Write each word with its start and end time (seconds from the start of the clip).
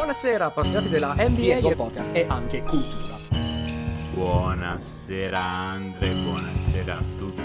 Buonasera 0.00 0.46
appassionati 0.46 0.88
della 0.88 1.14
NBA 1.14 1.58
e 1.58 1.76
podcast 1.76 2.08
e 2.14 2.24
anche 2.26 2.62
cultura. 2.62 3.18
Buonasera 4.14 5.38
Andre, 5.38 6.14
buonasera 6.14 6.94
a 6.94 7.02
tutti. 7.18 7.42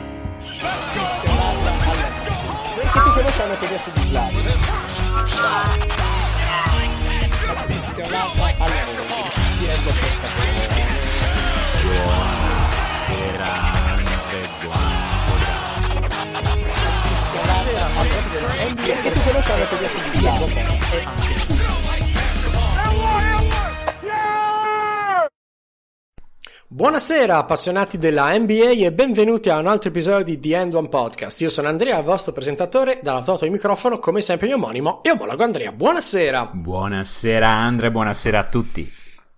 Che 2.77 3.01
ti 3.03 3.11
conosciamo 3.13 3.57
che 3.57 3.65
adesso 3.65 3.89
di 3.93 4.01
Slavi? 4.03 4.41
Buonasera 13.11 13.49
Andre, 13.91 14.47
buonasera. 14.61 15.53
Che 19.01 19.11
ti 19.11 19.19
conosciamo 19.25 19.65
che 19.67 19.75
adesso 19.75 19.97
di 19.97 20.11
Slavi? 20.13 21.54
Buonasera 26.75 27.37
appassionati 27.37 27.97
della 27.97 28.37
NBA 28.37 28.71
e 28.83 28.91
benvenuti 28.91 29.49
a 29.49 29.59
un 29.59 29.67
altro 29.67 29.87
episodio 29.87 30.25
di 30.25 30.41
The 30.41 30.57
End 30.57 30.73
One 30.73 30.89
Podcast. 30.89 31.39
Io 31.39 31.49
sono 31.49 31.69
Andrea, 31.69 31.99
il 31.99 32.03
vostro 32.03 32.33
presentatore, 32.33 32.99
dall'altro 33.01 33.31
lato 33.31 33.45
del 33.45 33.53
microfono, 33.53 33.97
come 33.97 34.19
sempre 34.19 34.47
mio 34.47 34.57
omonimo, 34.57 35.01
e 35.01 35.11
omologo 35.11 35.41
Andrea. 35.41 35.71
Buonasera! 35.71 36.51
Buonasera 36.51 37.47
Andre, 37.47 37.91
buonasera 37.91 38.39
a 38.39 38.43
tutti. 38.43 38.91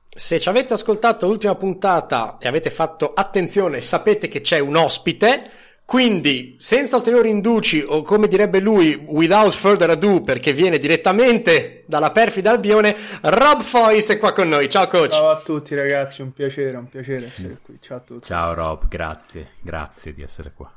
Se 0.10 0.40
ci 0.40 0.50
avete 0.50 0.74
ascoltato 0.74 1.28
l'ultima 1.28 1.54
puntata 1.54 2.38
e 2.40 2.48
avete 2.48 2.72
fatto 2.72 3.14
attenzione, 3.14 3.82
sapete 3.82 4.28
che 4.28 4.42
c'è 4.42 4.58
un 4.58 4.76
ospite. 4.76 5.48
Quindi, 5.88 6.56
senza 6.58 6.98
ulteriori 6.98 7.30
induci, 7.30 7.82
o 7.82 8.02
come 8.02 8.28
direbbe 8.28 8.60
lui, 8.60 9.02
without 9.06 9.54
further 9.54 9.90
ado, 9.90 10.20
perché 10.20 10.52
viene 10.52 10.80
direttamente 10.80 11.86
dalla 11.88 12.12
perfida 12.12 12.52
Albione, 12.52 12.94
Rob 13.22 13.62
Foyce 13.62 14.16
è 14.16 14.18
qua 14.18 14.34
con 14.34 14.50
noi. 14.50 14.70
Ciao 14.70 14.86
coach. 14.88 15.12
Ciao 15.14 15.30
a 15.30 15.38
tutti 15.38 15.76
ragazzi, 15.76 16.22
un 16.22 16.34
piacere, 16.34 16.76
un 16.76 16.90
piacere 16.90 17.28
essere 17.28 17.60
qui. 17.64 17.78
Ciao 17.80 18.00
a 18.00 18.02
tutti. 18.02 18.26
Ciao 18.26 18.54
Rob, 18.54 18.90
grazie, 18.90 19.52
grazie 19.62 20.14
di 20.14 20.24
essere 20.24 20.52
qua. 20.54 20.70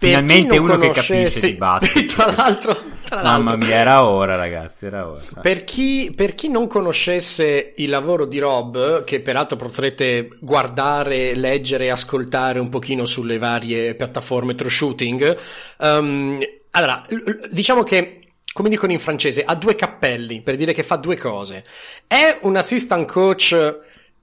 Finalmente 0.00 0.56
uno 0.56 0.78
che 0.78 0.90
capisce 0.90 1.40
di 1.40 1.54
basket. 1.54 2.06
tra, 2.14 2.26
l'altro, 2.26 2.72
tra 3.04 3.20
l'altro, 3.20 3.42
Mamma 3.42 3.56
mia, 3.56 3.74
era 3.74 4.04
ora, 4.04 4.36
ragazzi, 4.36 4.86
era 4.86 5.08
ora. 5.08 5.24
Per 5.42 5.64
chi, 5.64 6.12
per 6.14 6.36
chi, 6.36 6.48
non 6.48 6.68
conoscesse 6.68 7.72
il 7.76 7.90
lavoro 7.90 8.24
di 8.24 8.38
Rob, 8.38 9.02
che 9.02 9.18
peraltro 9.18 9.56
potrete 9.56 10.28
guardare, 10.40 11.34
leggere 11.34 11.86
e 11.86 11.90
ascoltare 11.90 12.60
un 12.60 12.68
pochino 12.68 13.06
sulle 13.06 13.38
varie 13.38 13.96
piattaforme 13.96 14.54
true 14.54 14.70
shooting, 14.70 15.36
um, 15.78 16.38
allora, 16.70 17.04
diciamo 17.50 17.82
che 17.82 18.20
come 18.52 18.68
dicono 18.68 18.92
in 18.92 19.00
francese, 19.00 19.44
ha 19.44 19.54
due 19.54 19.74
cappelli 19.74 20.42
per 20.42 20.54
dire 20.54 20.72
che 20.72 20.84
fa 20.84 20.96
due 20.96 21.16
cose. 21.16 21.64
È 22.06 22.38
un 22.42 22.56
assistant 22.56 23.10
coach 23.10 23.76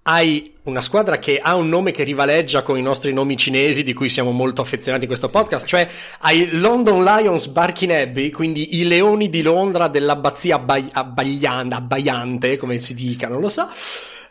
hai 0.03 0.54
una 0.65 0.81
squadra 0.81 1.19
che 1.19 1.39
ha 1.39 1.55
un 1.55 1.69
nome 1.69 1.91
che 1.91 2.03
rivaleggia 2.03 2.61
con 2.61 2.77
i 2.77 2.81
nostri 2.81 3.13
nomi 3.13 3.37
cinesi 3.37 3.83
di 3.83 3.93
cui 3.93 4.09
siamo 4.09 4.31
molto 4.31 4.61
affezionati 4.61 5.03
in 5.03 5.09
questo 5.09 5.27
podcast, 5.27 5.65
cioè 5.65 5.87
hai 6.19 6.57
London 6.57 7.03
Lions 7.03 7.47
Barking 7.47 7.91
Abbey, 7.91 8.31
quindi 8.31 8.79
i 8.79 8.87
leoni 8.87 9.29
di 9.29 9.41
Londra 9.41 9.87
dell'abbazia 9.87 10.55
abbagliante, 10.91 11.75
abbagliante, 11.75 12.57
come 12.57 12.77
si 12.79 12.93
dica, 12.93 13.27
non 13.27 13.41
lo 13.41 13.49
so. 13.49 13.69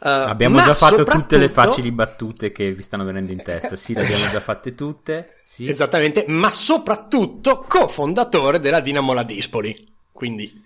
Uh, 0.00 0.08
abbiamo 0.08 0.56
già 0.56 0.74
fatto 0.74 1.04
tutte 1.04 1.38
le 1.38 1.48
facili 1.48 1.90
battute 1.90 2.52
che 2.52 2.72
vi 2.72 2.82
stanno 2.82 3.04
venendo 3.04 3.32
in 3.32 3.42
testa, 3.42 3.76
sì, 3.76 3.94
le 3.94 4.02
abbiamo 4.02 4.30
già 4.30 4.40
fatte 4.40 4.74
tutte. 4.74 5.36
Sì. 5.44 5.66
Esattamente, 5.70 6.24
ma 6.26 6.50
soprattutto 6.50 7.64
cofondatore 7.66 8.60
della 8.60 8.80
Dinamo 8.80 9.12
Ladispoli. 9.12 9.92
Quindi 10.10 10.62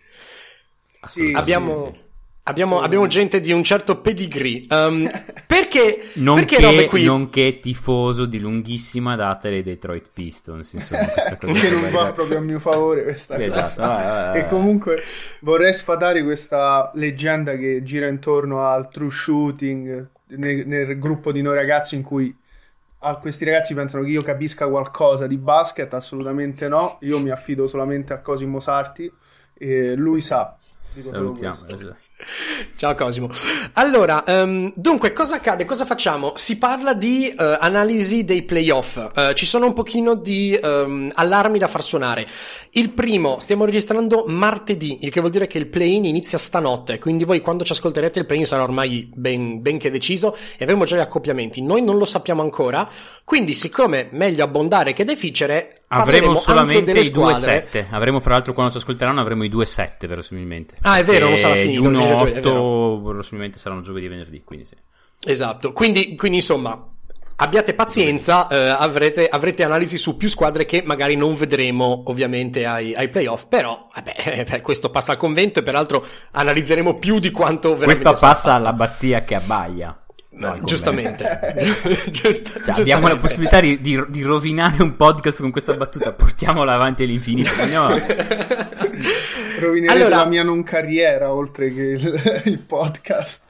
sì, 1.09 1.31
abbiamo... 1.35 1.91
Sì, 1.93 2.07
Abbiamo, 2.49 2.81
abbiamo, 2.81 3.07
gente 3.07 3.41
di 3.41 3.53
un 3.53 3.63
certo 3.63 4.01
pedigree. 4.01 4.65
Um, 4.71 5.07
perché, 5.47 6.11
nonché, 6.15 6.57
perché 6.57 6.87
qui? 6.87 7.05
Nonché 7.05 7.61
tifoso 7.61 8.25
di 8.25 8.41
lunghissima 8.41 9.17
data 9.17 9.51
dei 9.51 9.63
Detroit 9.63 10.09
Pistons. 10.11 10.73
Insomma, 10.73 11.05
che 11.39 11.71
non 11.71 11.91
va 11.91 12.11
proprio 12.13 12.39
a 12.39 12.41
mio 12.41 12.59
favore 12.59 13.03
questa 13.03 13.39
esatto, 13.39 13.61
cosa. 13.61 13.87
Vai, 13.87 14.05
vai, 14.05 14.25
vai. 14.25 14.41
E 14.41 14.49
comunque 14.49 15.03
vorrei 15.41 15.75
sfatare 15.75 16.23
questa 16.25 16.91
leggenda 16.95 17.55
che 17.55 17.83
gira 17.83 18.07
intorno 18.07 18.67
al 18.67 18.89
true 18.89 19.11
shooting 19.11 20.09
nel, 20.29 20.67
nel 20.67 20.99
gruppo 20.99 21.33
di 21.33 21.43
noi 21.43 21.55
ragazzi 21.55 21.97
in 21.97 22.03
cui 22.03 22.35
a 23.01 23.17
questi 23.17 23.45
ragazzi 23.45 23.75
pensano 23.75 24.03
che 24.05 24.11
io 24.11 24.23
capisca 24.23 24.67
qualcosa 24.67 25.27
di 25.27 25.37
basket. 25.37 25.93
Assolutamente 25.93 26.67
no. 26.67 26.97
Io 27.03 27.21
mi 27.21 27.29
affido 27.29 27.69
solamente 27.69 28.15
a 28.15 28.21
Cosimo 28.21 28.59
Sarti. 28.59 29.13
E 29.53 29.95
lui 29.95 30.23
sa. 30.23 30.57
Salutiamo. 30.61 31.55
Esatto. 31.55 32.07
Ciao 32.75 32.95
Cosimo. 32.97 33.31
Allora, 33.75 34.25
um, 34.27 34.73
dunque, 34.75 35.13
cosa 35.13 35.37
accade? 35.37 35.65
Cosa 35.65 35.85
facciamo? 35.85 36.33
Si 36.35 36.59
parla 36.59 36.93
di 36.93 37.33
uh, 37.33 37.57
analisi 37.61 38.25
dei 38.25 38.43
playoff. 38.43 38.97
Uh, 38.97 39.33
ci 39.35 39.47
sono 39.47 39.67
un 39.67 39.73
pochino 39.73 40.15
di 40.15 40.59
um, 40.61 41.09
allarmi 41.15 41.59
da 41.59 41.69
far 41.69 41.83
suonare. 41.83 42.27
Il 42.71 42.91
primo, 42.91 43.39
stiamo 43.39 43.65
registrando 43.65 44.25
martedì, 44.27 45.05
il 45.05 45.11
che 45.11 45.21
vuol 45.21 45.33
dire 45.33 45.47
che 45.47 45.59
il 45.59 45.69
play-in 45.69 46.05
inizia 46.05 46.39
stanotte, 46.39 46.99
quindi 46.99 47.25
voi 47.25 47.41
quando 47.41 47.65
ci 47.65 47.73
ascolterete 47.73 48.19
il 48.19 48.27
play-in 48.27 48.47
sarà 48.47 48.63
ormai 48.63 49.09
ben, 49.15 49.63
ben 49.63 49.79
che 49.79 49.91
deciso 49.91 50.37
e 50.57 50.65
avremo 50.65 50.85
già 50.85 50.97
gli 50.97 51.01
accoppiamenti. 51.01 51.63
Noi 51.63 51.83
non 51.83 51.99
lo 51.99 52.05
sappiamo 52.05 52.43
ancora, 52.43 52.89
quindi 53.25 53.55
siccome 53.55 54.09
meglio 54.11 54.45
abbondare 54.45 54.93
che 54.93 55.05
deficere, 55.05 55.78
Avremo 55.89 56.35
solamente 56.35 56.93
i 56.93 57.09
2-7. 57.09 57.87
Avremo, 57.91 58.21
fra 58.21 58.35
l'altro, 58.35 58.53
quando 58.53 58.73
ci 58.73 58.79
ascolteranno, 58.79 59.21
avremo 59.21 59.45
i 59.45 59.49
2-7 59.49 60.07
verosimilmente. 60.07 60.77
Ah, 60.83 60.99
è 60.99 61.05
vero, 61.05 61.29
non 61.29 61.37
sarà 61.37 61.55
finito. 61.55 61.89
1-8 61.89 63.03
verosimilmente 63.03 63.59
saranno 63.59 63.81
giovedì 63.81 64.07
e 64.07 64.09
venerdì. 64.09 64.43
Quindi 64.45 64.67
sì. 64.67 64.75
Esatto. 65.25 65.73
Quindi, 65.73 66.15
quindi 66.15 66.39
insomma, 66.39 66.79
abbiate 67.37 67.75
pazienza, 67.75 68.49
eh, 68.49 68.57
avrete, 68.57 69.29
avrete, 69.29 69.65
analisi 69.65 69.97
su 69.97 70.17
più 70.17 70.29
squadre 70.29 70.67
che 70.67 70.83
magari 70.85 71.17
non 71.17 71.35
vedremo 71.35 72.03
ovviamente 72.07 72.67
ai, 72.67 72.95
ai 72.95 73.09
playoff, 73.09 73.47
però 73.49 73.89
vabbè, 73.95 74.61
questo 74.63 74.91
passa 74.91 75.13
al 75.13 75.19
convento 75.19 75.61
e 75.61 75.63
peraltro 75.63 76.05
analizzeremo 76.33 76.99
più 76.99 77.19
di 77.19 77.31
quanto 77.31 77.71
veramente 77.71 78.03
Questo 78.03 78.27
passa 78.27 78.55
all'abbazia 78.55 79.25
che 79.25 79.35
abbaia. 79.35 80.03
No, 80.31 80.59
giustamente. 80.63 81.55
Giust- 82.11 82.61
cioè, 82.63 82.81
abbiamo 82.81 83.09
la 83.09 83.17
possibilità 83.17 83.61
di, 83.61 83.81
di, 83.81 84.01
di, 84.09 84.23
rovinare 84.23 84.83
un 84.83 84.95
podcast 84.95 85.41
con 85.41 85.51
questa 85.51 85.73
battuta. 85.75 86.13
Portiamola 86.13 86.75
avanti 86.75 87.03
all'infinito. 87.03 87.51
Andiamo 87.59 87.99
Rovinerete 89.59 89.99
allora, 89.99 90.17
la 90.17 90.27
mia 90.27 90.43
non 90.43 90.63
carriera 90.63 91.33
oltre 91.33 91.73
che 91.73 91.83
il, 91.83 92.43
il, 92.45 92.59
podcast. 92.59 93.47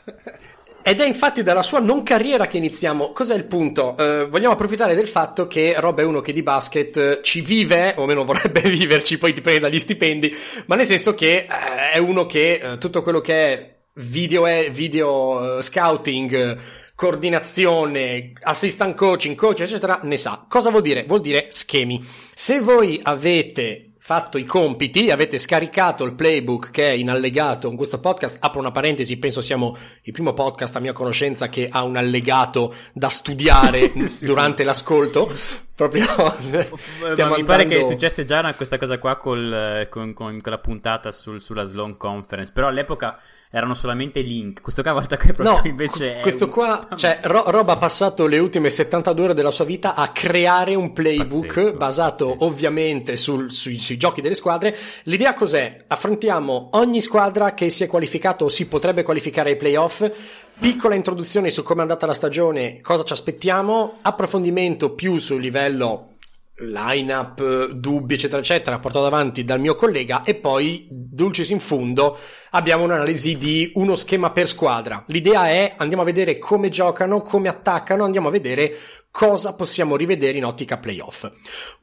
Ed 0.80 1.00
è 1.00 1.06
infatti 1.06 1.42
dalla 1.42 1.62
sua 1.62 1.80
non 1.80 2.04
carriera 2.04 2.46
che 2.46 2.56
iniziamo. 2.56 3.12
Cos'è 3.12 3.34
il 3.34 3.44
punto? 3.44 3.94
Uh, 3.98 4.28
vogliamo 4.28 4.54
approfittare 4.54 4.94
del 4.94 5.08
fatto 5.08 5.48
che 5.48 5.74
Rob 5.76 5.98
è 5.98 6.04
uno 6.04 6.20
che 6.20 6.32
di 6.32 6.42
basket 6.42 7.20
ci 7.20 7.40
vive, 7.40 7.94
o 7.96 8.06
meno 8.06 8.24
vorrebbe 8.24 8.62
viverci, 8.62 9.18
poi 9.18 9.32
dipende 9.32 9.60
dagli 9.60 9.78
stipendi, 9.78 10.34
ma 10.66 10.76
nel 10.76 10.86
senso 10.86 11.12
che 11.12 11.44
uh, 11.46 11.92
è 11.92 11.98
uno 11.98 12.24
che 12.24 12.60
uh, 12.62 12.78
tutto 12.78 13.02
quello 13.02 13.20
che 13.20 13.34
è 13.34 13.76
video, 13.98 14.44
video 14.70 15.60
scouting, 15.60 16.58
coordinazione, 16.94 18.32
assistant 18.42 18.94
coaching, 18.96 19.36
coach, 19.36 19.60
eccetera, 19.60 20.00
ne 20.02 20.16
sa. 20.16 20.44
Cosa 20.48 20.70
vuol 20.70 20.82
dire? 20.82 21.04
Vuol 21.04 21.20
dire 21.20 21.46
schemi. 21.50 22.04
Se 22.34 22.60
voi 22.60 22.98
avete 23.02 23.88
fatto 24.08 24.38
i 24.38 24.44
compiti, 24.44 25.10
avete 25.10 25.36
scaricato 25.36 26.02
il 26.04 26.14
playbook 26.14 26.70
che 26.70 26.88
è 26.88 26.92
in 26.92 27.10
allegato 27.10 27.68
in 27.68 27.76
questo 27.76 28.00
podcast. 28.00 28.38
Apro 28.40 28.58
una 28.58 28.70
parentesi, 28.70 29.18
penso 29.18 29.42
siamo 29.42 29.76
il 30.02 30.12
primo 30.12 30.32
podcast 30.32 30.74
a 30.76 30.80
mia 30.80 30.94
conoscenza 30.94 31.48
che 31.48 31.68
ha 31.70 31.82
un 31.82 31.96
allegato 31.96 32.74
da 32.94 33.10
studiare 33.10 33.92
sì. 34.08 34.24
durante 34.24 34.64
l'ascolto. 34.64 35.30
Proprio 35.74 36.06
stiamo 37.06 37.36
mi 37.36 37.44
pare 37.44 37.66
che 37.66 37.84
successe 37.84 38.24
già 38.24 38.54
questa 38.54 38.78
cosa 38.78 38.98
qua 38.98 39.16
col, 39.16 39.86
con, 39.90 40.14
con, 40.14 40.40
con 40.40 40.52
la 40.52 40.58
puntata 40.58 41.12
sul, 41.12 41.40
sulla 41.40 41.64
Sloan 41.64 41.96
Conference, 41.96 42.50
però 42.52 42.68
all'epoca 42.68 43.20
erano 43.50 43.74
solamente 43.74 44.20
link. 44.20 44.60
Questo 44.60 44.82
qua 44.82 44.92
volta 44.92 45.16
che 45.16 45.32
proprio 45.32 45.60
no, 45.60 45.62
invece 45.68 46.18
questo 46.20 46.44
un... 46.44 46.50
qua, 46.50 46.88
cioè 46.96 47.20
Ro- 47.22 47.44
Rob 47.50 47.68
ha 47.68 47.76
passato 47.76 48.26
le 48.26 48.38
ultime 48.38 48.70
72 48.70 49.24
ore 49.24 49.34
della 49.34 49.50
sua 49.50 49.64
vita 49.64 49.94
a 49.94 50.08
creare 50.08 50.74
un 50.74 50.92
playbook 50.92 51.46
pazzesco, 51.46 51.76
basato 51.76 52.24
pazzesco. 52.26 52.44
ovviamente 52.44 53.16
sul, 53.16 53.50
sui, 53.50 53.78
sui, 53.78 53.96
giochi 53.96 54.20
delle 54.20 54.34
squadre. 54.34 54.76
L'idea 55.04 55.32
cos'è? 55.32 55.84
Affrontiamo 55.86 56.70
ogni 56.72 57.00
squadra 57.00 57.54
che 57.54 57.70
si 57.70 57.84
è 57.84 57.86
qualificato 57.86 58.46
o 58.46 58.48
si 58.48 58.66
potrebbe 58.66 59.02
qualificare 59.02 59.50
ai 59.50 59.56
playoff. 59.56 60.10
Piccola 60.58 60.94
introduzione 60.94 61.50
su 61.50 61.62
come 61.62 61.80
è 61.80 61.82
andata 61.82 62.04
la 62.04 62.12
stagione, 62.12 62.80
cosa 62.80 63.04
ci 63.04 63.12
aspettiamo, 63.12 63.98
approfondimento 64.02 64.90
più 64.90 65.18
sul 65.18 65.40
livello 65.40 66.16
line-up, 66.60 67.70
dubbi, 67.70 68.14
eccetera, 68.14 68.40
eccetera, 68.40 68.78
portato 68.78 69.06
avanti 69.06 69.44
dal 69.44 69.60
mio 69.60 69.74
collega 69.74 70.22
e 70.22 70.34
poi 70.34 70.86
dulcis 70.90 71.50
in 71.50 71.60
fundo, 71.60 72.18
abbiamo 72.50 72.84
un'analisi 72.84 73.36
di 73.36 73.70
uno 73.74 73.96
schema 73.96 74.30
per 74.30 74.48
squadra. 74.48 75.04
L'idea 75.08 75.48
è 75.48 75.74
andiamo 75.76 76.02
a 76.02 76.06
vedere 76.06 76.38
come 76.38 76.68
giocano, 76.68 77.22
come 77.22 77.48
attaccano, 77.48 78.04
andiamo 78.04 78.28
a 78.28 78.32
vedere 78.32 78.76
cosa 79.10 79.54
possiamo 79.54 79.96
rivedere 79.96 80.38
in 80.38 80.44
ottica 80.44 80.78
playoff. 80.78 81.30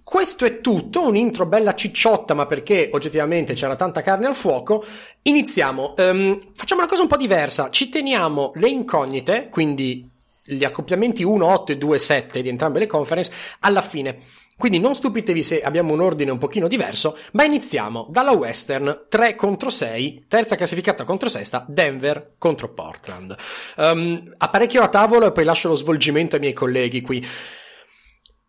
Questo 0.04 0.46
è 0.46 0.62
tutto, 0.62 1.08
un 1.08 1.16
intro 1.16 1.46
bella 1.46 1.74
cicciotta, 1.74 2.34
ma 2.34 2.46
perché 2.46 2.90
oggettivamente 2.92 3.54
c'era 3.54 3.76
tanta 3.76 4.02
carne 4.02 4.28
al 4.28 4.36
fuoco. 4.36 4.84
Iniziamo. 5.24 5.96
Um, 5.98 6.40
facciamo 6.54 6.82
una 6.82 6.90
cosa 6.90 7.02
un 7.02 7.08
po' 7.08 7.18
diversa. 7.18 7.70
Ci 7.70 7.90
teniamo 7.90 8.52
le 8.56 8.70
incognite, 8.70 9.50
quindi 9.50 10.10
gli 10.48 10.64
accoppiamenti 10.64 11.24
1, 11.24 11.46
8 11.46 11.72
e 11.72 11.78
2, 11.78 11.98
7 11.98 12.42
di 12.42 12.50
entrambe 12.50 12.78
le 12.78 12.86
conference 12.86 13.32
alla 13.62 13.82
fine. 13.82 14.20
Quindi 14.58 14.80
non 14.80 14.96
stupitevi 14.96 15.44
se 15.44 15.62
abbiamo 15.62 15.92
un 15.92 16.00
ordine 16.00 16.32
un 16.32 16.38
pochino 16.38 16.70
diverso, 16.70 17.18
ma 17.34 17.44
iniziamo 17.44 18.08
dalla 18.10 18.32
Western 18.32 19.06
3 19.10 19.36
contro 19.36 19.70
6, 19.70 20.26
terza 20.30 20.56
classificata 20.56 21.04
contro 21.04 21.28
sesta, 21.28 21.66
Denver 21.68 22.36
contro 22.38 22.74
Portland. 22.74 23.36
Um, 23.76 24.34
apparecchio 24.38 24.82
a 24.82 24.88
tavolo 24.88 25.28
e 25.28 25.32
poi 25.34 25.44
lascio 25.44 25.68
lo 25.68 25.76
svolgimento 25.76 26.36
ai 26.36 26.42
miei 26.42 26.54
colleghi 26.54 27.02
qui. 27.02 27.26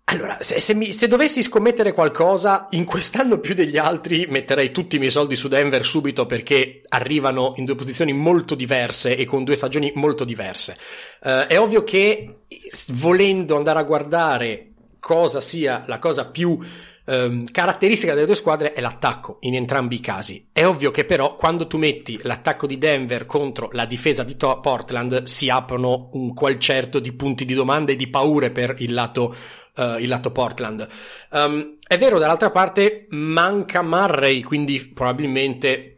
Allora, 0.09 0.39
se, 0.39 0.61
se, 0.61 0.73
mi, 0.73 0.93
se, 0.93 1.09
dovessi 1.09 1.43
scommettere 1.43 1.91
qualcosa, 1.91 2.69
in 2.71 2.85
quest'anno 2.85 3.41
più 3.41 3.55
degli 3.55 3.77
altri 3.77 4.27
metterei 4.29 4.71
tutti 4.71 4.95
i 4.95 4.99
miei 5.01 5.11
soldi 5.11 5.35
su 5.35 5.49
Denver 5.49 5.85
subito 5.85 6.27
perché 6.27 6.83
arrivano 6.91 7.55
in 7.57 7.65
due 7.65 7.75
posizioni 7.75 8.13
molto 8.13 8.55
diverse 8.55 9.17
e 9.17 9.25
con 9.25 9.43
due 9.43 9.57
stagioni 9.57 9.91
molto 9.97 10.23
diverse. 10.23 10.79
Uh, 11.21 11.47
è 11.49 11.59
ovvio 11.59 11.83
che 11.83 12.43
volendo 12.91 13.57
andare 13.57 13.81
a 13.81 13.83
guardare 13.83 14.66
cosa 15.07 15.41
sia 15.41 15.85
la 15.87 16.01
cosa 16.01 16.27
più 16.27 16.59
ehm, 17.05 17.45
caratteristica 17.53 18.13
delle 18.13 18.27
due 18.27 18.35
squadre 18.35 18.73
è 18.73 18.81
l'attacco 18.81 19.37
in 19.43 19.55
entrambi 19.55 19.95
i 19.95 20.01
casi. 20.01 20.49
È 20.53 20.67
ovvio 20.67 20.91
che 20.91 21.05
però 21.05 21.37
quando 21.37 21.69
tu 21.69 21.79
metti 21.79 22.19
l'attacco 22.23 22.67
di 22.67 22.77
Denver 22.77 23.25
contro 23.25 23.69
la 23.71 23.85
difesa 23.85 24.25
di 24.25 24.37
to- 24.37 24.59
Portland 24.59 25.23
si 25.23 25.49
aprono 25.49 26.11
un 26.15 26.35
qual 26.35 26.59
certo 26.59 26.99
di 26.99 27.13
punti 27.13 27.45
di 27.45 27.55
domanda 27.55 27.93
e 27.93 27.97
di 27.97 28.09
paure 28.09 28.51
per 28.51 28.75
il 28.79 28.93
lato, 28.93 29.33
uh, 29.77 29.99
il 29.99 30.09
lato 30.09 30.33
Portland. 30.33 30.85
Um, 31.31 31.77
è 31.87 31.97
vero, 31.99 32.19
dall'altra 32.19 32.51
parte 32.51 33.07
manca 33.11 33.83
Murray, 33.83 34.43
quindi 34.43 34.91
probabilmente 34.93 35.93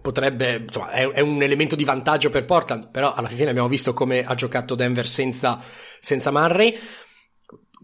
potrebbe, 0.00 0.64
insomma, 0.66 0.90
è, 0.90 1.06
è, 1.08 1.20
un 1.20 1.42
elemento 1.42 1.76
di 1.76 1.84
vantaggio 1.84 2.30
per 2.30 2.44
Portland, 2.46 2.90
però 2.90 3.12
alla 3.12 3.28
fine 3.28 3.50
abbiamo 3.50 3.68
visto 3.68 3.92
come 3.92 4.24
ha 4.24 4.34
giocato 4.34 4.74
Denver 4.74 5.06
senza, 5.06 5.60
senza 6.00 6.30
Murray. 6.30 6.76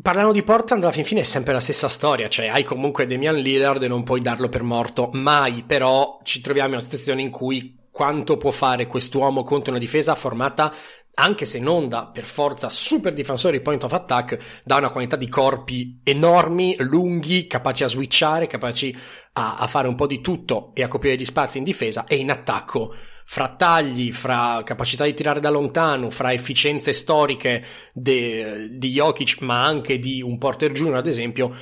Parlando 0.03 0.33
di 0.33 0.43
Portland, 0.43 0.83
alla 0.83 0.93
fin 0.93 1.05
fine 1.05 1.21
è 1.21 1.25
sempre 1.25 1.53
la 1.53 1.61
stessa 1.61 1.89
storia, 1.89 2.29
cioè 2.31 2.47
hai 2.47 2.63
comunque 2.63 3.05
Damian 3.05 3.37
Lillard 3.37 3.83
e 3.83 3.89
non 3.89 4.03
puoi 4.03 4.23
darlo 4.23 4.49
per 4.49 4.63
morto, 4.63 5.11
mai 5.13 5.63
però 5.67 6.17
ci 6.23 6.41
troviamo 6.41 6.69
in 6.69 6.75
una 6.75 6.83
situazione 6.83 7.21
in 7.21 7.31
cui 7.31 7.77
quanto 7.91 8.37
può 8.37 8.51
fare 8.51 8.87
quest'uomo 8.87 9.43
contro 9.43 9.71
una 9.71 9.81
difesa 9.81 10.15
formata 10.15 10.73
anche 11.13 11.45
se 11.45 11.59
non 11.59 11.89
da 11.89 12.07
per 12.07 12.25
forza 12.25 12.69
super 12.69 13.13
difensori 13.13 13.61
point 13.61 13.83
of 13.85 13.93
attack, 13.93 14.63
da 14.65 14.77
una 14.77 14.91
quantità 14.91 15.17
di 15.17 15.29
corpi 15.29 16.01
enormi, 16.03 16.77
lunghi, 16.79 17.47
capaci 17.47 17.85
a 17.85 17.89
switchare, 17.89 18.47
capaci 18.47 18.97
a, 19.35 19.57
a 19.57 19.67
fare 19.67 19.89
un 19.89 19.97
po' 19.97 20.07
di 20.07 20.21
tutto 20.21 20.71
e 20.75 20.83
a 20.83 20.89
coprire 20.89 21.17
gli 21.17 21.25
spazi 21.25 21.59
in 21.59 21.65
difesa 21.65 22.07
e 22.07 22.17
in 22.17 22.31
attacco 22.31 22.95
fra 23.25 23.55
tagli, 23.55 24.13
fra 24.13 24.63
capacità 24.65 25.05
di 25.05 25.15
tirare 25.15 25.41
da 25.41 25.51
lontano, 25.51 26.11
fra 26.11 26.33
efficienze 26.33 26.93
storiche 26.93 27.65
de, 27.93 28.69
di 28.71 28.91
Jokic, 28.91 29.41
ma 29.43 29.65
anche 29.65 29.99
di 29.99 30.23
un 30.23 30.39
Porter 30.39 30.73
Junior, 30.73 30.97
ad 30.97 31.07
esempio, 31.07 31.55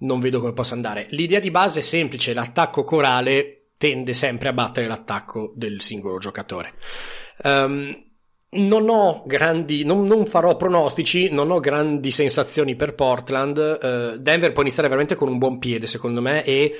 non 0.00 0.20
vedo 0.20 0.40
come 0.40 0.52
possa 0.52 0.74
andare. 0.74 1.06
L'idea 1.10 1.40
di 1.40 1.50
base 1.50 1.80
è 1.80 1.82
semplice, 1.82 2.34
l'attacco 2.34 2.84
corale 2.84 3.59
tende 3.80 4.12
sempre 4.12 4.50
a 4.50 4.52
battere 4.52 4.86
l'attacco 4.86 5.54
del 5.56 5.80
singolo 5.80 6.18
giocatore. 6.18 6.74
Um, 7.44 8.08
non 8.50 8.90
ho 8.90 9.22
grandi, 9.24 9.84
non, 9.84 10.04
non, 10.04 10.26
farò 10.26 10.54
pronostici, 10.54 11.30
non 11.30 11.50
ho 11.50 11.60
grandi 11.60 12.10
sensazioni 12.10 12.76
per 12.76 12.94
Portland. 12.94 13.56
Uh, 13.56 14.18
Denver 14.18 14.52
può 14.52 14.60
iniziare 14.60 14.86
veramente 14.86 15.14
con 15.14 15.30
un 15.30 15.38
buon 15.38 15.58
piede, 15.58 15.86
secondo 15.86 16.20
me, 16.20 16.44
e 16.44 16.76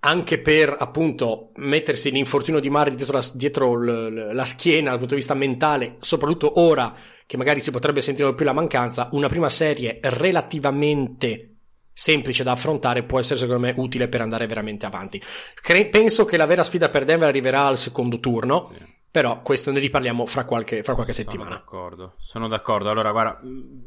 anche 0.00 0.40
per 0.40 0.76
appunto 0.78 1.52
mettersi 1.54 2.10
l'infortunio 2.10 2.60
di 2.60 2.68
Mari 2.68 2.96
dietro, 2.96 3.16
la, 3.16 3.24
dietro 3.32 3.74
l, 3.74 4.34
la, 4.34 4.44
schiena 4.44 4.90
dal 4.90 4.98
punto 4.98 5.14
di 5.14 5.20
vista 5.20 5.32
mentale, 5.32 5.96
soprattutto 6.00 6.60
ora 6.60 6.94
che 7.24 7.38
magari 7.38 7.60
si 7.60 7.70
potrebbe 7.70 8.02
sentire 8.02 8.34
più 8.34 8.44
la 8.44 8.52
mancanza, 8.52 9.08
una 9.12 9.28
prima 9.28 9.48
serie 9.48 10.00
relativamente 10.02 11.51
semplice 11.92 12.42
da 12.42 12.52
affrontare 12.52 13.02
può 13.02 13.18
essere 13.18 13.38
secondo 13.38 13.60
me 13.60 13.74
utile 13.76 14.08
per 14.08 14.20
andare 14.20 14.46
veramente 14.46 14.86
avanti. 14.86 15.22
Cre- 15.54 15.86
penso 15.86 16.24
che 16.24 16.36
la 16.36 16.46
vera 16.46 16.64
sfida 16.64 16.88
per 16.88 17.04
Denver 17.04 17.28
arriverà 17.28 17.66
al 17.66 17.76
secondo 17.76 18.20
turno. 18.20 18.70
Sì. 18.74 19.00
Però 19.12 19.42
questo 19.42 19.70
ne 19.70 19.78
riparliamo 19.78 20.24
fra 20.24 20.46
qualche, 20.46 20.82
fra 20.82 20.94
qualche 20.94 21.12
settimana. 21.12 21.50
Sono 21.50 21.60
d'accordo, 21.60 22.14
sono 22.16 22.48
d'accordo. 22.48 22.88
Allora, 22.88 23.10
guarda, 23.12 23.38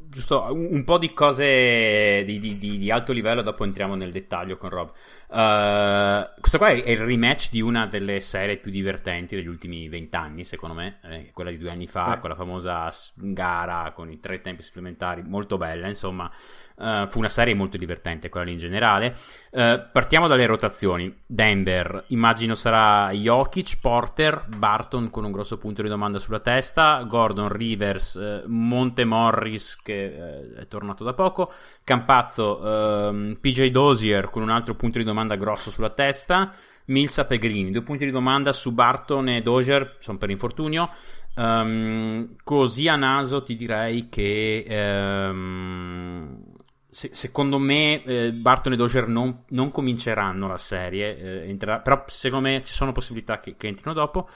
giusto 0.07 0.45
un, 0.51 0.67
un 0.69 0.83
po' 0.83 0.99
di 0.99 1.13
cose 1.13 2.23
di, 2.23 2.37
di, 2.37 2.59
di, 2.59 2.91
alto 2.91 3.11
livello, 3.11 3.41
dopo 3.41 3.63
entriamo 3.63 3.95
nel 3.95 4.11
dettaglio 4.11 4.55
con 4.57 4.69
Rob. 4.69 4.91
Uh, 5.27 6.29
questo 6.39 6.57
qua 6.59 6.67
è 6.69 6.89
il 6.91 6.99
rematch 6.99 7.49
di 7.49 7.59
una 7.59 7.87
delle 7.87 8.19
serie 8.19 8.57
più 8.57 8.69
divertenti 8.69 9.35
degli 9.35 9.47
ultimi 9.47 9.89
vent'anni, 9.89 10.43
secondo 10.43 10.75
me, 10.75 10.99
eh, 11.03 11.31
quella 11.33 11.49
di 11.49 11.57
due 11.57 11.71
anni 11.71 11.87
fa, 11.87 12.15
eh. 12.15 12.19
quella 12.19 12.35
famosa 12.35 12.91
gara 13.15 13.91
con 13.93 14.11
i 14.11 14.19
tre 14.19 14.41
tempi 14.41 14.61
supplementari, 14.61 15.23
molto 15.23 15.57
bella, 15.57 15.87
insomma. 15.87 16.31
Uh, 16.77 17.07
fu 17.07 17.19
una 17.19 17.29
serie 17.29 17.53
molto 17.53 17.77
divertente, 17.77 18.27
quella 18.27 18.45
lì 18.45 18.51
in 18.51 18.57
generale. 18.57 19.15
Uh, 19.51 19.81
partiamo 19.93 20.27
dalle 20.27 20.45
rotazioni. 20.45 21.21
Denver, 21.25 22.03
immagino 22.07 22.53
sarà 22.53 23.11
Jokic, 23.11 23.79
Porter, 23.79 24.45
Barton 24.57 25.09
con 25.09 25.23
un 25.23 25.31
grosso 25.31 25.57
punto 25.57 25.81
di 25.81 25.87
domanda 25.87 26.19
sulla 26.19 26.41
testa, 26.41 27.01
Gordon, 27.03 27.47
Rivers, 27.47 28.43
Monte 28.47 29.05
Morris 29.05 29.77
che 29.81 30.53
è 30.57 30.67
tornato 30.67 31.05
da 31.05 31.13
poco, 31.13 31.53
Campazzo, 31.85 33.07
ehm, 33.07 33.37
PJ 33.39 33.67
Dozier 33.67 34.29
con 34.29 34.41
un 34.41 34.49
altro 34.49 34.75
punto 34.75 34.97
di 34.97 35.05
domanda 35.05 35.14
grosso 35.37 35.71
sulla 35.71 35.91
testa. 35.91 36.53
Milsa 36.87 37.25
Pegrini, 37.25 37.71
due 37.71 37.81
punti 37.81 38.05
di 38.05 38.11
domanda 38.11 38.51
su 38.51 38.71
Barton 38.71 39.29
e 39.29 39.41
Dozier, 39.41 39.97
sono 39.99 40.17
per 40.17 40.29
infortunio. 40.29 40.89
Um, 41.35 42.35
così 42.43 42.87
a 42.87 42.95
naso 42.95 43.41
ti 43.41 43.55
direi 43.55 44.07
che 44.07 44.65
um, 44.69 46.43
se, 46.89 47.09
secondo 47.11 47.57
me 47.57 48.03
eh, 48.03 48.31
Barton 48.31 48.71
e 48.71 48.75
Dozier 48.77 49.07
non, 49.07 49.43
non, 49.49 49.69
cominceranno 49.71 50.47
la 50.47 50.57
serie, 50.57 51.17
eh, 51.17 51.49
entrerà, 51.49 51.81
però 51.81 52.03
secondo 52.07 52.47
me 52.47 52.61
ci 52.63 52.73
sono 52.73 52.93
possibilità 52.93 53.39
che, 53.39 53.55
che 53.57 53.67
entrino 53.67 53.93
dopo. 53.93 54.29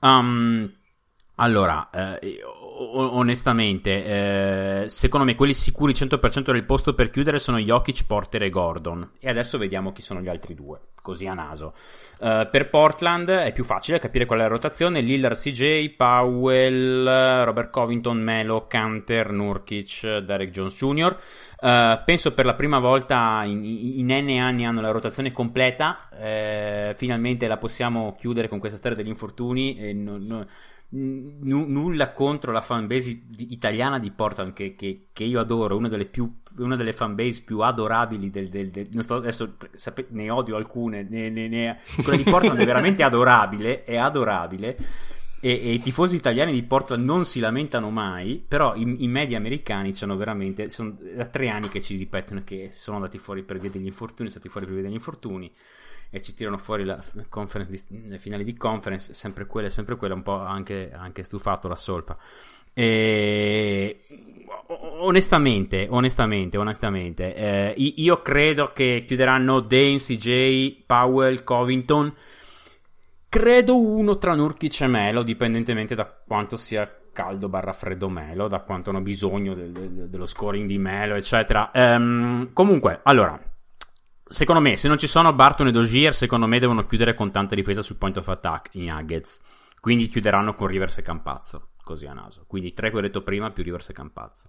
Um, 0.00 0.70
allora, 1.36 1.90
eh, 1.90 2.40
onestamente, 2.42 4.84
eh, 4.84 4.88
secondo 4.88 5.26
me 5.26 5.34
quelli 5.34 5.52
sicuri 5.52 5.92
100% 5.92 6.50
del 6.50 6.64
posto 6.64 6.94
per 6.94 7.10
chiudere 7.10 7.38
sono 7.38 7.58
Jokic, 7.58 8.06
Porter 8.06 8.44
e 8.44 8.50
Gordon. 8.50 9.10
E 9.20 9.28
adesso 9.28 9.58
vediamo 9.58 9.92
chi 9.92 10.00
sono 10.00 10.20
gli 10.20 10.28
altri 10.28 10.54
due, 10.54 10.80
così 11.02 11.26
a 11.26 11.34
naso. 11.34 11.74
Uh, 12.18 12.48
per 12.50 12.70
Portland 12.70 13.28
è 13.28 13.52
più 13.52 13.64
facile 13.64 13.98
capire 13.98 14.24
qual 14.24 14.38
è 14.38 14.42
la 14.42 14.48
rotazione: 14.48 15.02
Lillard, 15.02 15.36
CJ, 15.36 15.90
Powell, 15.90 17.44
Robert 17.44 17.70
Covington, 17.70 18.18
Melo, 18.18 18.66
Canter, 18.66 19.30
Nurkic, 19.30 20.20
Derek 20.20 20.50
Jones 20.50 20.74
Jr. 20.74 21.18
Uh, 21.60 22.02
penso 22.04 22.32
per 22.32 22.46
la 22.46 22.54
prima 22.54 22.78
volta 22.78 23.42
in, 23.44 23.64
in, 23.64 24.06
N 24.06 24.38
anni 24.38 24.64
hanno 24.64 24.80
la 24.80 24.90
rotazione 24.90 25.32
completa. 25.32 26.08
Uh, 26.12 26.94
finalmente 26.94 27.46
la 27.46 27.58
possiamo 27.58 28.14
chiudere 28.18 28.48
con 28.48 28.58
questa 28.58 28.78
storia 28.78 28.96
degli 28.96 29.08
infortuni. 29.08 29.76
E 29.76 29.92
non, 29.92 30.24
non, 30.24 30.46
n- 30.90 31.64
nulla 31.68 32.12
contro 32.12 32.52
la 32.52 32.60
fanbase 32.60 33.22
italiana 33.38 33.98
di 33.98 34.10
Portland 34.10 34.52
che, 34.52 34.74
che, 34.74 35.08
che, 35.12 35.24
io 35.24 35.40
adoro, 35.40 35.76
una 35.76 35.88
delle, 35.88 36.06
più, 36.06 36.40
una 36.58 36.76
delle 36.76 36.92
fanbase 36.92 37.42
più 37.42 37.60
adorabili 37.60 38.30
del, 38.30 38.48
del, 38.48 38.70
del 38.70 39.02
sto, 39.02 39.16
adesso 39.16 39.56
sape, 39.72 40.06
ne 40.10 40.30
odio 40.30 40.56
alcune, 40.56 41.06
ne, 41.08 41.28
ne, 41.30 41.48
ne, 41.48 41.80
quella 42.02 42.16
di 42.16 42.30
Portland 42.30 42.58
è 42.58 42.64
veramente 42.66 43.02
adorabile, 43.02 43.84
è 43.84 43.96
adorabile. 43.96 44.76
E, 45.38 45.50
e, 45.50 45.72
i 45.72 45.80
tifosi 45.80 46.16
italiani 46.16 46.52
di 46.52 46.62
Portland 46.62 47.04
non 47.04 47.24
si 47.24 47.40
lamentano 47.40 47.90
mai, 47.90 48.42
però 48.46 48.74
i, 48.74 49.04
i 49.04 49.08
media 49.08 49.36
americani 49.36 49.94
sono 49.94 50.16
veramente 50.16 50.70
sono 50.70 50.96
da 51.14 51.26
tre 51.26 51.48
anni 51.48 51.68
che 51.68 51.80
ci 51.80 51.96
ripetono 51.96 52.42
che 52.42 52.68
sono 52.70 52.96
andati 52.96 53.18
fuori 53.18 53.42
per 53.42 53.58
via 53.58 53.70
degli 53.70 53.86
infortuni, 53.86 54.30
sono 54.30 54.40
stati 54.40 54.48
fuori 54.48 54.66
per 54.66 54.74
via 54.76 54.84
degli 54.84 54.94
infortuni 54.94 55.52
e 56.10 56.20
ci 56.22 56.34
tirano 56.34 56.58
fuori 56.58 56.84
la 56.84 57.02
di, 57.68 57.82
le 58.06 58.18
finali 58.18 58.44
di 58.44 58.56
conference, 58.56 59.14
sempre 59.14 59.46
quella, 59.46 59.68
sempre 59.68 59.96
quella, 59.96 60.14
un 60.14 60.22
po' 60.22 60.38
anche, 60.38 60.90
anche 60.92 61.22
stufato 61.22 61.68
la 61.68 61.76
solfa. 61.76 62.16
E 62.72 64.00
onestamente, 65.00 65.86
onestamente, 65.88 66.58
onestamente, 66.58 67.34
eh, 67.34 67.74
io 67.76 68.20
credo 68.20 68.66
che 68.66 69.04
chiuderanno 69.06 69.60
Dane, 69.60 69.96
CJ, 69.96 70.84
Powell, 70.84 71.42
Covington. 71.42 72.14
Credo 73.28 73.78
uno 73.78 74.18
tra 74.18 74.34
Nurkic 74.34 74.80
e 74.82 74.86
Melo, 74.86 75.22
dipendentemente 75.22 75.94
da 75.94 76.06
quanto 76.06 76.56
sia 76.56 76.90
caldo 77.12 77.48
barra 77.48 77.72
freddo 77.72 78.10
Melo, 78.10 78.46
da 78.46 78.60
quanto 78.60 78.90
hanno 78.90 79.00
bisogno 79.00 79.54
del, 79.54 79.72
del, 79.72 80.08
dello 80.10 80.26
scoring 80.26 80.68
di 80.68 80.76
Melo, 80.78 81.14
eccetera. 81.14 81.70
Um, 81.72 82.52
comunque, 82.52 83.00
allora, 83.02 83.40
secondo 84.28 84.60
me, 84.60 84.76
se 84.76 84.88
non 84.88 84.98
ci 84.98 85.06
sono 85.06 85.32
Barton 85.32 85.68
e 85.68 85.72
Dozier, 85.72 86.14
secondo 86.14 86.46
me 86.46 86.58
devono 86.58 86.82
chiudere 86.82 87.14
con 87.14 87.30
tanta 87.30 87.54
difesa 87.54 87.82
sul 87.82 87.96
point 87.96 88.16
of 88.16 88.28
attack 88.28 88.74
i 88.74 88.86
Nuggets. 88.86 89.40
Quindi 89.80 90.08
chiuderanno 90.08 90.54
con 90.54 90.66
Rivers 90.66 90.98
e 90.98 91.02
Campazzo, 91.02 91.70
così 91.82 92.06
a 92.06 92.12
naso. 92.12 92.44
Quindi 92.46 92.72
tre 92.72 92.90
che 92.90 92.96
ho 92.96 93.00
detto 93.00 93.22
prima 93.22 93.50
più 93.50 93.62
Rivers 93.62 93.88
e 93.90 93.92
Campazzo. 93.92 94.48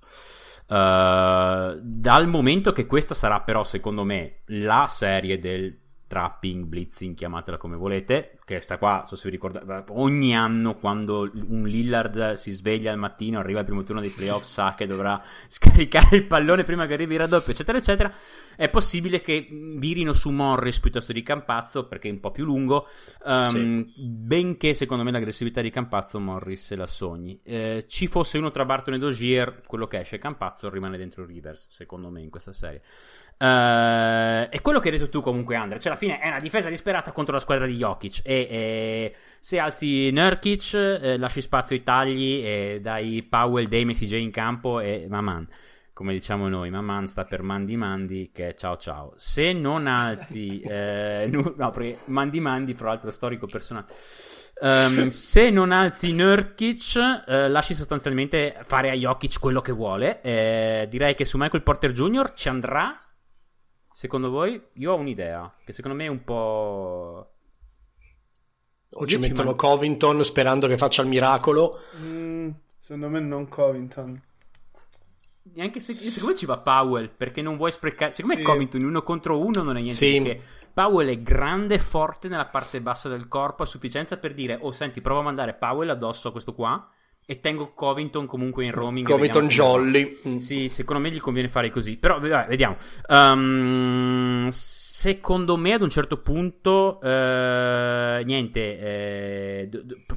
Uh, 0.68 1.80
dal 1.80 2.28
momento 2.28 2.72
che 2.72 2.86
questa 2.86 3.14
sarà 3.14 3.42
però, 3.42 3.64
secondo 3.64 4.04
me, 4.04 4.42
la 4.48 4.88
serie 4.88 5.38
del 5.40 5.87
trapping, 6.08 6.66
blitzing, 6.66 7.16
chiamatela 7.16 7.58
come 7.58 7.76
volete, 7.76 8.40
che 8.46 8.60
sta 8.60 8.78
qua, 8.78 9.04
so 9.06 9.16
se 9.16 9.24
vi 9.26 9.36
ricordate, 9.36 9.92
ogni 9.92 10.36
anno 10.36 10.76
quando 10.76 11.30
un 11.34 11.64
Lillard 11.68 12.34
si 12.34 12.52
sveglia 12.52 12.92
al 12.92 12.98
mattino, 12.98 13.40
arriva 13.40 13.60
al 13.60 13.66
primo 13.66 13.84
turno 13.84 14.00
dei 14.00 14.10
playoff, 14.10 14.44
sa 14.44 14.74
che 14.76 14.88
dovrà 14.88 15.22
scaricare 15.48 16.16
il 16.16 16.26
pallone 16.26 16.64
prima 16.64 16.88
che 16.88 16.94
arrivi 16.94 17.14
il 17.14 17.20
raddoppio, 17.20 17.52
eccetera, 17.52 17.78
eccetera, 17.78 18.12
è 18.56 18.70
possibile 18.70 19.22
che 19.22 19.48
virino 19.52 20.14
su 20.14 20.30
Morris 20.30 20.80
piuttosto 20.80 21.14
di 21.14 21.22
Campazzo, 21.22 21.88
perché 21.88 22.08
è 22.08 22.12
un 22.12 22.20
po' 22.20 22.32
più 22.32 22.46
lungo, 22.46 22.88
um, 23.26 23.86
sì. 23.86 23.94
benché 23.98 24.74
secondo 24.74 25.04
me 25.04 25.12
l'aggressività 25.12 25.62
di 25.62 25.70
Campazzo 25.70 26.20
Morris 26.20 26.66
se 26.66 26.76
la 26.76 26.88
sogni. 26.88 27.40
Eh, 27.44 27.86
ci 27.88 28.08
fosse 28.08 28.38
uno 28.38 28.50
tra 28.50 28.66
Barton 28.66 28.96
e 28.96 28.98
Dozier, 28.98 29.62
quello 29.68 29.86
che 29.88 30.00
esce 30.00 30.18
Campazzo 30.18 30.70
rimane 30.70 30.98
dentro 30.98 31.26
Rivers, 31.26 31.68
secondo 31.70 32.10
me, 32.10 32.22
in 32.22 32.30
questa 32.30 32.54
serie. 32.54 32.82
Uh, 33.40 34.50
è 34.50 34.60
quello 34.64 34.80
che 34.80 34.90
hai 34.90 34.98
detto 34.98 35.10
tu 35.10 35.22
comunque 35.22 35.56
Andre 35.56 35.78
cioè 35.78 35.92
alla 35.92 36.00
fine 36.00 36.20
è 36.20 36.28
una 36.28 36.40
difesa 36.40 36.70
disperata 36.70 37.12
contro 37.12 37.36
la 37.36 37.40
squadra 37.40 37.68
di 37.68 37.76
Jokic 37.76 38.22
e, 38.24 38.48
e 38.50 39.16
se 39.40 39.60
alzi 39.60 40.10
Nurkic 40.10 40.74
eh, 40.74 41.18
lasci 41.20 41.42
spazio 41.42 41.76
ai 41.76 41.84
tagli 41.84 42.42
e 42.44 42.80
dai 42.82 43.22
Powell, 43.22 43.68
e 43.72 43.86
CJ 43.86 44.14
in 44.14 44.32
campo 44.32 44.80
e 44.80 45.06
Maman 45.08 45.48
come 45.94 46.14
diciamo 46.14 46.48
noi 46.48 46.72
Maman 46.72 47.06
sta 47.06 47.26
per 47.26 47.44
Mandi 47.44 47.76
Mandi 47.76 48.32
che 48.34 48.48
è 48.48 48.54
ciao 48.56 48.76
ciao 48.76 49.14
se 49.18 49.54
non 49.54 49.86
alzi 49.86 50.60
eh, 50.66 51.30
no 51.30 51.70
perché 51.70 52.00
Mandi 52.06 52.40
Mandi 52.40 52.74
fra 52.74 52.88
l'altro 52.88 53.12
storico 53.12 53.46
personale 53.46 53.86
Um, 54.60 55.06
se 55.10 55.52
non 55.52 55.72
alzi 55.72 56.16
Nurkic, 56.16 57.24
eh, 57.28 57.48
lasci 57.48 57.76
sostanzialmente 57.76 58.58
fare 58.64 58.90
a 58.90 58.96
Jokic 58.96 59.40
quello 59.40 59.62
che 59.62 59.72
vuole. 59.72 60.20
Eh, 60.24 60.88
direi 60.90 61.14
che 61.14 61.26
su 61.26 61.38
Michael 61.38 61.62
Porter 61.62 61.92
Jr. 61.92 62.34
ci 62.34 62.50
andrà 62.50 63.07
Secondo 63.98 64.30
voi? 64.30 64.62
Io 64.74 64.92
ho 64.92 64.96
un'idea, 64.96 65.52
che 65.66 65.74
secondo 65.74 65.98
me 65.98 66.06
è 66.06 66.08
un 66.08 66.24
po'... 66.24 67.32
O 68.92 69.08
ci 69.08 69.18
mettono 69.18 69.48
man... 69.48 69.56
Covington 69.56 70.24
sperando 70.24 70.68
che 70.68 70.78
faccia 70.78 71.02
il 71.02 71.08
miracolo. 71.08 71.80
Mm, 72.00 72.52
secondo 72.78 73.10
me 73.10 73.20
non 73.22 73.48
Covington. 73.48 74.22
Neanche 75.56 75.80
se, 75.80 75.96
secondo 75.96 76.28
me 76.28 76.36
ci 76.36 76.46
va 76.46 76.60
Powell, 76.60 77.10
perché 77.10 77.42
non 77.42 77.58
vuoi 77.58 77.72
sprecare... 77.72 78.12
Secondo 78.12 78.36
sì. 78.36 78.44
me 78.44 78.48
Covington 78.48 78.84
uno 78.84 79.02
contro 79.02 79.40
uno 79.40 79.64
non 79.64 79.78
è 79.78 79.82
niente 79.82 79.96
sì. 79.96 80.22
perché 80.22 80.44
Powell 80.72 81.10
è 81.10 81.20
grande 81.24 81.74
e 81.74 81.80
forte 81.80 82.28
nella 82.28 82.46
parte 82.46 82.80
bassa 82.82 83.10
del 83.10 83.28
corpo 83.28 83.64
a 83.64 83.66
sufficienza 83.66 84.18
per 84.18 84.36
dire, 84.36 84.60
oh 84.62 84.72
senti, 84.72 85.02
prova 85.02 85.22
a 85.22 85.24
mandare 85.24 85.56
Powell 85.56 85.90
addosso 85.90 86.28
a 86.28 86.32
questo 86.32 86.54
qua 86.54 86.88
e 87.30 87.42
tengo 87.42 87.74
Covington 87.74 88.26
comunque 88.26 88.64
in 88.64 88.72
roaming. 88.72 89.06
Covington 89.06 89.50
Jolly. 89.50 90.18
Mm. 90.26 90.38
Sì, 90.38 90.70
secondo 90.70 91.02
me 91.02 91.12
gli 91.12 91.20
conviene 91.20 91.50
fare 91.50 91.70
così. 91.70 91.98
Però 91.98 92.22
vabbè, 92.22 92.46
vediamo. 92.48 92.78
Um, 93.10 94.48
secondo 94.50 95.58
me 95.58 95.74
ad 95.74 95.82
un 95.82 95.90
certo 95.90 96.22
punto, 96.22 97.00
uh, 97.02 98.24
niente, 98.24 98.80
eh, 98.80 99.70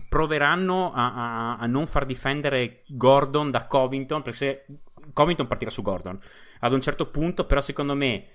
proveranno 0.09 0.93
a-, 0.93 1.15
a-, 1.15 1.57
a, 1.57 1.67
non 1.67 1.89
far 1.89 2.07
difendere 2.07 2.85
Gordon 2.87 3.51
da 3.51 3.67
Covington, 3.67 4.23
perché 4.23 4.39
se 4.39 4.65
Covington 5.13 5.49
partirà 5.49 5.71
su 5.73 5.83
Gordon. 5.83 6.17
Ad 6.61 6.73
un 6.73 6.81
certo 6.81 7.07
punto, 7.07 7.45
però 7.45 7.61
secondo 7.61 7.97
me 7.97 8.27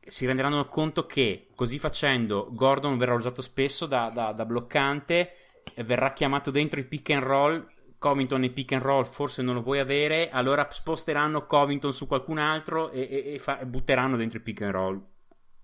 si 0.00 0.24
renderanno 0.24 0.64
conto 0.64 1.04
che 1.04 1.48
così 1.54 1.78
facendo 1.78 2.48
Gordon 2.52 2.96
verrà 2.96 3.12
usato 3.12 3.42
spesso 3.42 3.84
da, 3.84 4.10
da, 4.14 4.32
da 4.32 4.46
bloccante 4.46 5.45
verrà 5.84 6.12
chiamato 6.12 6.50
dentro 6.50 6.80
i 6.80 6.84
pick 6.84 7.10
and 7.10 7.22
roll. 7.22 7.66
Covington 7.98 8.44
e 8.44 8.50
pick 8.50 8.72
and 8.72 8.82
roll 8.82 9.04
forse 9.04 9.42
non 9.42 9.54
lo 9.54 9.62
puoi 9.62 9.78
avere, 9.78 10.28
allora 10.28 10.68
sposteranno 10.70 11.46
Covington 11.46 11.92
su 11.92 12.06
qualcun 12.06 12.36
altro 12.36 12.90
e, 12.90 13.08
e, 13.10 13.34
e, 13.34 13.38
fa, 13.38 13.58
e 13.58 13.64
butteranno 13.64 14.16
dentro 14.16 14.38
i 14.38 14.42
pick 14.42 14.62
and 14.62 14.72
roll. 14.72 15.02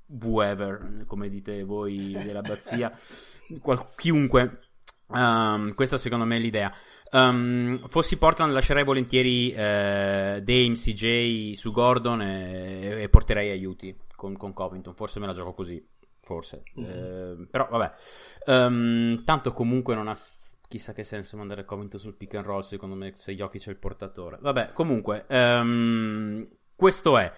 Whoever, 0.06 1.04
come 1.06 1.28
dite 1.28 1.62
voi 1.62 2.12
dell'abbazia, 2.12 2.92
Qual, 3.60 3.90
chiunque. 3.96 4.60
Um, 5.08 5.74
questa 5.74 5.98
secondo 5.98 6.24
me 6.24 6.36
è 6.36 6.40
l'idea. 6.40 6.72
Um, 7.10 7.86
fossi 7.88 8.16
Portland 8.16 8.52
lascerei 8.52 8.84
volentieri 8.84 9.52
eh, 9.52 10.40
Dame, 10.42 10.74
CJ 10.74 11.52
su 11.52 11.70
Gordon 11.70 12.22
e, 12.22 13.02
e 13.02 13.08
porterei 13.10 13.50
aiuti 13.50 13.94
con, 14.16 14.36
con 14.36 14.54
Covington. 14.54 14.94
Forse 14.94 15.20
me 15.20 15.26
la 15.26 15.34
gioco 15.34 15.52
così 15.52 15.86
forse. 16.32 16.62
Mm. 16.80 16.84
Eh, 16.84 17.46
però 17.50 17.68
vabbè. 17.68 17.92
Um, 18.46 19.22
tanto 19.24 19.52
comunque 19.52 19.94
non 19.94 20.08
ha 20.08 20.16
chissà 20.68 20.94
che 20.94 21.04
senso 21.04 21.36
mandare 21.36 21.66
Covington 21.66 22.00
sul 22.00 22.14
pick 22.14 22.34
and 22.34 22.46
roll, 22.46 22.60
secondo 22.60 22.94
me, 22.94 23.12
se 23.16 23.34
Jokic 23.34 23.66
è 23.66 23.70
il 23.70 23.76
portatore. 23.76 24.38
Vabbè, 24.40 24.72
comunque, 24.72 25.26
um, 25.28 26.48
questo 26.74 27.18
è. 27.18 27.30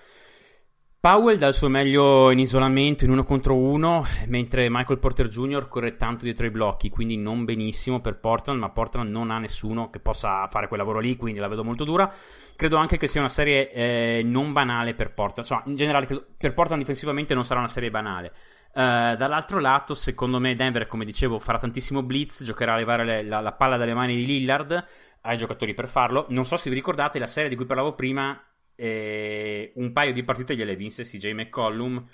Powell 1.04 1.36
dà 1.36 1.48
il 1.48 1.52
suo 1.52 1.68
meglio 1.68 2.30
in 2.30 2.38
isolamento 2.38 3.04
in 3.04 3.10
uno 3.10 3.24
contro 3.24 3.54
uno, 3.54 4.06
mentre 4.28 4.70
Michael 4.70 4.98
Porter 4.98 5.28
Jr. 5.28 5.68
corre 5.68 5.96
tanto 5.96 6.24
dietro 6.24 6.46
i 6.46 6.50
blocchi, 6.50 6.88
quindi 6.88 7.18
non 7.18 7.44
benissimo 7.44 8.00
per 8.00 8.18
Portland, 8.18 8.58
ma 8.58 8.70
Portland 8.70 9.10
non 9.10 9.30
ha 9.30 9.38
nessuno 9.38 9.90
che 9.90 9.98
possa 9.98 10.46
fare 10.46 10.66
quel 10.66 10.80
lavoro 10.80 11.00
lì, 11.00 11.14
quindi 11.16 11.40
la 11.40 11.48
vedo 11.48 11.62
molto 11.62 11.84
dura. 11.84 12.10
Credo 12.56 12.76
anche 12.76 12.96
che 12.96 13.06
sia 13.06 13.20
una 13.20 13.28
serie 13.28 13.70
eh, 13.70 14.22
non 14.24 14.54
banale 14.54 14.94
per 14.94 15.12
Portland, 15.12 15.46
insomma, 15.46 15.62
in 15.66 15.76
generale 15.76 16.06
per 16.38 16.54
Portland 16.54 16.80
difensivamente 16.80 17.34
non 17.34 17.44
sarà 17.44 17.60
una 17.60 17.68
serie 17.68 17.90
banale. 17.90 18.32
Uh, 18.72 19.14
dall'altro 19.14 19.60
lato, 19.60 19.92
secondo 19.92 20.40
me, 20.40 20.54
Denver, 20.54 20.86
come 20.86 21.04
dicevo, 21.04 21.38
farà 21.38 21.58
tantissimo 21.58 22.02
blitz, 22.02 22.42
giocherà 22.42 22.72
a 22.72 22.76
levare 22.76 23.04
le, 23.04 23.22
la, 23.24 23.40
la, 23.40 23.52
palla 23.52 23.76
dalle 23.76 23.92
mani 23.92 24.16
di 24.16 24.24
Lillard. 24.24 24.84
Ha 25.20 25.32
i 25.34 25.36
giocatori 25.36 25.74
per 25.74 25.86
farlo. 25.86 26.24
Non 26.30 26.46
so 26.46 26.56
se 26.56 26.70
vi 26.70 26.76
ricordate 26.76 27.18
la 27.18 27.26
serie 27.26 27.50
di 27.50 27.56
cui 27.56 27.66
parlavo 27.66 27.94
prima. 27.94 28.42
Eh, 28.76 29.72
un 29.76 29.92
paio 29.92 30.12
di 30.12 30.24
partite 30.24 30.56
gliele 30.56 30.76
vinse 30.76 31.04
CJ 31.04 31.32
McCollum. 31.32 32.06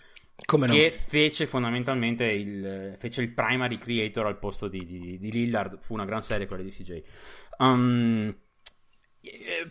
Come 0.45 0.67
no? 0.67 0.73
Che 0.73 0.90
fece 0.90 1.47
fondamentalmente 1.47 2.25
il, 2.25 2.95
fece 2.99 3.23
il 3.23 3.33
primary 3.33 3.79
creator 3.79 4.26
al 4.26 4.38
posto 4.38 4.69
di, 4.69 4.85
di, 4.85 5.19
di, 5.19 5.31
Lillard. 5.31 5.79
Fu 5.81 5.95
una 5.95 6.05
gran 6.05 6.23
serie 6.23 6.47
quella 6.47 6.62
di 6.62 6.71
CJ. 6.71 7.02
Um, 7.59 8.35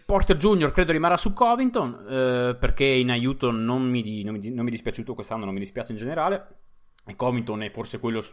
Porter 0.05 0.37
Jr. 0.37 0.71
credo 0.71 0.91
rimarrà 0.91 1.17
su 1.17 1.33
Covington 1.33 2.05
eh, 2.07 2.55
perché 2.59 2.85
in 2.85 3.09
aiuto 3.09 3.49
non 3.49 3.89
mi, 3.89 4.21
non, 4.23 4.35
mi, 4.35 4.49
non 4.51 4.63
mi 4.63 4.69
è 4.69 4.73
dispiaciuto 4.73 5.15
quest'anno, 5.15 5.45
non 5.45 5.53
mi 5.53 5.59
dispiace 5.59 5.91
in 5.91 5.97
generale. 5.97 6.47
E 7.05 7.15
Covington 7.15 7.63
è 7.63 7.69
forse 7.71 7.99
quello 7.99 8.23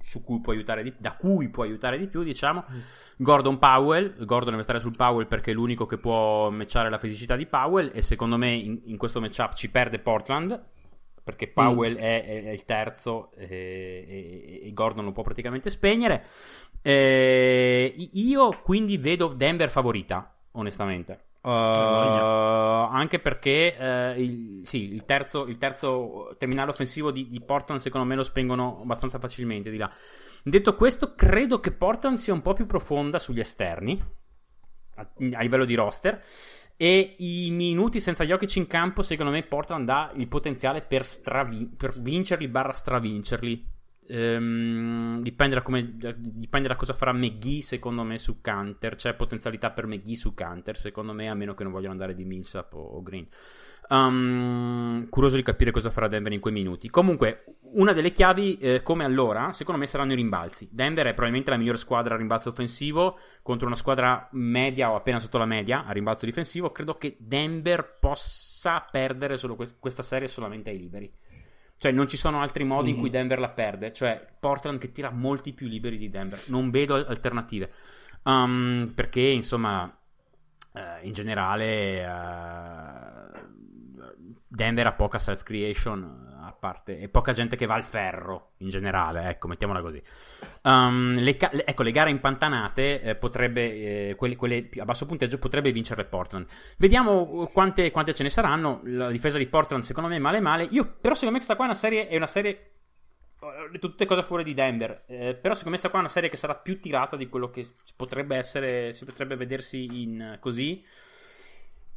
su 0.00 0.22
cui 0.22 0.40
può 0.40 0.52
aiutare 0.52 0.82
di, 0.82 0.94
da 0.96 1.16
cui 1.16 1.48
può 1.48 1.64
aiutare 1.64 1.98
di 1.98 2.06
più, 2.06 2.22
diciamo. 2.22 2.64
Mm. 2.70 2.78
Gordon 3.16 3.58
Powell, 3.58 4.24
Gordon 4.24 4.50
deve 4.50 4.62
stare 4.62 4.80
sul 4.80 4.96
Powell 4.96 5.26
perché 5.26 5.50
è 5.50 5.54
l'unico 5.54 5.86
che 5.86 5.98
può 5.98 6.50
matchare 6.50 6.88
la 6.88 6.98
fisicità 6.98 7.36
di 7.36 7.46
Powell 7.46 7.90
e 7.92 8.02
secondo 8.02 8.36
me 8.36 8.50
in, 8.52 8.80
in 8.84 8.96
questo 8.96 9.20
matchup 9.20 9.54
ci 9.54 9.70
perde 9.70 9.98
Portland 9.98 10.62
perché 11.28 11.48
Powell 11.48 11.92
mm. 11.92 11.98
è, 11.98 12.24
è, 12.24 12.44
è, 12.44 12.50
il 12.50 12.64
terzo 12.64 13.32
e, 13.36 13.46
e, 13.46 14.60
e, 14.66 14.70
Gordon 14.72 15.04
lo 15.04 15.12
può 15.12 15.22
praticamente 15.22 15.68
spegnere. 15.68 16.24
Eh, 16.80 17.94
io 18.12 18.60
quindi 18.62 18.96
vedo 18.96 19.28
Denver 19.34 19.70
favorita, 19.70 20.34
onestamente. 20.52 21.26
Uh, 21.40 21.48
anche 21.50 23.20
perché 23.20 23.76
uh, 23.78 24.20
il, 24.20 24.60
sì, 24.64 24.92
il, 24.92 25.04
terzo, 25.04 25.46
il, 25.46 25.56
terzo, 25.56 26.34
terminale 26.36 26.70
offensivo 26.70 27.12
di, 27.12 27.28
di, 27.30 27.40
Portland 27.40 27.80
secondo 27.80 28.06
me 28.06 28.16
lo 28.16 28.24
spengono 28.24 28.80
abbastanza 28.82 29.18
facilmente 29.18 29.70
di 29.70 29.76
là. 29.76 29.90
Detto 30.42 30.74
questo, 30.74 31.14
credo 31.14 31.60
che 31.60 31.72
Portland 31.72 32.16
sia 32.16 32.32
un 32.32 32.42
po' 32.42 32.54
più 32.54 32.66
profonda 32.66 33.18
sugli 33.18 33.40
esterni 33.40 34.00
a, 34.96 35.08
a 35.32 35.40
livello 35.42 35.64
di 35.64 35.74
roster 35.74 36.22
e 36.76 37.16
i 37.18 37.50
minuti 37.50 37.98
senza 37.98 38.22
gli 38.22 38.30
occhi 38.30 38.58
in 38.58 38.68
campo 38.68 39.02
secondo 39.02 39.32
me 39.32 39.42
Portland 39.42 39.88
ha 39.88 40.12
il 40.14 40.28
potenziale 40.28 40.80
per, 40.80 41.04
stravi- 41.04 41.74
per 41.76 41.98
vincerli 42.00 42.46
barra 42.46 42.72
stravincerli 42.72 43.77
Ehm, 44.10 45.20
dipende, 45.20 45.54
da 45.56 45.62
come, 45.62 45.96
dipende, 46.16 46.68
da 46.68 46.76
cosa 46.76 46.94
farà 46.94 47.12
McGee 47.12 47.60
secondo 47.60 48.02
me 48.02 48.16
su 48.16 48.40
Canter. 48.40 48.94
C'è 48.94 49.14
potenzialità 49.14 49.70
per 49.70 49.86
McGee 49.86 50.16
su 50.16 50.32
Canter 50.34 50.76
secondo 50.76 51.12
me 51.12 51.28
a 51.28 51.34
meno 51.34 51.54
che 51.54 51.62
non 51.62 51.72
vogliano 51.72 51.92
andare 51.92 52.14
di 52.14 52.24
Millsap 52.24 52.72
o, 52.72 52.80
o 52.80 53.02
Green. 53.02 53.26
Um, 53.90 55.08
curioso 55.08 55.36
di 55.36 55.42
capire 55.42 55.70
cosa 55.70 55.90
farà 55.90 56.08
Denver 56.08 56.32
in 56.32 56.40
quei 56.40 56.52
minuti. 56.52 56.88
Comunque 56.90 57.44
una 57.72 57.92
delle 57.92 58.12
chiavi 58.12 58.58
eh, 58.58 58.82
come 58.82 59.04
allora 59.04 59.52
secondo 59.52 59.80
me 59.80 59.86
saranno 59.86 60.12
i 60.12 60.16
rimbalzi. 60.16 60.68
Denver 60.70 61.06
è 61.06 61.10
probabilmente 61.10 61.50
la 61.50 61.56
migliore 61.56 61.78
squadra 61.78 62.14
a 62.14 62.18
rimbalzo 62.18 62.48
offensivo 62.48 63.18
contro 63.42 63.66
una 63.66 63.76
squadra 63.76 64.28
media 64.32 64.90
o 64.90 64.96
appena 64.96 65.20
sotto 65.20 65.38
la 65.38 65.46
media 65.46 65.84
a 65.84 65.92
rimbalzo 65.92 66.24
difensivo. 66.24 66.70
Credo 66.70 66.96
che 66.96 67.16
Denver 67.18 67.98
possa 67.98 68.86
perdere 68.90 69.38
que- 69.38 69.76
questa 69.78 70.02
serie 70.02 70.28
solamente 70.28 70.70
ai 70.70 70.78
liberi 70.78 71.12
cioè, 71.78 71.92
non 71.92 72.08
ci 72.08 72.16
sono 72.16 72.42
altri 72.42 72.64
modi 72.64 72.88
mm-hmm. 72.88 72.94
in 72.94 73.00
cui 73.00 73.08
mhm. 73.08 73.14
Denver 73.14 73.38
la 73.38 73.50
perde. 73.50 73.92
Cioè, 73.92 74.26
Portland 74.38 74.80
che 74.80 74.90
tira 74.90 75.10
molti 75.10 75.52
più 75.52 75.68
liberi 75.68 75.96
di 75.96 76.10
Denver. 76.10 76.42
Non 76.48 76.70
vedo 76.70 76.94
alternative. 76.94 77.70
Um, 78.24 78.90
perché, 78.94 79.20
insomma, 79.20 79.84
uh, 79.84 81.06
in 81.06 81.12
generale, 81.12 82.04
uh, 82.04 83.38
Denver 84.48 84.88
ha 84.88 84.92
poca 84.92 85.20
self-creation, 85.20 86.27
ha 86.48 86.52
parte, 86.52 86.98
e 86.98 87.08
poca 87.08 87.32
gente 87.32 87.56
che 87.56 87.66
va 87.66 87.74
al 87.74 87.84
ferro 87.84 88.48
in 88.58 88.68
generale, 88.68 89.28
ecco, 89.28 89.48
mettiamola 89.48 89.80
così. 89.80 90.02
Um, 90.62 91.16
le, 91.18 91.36
le, 91.52 91.64
ecco, 91.64 91.82
le 91.82 91.90
gare 91.90 92.10
impantanate, 92.10 93.00
eh, 93.00 93.14
potrebbe, 93.14 94.10
eh, 94.10 94.14
quelle, 94.16 94.36
quelle, 94.36 94.68
a 94.78 94.84
basso 94.84 95.06
punteggio, 95.06 95.38
potrebbe 95.38 95.72
vincere 95.72 96.04
Portland. 96.04 96.46
Vediamo 96.76 97.48
quante, 97.52 97.90
quante, 97.90 98.14
ce 98.14 98.22
ne 98.22 98.30
saranno. 98.30 98.80
La 98.84 99.10
difesa 99.10 99.38
di 99.38 99.46
Portland, 99.46 99.82
secondo 99.82 100.08
me, 100.08 100.18
male 100.18 100.40
male. 100.40 100.64
Io, 100.70 100.84
però, 100.84 101.14
secondo 101.14 101.38
me, 101.38 101.44
questa 101.44 101.56
qua 101.56 101.64
è 101.64 101.68
una 101.68 101.78
serie, 101.78 102.08
è 102.08 102.16
una 102.16 102.26
serie 102.26 102.72
tutte 103.78 104.06
cose 104.06 104.22
fuori 104.22 104.44
di 104.44 104.54
Denver. 104.54 105.04
Eh, 105.06 105.34
però 105.34 105.54
secondo 105.54 105.70
me 105.70 105.76
sta 105.76 105.88
qua 105.88 105.98
è 105.98 106.02
una 106.02 106.10
serie 106.10 106.28
che 106.28 106.36
sarà 106.36 106.54
più 106.54 106.80
tirata 106.80 107.16
di 107.16 107.28
quello 107.28 107.50
che 107.50 107.66
potrebbe 107.96 108.36
essere, 108.36 108.92
si 108.92 109.04
potrebbe 109.04 109.36
vedersi 109.36 110.02
in 110.02 110.38
così. 110.40 110.84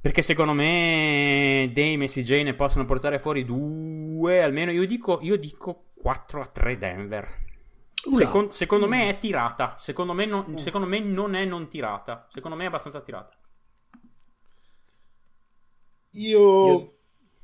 Perché 0.01 0.23
secondo 0.23 0.53
me 0.53 1.69
Dame 1.75 2.05
e 2.05 2.07
CJ 2.07 2.41
ne 2.41 2.55
possono 2.55 2.85
portare 2.85 3.19
fuori 3.19 3.45
due, 3.45 4.41
almeno 4.41 4.71
io 4.71 4.87
dico, 4.87 5.19
io 5.21 5.37
dico 5.37 5.91
4 5.93 6.41
a 6.41 6.45
3 6.47 6.77
Denver. 6.77 7.39
Secon- 7.93 8.51
secondo 8.51 8.87
me 8.87 9.09
è 9.09 9.19
tirata, 9.19 9.75
secondo 9.77 10.13
me, 10.13 10.25
non, 10.25 10.57
secondo 10.57 10.87
me 10.87 10.99
non 10.99 11.35
è 11.35 11.45
non 11.45 11.67
tirata, 11.67 12.25
secondo 12.31 12.57
me 12.57 12.63
è 12.63 12.67
abbastanza 12.67 13.01
tirata. 13.01 13.37
Io, 16.13 16.65
io... 16.67 16.93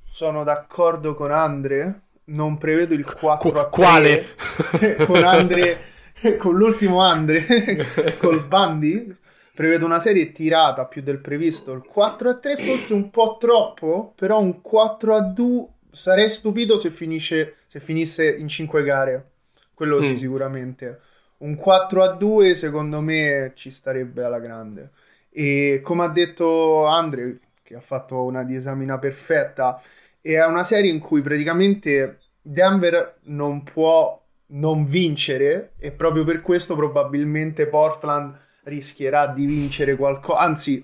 sono 0.09 0.43
d'accordo 0.43 1.13
con 1.13 1.31
Andre, 1.31 2.07
non 2.25 2.57
prevedo 2.57 2.95
il 2.95 3.05
4 3.05 3.51
Qu- 3.51 3.59
a 3.59 3.69
3 3.69 3.69
quale? 3.69 4.25
con 5.05 5.23
Andre 5.23 5.95
con 6.39 6.55
l'ultimo 6.55 7.01
Andre 7.01 7.45
col 8.17 8.47
Bandi 8.47 9.15
prevedo 9.57 9.85
una 9.85 9.99
serie 9.99 10.31
tirata 10.31 10.85
più 10.85 11.01
del 11.01 11.17
previsto 11.17 11.73
il 11.73 11.81
4 11.81 12.29
a 12.29 12.35
3 12.35 12.57
forse 12.57 12.93
un 12.93 13.09
po' 13.09 13.37
troppo 13.39 14.13
però 14.15 14.39
un 14.39 14.61
4 14.61 15.15
a 15.15 15.21
2 15.21 15.65
sarei 15.89 16.29
stupito 16.29 16.77
se, 16.77 16.91
finisce, 16.91 17.55
se 17.65 17.79
finisse 17.79 18.29
in 18.29 18.47
5 18.47 18.83
gare 18.83 19.29
quello 19.73 19.99
sì 19.99 20.11
mm. 20.11 20.15
sicuramente 20.15 20.99
un 21.37 21.55
4 21.55 22.03
a 22.03 22.13
2 22.13 22.53
secondo 22.53 23.01
me 23.01 23.53
ci 23.55 23.71
starebbe 23.71 24.23
alla 24.23 24.37
grande 24.37 24.91
e 25.31 25.81
come 25.83 26.03
ha 26.03 26.09
detto 26.09 26.85
Andre 26.85 27.39
che 27.63 27.73
ha 27.73 27.81
fatto 27.81 28.21
una 28.21 28.43
disamina 28.43 28.99
perfetta 28.99 29.81
è 30.21 30.39
una 30.45 30.65
serie 30.65 30.91
in 30.91 30.99
cui 30.99 31.21
praticamente 31.23 32.19
Denver 32.39 33.21
non 33.23 33.63
può 33.63 34.23
non 34.49 34.85
vincere 34.85 35.71
e 35.79 35.89
proprio 35.89 36.23
per 36.23 36.41
questo 36.41 36.75
probabilmente 36.75 37.65
Portland 37.65 38.45
rischierà 38.67 39.27
di 39.27 39.45
vincere 39.45 39.95
qualcosa. 39.95 40.39
Anzi, 40.39 40.83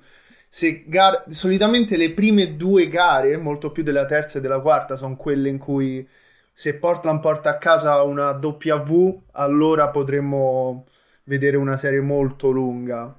gar- 0.86 1.30
solitamente 1.30 1.98
le 1.98 2.12
prime 2.12 2.56
due 2.56 2.90
gare, 2.90 3.38
molto 3.38 3.72
più 3.72 3.84
della 3.84 4.06
terza 4.06 4.38
e 4.38 4.42
della 4.42 4.60
quarta, 4.60 4.96
sono 4.96 5.16
quelle 5.16 5.50
in 5.50 5.58
cui 5.58 6.08
se 6.52 6.76
Portland 6.76 7.20
porta 7.20 7.50
a 7.52 7.58
casa 7.58 8.02
una 8.04 8.32
W, 8.32 9.22
allora 9.32 9.90
potremmo 9.90 10.86
vedere 11.24 11.58
una 11.58 11.78
serie 11.78 12.02
molto 12.02 12.50
lunga. 12.52 13.16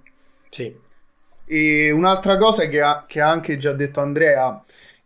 Sì. 0.49 0.75
E 1.47 1.91
un'altra 1.91 2.39
cosa 2.39 2.69
che 2.69 2.81
ha, 2.81 3.05
che 3.07 3.21
ha 3.21 3.29
anche 3.29 3.59
già 3.59 3.73
detto 3.73 4.01
Andrea 4.01 4.63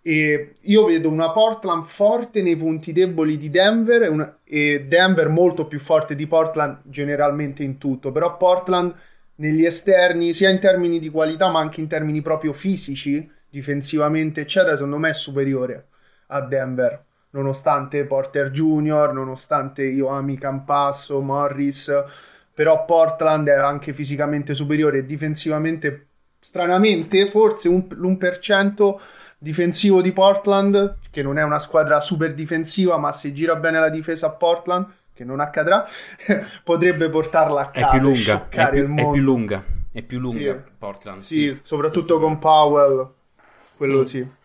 e 0.09 0.53
io 0.61 0.85
vedo 0.87 1.11
una 1.11 1.33
Portland 1.33 1.85
forte 1.85 2.41
nei 2.41 2.57
punti 2.57 2.93
deboli 2.93 3.37
di 3.37 3.51
Denver 3.51 4.03
e, 4.03 4.09
una, 4.09 4.39
e, 4.45 4.87
Denver 4.87 5.29
molto 5.29 5.67
più 5.67 5.79
forte 5.81 6.15
di 6.15 6.27
Portland 6.27 6.81
generalmente 6.85 7.63
in 7.63 7.79
tutto, 7.79 8.13
però 8.13 8.37
Portland 8.37 8.95
negli 9.39 9.65
esterni, 9.65 10.33
sia 10.33 10.51
in 10.51 10.59
termini 10.59 10.99
di 10.99 11.11
qualità 11.11 11.51
ma 11.51 11.61
anche 11.61 11.81
in 11.81 11.89
termini 11.89 12.23
proprio 12.23 12.53
fisici, 12.53 13.31
difensivamente 13.49 14.43
eccetera, 14.43 14.77
secondo 14.77 14.99
me 14.99 15.11
è 15.11 15.15
superiore 15.15 15.87
a 16.29 16.41
Denver, 16.41 17.03
nonostante 17.31 18.05
Porter 18.05 18.51
Junior, 18.51 19.13
nonostante 19.13 19.85
io 19.85 20.09
ami 20.09 20.39
Campasso, 20.39 21.21
Morris, 21.21 21.93
però 22.53 22.85
Portland 22.85 23.49
è 23.49 23.55
anche 23.55 23.93
fisicamente 23.93 24.55
superiore 24.55 24.99
e 24.99 25.05
difensivamente 25.05 26.07
stranamente 26.41 27.31
forse 27.31 27.69
un, 27.69 27.87
l'1% 27.89 28.97
difensivo 29.39 30.03
di 30.03 30.13
Portland, 30.13 30.97
che 31.11 31.23
non 31.23 31.39
è 31.39 31.43
una 31.43 31.61
squadra 31.61 32.01
super 32.01 32.35
difensiva, 32.35 32.99
ma 32.99 33.13
se 33.13 33.33
gira 33.33 33.55
bene 33.57 33.79
la 33.79 33.89
difesa 33.89 34.27
a 34.27 34.33
Portland, 34.33 34.87
che 35.19 35.25
non 35.25 35.41
accadrà, 35.41 35.85
potrebbe 36.63 37.09
portarla 37.09 37.63
a 37.63 37.71
casa. 37.71 37.89
È 37.89 37.91
più 37.91 38.01
lunga, 38.01 38.47
è 38.49 38.71
più, 38.71 38.95
è 38.95 39.11
più 39.11 39.21
lunga, 39.21 39.65
è 39.93 40.03
più 40.03 40.21
lunga 40.21 40.63
sì. 40.65 40.71
Portland. 40.79 41.21
Sì, 41.21 41.53
sì. 41.57 41.61
soprattutto 41.65 42.21
con 42.21 42.39
Powell, 42.39 43.15
quello 43.77 44.01
mm. 44.01 44.05
sì. 44.05 44.37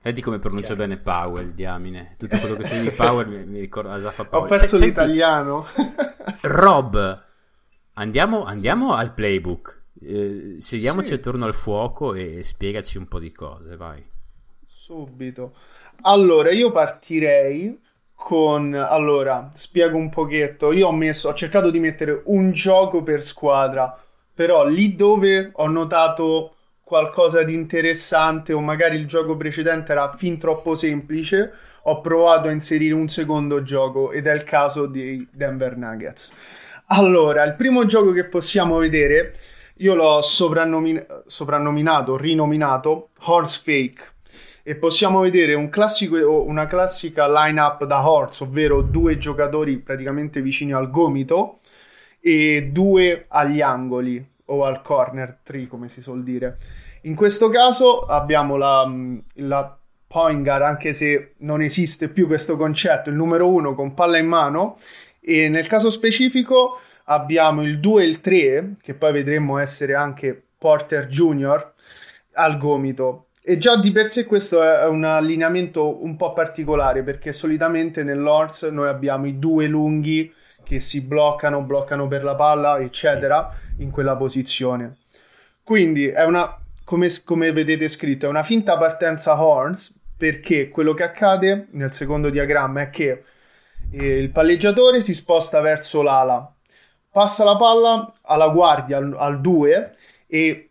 Vedi 0.00 0.22
come 0.22 0.38
pronuncia 0.38 0.72
okay. 0.72 0.86
bene 0.86 1.00
Powell, 1.00 1.50
diamine. 1.52 2.14
Tutto 2.16 2.38
quello 2.38 2.54
che 2.54 2.64
sei 2.64 2.84
di 2.84 2.90
Powell 2.96 3.28
mi, 3.28 3.44
mi 3.44 3.60
ricorda 3.60 3.92
Asafa 3.92 4.24
Powell. 4.24 4.46
Ho 4.46 4.48
perso 4.48 4.78
Se, 4.78 4.86
l'italiano. 4.86 5.66
Rob, 6.42 7.24
andiamo, 7.94 8.44
andiamo, 8.44 8.94
al 8.94 9.12
playbook. 9.12 9.82
Eh, 10.00 10.56
sediamoci 10.60 11.08
sì. 11.08 11.14
attorno 11.14 11.44
al 11.44 11.54
fuoco 11.54 12.14
e 12.14 12.42
spiegaci 12.42 12.96
un 12.96 13.08
po' 13.08 13.18
di 13.18 13.32
cose, 13.32 13.76
vai. 13.76 14.02
Subito. 14.64 15.56
Allora, 16.02 16.52
io 16.52 16.70
partirei 16.70 17.78
con... 18.16 18.74
Allora, 18.74 19.50
spiego 19.54 19.96
un 19.96 20.08
pochetto. 20.08 20.72
Io 20.72 20.88
ho 20.88 20.92
messo, 20.92 21.28
ho 21.28 21.34
cercato 21.34 21.70
di 21.70 21.78
mettere 21.78 22.22
un 22.24 22.50
gioco 22.50 23.04
per 23.04 23.22
squadra, 23.22 23.96
però 24.34 24.66
lì 24.66 24.96
dove 24.96 25.50
ho 25.52 25.68
notato 25.68 26.54
qualcosa 26.82 27.42
di 27.42 27.54
interessante 27.54 28.52
o 28.52 28.60
magari 28.60 28.96
il 28.96 29.06
gioco 29.06 29.36
precedente 29.36 29.92
era 29.92 30.12
fin 30.16 30.38
troppo 30.38 30.74
semplice, 30.74 31.52
ho 31.82 32.00
provato 32.00 32.48
a 32.48 32.52
inserire 32.52 32.94
un 32.94 33.08
secondo 33.08 33.62
gioco 33.62 34.10
ed 34.10 34.26
è 34.26 34.34
il 34.34 34.44
caso 34.44 34.86
dei 34.86 35.26
Denver 35.30 35.76
Nuggets. 35.76 36.32
Allora, 36.86 37.44
il 37.44 37.54
primo 37.54 37.86
gioco 37.86 38.12
che 38.12 38.24
possiamo 38.24 38.78
vedere, 38.78 39.34
io 39.78 39.94
l'ho 39.94 40.22
soprannomin- 40.22 41.04
soprannominato, 41.26 42.16
rinominato 42.16 43.10
Horse 43.18 43.60
Fake 43.62 44.14
e 44.68 44.74
possiamo 44.74 45.20
vedere 45.20 45.54
un 45.54 45.68
classico, 45.68 46.42
una 46.42 46.66
classica 46.66 47.28
line-up 47.28 47.84
da 47.84 48.04
horse, 48.04 48.42
ovvero 48.42 48.82
due 48.82 49.16
giocatori 49.16 49.78
praticamente 49.78 50.42
vicini 50.42 50.72
al 50.72 50.90
gomito 50.90 51.60
e 52.18 52.70
due 52.72 53.26
agli 53.28 53.60
angoli 53.60 54.28
o 54.46 54.64
al 54.64 54.82
corner 54.82 55.38
tree, 55.44 55.68
come 55.68 55.88
si 55.88 56.02
suol 56.02 56.24
dire. 56.24 56.58
In 57.02 57.14
questo 57.14 57.48
caso 57.48 58.00
abbiamo 58.06 58.56
la, 58.56 58.92
la 59.34 59.78
point 60.08 60.42
guard, 60.42 60.62
anche 60.62 60.92
se 60.92 61.34
non 61.38 61.62
esiste 61.62 62.08
più 62.08 62.26
questo 62.26 62.56
concetto, 62.56 63.08
il 63.08 63.14
numero 63.14 63.48
uno 63.48 63.72
con 63.76 63.94
palla 63.94 64.18
in 64.18 64.26
mano 64.26 64.80
e 65.20 65.48
nel 65.48 65.68
caso 65.68 65.92
specifico 65.92 66.80
abbiamo 67.04 67.62
il 67.62 67.78
2 67.78 68.02
e 68.02 68.06
il 68.06 68.20
3, 68.20 68.74
che 68.82 68.94
poi 68.94 69.12
vedremo 69.12 69.58
essere 69.58 69.94
anche 69.94 70.42
Porter 70.58 71.06
Junior 71.06 71.72
al 72.32 72.58
gomito 72.58 73.25
e 73.48 73.58
già 73.58 73.76
di 73.76 73.92
per 73.92 74.10
sé 74.10 74.24
questo 74.24 74.60
è 74.60 74.86
un 74.86 75.04
allineamento 75.04 76.02
un 76.02 76.16
po' 76.16 76.32
particolare 76.32 77.04
perché 77.04 77.32
solitamente 77.32 78.02
nell'Horse 78.02 78.70
noi 78.70 78.88
abbiamo 78.88 79.26
i 79.26 79.38
due 79.38 79.68
lunghi 79.68 80.34
che 80.64 80.80
si 80.80 81.00
bloccano, 81.00 81.62
bloccano 81.62 82.08
per 82.08 82.24
la 82.24 82.34
palla, 82.34 82.80
eccetera, 82.80 83.56
in 83.78 83.92
quella 83.92 84.16
posizione. 84.16 84.96
Quindi 85.62 86.08
è 86.08 86.24
una, 86.24 86.58
come, 86.82 87.08
come 87.24 87.52
vedete 87.52 87.86
scritto, 87.86 88.26
è 88.26 88.28
una 88.28 88.42
finta 88.42 88.76
partenza 88.76 89.40
Horns 89.40 89.96
perché 90.16 90.68
quello 90.68 90.92
che 90.92 91.04
accade 91.04 91.68
nel 91.70 91.92
secondo 91.92 92.30
diagramma 92.30 92.80
è 92.80 92.90
che 92.90 93.22
eh, 93.92 94.18
il 94.18 94.30
palleggiatore 94.30 95.00
si 95.00 95.14
sposta 95.14 95.60
verso 95.60 96.02
l'ala, 96.02 96.52
passa 97.12 97.44
la 97.44 97.56
palla 97.56 98.12
alla 98.22 98.48
guardia 98.48 98.96
al 98.96 99.40
2 99.40 99.96
e 100.26 100.65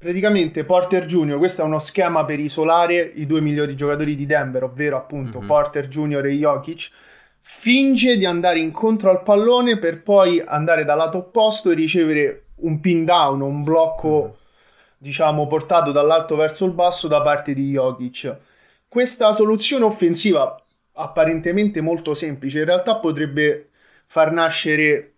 praticamente 0.00 0.64
Porter 0.64 1.04
Junior, 1.04 1.36
questo 1.36 1.60
è 1.60 1.64
uno 1.66 1.78
schema 1.78 2.24
per 2.24 2.40
isolare 2.40 3.12
i 3.16 3.26
due 3.26 3.42
migliori 3.42 3.76
giocatori 3.76 4.16
di 4.16 4.24
Denver, 4.24 4.64
ovvero 4.64 4.96
appunto 4.96 5.38
mm-hmm. 5.38 5.46
Porter 5.46 5.88
Junior 5.88 6.24
e 6.24 6.32
Jokic, 6.32 6.90
finge 7.38 8.16
di 8.16 8.24
andare 8.24 8.60
incontro 8.60 9.10
al 9.10 9.22
pallone 9.22 9.78
per 9.78 10.02
poi 10.02 10.42
andare 10.44 10.86
dal 10.86 10.96
lato 10.96 11.18
opposto 11.18 11.70
e 11.70 11.74
ricevere 11.74 12.44
un 12.60 12.80
pin 12.80 13.04
down, 13.04 13.42
un 13.42 13.62
blocco 13.62 14.22
mm-hmm. 14.22 14.32
diciamo 14.96 15.46
portato 15.46 15.92
dall'alto 15.92 16.34
verso 16.34 16.64
il 16.64 16.72
basso 16.72 17.06
da 17.06 17.20
parte 17.20 17.52
di 17.52 17.70
Jokic. 17.72 18.36
Questa 18.88 19.34
soluzione 19.34 19.84
offensiva 19.84 20.58
apparentemente 20.94 21.82
molto 21.82 22.14
semplice, 22.14 22.60
in 22.60 22.64
realtà 22.64 22.96
potrebbe 22.96 23.68
far 24.06 24.32
nascere 24.32 25.12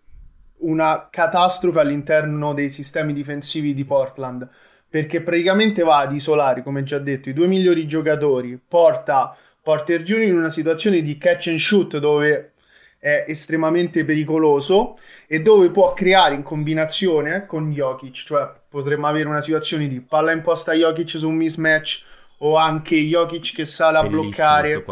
una 0.62 1.07
catastrofe 1.09 1.79
all'interno 1.79 2.53
dei 2.53 2.68
sistemi 2.68 3.12
difensivi 3.12 3.75
di 3.75 3.85
Portland 3.85 4.49
perché 4.93 5.23
praticamente 5.23 5.83
va 5.83 6.01
ad 6.01 6.13
isolare, 6.13 6.63
come 6.63 6.83
già 6.83 6.99
detto, 6.99 7.31
i 7.31 7.33
due 7.33 7.47
migliori 7.47 7.87
giocatori, 7.87 8.61
porta 8.69 9.35
Porter 9.63 10.03
Junior 10.03 10.29
in 10.29 10.37
una 10.37 10.51
situazione 10.51 11.01
di 11.01 11.17
catch 11.17 11.47
and 11.47 11.57
shoot 11.57 11.97
dove 11.97 12.53
è 12.99 13.25
estremamente 13.27 14.05
pericoloso 14.05 14.99
e 15.27 15.41
dove 15.41 15.71
può 15.71 15.95
creare 15.95 16.35
in 16.35 16.43
combinazione 16.43 17.47
con 17.47 17.73
Jokic, 17.73 18.23
cioè 18.23 18.47
potremmo 18.69 19.07
avere 19.07 19.31
una 19.31 19.41
situazione 19.41 19.89
di 19.89 19.99
palla 20.01 20.31
imposta 20.31 20.73
a 20.73 20.75
Jokic 20.75 21.09
su 21.09 21.27
un 21.27 21.37
mismatch 21.37 22.05
o 22.39 22.59
anche 22.59 22.97
Jokic 22.97 23.55
che 23.55 23.65
sale 23.65 23.97
a 23.97 24.03
Bellissimo 24.03 24.23
bloccare. 24.25 24.85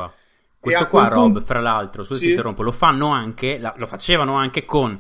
Questo 0.58 0.86
qua, 0.86 1.08
Rob, 1.08 1.24
punto... 1.24 1.40
fra 1.42 1.60
l'altro, 1.60 2.04
scusa 2.04 2.20
sì. 2.20 2.24
ti 2.24 2.30
interrompo, 2.30 2.62
lo 2.62 2.72
fanno 2.72 3.08
anche, 3.08 3.60
lo 3.76 3.86
facevano 3.86 4.36
anche 4.36 4.64
con 4.64 4.98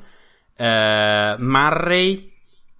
eh, 0.56 1.36
Murray 1.38 2.29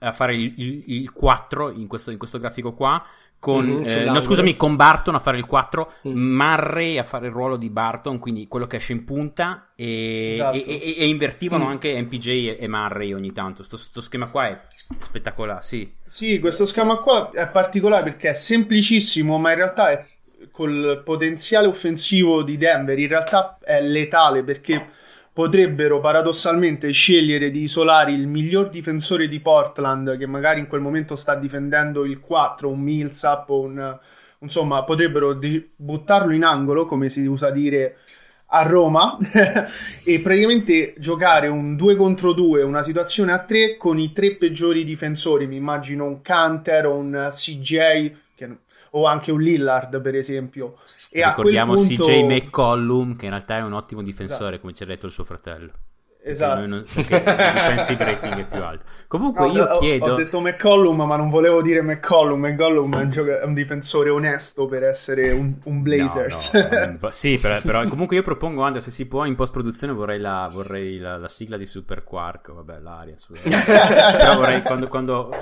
a 0.01 0.13
fare 0.13 0.35
il, 0.35 0.55
il, 0.57 0.83
il 0.87 1.13
4 1.13 1.71
in 1.71 1.87
questo, 1.87 2.11
in 2.11 2.19
questo, 2.19 2.39
grafico 2.39 2.73
qua. 2.73 3.05
Con, 3.39 3.65
mm-hmm, 3.65 3.85
eh, 3.87 4.05
no, 4.05 4.21
scusami, 4.21 4.55
con 4.55 4.77
Barton 4.77 5.15
a 5.15 5.19
fare 5.19 5.39
il 5.39 5.47
4, 5.47 5.93
mm. 6.09 6.37
Murray 6.37 6.99
a 6.99 7.05
fare 7.05 7.29
il 7.29 7.33
ruolo 7.33 7.57
di 7.57 7.71
Barton, 7.71 8.19
quindi 8.19 8.47
quello 8.49 8.67
che 8.67 8.77
esce 8.77 8.93
in 8.93 9.05
punta, 9.05 9.71
e, 9.75 10.33
esatto. 10.35 10.57
e, 10.57 10.65
e, 10.67 10.97
e 10.99 11.09
invertivano 11.09 11.65
mm. 11.65 11.69
anche 11.69 12.03
MPJ 12.03 12.57
e, 12.59 12.69
Murray 12.69 13.15
ogni 13.15 13.33
tanto. 13.33 13.65
Questo 13.67 14.03
schema 14.03 14.29
qua 14.29 14.49
è 14.49 14.61
spettacolare, 14.99 15.63
sì. 15.63 15.91
Sì, 16.05 16.39
questo 16.39 16.67
schema 16.67 16.99
qua 16.99 17.31
è 17.31 17.49
particolare 17.49 18.05
perché 18.05 18.29
è 18.29 18.35
semplicissimo, 18.35 19.39
ma 19.39 19.51
in 19.51 19.57
realtà 19.57 19.91
è 19.91 20.05
col 20.51 21.01
potenziale 21.03 21.67
offensivo 21.67 22.43
di 22.43 22.59
Denver, 22.59 22.99
in 22.99 23.09
realtà 23.09 23.57
è 23.63 23.81
letale 23.81 24.43
perché 24.43 24.99
potrebbero 25.41 26.01
paradossalmente 26.01 26.91
scegliere 26.91 27.51
di 27.51 27.63
isolare 27.63 28.13
il 28.13 28.27
miglior 28.27 28.69
difensore 28.69 29.27
di 29.27 29.41
Portland 29.41 30.19
che 30.19 30.27
magari 30.27 30.61
in 30.61 30.67
quel 30.67 30.83
momento 30.83 31.17
sta 31.17 31.35
difendendo 31.35 32.05
il 32.05 32.21
4, 32.21 32.69
un 32.69 32.79
Millsap 32.79 33.49
un 33.49 33.99
insomma 34.41 34.85
potrebbero 34.85 35.33
di- 35.33 35.67
buttarlo 35.75 36.35
in 36.35 36.45
angolo 36.45 36.85
come 36.85 37.09
si 37.09 37.25
usa 37.25 37.49
dire 37.49 38.01
a 38.49 38.65
Roma 38.65 39.17
e 40.05 40.21
praticamente 40.21 40.93
giocare 40.99 41.49
un 41.49 41.75
2 41.75 41.97
contro 41.97 42.35
2, 42.35 42.63
una 42.63 42.83
situazione 42.83 43.33
a 43.33 43.43
3 43.43 43.79
con 43.79 43.99
i 43.99 44.13
tre 44.13 44.35
peggiori 44.35 44.85
difensori, 44.85 45.47
mi 45.47 45.57
immagino 45.57 46.05
un 46.05 46.21
Canter 46.21 46.85
un 46.85 47.31
CJ 47.33 48.13
che, 48.35 48.57
o 48.91 49.07
anche 49.07 49.33
un 49.33 49.41
Lillard 49.41 50.03
per 50.03 50.17
esempio 50.17 50.77
e 51.13 51.27
Ricordiamo 51.27 51.75
punto... 51.75 52.05
CJ 52.05 52.23
McCollum, 52.23 53.17
che 53.17 53.25
in 53.25 53.33
realtà 53.33 53.57
è 53.57 53.63
un 53.63 53.73
ottimo 53.73 54.01
difensore, 54.01 54.51
esatto. 54.51 54.61
come 54.61 54.75
ci 54.75 54.83
ha 54.85 54.87
detto 54.87 55.07
il 55.07 55.13
suo 55.13 55.25
fratello. 55.25 55.73
Esatto. 56.23 56.67
Non, 56.67 56.85
il 56.87 57.05
defensive 57.09 58.05
rating 58.05 58.39
è 58.41 58.47
più 58.47 58.63
alto. 58.63 58.85
Comunque 59.09 59.47
no, 59.47 59.53
io 59.53 59.65
ho, 59.65 59.79
chiedo... 59.81 60.13
Ho 60.13 60.15
detto 60.15 60.41
McCollum, 60.41 61.03
ma 61.03 61.17
non 61.17 61.31
volevo 61.31 61.63
dire 61.63 61.83
McCollum. 61.83 62.39
McCollum 62.41 62.95
è 62.95 63.03
un, 63.03 63.11
gioca- 63.11 63.41
è 63.41 63.45
un 63.45 63.55
difensore 63.55 64.11
onesto 64.11 64.67
per 64.67 64.85
essere 64.85 65.33
un, 65.33 65.55
un 65.65 65.83
Blazers. 65.83 66.55
No, 66.55 66.99
no, 67.01 67.09
sì, 67.13 67.39
però, 67.39 67.61
però, 67.61 67.85
comunque 67.89 68.17
io 68.17 68.23
propongo, 68.23 68.63
Andrea, 68.63 68.83
se 68.83 68.91
si 68.91 69.07
può, 69.07 69.25
in 69.25 69.35
post-produzione 69.35 69.93
vorrei 69.93 70.21
la, 70.21 70.49
vorrei 70.53 70.99
la, 70.99 71.17
la 71.17 71.29
sigla 71.29 71.57
di 71.57 71.67
Super 71.67 72.05
Quark. 72.05 72.53
Vabbè, 72.53 72.79
l'aria. 72.79 73.15
però 74.17 74.37
vorrei 74.37 74.63
quando... 74.63 74.89
quando 74.89 75.35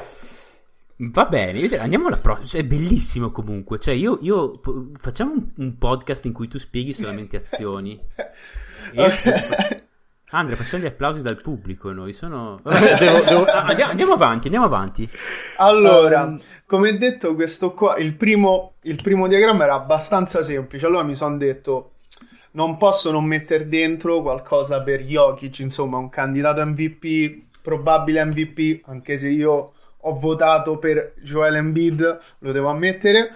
Va 1.00 1.26
bene, 1.26 1.76
andiamo 1.78 2.08
alla 2.08 2.16
prossima. 2.16 2.60
È 2.60 2.66
bellissimo 2.66 3.30
comunque. 3.30 3.78
Cioè, 3.78 3.94
io, 3.94 4.18
io 4.20 4.60
facciamo 4.98 5.32
un, 5.32 5.46
un, 5.56 5.78
podcast 5.78 6.24
in 6.24 6.32
cui 6.32 6.48
tu 6.48 6.58
spieghi 6.58 6.92
solamente 6.92 7.36
azioni. 7.36 7.98
E... 8.94 9.12
Andrea, 10.30 10.56
facciamo 10.56 10.82
gli 10.82 10.86
applausi 10.86 11.20
dal 11.20 11.38
pubblico. 11.42 11.92
Noi 11.92 12.14
sono. 12.14 12.58
devo, 12.64 13.20
devo... 13.28 13.44
Ah, 13.44 13.66
andiamo, 13.66 13.90
andiamo, 13.90 14.12
avanti, 14.14 14.46
andiamo 14.46 14.64
avanti. 14.64 15.06
Allora, 15.58 16.22
um... 16.22 16.40
come 16.64 16.96
detto, 16.96 17.34
questo 17.34 17.74
qua, 17.74 17.98
il 17.98 18.14
primo, 18.14 18.76
il 18.82 18.98
primo 19.02 19.28
diagramma 19.28 19.64
era 19.64 19.74
abbastanza 19.74 20.42
semplice. 20.42 20.86
Allora 20.86 21.02
mi 21.02 21.16
sono 21.16 21.36
detto, 21.36 21.92
non 22.52 22.78
posso 22.78 23.10
non 23.10 23.24
mettere 23.24 23.68
dentro 23.68 24.22
qualcosa 24.22 24.80
per 24.80 25.02
Jokic, 25.02 25.58
insomma, 25.58 25.98
un 25.98 26.08
candidato 26.08 26.64
MVP, 26.64 27.60
probabile 27.60 28.24
MVP, 28.24 28.88
anche 28.88 29.18
se 29.18 29.28
io 29.28 29.72
ho 30.08 30.18
votato 30.18 30.78
per 30.78 31.14
Joel 31.22 31.56
Embiid, 31.56 32.20
lo 32.38 32.52
devo 32.52 32.68
ammettere, 32.68 33.34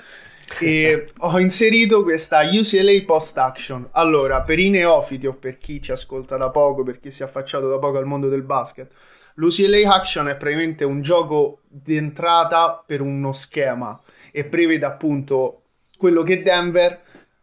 e 0.61 1.09
ho 1.19 1.39
inserito 1.39 2.03
questa 2.03 2.43
UCLA 2.43 3.05
post 3.05 3.39
action. 3.39 3.89
Allora, 3.93 4.43
per 4.43 4.59
i 4.59 4.71
neofiti 4.71 5.27
o 5.27 5.35
per 5.35 5.59
chi 5.59 5.81
ci 5.81 5.93
ascolta 5.93 6.37
da 6.37 6.51
poco, 6.51 6.83
per 6.83 7.01
chi 7.01 7.11
si 7.11 7.23
è 7.23 7.27
affacciato 7.27 7.69
da 7.69 7.79
poco 7.79 7.99
al 7.99 8.07
mondo 8.07 8.29
del 8.29 8.43
basket, 8.43 8.91
l'UCLA 9.35 9.95
action 9.95 10.29
è 10.29 10.37
praticamente 10.37 10.85
un 10.85 11.03
gioco 11.03 11.61
d'entrata 11.69 12.83
per 12.85 13.01
uno 13.01 13.33
schema 13.33 14.01
e 14.31 14.45
prevede 14.45 14.85
appunto 14.85 15.63
quello 15.97 16.23
che 16.23 16.43
Denver 16.43 17.01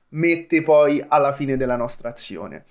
mette 0.09 0.63
poi 0.63 1.03
alla 1.07 1.33
fine 1.33 1.55
della 1.55 1.75
nostra 1.75 2.09
azione. 2.09 2.63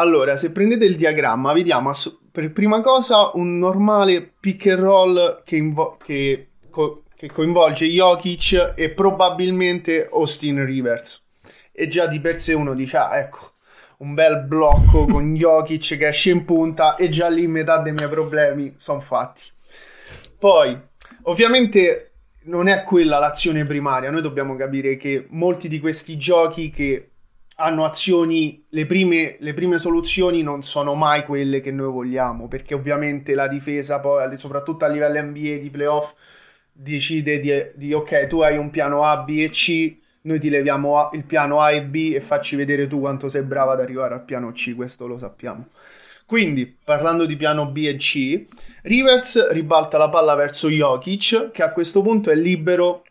Allora, 0.00 0.38
se 0.38 0.50
prendete 0.50 0.86
il 0.86 0.96
diagramma, 0.96 1.52
vediamo 1.52 1.92
per 2.32 2.52
prima 2.52 2.80
cosa 2.80 3.32
un 3.34 3.58
normale 3.58 4.32
pick 4.40 4.68
and 4.68 4.78
roll 4.78 5.42
che, 5.44 5.56
invo- 5.56 5.98
che, 6.02 6.52
co- 6.70 7.02
che 7.14 7.30
coinvolge 7.30 7.84
Jokic 7.84 8.72
e 8.76 8.88
probabilmente 8.88 10.08
Austin 10.10 10.64
Rivers. 10.64 11.22
E 11.70 11.86
già 11.88 12.06
di 12.06 12.18
per 12.18 12.40
sé 12.40 12.54
uno 12.54 12.74
dice, 12.74 12.96
ah, 12.96 13.18
ecco, 13.18 13.52
un 13.98 14.14
bel 14.14 14.46
blocco 14.46 15.04
con 15.10 15.34
Jokic 15.34 15.98
che 15.98 16.08
esce 16.08 16.30
in 16.30 16.46
punta 16.46 16.94
e 16.94 17.10
già 17.10 17.28
lì 17.28 17.46
metà 17.46 17.76
dei 17.76 17.92
miei 17.92 18.08
problemi 18.08 18.72
sono 18.76 19.00
fatti. 19.00 19.42
Poi, 20.38 20.78
ovviamente 21.24 22.12
non 22.44 22.68
è 22.68 22.84
quella 22.84 23.18
l'azione 23.18 23.66
primaria, 23.66 24.10
noi 24.10 24.22
dobbiamo 24.22 24.56
capire 24.56 24.96
che 24.96 25.26
molti 25.28 25.68
di 25.68 25.78
questi 25.78 26.16
giochi 26.16 26.70
che 26.70 27.10
hanno 27.60 27.84
azioni, 27.84 28.64
le 28.70 28.86
prime, 28.86 29.36
le 29.38 29.52
prime, 29.52 29.78
soluzioni 29.78 30.42
non 30.42 30.62
sono 30.62 30.94
mai 30.94 31.24
quelle 31.24 31.60
che 31.60 31.70
noi 31.70 31.92
vogliamo, 31.92 32.48
perché 32.48 32.74
ovviamente 32.74 33.34
la 33.34 33.48
difesa 33.48 34.00
poi, 34.00 34.38
soprattutto 34.38 34.86
a 34.86 34.88
livello 34.88 35.22
NBA 35.22 35.58
di 35.58 35.68
playoff, 35.70 36.14
decide 36.72 37.38
di, 37.38 37.52
di 37.74 37.92
ok, 37.92 38.26
tu 38.26 38.40
hai 38.40 38.56
un 38.56 38.70
piano 38.70 39.04
A, 39.04 39.18
B 39.18 39.40
e 39.40 39.50
C, 39.50 39.94
noi 40.22 40.40
ti 40.40 40.48
leviamo 40.48 40.98
a, 40.98 41.10
il 41.12 41.24
piano 41.24 41.60
A 41.60 41.70
e 41.72 41.82
B 41.82 42.12
e 42.14 42.20
facci 42.22 42.56
vedere 42.56 42.86
tu 42.86 42.98
quanto 43.00 43.28
sei 43.28 43.42
brava 43.42 43.72
ad 43.72 43.80
arrivare 43.80 44.14
al 44.14 44.24
piano 44.24 44.52
C, 44.52 44.74
questo 44.74 45.06
lo 45.06 45.18
sappiamo. 45.18 45.68
Quindi, 46.24 46.64
parlando 46.66 47.26
di 47.26 47.36
piano 47.36 47.66
B 47.66 47.78
e 47.86 47.96
C, 47.96 48.46
Rivers 48.82 49.50
ribalta 49.50 49.98
la 49.98 50.08
palla 50.08 50.34
verso 50.34 50.68
Jokic, 50.68 51.50
che 51.50 51.62
a 51.62 51.72
questo 51.72 52.00
punto 52.00 52.30
è 52.30 52.34
libero 52.34 53.02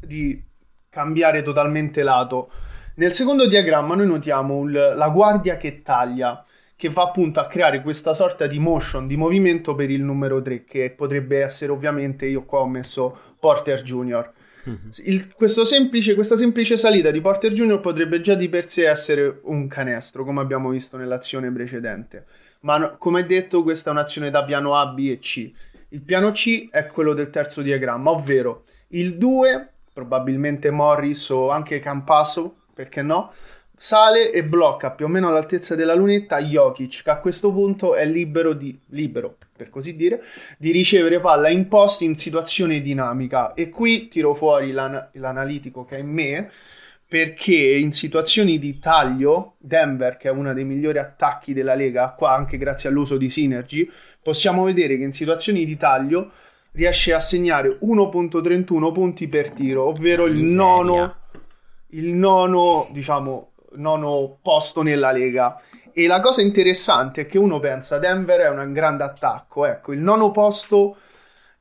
di 0.00 0.42
cambiare 0.88 1.42
totalmente 1.42 2.02
lato 2.02 2.50
nel 2.98 3.12
secondo 3.12 3.46
diagramma 3.46 3.94
noi 3.94 4.06
notiamo 4.06 4.56
un, 4.56 4.72
la 4.72 5.08
guardia 5.08 5.56
che 5.56 5.82
taglia, 5.82 6.44
che 6.74 6.90
va 6.90 7.04
appunto 7.04 7.38
a 7.38 7.46
creare 7.46 7.80
questa 7.80 8.12
sorta 8.12 8.46
di 8.48 8.58
motion, 8.58 9.06
di 9.06 9.16
movimento 9.16 9.76
per 9.76 9.88
il 9.90 10.02
numero 10.02 10.42
3, 10.42 10.64
che 10.64 10.90
potrebbe 10.90 11.40
essere 11.40 11.70
ovviamente, 11.70 12.26
io 12.26 12.42
qua 12.42 12.60
ho 12.60 12.68
messo 12.68 13.18
Porter 13.38 13.82
Jr. 13.82 14.32
Mhm. 14.64 14.90
Il, 15.04 15.32
semplice, 15.64 16.14
questa 16.14 16.36
semplice 16.36 16.76
salita 16.76 17.12
di 17.12 17.20
Porter 17.20 17.52
Jr. 17.52 17.78
potrebbe 17.78 18.20
già 18.20 18.34
di 18.34 18.48
per 18.48 18.68
sé 18.68 18.88
essere 18.88 19.40
un 19.44 19.68
canestro, 19.68 20.24
come 20.24 20.40
abbiamo 20.40 20.70
visto 20.70 20.96
nell'azione 20.96 21.52
precedente. 21.52 22.26
Ma 22.60 22.78
no, 22.78 22.96
come 22.98 23.24
detto, 23.24 23.62
questa 23.62 23.90
è 23.90 23.92
un'azione 23.92 24.30
da 24.30 24.44
piano 24.44 24.74
A, 24.74 24.86
B 24.88 25.08
e 25.10 25.18
C. 25.20 25.50
Il 25.90 26.00
piano 26.00 26.32
C 26.32 26.68
è 26.68 26.86
quello 26.88 27.14
del 27.14 27.30
terzo 27.30 27.62
diagramma, 27.62 28.10
ovvero 28.10 28.64
il 28.88 29.16
2, 29.16 29.68
probabilmente 29.92 30.70
Morris 30.70 31.28
o 31.30 31.50
anche 31.50 31.78
Campasso, 31.78 32.54
perché 32.78 33.02
no? 33.02 33.32
Sale 33.74 34.30
e 34.30 34.44
blocca 34.44 34.92
più 34.92 35.06
o 35.06 35.08
meno 35.08 35.26
all'altezza 35.26 35.74
della 35.74 35.96
lunetta 35.96 36.40
Jokic, 36.40 37.02
che 37.02 37.10
a 37.10 37.18
questo 37.18 37.52
punto 37.52 37.96
è 37.96 38.06
libero, 38.06 38.52
di, 38.52 38.78
libero 38.90 39.36
per 39.56 39.68
così 39.68 39.96
dire, 39.96 40.22
di 40.58 40.70
ricevere 40.70 41.18
palla 41.18 41.48
in 41.48 41.66
post 41.66 42.02
in 42.02 42.16
situazione 42.16 42.80
dinamica. 42.80 43.52
E 43.54 43.68
qui 43.68 44.06
tiro 44.06 44.32
fuori 44.32 44.70
l'an- 44.70 45.08
l'analitico 45.14 45.84
che 45.84 45.96
è 45.96 45.98
in 45.98 46.08
me, 46.08 46.52
perché 47.08 47.56
in 47.56 47.92
situazioni 47.92 48.60
di 48.60 48.78
taglio, 48.78 49.54
Denver, 49.58 50.18
che 50.18 50.28
è 50.28 50.30
uno 50.30 50.54
dei 50.54 50.64
migliori 50.64 50.98
attacchi 50.98 51.52
della 51.52 51.74
Lega, 51.74 52.14
qua 52.16 52.32
anche 52.32 52.58
grazie 52.58 52.90
all'uso 52.90 53.16
di 53.16 53.28
Synergy, 53.28 53.90
possiamo 54.22 54.62
vedere 54.62 54.96
che 54.96 55.02
in 55.02 55.12
situazioni 55.12 55.64
di 55.64 55.76
taglio 55.76 56.30
riesce 56.72 57.12
a 57.12 57.18
segnare 57.18 57.76
1.31 57.82 58.92
punti 58.92 59.26
per 59.26 59.50
tiro, 59.50 59.88
ovvero 59.88 60.26
il 60.26 60.42
nono 60.42 61.16
il 61.90 62.08
nono, 62.08 62.86
diciamo, 62.92 63.52
nono 63.72 64.38
posto 64.42 64.82
nella 64.82 65.12
Lega. 65.12 65.60
E 65.92 66.06
la 66.06 66.20
cosa 66.20 66.42
interessante 66.42 67.22
è 67.22 67.26
che 67.26 67.38
uno 67.38 67.58
pensa 67.58 67.98
Denver 67.98 68.40
è 68.40 68.48
un 68.50 68.72
grande 68.72 69.04
attacco. 69.04 69.66
Ecco, 69.66 69.92
il 69.92 70.00
nono 70.00 70.30
posto 70.30 70.96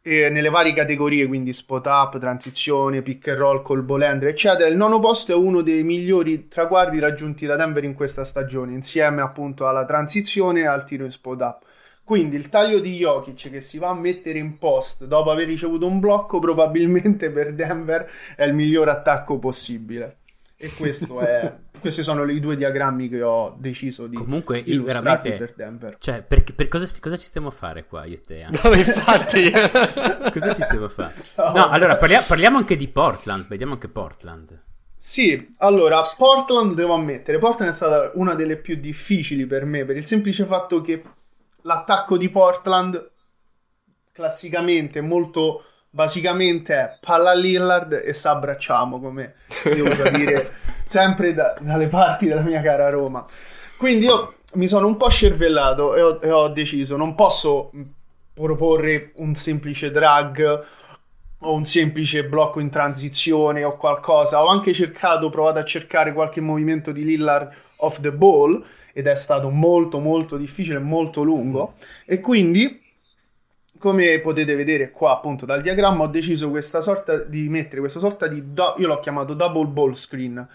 eh, 0.01 0.29
nelle 0.29 0.49
varie 0.49 0.73
categorie, 0.73 1.27
quindi 1.27 1.53
spot 1.53 1.85
up, 1.87 2.19
transizione, 2.19 3.01
pick 3.01 3.27
and 3.29 3.37
roll, 3.37 3.61
col 3.61 3.83
bolender, 3.83 4.29
eccetera. 4.29 4.67
Il 4.67 4.77
nono 4.77 4.99
posto 4.99 5.31
è 5.31 5.35
uno 5.35 5.61
dei 5.61 5.83
migliori 5.83 6.47
traguardi 6.47 6.99
raggiunti 6.99 7.45
da 7.45 7.55
Denver 7.55 7.83
in 7.83 7.93
questa 7.93 8.23
stagione, 8.25 8.73
insieme 8.73 9.21
appunto 9.21 9.67
alla 9.67 9.85
transizione 9.85 10.61
e 10.61 10.67
al 10.67 10.85
tiro 10.85 11.03
in 11.05 11.11
spot 11.11 11.41
up. 11.41 11.65
Quindi 12.07 12.37
il 12.37 12.47
taglio 12.47 12.79
di 12.79 12.95
Jokic 12.95 13.49
che 13.49 13.59
si 13.59 13.79
va 13.79 13.89
a 13.89 13.93
mettere 13.93 14.39
in 14.39 14.57
post 14.57 15.03
dopo 15.05 15.29
aver 15.29 15.47
ricevuto 15.47 15.85
un 15.87 15.99
blocco, 15.99 16.39
probabilmente 16.39 17.29
per 17.29 17.53
Denver 17.53 18.09
è 18.37 18.45
il 18.45 18.53
miglior 18.53 18.87
attacco 18.87 19.39
possibile. 19.39 20.16
E 20.59 20.71
è, 20.71 21.55
questi 21.79 22.01
sono 22.01 22.23
i 22.23 22.39
due 22.39 22.57
diagrammi 22.57 23.09
che 23.09 23.21
ho 23.21 23.55
deciso 23.59 24.07
di 24.07 24.15
Comunque, 24.15 24.57
io 24.57 24.83
veramente 24.83 25.37
per 25.37 25.53
Denver. 25.55 25.97
Cioè, 25.99 26.23
per, 26.23 26.43
per 26.43 26.67
cosa, 26.67 26.87
cosa, 26.99 27.15
ci 27.15 27.27
stiamo 27.27 27.49
a 27.49 27.51
fare 27.51 27.85
qua 27.85 28.05
io 28.05 28.15
e 28.15 28.21
te? 28.21 28.47
No, 28.49 28.73
infatti. 28.73 29.51
cosa 30.33 30.55
ci 30.55 30.63
stiamo 30.63 30.85
a 30.85 30.89
fare? 30.89 31.13
No, 31.35 31.51
no 31.51 31.69
allora 31.69 31.97
parliamo, 31.97 32.25
parliamo, 32.27 32.57
anche 32.57 32.75
di 32.75 32.87
Portland. 32.87 33.47
Vediamo 33.47 33.73
anche 33.73 33.87
Portland. 33.87 34.63
Sì, 34.97 35.53
allora, 35.59 36.15
Portland 36.17 36.73
devo 36.73 36.95
ammettere, 36.95 37.37
Portland 37.37 37.71
è 37.71 37.75
stata 37.75 38.11
una 38.15 38.33
delle 38.33 38.57
più 38.57 38.77
difficili 38.77 39.45
per 39.45 39.63
me, 39.63 39.85
per 39.85 39.95
il 39.95 40.07
semplice 40.07 40.45
fatto 40.45 40.81
che 40.81 41.03
l'attacco 41.61 42.17
di 42.17 42.29
Portland 42.29 43.11
classicamente 44.11 45.01
molto 45.01 45.63
basicamente 45.89 46.73
è 46.73 46.97
palla 46.99 47.33
Lillard 47.33 48.01
e 48.05 48.13
s'abbracciamo 48.13 48.99
come 48.99 49.35
devo 49.63 50.09
dire 50.09 50.53
sempre 50.85 51.33
da, 51.33 51.55
dalle 51.59 51.87
parti 51.87 52.27
della 52.27 52.41
mia 52.41 52.61
cara 52.61 52.89
Roma 52.89 53.25
quindi 53.77 54.05
io 54.05 54.35
mi 54.53 54.67
sono 54.67 54.87
un 54.87 54.97
po' 54.97 55.09
scervellato 55.09 55.95
e 55.95 56.01
ho, 56.01 56.19
e 56.21 56.31
ho 56.31 56.47
deciso 56.49 56.97
non 56.97 57.15
posso 57.15 57.71
proporre 58.33 59.11
un 59.15 59.35
semplice 59.35 59.91
drag 59.91 60.65
o 61.39 61.53
un 61.53 61.65
semplice 61.65 62.25
blocco 62.25 62.59
in 62.59 62.69
transizione 62.69 63.63
o 63.63 63.77
qualcosa. 63.77 64.43
Ho 64.43 64.47
anche 64.47 64.73
cercato, 64.73 65.29
provato 65.29 65.59
a 65.59 65.65
cercare 65.65 66.13
qualche 66.13 66.41
movimento 66.41 66.91
di 66.91 67.03
Lillard 67.03 67.51
off 67.77 67.99
the 67.99 68.11
ball 68.11 68.63
ed 68.93 69.05
è 69.05 69.15
stato 69.15 69.49
molto 69.49 69.99
molto 69.99 70.37
difficile, 70.37 70.79
molto 70.79 71.21
lungo 71.21 71.75
e 72.05 72.19
quindi 72.19 72.81
come 73.77 74.19
potete 74.19 74.55
vedere 74.55 74.91
qua 74.91 75.13
appunto 75.13 75.45
dal 75.45 75.61
diagramma 75.61 76.03
ho 76.03 76.07
deciso 76.07 76.49
questa 76.49 76.81
sorta 76.81 77.17
di 77.17 77.47
mettere 77.49 77.79
questa 77.79 77.99
sorta 77.99 78.27
di 78.27 78.53
do- 78.53 78.75
io 78.77 78.87
l'ho 78.87 78.99
chiamato 78.99 79.33
double 79.33 79.67
ball 79.67 79.93
screen 79.93 80.47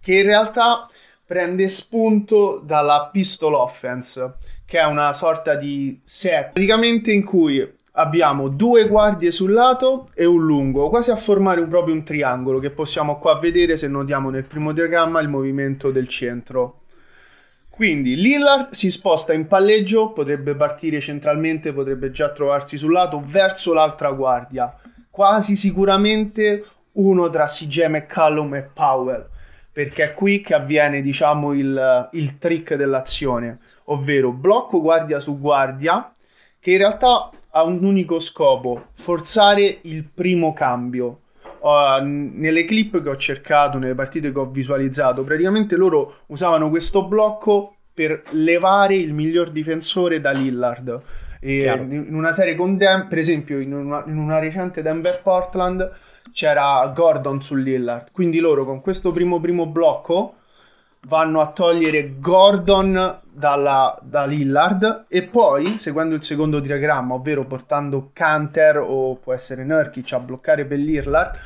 che 0.00 0.14
in 0.14 0.24
realtà 0.24 0.88
prende 1.24 1.68
spunto 1.68 2.60
dalla 2.64 3.08
pistol 3.12 3.54
offense 3.54 4.34
che 4.64 4.78
è 4.78 4.84
una 4.84 5.12
sorta 5.12 5.54
di 5.54 6.00
set 6.04 6.52
praticamente 6.52 7.12
in 7.12 7.24
cui 7.24 7.78
abbiamo 7.92 8.48
due 8.48 8.86
guardie 8.86 9.30
sul 9.30 9.52
lato 9.52 10.08
e 10.14 10.24
un 10.24 10.44
lungo, 10.44 10.88
quasi 10.88 11.10
a 11.10 11.16
formare 11.16 11.60
un, 11.60 11.68
proprio 11.68 11.94
un 11.94 12.04
triangolo 12.04 12.58
che 12.58 12.70
possiamo 12.70 13.18
qua 13.18 13.38
vedere 13.38 13.76
se 13.76 13.88
notiamo 13.88 14.30
nel 14.30 14.44
primo 14.44 14.72
diagramma 14.72 15.20
il 15.20 15.28
movimento 15.28 15.90
del 15.90 16.08
centro. 16.08 16.79
Quindi 17.80 18.14
Lillard 18.14 18.72
si 18.72 18.90
sposta 18.90 19.32
in 19.32 19.46
palleggio, 19.46 20.12
potrebbe 20.12 20.54
partire 20.54 21.00
centralmente, 21.00 21.72
potrebbe 21.72 22.10
già 22.10 22.30
trovarsi 22.30 22.76
sul 22.76 22.92
lato 22.92 23.22
verso 23.24 23.72
l'altra 23.72 24.12
guardia. 24.12 24.78
Quasi 25.08 25.56
sicuramente 25.56 26.62
uno 26.92 27.30
tra 27.30 27.46
CJ 27.46 27.86
McCallum 27.86 28.54
e 28.56 28.68
Powell, 28.70 29.26
perché 29.72 30.10
è 30.10 30.12
qui 30.12 30.42
che 30.42 30.52
avviene, 30.52 31.00
diciamo, 31.00 31.54
il, 31.54 32.10
il 32.12 32.36
trick 32.36 32.74
dell'azione, 32.74 33.58
ovvero 33.84 34.30
blocco 34.30 34.82
guardia 34.82 35.18
su 35.18 35.40
guardia, 35.40 36.14
che 36.58 36.72
in 36.72 36.76
realtà 36.76 37.30
ha 37.48 37.62
un 37.62 37.82
unico 37.82 38.20
scopo, 38.20 38.88
forzare 38.92 39.78
il 39.84 40.04
primo 40.04 40.52
cambio. 40.52 41.20
Uh, 41.60 42.02
nelle 42.02 42.64
clip 42.64 43.02
che 43.02 43.08
ho 43.08 43.16
cercato, 43.16 43.78
nelle 43.78 43.94
partite 43.94 44.32
che 44.32 44.38
ho 44.38 44.50
visualizzato, 44.50 45.24
praticamente 45.24 45.76
loro 45.76 46.20
usavano 46.26 46.70
questo 46.70 47.06
blocco 47.06 47.74
per 47.92 48.22
levare 48.30 48.96
il 48.96 49.12
miglior 49.12 49.50
difensore 49.50 50.20
da 50.20 50.30
Lillard. 50.30 51.02
in 51.40 52.14
una 52.14 52.32
serie 52.32 52.54
con 52.54 52.76
Denver, 52.76 53.08
per 53.08 53.18
esempio, 53.18 53.58
in 53.60 53.74
una, 53.74 54.02
in 54.06 54.16
una 54.16 54.38
recente 54.38 54.82
Denver 54.82 55.20
Portland 55.22 55.90
c'era 56.32 56.90
Gordon 56.94 57.42
su 57.42 57.54
Lillard. 57.56 58.10
Quindi 58.12 58.38
loro 58.38 58.64
con 58.64 58.80
questo 58.80 59.12
primo 59.12 59.40
primo 59.40 59.66
blocco 59.66 60.34
vanno 61.06 61.40
a 61.40 61.52
togliere 61.52 62.18
Gordon 62.18 63.20
dalla, 63.22 63.98
da 64.02 64.26
Lillard 64.26 65.06
e 65.08 65.22
poi, 65.22 65.78
seguendo 65.78 66.14
il 66.14 66.22
secondo 66.22 66.60
diagramma, 66.60 67.14
ovvero 67.14 67.46
portando 67.46 68.10
Canter 68.12 68.78
o 68.78 69.16
può 69.16 69.32
essere 69.32 69.64
Nurkic 69.64 70.12
a 70.12 70.18
bloccare 70.18 70.64
per 70.64 70.78
Lillard 70.78 71.38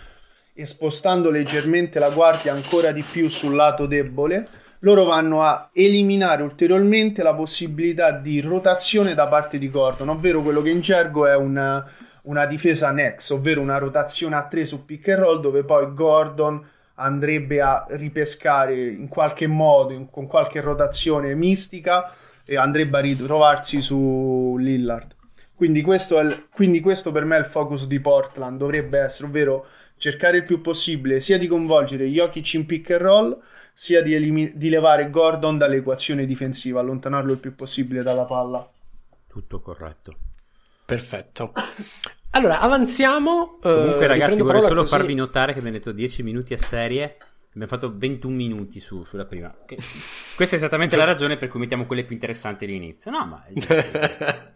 e 0.53 0.67
spostando 0.67 1.31
leggermente 1.31 1.99
la 1.99 2.11
guardia 2.11 2.53
ancora 2.53 2.93
di 2.93 3.03
più 3.03 3.29
sul 3.29 3.55
lato 3.55 3.87
debole, 3.87 4.49
loro 4.81 5.05
vanno 5.05 5.43
a 5.43 5.71
eliminare 5.73 6.43
ulteriormente 6.43 7.23
la 7.23 7.35
possibilità 7.35 8.12
di 8.12 8.40
rotazione 8.40 9.14
da 9.14 9.27
parte 9.29 9.59
di 9.59 9.71
Gordon, 9.71 10.11
ovvero 10.11 10.43
quello 10.43 10.62
che 10.62 10.71
in 10.71 10.81
gergo 10.81 11.27
è 11.27 11.35
una, 11.35 11.85
una 12.23 12.47
difesa 12.47 12.90
next, 12.90 13.31
ovvero 13.31 13.61
una 13.61 13.79
rotazione 13.79 14.37
a 14.37 14.47
3 14.47 14.67
su 14.67 14.85
pick 14.85 15.09
and 15.09 15.21
roll 15.21 15.40
dove 15.40 15.64
poi 15.64 15.93
Gordon 15.95 16.64
andrebbe 16.94 17.61
a 17.61 17.87
ripescare 17.90 18.80
in 18.80 19.09
qualche 19.09 19.46
modo, 19.46 19.92
in, 19.92 20.11
con 20.11 20.26
qualche 20.26 20.61
rotazione 20.61 21.35
mistica, 21.35 22.14
e 22.44 22.57
andrebbe 22.57 22.98
a 22.98 23.00
ritrovarsi 23.00 23.80
su 23.80 24.57
Lillard. 24.59 25.14
Quindi 25.54 25.83
questo, 25.83 26.18
il, 26.18 26.48
quindi 26.52 26.80
questo 26.80 27.12
per 27.12 27.24
me 27.24 27.37
è 27.37 27.38
il 27.38 27.46
focus 27.46 27.87
di 27.87 28.00
Portland, 28.00 28.59
dovrebbe 28.59 28.98
essere, 28.98 29.28
ovvero 29.28 29.66
cercare 29.96 30.38
il 30.38 30.42
più 30.42 30.61
possibile 30.61 31.20
sia 31.20 31.38
di 31.38 31.46
coinvolgere 31.46 32.07
Jokic 32.07 32.54
in 32.54 32.66
pick 32.66 32.90
and 32.90 33.00
roll, 33.00 33.40
sia 33.72 34.02
di, 34.02 34.14
elimi- 34.14 34.52
di 34.57 34.68
levare 34.68 35.11
Gordon 35.11 35.57
dall'equazione 35.57 36.26
difensiva, 36.26 36.80
allontanarlo 36.80 37.33
il 37.33 37.40
più 37.40 37.54
possibile 37.54 38.02
dalla 38.02 38.24
palla. 38.24 38.68
Tutto 39.26 39.61
corretto. 39.61 40.14
Perfetto. 40.85 41.52
Allora, 42.35 42.59
avanziamo. 42.61 43.59
Eh, 43.62 43.75
Comunque, 43.75 44.07
ragazzi, 44.09 44.42
vorrei 44.42 44.61
solo 44.61 44.81
così... 44.81 44.97
farvi 44.97 45.14
notare 45.14 45.53
che 45.53 45.61
abbiamo 45.61 45.77
detto 45.77 45.92
10 45.92 46.23
minuti 46.25 46.53
a 46.53 46.59
serie. 46.59 47.16
Abbiamo 47.51 47.68
fatto 47.68 47.92
21 47.97 48.35
minuti 48.35 48.81
su, 48.81 49.05
sulla 49.05 49.25
prima. 49.25 49.55
Che... 49.64 49.77
Questa 50.35 50.57
è 50.57 50.59
esattamente 50.59 50.97
la 50.97 51.05
ragione 51.05 51.37
per 51.37 51.49
cui 51.49 51.61
mettiamo 51.61 51.87
quelle 51.87 52.05
più 52.05 52.14
interessanti 52.14 52.64
all'inizio. 52.64 53.12
No, 53.12 53.25
ma. 53.25 53.44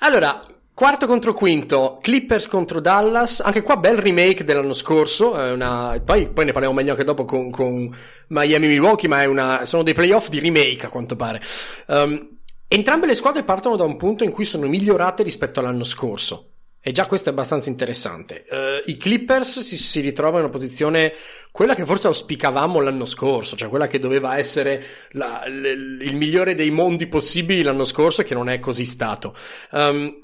allora, 0.00 0.42
Quarto 0.74 1.06
contro 1.06 1.32
quinto, 1.32 1.98
Clippers 2.02 2.46
contro 2.48 2.80
Dallas, 2.80 3.40
anche 3.40 3.62
qua 3.62 3.78
bel 3.78 3.96
remake 3.96 4.44
dell'anno 4.44 4.74
scorso, 4.74 5.32
una... 5.32 5.98
poi, 6.04 6.28
poi, 6.28 6.44
ne 6.44 6.52
parliamo 6.52 6.76
meglio 6.76 6.90
anche 6.90 7.02
dopo 7.02 7.24
con, 7.24 7.48
con 7.48 7.96
Miami 8.26 8.66
Milwaukee, 8.66 9.08
ma 9.08 9.26
una... 9.26 9.64
sono 9.64 9.82
dei 9.82 9.94
playoff 9.94 10.28
di 10.28 10.38
remake 10.38 10.84
a 10.84 10.88
quanto 10.90 11.16
pare. 11.16 11.40
Um, 11.86 12.40
entrambe 12.68 13.06
le 13.06 13.14
squadre 13.14 13.42
partono 13.42 13.76
da 13.76 13.84
un 13.84 13.96
punto 13.96 14.22
in 14.22 14.30
cui 14.30 14.44
sono 14.44 14.66
migliorate 14.66 15.22
rispetto 15.22 15.60
all'anno 15.60 15.82
scorso. 15.82 16.55
E 16.86 16.92
già 16.92 17.06
questo 17.06 17.30
è 17.30 17.32
abbastanza 17.32 17.68
interessante. 17.68 18.44
Uh, 18.48 18.88
I 18.88 18.96
Clippers 18.96 19.58
si, 19.58 19.76
si, 19.76 19.98
ritrovano 19.98 20.36
in 20.36 20.44
una 20.44 20.52
posizione, 20.52 21.12
quella 21.50 21.74
che 21.74 21.84
forse 21.84 22.06
auspicavamo 22.06 22.78
l'anno 22.78 23.06
scorso, 23.06 23.56
cioè 23.56 23.68
quella 23.68 23.88
che 23.88 23.98
doveva 23.98 24.38
essere 24.38 24.84
la, 25.10 25.42
l, 25.48 25.98
il 26.00 26.14
migliore 26.14 26.54
dei 26.54 26.70
mondi 26.70 27.08
possibili 27.08 27.62
l'anno 27.62 27.82
scorso 27.82 28.22
che 28.22 28.34
non 28.34 28.48
è 28.48 28.60
così 28.60 28.84
stato. 28.84 29.34
Um, 29.72 30.16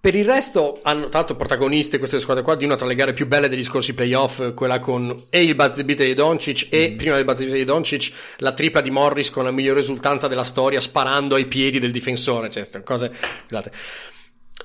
per 0.00 0.16
il 0.16 0.24
resto 0.24 0.80
hanno 0.82 1.08
l'altro 1.12 1.36
protagoniste 1.36 1.98
queste 1.98 2.18
squadre 2.18 2.42
qua 2.42 2.56
di 2.56 2.64
una 2.64 2.74
tra 2.74 2.88
le 2.88 2.96
gare 2.96 3.12
più 3.12 3.28
belle 3.28 3.48
degli 3.48 3.62
scorsi 3.62 3.94
playoff, 3.94 4.54
quella 4.54 4.80
con 4.80 5.26
e 5.30 5.44
il 5.44 5.54
buzzer 5.54 5.84
beater 5.84 6.06
di 6.08 6.14
Doncic 6.14 6.66
e 6.70 6.90
mm. 6.90 6.96
prima 6.96 7.14
del 7.14 7.24
buzzer 7.24 7.44
beater 7.44 7.60
di 7.60 7.70
Doncic 7.70 8.12
la 8.38 8.50
tripla 8.50 8.80
di 8.80 8.90
Morris 8.90 9.30
con 9.30 9.44
la 9.44 9.52
migliore 9.52 9.78
risultanza 9.78 10.26
della 10.26 10.42
storia 10.42 10.80
sparando 10.80 11.36
ai 11.36 11.46
piedi 11.46 11.78
del 11.78 11.92
difensore, 11.92 12.50
cioè 12.50 12.82
cose, 12.82 13.12
scusate. 13.46 13.72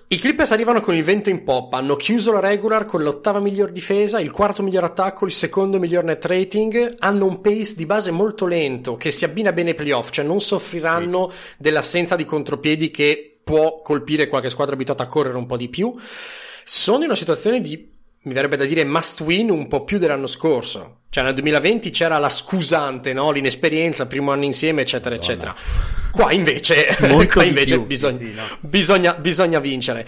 I 0.08 0.18
Clippers 0.18 0.52
arrivano 0.52 0.80
con 0.80 0.94
il 0.94 1.04
vento 1.04 1.30
in 1.30 1.44
poppa, 1.44 1.78
hanno 1.78 1.96
chiuso 1.96 2.32
la 2.32 2.40
regular 2.40 2.86
con 2.86 3.02
l'ottava 3.02 3.40
miglior 3.40 3.72
difesa, 3.72 4.20
il 4.20 4.30
quarto 4.30 4.62
miglior 4.62 4.84
attacco, 4.84 5.26
il 5.26 5.32
secondo 5.32 5.80
miglior 5.80 6.04
net 6.04 6.24
rating, 6.26 6.96
hanno 7.00 7.26
un 7.26 7.42
pace 7.42 7.74
di 7.76 7.88
base 7.88 8.12
molto 8.12 8.46
lento 8.46 8.96
che 8.96 9.10
si 9.10 9.26
abbina 9.26 9.52
bene 9.52 9.70
ai 9.70 9.76
playoff, 9.76 10.12
cioè 10.12 10.24
non 10.24 10.40
soffriranno 10.40 11.32
sì. 11.32 11.38
dell'assenza 11.58 12.16
di 12.16 12.26
contropiedi 12.26 12.92
che 12.92 13.40
può 13.44 13.82
colpire 13.82 14.28
qualche 14.28 14.50
squadra 14.50 14.76
abituata 14.76 15.04
a 15.04 15.08
correre 15.08 15.38
un 15.38 15.48
po' 15.48 15.58
di 15.58 15.70
più. 15.70 15.96
Sono 16.64 17.00
in 17.00 17.06
una 17.06 17.16
situazione 17.16 17.60
di 17.60 17.93
mi 18.24 18.34
verrebbe 18.34 18.56
da 18.56 18.66
dire 18.66 18.86
must 18.86 19.20
win 19.22 19.50
un 19.50 19.68
po' 19.68 19.84
più 19.84 19.98
dell'anno 19.98 20.28
scorso. 20.28 21.02
Cioè 21.10 21.24
nel 21.24 21.34
2020 21.34 21.90
c'era 21.92 22.18
la 22.18 22.30
scusante, 22.30 23.14
no? 23.14 23.32
l'inesperienza, 23.32 24.08
primo 24.08 24.32
anno 24.32 24.46
insieme, 24.46 24.82
eccetera, 24.82 25.16
Madonna. 25.16 25.34
eccetera. 25.34 25.56
Qua 26.12 26.32
invece, 26.32 26.98
qua 27.32 27.44
invece 27.44 27.80
bisogna, 27.80 28.18
sì, 28.18 28.34
no. 28.34 28.44
bisogna, 28.62 29.14
bisogna 29.14 29.60
vincere. 29.60 30.08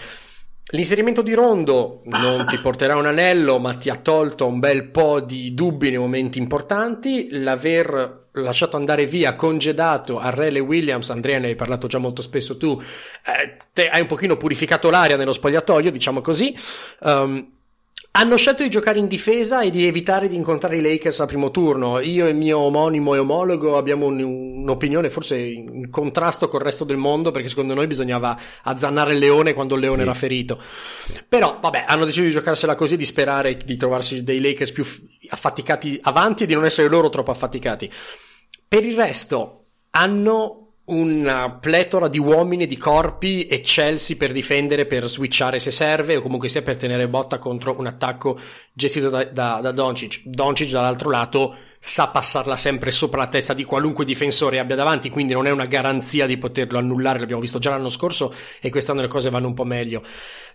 L'inserimento 0.70 1.22
di 1.22 1.32
Rondo 1.32 2.02
non 2.06 2.44
ti 2.46 2.58
porterà 2.58 2.96
un 2.96 3.06
anello, 3.06 3.60
ma 3.60 3.74
ti 3.74 3.88
ha 3.88 3.94
tolto 3.94 4.48
un 4.48 4.58
bel 4.58 4.88
po' 4.88 5.20
di 5.20 5.54
dubbi 5.54 5.90
nei 5.90 5.98
momenti 5.98 6.38
importanti. 6.38 7.28
L'aver 7.30 8.30
lasciato 8.32 8.76
andare 8.76 9.06
via, 9.06 9.36
congedato 9.36 10.18
a 10.18 10.30
Rele 10.30 10.58
Williams, 10.58 11.10
Andrea 11.10 11.38
ne 11.38 11.46
hai 11.48 11.54
parlato 11.54 11.86
già 11.86 11.98
molto 11.98 12.20
spesso 12.20 12.56
tu, 12.56 12.80
eh, 12.80 13.56
te 13.72 13.88
hai 13.88 14.00
un 14.00 14.08
pochino 14.08 14.36
purificato 14.36 14.90
l'aria 14.90 15.16
nello 15.16 15.32
spogliatoio, 15.32 15.92
diciamo 15.92 16.20
così. 16.20 16.52
Um, 17.00 17.55
hanno 18.16 18.36
scelto 18.36 18.62
di 18.62 18.70
giocare 18.70 18.98
in 18.98 19.08
difesa 19.08 19.60
e 19.60 19.68
di 19.68 19.86
evitare 19.86 20.26
di 20.26 20.36
incontrare 20.36 20.78
i 20.78 20.80
Lakers 20.80 21.20
al 21.20 21.26
primo 21.26 21.50
turno. 21.50 22.00
Io 22.00 22.24
e 22.24 22.30
il 22.30 22.34
mio 22.34 22.60
omonimo 22.60 23.14
e 23.14 23.18
omologo 23.18 23.76
abbiamo 23.76 24.06
un, 24.06 24.22
un'opinione 24.22 25.10
forse 25.10 25.36
in 25.36 25.90
contrasto 25.90 26.48
col 26.48 26.62
resto 26.62 26.84
del 26.84 26.96
mondo 26.96 27.30
perché 27.30 27.48
secondo 27.48 27.74
noi 27.74 27.86
bisognava 27.86 28.38
azzannare 28.62 29.12
il 29.12 29.18
leone 29.18 29.52
quando 29.52 29.74
il 29.74 29.82
leone 29.82 29.98
sì. 29.98 30.02
era 30.02 30.14
ferito. 30.14 30.58
Però 31.28 31.58
vabbè, 31.60 31.84
hanno 31.86 32.06
deciso 32.06 32.24
di 32.24 32.30
giocarsela 32.30 32.74
così 32.74 32.94
e 32.94 32.96
di 32.96 33.04
sperare 33.04 33.58
di 33.58 33.76
trovarsi 33.76 34.24
dei 34.24 34.40
Lakers 34.40 34.72
più 34.72 34.84
affaticati 35.28 35.98
avanti 36.02 36.44
e 36.44 36.46
di 36.46 36.54
non 36.54 36.64
essere 36.64 36.88
loro 36.88 37.10
troppo 37.10 37.32
affaticati. 37.32 37.90
Per 38.66 38.82
il 38.82 38.96
resto 38.96 39.66
hanno 39.90 40.65
una 40.86 41.50
pletora 41.50 42.06
di 42.06 42.18
uomini 42.18 42.64
e 42.64 42.66
di 42.66 42.76
corpi 42.76 43.46
eccelsi 43.48 44.16
per 44.16 44.30
difendere, 44.30 44.86
per 44.86 45.08
switchare 45.08 45.58
se 45.58 45.70
serve 45.70 46.16
o 46.16 46.22
comunque 46.22 46.48
sia 46.48 46.62
per 46.62 46.76
tenere 46.76 47.08
botta 47.08 47.38
contro 47.38 47.74
un 47.78 47.86
attacco 47.86 48.38
gestito 48.72 49.08
da, 49.08 49.24
da, 49.24 49.60
da 49.60 49.72
Doncic. 49.72 50.22
Doncic 50.24 50.70
dall'altro 50.70 51.10
lato 51.10 51.56
sa 51.78 52.08
passarla 52.08 52.56
sempre 52.56 52.92
sopra 52.92 53.22
la 53.22 53.28
testa 53.28 53.52
di 53.52 53.64
qualunque 53.64 54.04
difensore 54.04 54.60
abbia 54.60 54.76
davanti, 54.76 55.10
quindi 55.10 55.32
non 55.32 55.46
è 55.46 55.50
una 55.50 55.66
garanzia 55.66 56.26
di 56.26 56.38
poterlo 56.38 56.78
annullare, 56.78 57.18
l'abbiamo 57.18 57.40
visto 57.40 57.58
già 57.58 57.70
l'anno 57.70 57.88
scorso 57.88 58.32
e 58.60 58.70
quest'anno 58.70 59.00
le 59.00 59.08
cose 59.08 59.30
vanno 59.30 59.48
un 59.48 59.54
po' 59.54 59.64
meglio. 59.64 60.02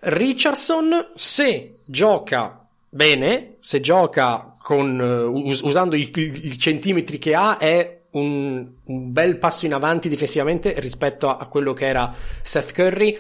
Richardson, 0.02 1.12
se 1.14 1.82
gioca 1.84 2.66
bene, 2.88 3.58
se 3.60 3.82
gioca 3.82 4.56
con, 4.58 4.98
uh, 5.00 5.48
us- 5.48 5.62
usando 5.62 5.96
i, 5.96 6.10
i 6.16 6.58
centimetri 6.58 7.18
che 7.18 7.34
ha, 7.36 7.58
è 7.58 8.01
un, 8.12 8.68
un, 8.86 9.12
bel 9.12 9.38
passo 9.38 9.66
in 9.66 9.74
avanti 9.74 10.10
difensivamente 10.10 10.74
rispetto 10.80 11.30
a, 11.30 11.38
a, 11.38 11.48
quello 11.48 11.74
che 11.74 11.88
era 11.88 12.14
Seth 12.42 12.74
Curry. 12.74 13.18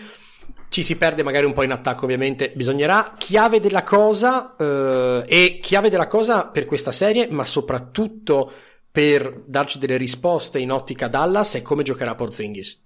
Ci 0.69 0.84
si 0.84 0.97
perde 0.97 1.21
magari 1.23 1.45
un 1.45 1.54
po' 1.54 1.63
in 1.63 1.71
attacco, 1.71 2.06
ovviamente. 2.06 2.51
Bisognerà 2.56 3.13
chiave 3.17 3.60
della 3.60 3.84
cosa 3.84 4.56
eh, 4.58 5.23
e 5.27 5.60
chiave 5.62 5.89
della 5.89 6.08
cosa 6.08 6.47
per 6.47 6.65
questa 6.65 6.91
serie, 6.91 7.27
ma 7.30 7.43
soprattutto 7.43 8.51
per 8.91 9.43
darci 9.45 9.80
delle 9.80 9.95
risposte 9.95 10.60
in 10.60 10.71
ottica 10.71 11.08
Dallas 11.08 11.56
è 11.56 11.62
come 11.62 11.84
giocherà 11.84 12.15
Porzingis. 12.15 12.84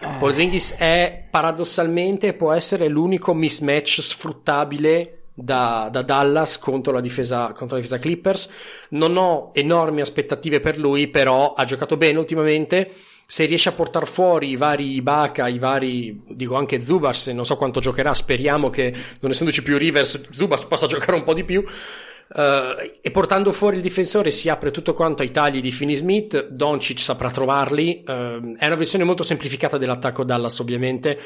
Eh. 0.00 0.06
Porzingis 0.18 0.74
è 0.76 1.26
paradossalmente 1.30 2.34
può 2.34 2.52
essere 2.52 2.88
l'unico 2.88 3.32
mismatch 3.32 4.00
sfruttabile 4.00 5.25
da, 5.38 5.88
da, 5.92 6.00
Dallas 6.00 6.58
contro 6.58 6.92
la, 6.92 7.00
difesa, 7.00 7.52
contro 7.52 7.76
la 7.76 7.82
difesa 7.82 7.98
Clippers. 7.98 8.48
Non 8.90 9.16
ho 9.16 9.50
enormi 9.52 10.00
aspettative 10.00 10.60
per 10.60 10.78
lui, 10.78 11.08
però 11.08 11.52
ha 11.52 11.64
giocato 11.64 11.96
bene 11.96 12.18
ultimamente. 12.18 12.90
Se 13.26 13.44
riesce 13.44 13.68
a 13.68 13.72
portare 13.72 14.06
fuori 14.06 14.50
i 14.50 14.56
vari 14.56 14.94
Ibaka, 14.94 15.48
i 15.48 15.58
vari, 15.58 16.22
dico 16.28 16.54
anche 16.54 16.80
Zubas, 16.80 17.26
non 17.28 17.44
so 17.44 17.56
quanto 17.56 17.80
giocherà, 17.80 18.14
speriamo 18.14 18.70
che 18.70 18.94
non 19.20 19.32
essendoci 19.32 19.62
più 19.62 19.76
Rivers, 19.76 20.30
Zubas 20.30 20.64
possa 20.64 20.86
giocare 20.86 21.16
un 21.16 21.24
po' 21.24 21.34
di 21.34 21.44
più. 21.44 21.64
Uh, 22.28 22.90
e 23.00 23.10
portando 23.12 23.52
fuori 23.52 23.76
il 23.76 23.82
difensore 23.82 24.32
si 24.32 24.48
apre 24.48 24.72
tutto 24.72 24.94
quanto 24.94 25.22
ai 25.22 25.30
tagli 25.30 25.60
di 25.60 25.70
Finney 25.70 25.94
Smith. 25.94 26.48
Doncic 26.48 27.00
saprà 27.00 27.30
trovarli. 27.30 28.02
Uh, 28.04 28.56
è 28.56 28.66
una 28.66 28.74
versione 28.74 29.04
molto 29.04 29.22
semplificata 29.22 29.76
dell'attacco 29.76 30.24
Dallas, 30.24 30.58
ovviamente, 30.60 31.18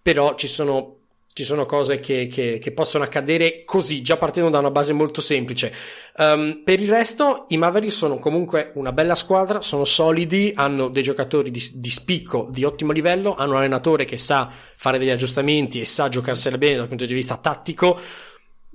però 0.00 0.34
ci 0.34 0.48
sono 0.48 1.03
ci 1.34 1.42
sono 1.42 1.66
cose 1.66 1.98
che, 1.98 2.28
che, 2.28 2.58
che, 2.60 2.72
possono 2.72 3.02
accadere 3.02 3.64
così, 3.64 4.02
già 4.02 4.16
partendo 4.16 4.50
da 4.50 4.60
una 4.60 4.70
base 4.70 4.92
molto 4.92 5.20
semplice. 5.20 5.74
Um, 6.16 6.62
per 6.64 6.80
il 6.80 6.88
resto, 6.88 7.46
i 7.48 7.56
Mavericks 7.56 7.96
sono 7.96 8.20
comunque 8.20 8.70
una 8.76 8.92
bella 8.92 9.16
squadra, 9.16 9.60
sono 9.60 9.84
solidi, 9.84 10.52
hanno 10.54 10.86
dei 10.88 11.02
giocatori 11.02 11.50
di, 11.50 11.70
di, 11.74 11.90
spicco, 11.90 12.46
di 12.52 12.62
ottimo 12.62 12.92
livello, 12.92 13.34
hanno 13.34 13.50
un 13.54 13.58
allenatore 13.58 14.04
che 14.04 14.16
sa 14.16 14.48
fare 14.76 14.96
degli 14.96 15.10
aggiustamenti 15.10 15.80
e 15.80 15.84
sa 15.84 16.08
giocarsela 16.08 16.56
bene 16.56 16.76
dal 16.76 16.86
punto 16.86 17.04
di 17.04 17.14
vista 17.14 17.36
tattico. 17.36 17.98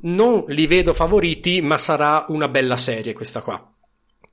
Non 0.02 0.44
li 0.48 0.68
vedo 0.68 0.94
favoriti, 0.94 1.62
ma 1.62 1.78
sarà 1.78 2.26
una 2.28 2.50
bella 2.50 2.76
serie 2.76 3.14
questa 3.14 3.42
qua. 3.42 3.74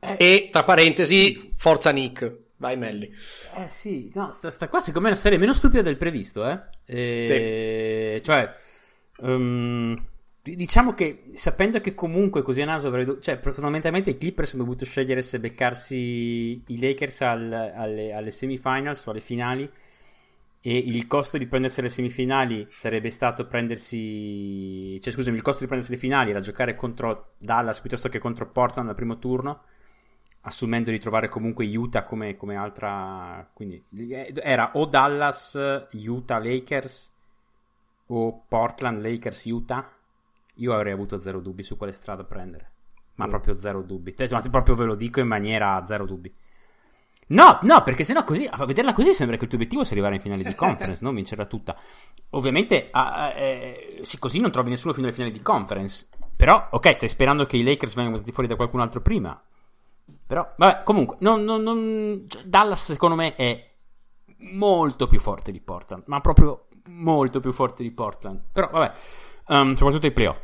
Eh. 0.00 0.16
E 0.18 0.48
tra 0.50 0.64
parentesi, 0.64 1.52
forza 1.56 1.90
Nick. 1.92 2.45
Vai 2.58 2.76
Melli. 2.76 3.12
Eh 3.56 3.68
sì, 3.68 4.10
no, 4.14 4.32
sta, 4.32 4.50
sta 4.50 4.68
qua 4.68 4.80
secondo 4.80 5.00
me 5.00 5.08
è 5.08 5.10
una 5.10 5.20
serie 5.20 5.38
meno 5.38 5.52
stupida 5.52 5.82
del 5.82 5.96
previsto, 5.96 6.48
eh? 6.48 6.60
E... 6.86 8.14
Sì. 8.16 8.22
Cioè, 8.22 8.54
um, 9.18 10.02
diciamo 10.42 10.94
che 10.94 11.32
sapendo 11.34 11.80
che 11.80 11.94
comunque 11.94 12.42
così 12.42 12.62
a 12.62 12.66
naso 12.66 12.88
avrei 12.88 13.04
do... 13.04 13.18
cioè 13.18 13.38
fondamentalmente 13.38 14.10
i 14.10 14.18
Clippers 14.18 14.54
hanno 14.54 14.62
dovuto 14.62 14.84
scegliere 14.84 15.20
se 15.20 15.40
beccarsi 15.40 16.62
i 16.66 16.78
Lakers 16.78 17.20
al, 17.22 17.52
alle, 17.52 18.12
alle 18.12 18.30
semifinals 18.30 19.04
o 19.06 19.10
alle 19.10 19.20
finali 19.20 19.68
e 20.60 20.76
il 20.78 21.06
costo 21.06 21.36
di 21.36 21.46
prendersi 21.46 21.82
le 21.82 21.88
semifinali 21.88 22.66
sarebbe 22.70 23.10
stato 23.10 23.46
prendersi 23.46 24.98
cioè 25.00 25.12
scusami 25.12 25.36
il 25.36 25.42
costo 25.42 25.60
di 25.60 25.66
prendersi 25.66 25.92
le 25.92 25.98
finali 25.98 26.30
era 26.30 26.40
giocare 26.40 26.74
contro 26.76 27.32
Dallas 27.38 27.80
piuttosto 27.80 28.08
che 28.08 28.18
contro 28.18 28.48
Portland 28.48 28.88
al 28.88 28.94
primo 28.94 29.18
turno 29.18 29.62
assumendo 30.46 30.90
di 30.90 30.98
trovare 30.98 31.28
comunque 31.28 31.66
Utah 31.66 32.04
come, 32.04 32.36
come 32.36 32.56
altra. 32.56 33.48
Quindi 33.52 33.84
era 34.34 34.70
o 34.74 34.86
Dallas, 34.86 35.58
Utah, 35.92 36.38
Lakers 36.38 37.12
o 38.06 38.44
Portland, 38.48 39.00
Lakers, 39.02 39.44
Utah. 39.46 39.90
Io 40.58 40.72
avrei 40.72 40.92
avuto 40.92 41.18
zero 41.18 41.40
dubbi 41.40 41.62
su 41.62 41.76
quale 41.76 41.92
strada 41.92 42.24
prendere. 42.24 42.70
Ma 43.16 43.26
mm. 43.26 43.28
proprio 43.28 43.56
zero 43.58 43.82
dubbi. 43.82 44.14
Ma 44.30 44.40
proprio 44.40 44.74
ve 44.74 44.84
lo 44.84 44.94
dico 44.94 45.20
in 45.20 45.26
maniera 45.26 45.84
zero 45.84 46.06
dubbi. 46.06 46.32
No, 47.28 47.58
no, 47.62 47.82
perché 47.82 48.04
sennò 48.04 48.22
così, 48.22 48.46
a 48.48 48.64
vederla 48.64 48.92
così 48.92 49.12
sembra 49.12 49.36
che 49.36 49.42
il 49.42 49.48
tuo 49.48 49.58
obiettivo 49.58 49.82
sia 49.82 49.92
arrivare 49.92 50.14
in 50.14 50.20
finale 50.20 50.44
di 50.44 50.54
conference, 50.54 51.02
non 51.02 51.14
vincerla 51.14 51.46
tutta. 51.46 51.76
Ovviamente, 52.30 52.90
eh, 53.34 54.00
sì, 54.04 54.18
così 54.18 54.38
non 54.38 54.52
trovi 54.52 54.70
nessuno 54.70 54.92
fino 54.92 55.06
alle 55.06 55.14
finali 55.14 55.32
di 55.32 55.42
conference. 55.42 56.06
Però, 56.36 56.68
ok, 56.70 56.94
stai 56.94 57.08
sperando 57.08 57.44
che 57.44 57.56
i 57.56 57.64
Lakers 57.64 57.94
vengano 57.94 58.22
fuori 58.30 58.48
da 58.48 58.54
qualcun 58.54 58.80
altro 58.80 59.00
prima. 59.00 59.42
Però, 60.26 60.54
vabbè, 60.56 60.82
comunque, 60.82 61.16
non, 61.20 61.44
non, 61.44 61.62
non... 61.62 62.24
Cioè, 62.26 62.42
Dallas 62.44 62.84
secondo 62.84 63.14
me 63.14 63.34
è 63.36 63.74
molto 64.38 65.06
più 65.06 65.20
forte 65.20 65.52
di 65.52 65.60
Portland, 65.60 66.02
ma 66.06 66.20
proprio 66.20 66.66
molto 66.86 67.40
più 67.40 67.52
forte 67.52 67.82
di 67.82 67.92
Portland. 67.92 68.40
Però, 68.52 68.68
vabbè, 68.70 68.92
um, 69.48 69.74
soprattutto 69.76 70.06
i 70.06 70.12
playoff. 70.12 70.42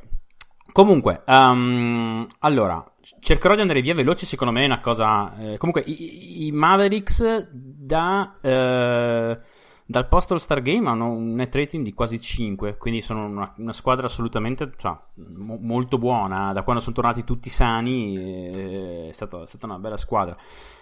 Comunque, 0.71 1.23
um, 1.27 2.27
allora, 2.41 2.83
cercherò 3.21 3.55
di 3.55 3.61
andare 3.61 3.81
via 3.81 3.95
veloce, 3.95 4.25
secondo 4.25 4.53
me 4.53 4.63
è 4.63 4.67
una 4.67 4.81
cosa... 4.81 5.35
Eh, 5.37 5.59
comunque, 5.59 5.83
i, 5.85 6.47
i, 6.47 6.53
Mavericks 6.53 7.49
da... 7.51 8.39
Eh, 8.41 9.39
dal 9.85 10.09
post 10.09 10.33
All 10.33 10.39
Star 10.39 10.63
Game 10.63 10.89
hanno 10.89 11.11
un 11.11 11.35
net 11.35 11.55
rating 11.55 11.83
di 11.83 11.93
quasi 11.93 12.21
5, 12.21 12.77
quindi 12.77 13.01
sono 13.01 13.27
una, 13.27 13.53
una 13.57 13.73
squadra 13.73 14.07
assolutamente 14.07 14.71
cioè, 14.77 14.97
mo, 15.15 15.59
molto 15.61 15.99
buona. 15.99 16.53
Da 16.53 16.63
quando 16.63 16.83
sono 16.83 16.95
tornati 16.95 17.25
tutti 17.25 17.49
sani 17.49 18.17
eh, 18.17 19.09
è, 19.09 19.13
stata, 19.13 19.43
è 19.43 19.47
stata 19.47 19.67
una 19.67 19.79
bella 19.79 19.97
squadra. 19.97 20.37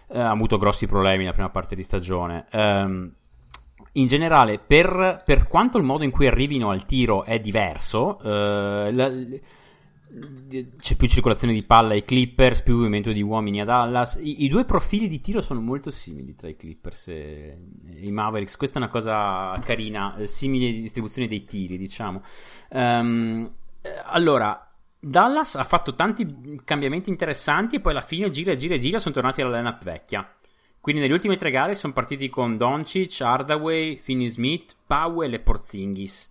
Eh, 0.09 0.21
ha 0.21 0.31
avuto 0.31 0.59
grossi 0.59 0.87
problemi 0.87 1.19
nella 1.19 1.33
prima 1.33 1.51
parte 1.51 1.75
di 1.75 1.83
stagione. 1.83 2.47
Um, 2.53 3.13
in 3.93 4.07
generale, 4.07 4.59
per, 4.59 5.23
per, 5.25 5.49
quanto 5.49 5.79
il 5.79 5.85
modo 5.85 6.05
in 6.05 6.11
cui 6.11 6.27
arrivino 6.27 6.71
al 6.71 6.85
tiro 6.85 7.25
è 7.25 7.41
diverso, 7.41 8.21
eh, 8.21 8.93
la, 8.93 9.11
c'è 10.79 10.97
più 10.97 11.07
circolazione 11.07 11.53
di 11.55 11.63
palla 11.63 11.93
ai 11.93 12.05
Clippers, 12.05 12.63
più 12.63 12.77
movimento 12.77 13.13
di 13.13 13.23
uomini 13.23 13.61
a 13.61 13.65
Dallas. 13.65 14.19
I, 14.21 14.45
I, 14.45 14.49
due 14.49 14.65
profili 14.65 15.07
di 15.07 15.21
tiro 15.21 15.41
sono 15.41 15.61
molto 15.61 15.91
simili 15.91 16.35
tra 16.35 16.49
i 16.49 16.57
Clippers 16.57 17.09
e, 17.09 17.59
e 17.87 18.07
i 18.07 18.11
Mavericks. 18.11 18.57
Questa 18.57 18.79
è 18.79 18.83
una 18.83 18.91
cosa 18.91 19.57
carina, 19.65 20.17
eh, 20.17 20.27
simile 20.27 20.73
distribuzione 20.73 21.29
dei 21.29 21.45
tiri, 21.45 21.79
diciamo. 21.79 22.23
Um, 22.71 23.53
allora, 24.07 24.69
Dallas 24.99 25.55
ha 25.55 25.65
fatto 25.65 25.95
tanti 25.95 26.61
cambiamenti 26.65 27.09
interessanti 27.09 27.77
e 27.77 27.81
poi 27.81 27.93
alla 27.93 28.01
fine 28.01 28.31
gira, 28.31 28.57
gira, 28.57 28.77
gira, 28.77 28.99
sono 28.99 29.15
tornati 29.15 29.43
alla 29.43 29.57
lineup 29.57 29.85
vecchia. 29.85 30.29
Quindi 30.81 31.03
nelle 31.03 31.13
ultime 31.13 31.37
tre 31.37 31.51
gare 31.51 31.75
sono 31.75 31.93
partiti 31.93 32.29
con 32.29 32.57
Doncic, 32.57 33.21
Hardaway, 33.21 33.97
Finney 33.99 34.29
Smith, 34.29 34.75
Powell 34.87 35.35
e 35.35 35.39
Porzingis 35.39 36.30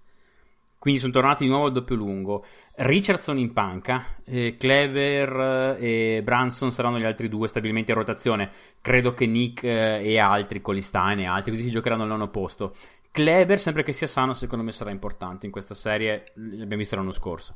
quindi 0.80 1.02
sono 1.02 1.12
tornati 1.12 1.44
di 1.44 1.50
nuovo 1.50 1.66
al 1.66 1.74
doppio 1.74 1.96
lungo. 1.96 2.46
Richardson 2.76 3.38
in 3.38 3.52
panca, 3.52 4.16
eh, 4.24 4.56
Clever 4.58 5.78
eh, 5.78 6.16
e 6.18 6.24
Branson 6.24 6.72
saranno 6.72 6.98
gli 6.98 7.04
altri 7.04 7.28
due 7.28 7.50
stabilmente 7.50 7.92
in 7.92 7.98
rotazione. 7.98 8.50
Credo 8.80 9.14
che 9.14 9.26
Nick 9.26 9.64
eh, 9.66 10.02
e 10.02 10.18
altri, 10.18 10.62
Colistein 10.62 11.20
e 11.20 11.26
altri, 11.26 11.52
così 11.52 11.66
si 11.66 11.70
giocheranno 11.70 12.04
al 12.04 12.08
nono 12.08 12.30
posto. 12.30 12.74
Clever, 13.12 13.60
sempre 13.60 13.84
che 13.84 13.92
sia 13.92 14.08
sano, 14.08 14.34
secondo 14.34 14.64
me 14.64 14.72
sarà 14.72 14.90
importante 14.92 15.46
in 15.46 15.52
questa 15.52 15.74
serie. 15.74 16.32
L'abbiamo 16.36 16.78
visto 16.78 16.96
l'anno 16.96 17.12
scorso. 17.12 17.54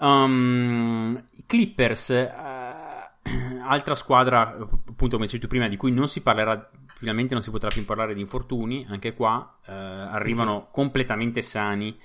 Um, 0.00 1.28
Clippers, 1.46 2.08
uh, 2.08 3.62
altra 3.66 3.94
squadra, 3.94 4.54
appunto, 4.54 5.16
come 5.16 5.24
dicevi 5.24 5.42
tu 5.42 5.48
prima, 5.48 5.68
di 5.68 5.78
cui 5.78 5.92
non 5.92 6.08
si 6.08 6.20
parlerà. 6.20 6.70
Finalmente 6.96 7.32
non 7.32 7.42
si 7.42 7.50
potrà 7.50 7.68
più 7.68 7.86
parlare 7.86 8.12
di 8.12 8.20
infortuni. 8.20 8.84
Anche 8.90 9.14
qua 9.14 9.58
uh, 9.66 9.70
arrivano 9.70 10.68
completamente 10.70 11.40
sani 11.40 11.96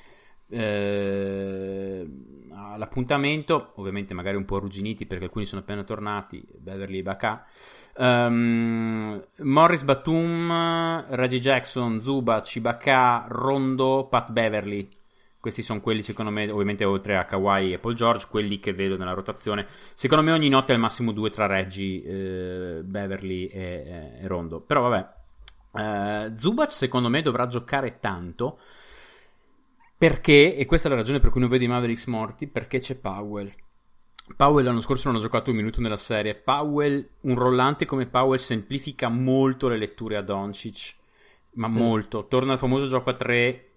eh, 0.52 2.06
all'appuntamento, 2.74 3.72
ovviamente 3.76 4.14
magari 4.14 4.36
un 4.36 4.46
po' 4.46 4.58
arrugginiti 4.58 5.06
perché 5.06 5.26
alcuni 5.26 5.46
sono 5.46 5.62
appena 5.62 5.84
tornati, 5.84 6.44
Beverly 6.58 7.00
e 7.00 7.04
Bacà. 7.04 7.46
Um, 7.98 9.22
Morris 9.40 9.84
Batum, 9.84 11.06
Reggie 11.10 11.40
Jackson, 11.40 12.00
Zuba, 12.00 12.42
Cibacà, 12.42 13.26
Rondo, 13.28 14.08
Pat 14.10 14.32
Beverly. 14.32 14.88
Questi 15.40 15.64
sono 15.64 15.82
quelli, 15.82 16.04
secondo 16.04 16.30
me, 16.30 16.50
ovviamente 16.52 16.86
oltre 16.86 17.18
a 17.18 17.26
Kawhi 17.26 17.74
e 17.74 17.80
Paul 17.80 17.96
George, 17.96 18.28
quelli 18.30 18.60
che 18.60 18.74
vedo 18.74 18.96
nella 18.96 19.14
rotazione. 19.14 19.66
Secondo 19.94 20.24
me 20.24 20.32
ogni 20.32 20.50
notte 20.50 20.72
al 20.72 20.80
massimo 20.80 21.12
due 21.12 21.32
tra 21.32 21.48
Reggie, 21.48 22.04
eh, 22.04 22.84
Beverly 22.84 23.46
e, 23.48 24.20
e, 24.22 24.28
Rondo. 24.28 24.60
Però 24.60 24.88
vabbè, 24.88 26.30
uh, 26.30 26.38
Zubac 26.38 26.72
secondo 26.72 27.10
me 27.10 27.24
dovrà 27.24 27.48
giocare 27.48 27.98
tanto 28.00 28.60
perché, 30.02 30.56
e 30.56 30.66
questa 30.66 30.88
è 30.88 30.90
la 30.90 30.98
ragione 30.98 31.20
per 31.20 31.30
cui 31.30 31.42
non 31.42 31.48
vedo 31.48 31.64
i 31.64 31.68
Mavericks 31.68 32.08
morti, 32.08 32.48
perché 32.48 32.80
c'è 32.80 32.96
Powell. 32.96 33.54
Powell 34.36 34.66
l'anno 34.66 34.82
scorso 34.82 35.10
non 35.10 35.20
ha 35.20 35.22
giocato 35.22 35.52
un 35.52 35.58
minuto 35.58 35.80
nella 35.80 35.96
serie. 35.96 36.34
Powell, 36.34 37.08
un 37.22 37.36
rollante 37.36 37.86
come 37.86 38.08
Powell 38.08 38.40
semplifica 38.40 39.10
molto 39.10 39.68
le 39.68 39.78
letture 39.78 40.18
a 40.18 40.24
Doncic. 40.24 40.96
ma 41.52 41.68
mm. 41.68 41.76
molto. 41.76 42.26
Torna 42.26 42.54
al 42.54 42.58
famoso 42.58 42.88
gioco 42.88 43.12
a 43.12 43.14
3, 43.14 43.70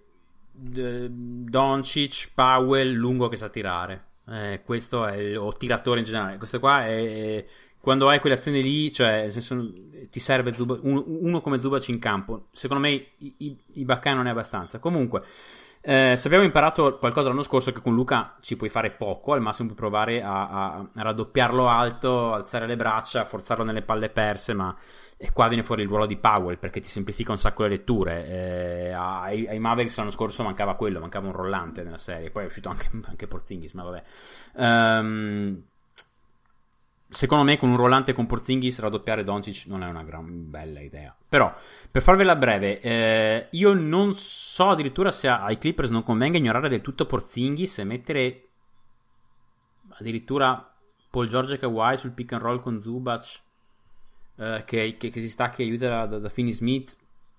Doncic, 0.51 2.31
Powell, 2.33 2.95
lungo 2.95 3.29
che 3.29 3.37
sa 3.37 3.51
tirare. 3.51 4.05
Eh, 4.27 4.63
questo 4.65 5.05
è 5.05 5.17
il, 5.17 5.37
o 5.37 5.53
tiratore 5.53 5.99
in 5.99 6.07
generale. 6.07 6.39
Questo 6.39 6.59
qua 6.59 6.87
è, 6.87 7.45
quando 7.81 8.09
hai 8.09 8.21
quelle 8.21 8.37
azioni 8.37 8.63
lì, 8.63 8.91
cioè, 8.91 9.25
nel 9.25 9.31
senso, 9.31 9.71
ti 10.11 10.21
serve 10.21 10.55
Zuba, 10.55 10.79
uno, 10.81 11.05
uno, 11.07 11.43
come 11.43 11.61
Zubac 11.61 11.87
in 11.89 11.99
campo. 11.99 12.47
Secondo 12.53 12.83
me 12.83 12.93
i, 13.19 13.35
i, 13.37 13.59
i 13.75 13.85
non 13.85 14.27
è 14.27 14.31
abbastanza. 14.31 14.79
Comunque, 14.79 15.21
eh, 15.87 16.15
se 16.17 16.27
abbiamo 16.29 16.47
imparato 16.47 16.97
qualcosa 16.97 17.29
l'anno 17.29 17.43
scorso, 17.43 17.71
che 17.71 17.83
con 17.83 17.95
Luca 17.95 18.37
ci 18.41 18.57
puoi 18.57 18.71
fare 18.71 18.91
poco, 18.91 19.35
al 19.35 19.43
massimo 19.43 19.69
puoi 19.69 19.79
provare 19.79 20.23
a, 20.23 20.49
a, 20.49 20.89
raddoppiarlo 20.95 21.69
alto, 21.69 22.33
alzare 22.33 22.67
le 22.67 22.75
braccia, 22.75 23.27
forzarlo 23.27 23.65
nelle 23.65 23.83
palle 23.83 24.09
perse, 24.09 24.55
ma 24.55 24.75
e 25.19 25.31
qua 25.31 25.47
viene 25.47 25.63
fuori 25.63 25.83
il 25.83 25.89
ruolo 25.89 26.07
di 26.07 26.17
Powell 26.17 26.59
perché 26.59 26.81
ti 26.81 26.89
semplifica 26.89 27.33
un 27.33 27.39
sacco 27.39 27.65
le 27.65 27.69
letture. 27.69 28.27
Eh, 28.27 28.93
ai, 28.93 29.47
ai, 29.47 29.59
Mavericks 29.59 29.99
l'anno 29.99 30.11
scorso 30.11 30.43
mancava 30.43 30.75
quello, 30.75 31.01
mancava 31.01 31.27
un 31.27 31.35
rollante 31.35 31.83
nella 31.83 31.99
serie. 31.99 32.31
Poi 32.31 32.45
è 32.45 32.47
uscito 32.47 32.71
anche, 32.71 32.89
anche 33.05 33.27
Porzingis, 33.27 33.73
ma 33.75 33.83
vabbè. 33.83 34.03
Um, 34.55 35.65
secondo 37.15 37.45
me 37.45 37.57
con 37.57 37.71
un 37.71 37.77
rollante 37.77 38.13
con 38.13 38.27
Porzingis 38.27 38.81
raddoppiare 38.81 39.23
Doncic 39.23 39.67
non 39.67 39.83
è 39.83 39.89
una 39.89 40.03
gran 40.03 40.51
bella 40.51 40.81
idea. 40.81 41.17
Però, 41.29 41.55
per 41.91 42.03
farvela 42.03 42.37
breve, 42.37 42.81
eh, 42.81 43.47
io 43.51 43.73
non 43.73 44.15
so 44.15 44.71
addirittura 44.71 45.11
se 45.11 45.29
ai 45.29 45.57
Clippers 45.59 45.91
non 45.91 46.03
convenga 46.03 46.39
ignorare 46.39 46.69
del 46.69 46.81
tutto 46.81 47.07
Porzingis 47.07 47.79
e 47.79 47.85
mettere 47.85 48.49
addirittura 49.97 50.75
Paul 51.09 51.29
George 51.29 51.55
e 51.55 51.59
Kawhi 51.59 51.97
sul 51.97 52.13
pick 52.13 52.33
and 52.33 52.43
roll 52.43 52.61
con 52.61 52.81
Zubac 52.81 53.41
eh, 54.37 54.65
che, 54.67 54.97
che, 54.99 55.11
che, 55.11 55.21
si 55.21 55.29
stacca 55.29 55.59
e 55.59 55.65
aiuta 55.65 56.07
da, 56.07 56.19
da 56.19 56.29
Finney 56.29 56.53
Smith. 56.53 56.97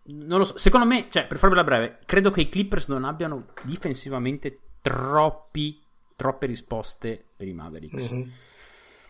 Non 0.07 0.37
lo 0.37 0.45
so, 0.45 0.57
secondo 0.57 0.85
me, 0.85 1.07
cioè, 1.09 1.27
per 1.27 1.37
farvela 1.37 1.63
breve, 1.63 1.99
credo 2.05 2.31
che 2.31 2.41
i 2.41 2.49
Clippers 2.49 2.87
non 2.87 3.03
abbiano 3.03 3.47
difensivamente 3.63 4.59
troppi, 4.81 5.81
troppe 6.15 6.45
risposte 6.45 7.23
per 7.35 7.47
i 7.47 7.53
Mavericks. 7.53 8.13
Mm-hmm. 8.13 8.29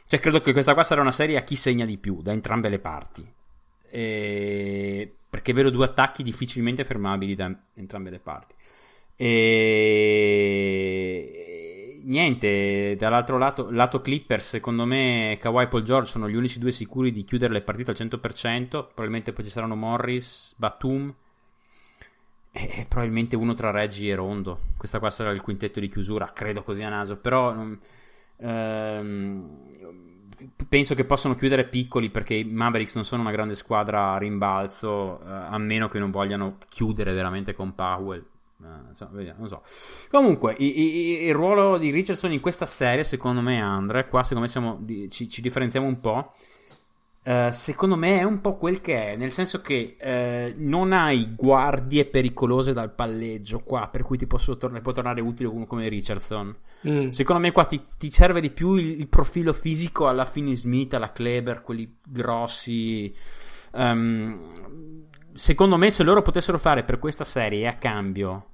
Cioè, 0.08 0.20
credo 0.20 0.40
che 0.42 0.52
questa 0.54 0.74
qua 0.74 0.84
sarà 0.84 1.02
una 1.02 1.12
serie 1.12 1.38
a 1.38 1.44
chi 1.44 1.56
segna 1.56 1.86
di 1.86 1.98
più 1.98 2.22
da 2.22 2.32
entrambe 2.32 2.70
le 2.70 2.80
parti. 2.80 3.28
E... 3.90 5.16
Perché 5.30 5.52
vedo 5.54 5.70
due 5.70 5.86
attacchi 5.86 6.22
difficilmente 6.24 6.84
fermabili 6.86 7.36
da 7.36 7.52
entrambe 7.74 8.10
le 8.10 8.20
parti. 8.20 8.54
E 9.18 10.36
niente, 12.04 12.96
dall'altro 12.98 13.38
lato, 13.38 13.70
lato 13.72 14.02
Clippers, 14.02 14.50
secondo 14.50 14.86
me 14.86 15.38
Kawhi 15.40 15.64
e 15.64 15.68
Paul 15.68 15.84
George 15.84 16.10
sono 16.10 16.30
gli 16.30 16.36
unici 16.36 16.60
due 16.60 16.72
sicuri 16.72 17.12
di 17.12 17.24
chiudere 17.24 17.52
le 17.52 17.62
partite 17.62 17.92
al 17.92 17.98
100%. 17.98 18.68
Probabilmente 18.70 19.34
poi 19.34 19.44
ci 19.44 19.50
saranno 19.50 19.76
Morris, 19.76 20.54
Batum 20.58 21.14
e 22.52 22.86
probabilmente 22.88 23.36
uno 23.36 23.54
tra 23.54 23.72
Reggie 23.72 24.12
e 24.12 24.16
Rondo. 24.16 24.60
Questa 24.78 25.00
qua 25.00 25.10
sarà 25.10 25.32
il 25.32 25.42
quintetto 25.42 25.80
di 25.80 25.90
chiusura, 25.90 26.32
credo 26.32 26.64
così 26.64 26.84
a 26.84 26.90
naso. 26.90 27.18
Però 27.18 27.54
ehm, 28.38 29.60
penso 30.68 30.96
che 30.96 31.06
possano 31.06 31.36
chiudere 31.36 31.66
piccoli 31.66 32.10
perché 32.10 32.36
i 32.36 32.44
Mavericks 32.44 32.96
non 32.96 33.06
sono 33.06 33.22
una 33.22 33.32
grande 33.32 33.56
squadra 33.56 34.14
a 34.14 34.18
rimbalzo, 34.18 35.20
eh, 35.22 35.30
a 35.30 35.58
meno 35.58 35.88
che 35.88 36.00
non 36.00 36.12
vogliano 36.12 36.58
chiudere 36.70 37.14
veramente 37.14 37.54
con 37.54 37.76
Powell 37.76 38.26
Uh, 38.58 39.08
vediamo, 39.12 39.40
non 39.40 39.48
so. 39.50 39.64
Comunque, 40.10 40.56
i, 40.58 40.80
i, 40.80 41.24
il 41.26 41.34
ruolo 41.34 41.78
di 41.78 41.92
Richardson 41.92 42.32
in 42.32 42.40
questa 42.40 42.66
serie, 42.66 43.04
secondo 43.04 43.42
me, 43.42 43.62
Andre, 43.62 44.08
qua 44.08 44.24
secondo 44.24 44.44
me 44.44 44.48
siamo, 44.48 44.82
ci, 45.10 45.30
ci, 45.30 45.42
differenziamo 45.42 45.86
un 45.86 46.00
po'. 46.00 46.34
Uh, 47.26 47.50
secondo 47.50 47.96
me 47.96 48.20
è 48.20 48.24
un 48.24 48.40
po' 48.40 48.56
quel 48.56 48.82
che 48.82 49.14
è, 49.14 49.16
nel 49.16 49.32
senso 49.32 49.60
che 49.60 49.98
uh, 50.00 50.54
non 50.58 50.94
hai 50.94 51.34
guardie 51.34 52.06
pericolose 52.06 52.72
dal 52.72 52.94
palleggio 52.94 53.62
qua, 53.62 53.88
per 53.88 54.04
cui 54.04 54.16
ti 54.16 54.28
posso 54.28 54.58
tor- 54.58 54.80
può 54.80 54.92
tornare 54.92 55.22
utile 55.22 55.50
uno 55.50 55.66
come 55.66 55.88
Richardson. 55.88 56.56
Mm. 56.88 57.10
Secondo 57.10 57.42
me 57.42 57.52
qua 57.52 57.66
ti, 57.66 57.82
ti 57.98 58.12
serve 58.12 58.42
di 58.42 58.52
più 58.52 58.76
il, 58.76 59.00
il, 59.00 59.08
profilo 59.08 59.54
fisico 59.54 60.08
alla 60.08 60.26
Finney 60.26 60.56
Smith, 60.56 60.94
alla 60.94 61.12
Kleber, 61.12 61.64
quelli 61.64 61.98
grossi. 62.08 63.12
Um, 63.72 65.08
secondo 65.34 65.78
me, 65.78 65.90
se 65.90 66.04
loro 66.04 66.22
potessero 66.22 66.60
fare 66.60 66.84
per 66.84 67.00
questa 67.00 67.24
serie 67.24 67.68
a 67.68 67.78
cambio 67.78 68.50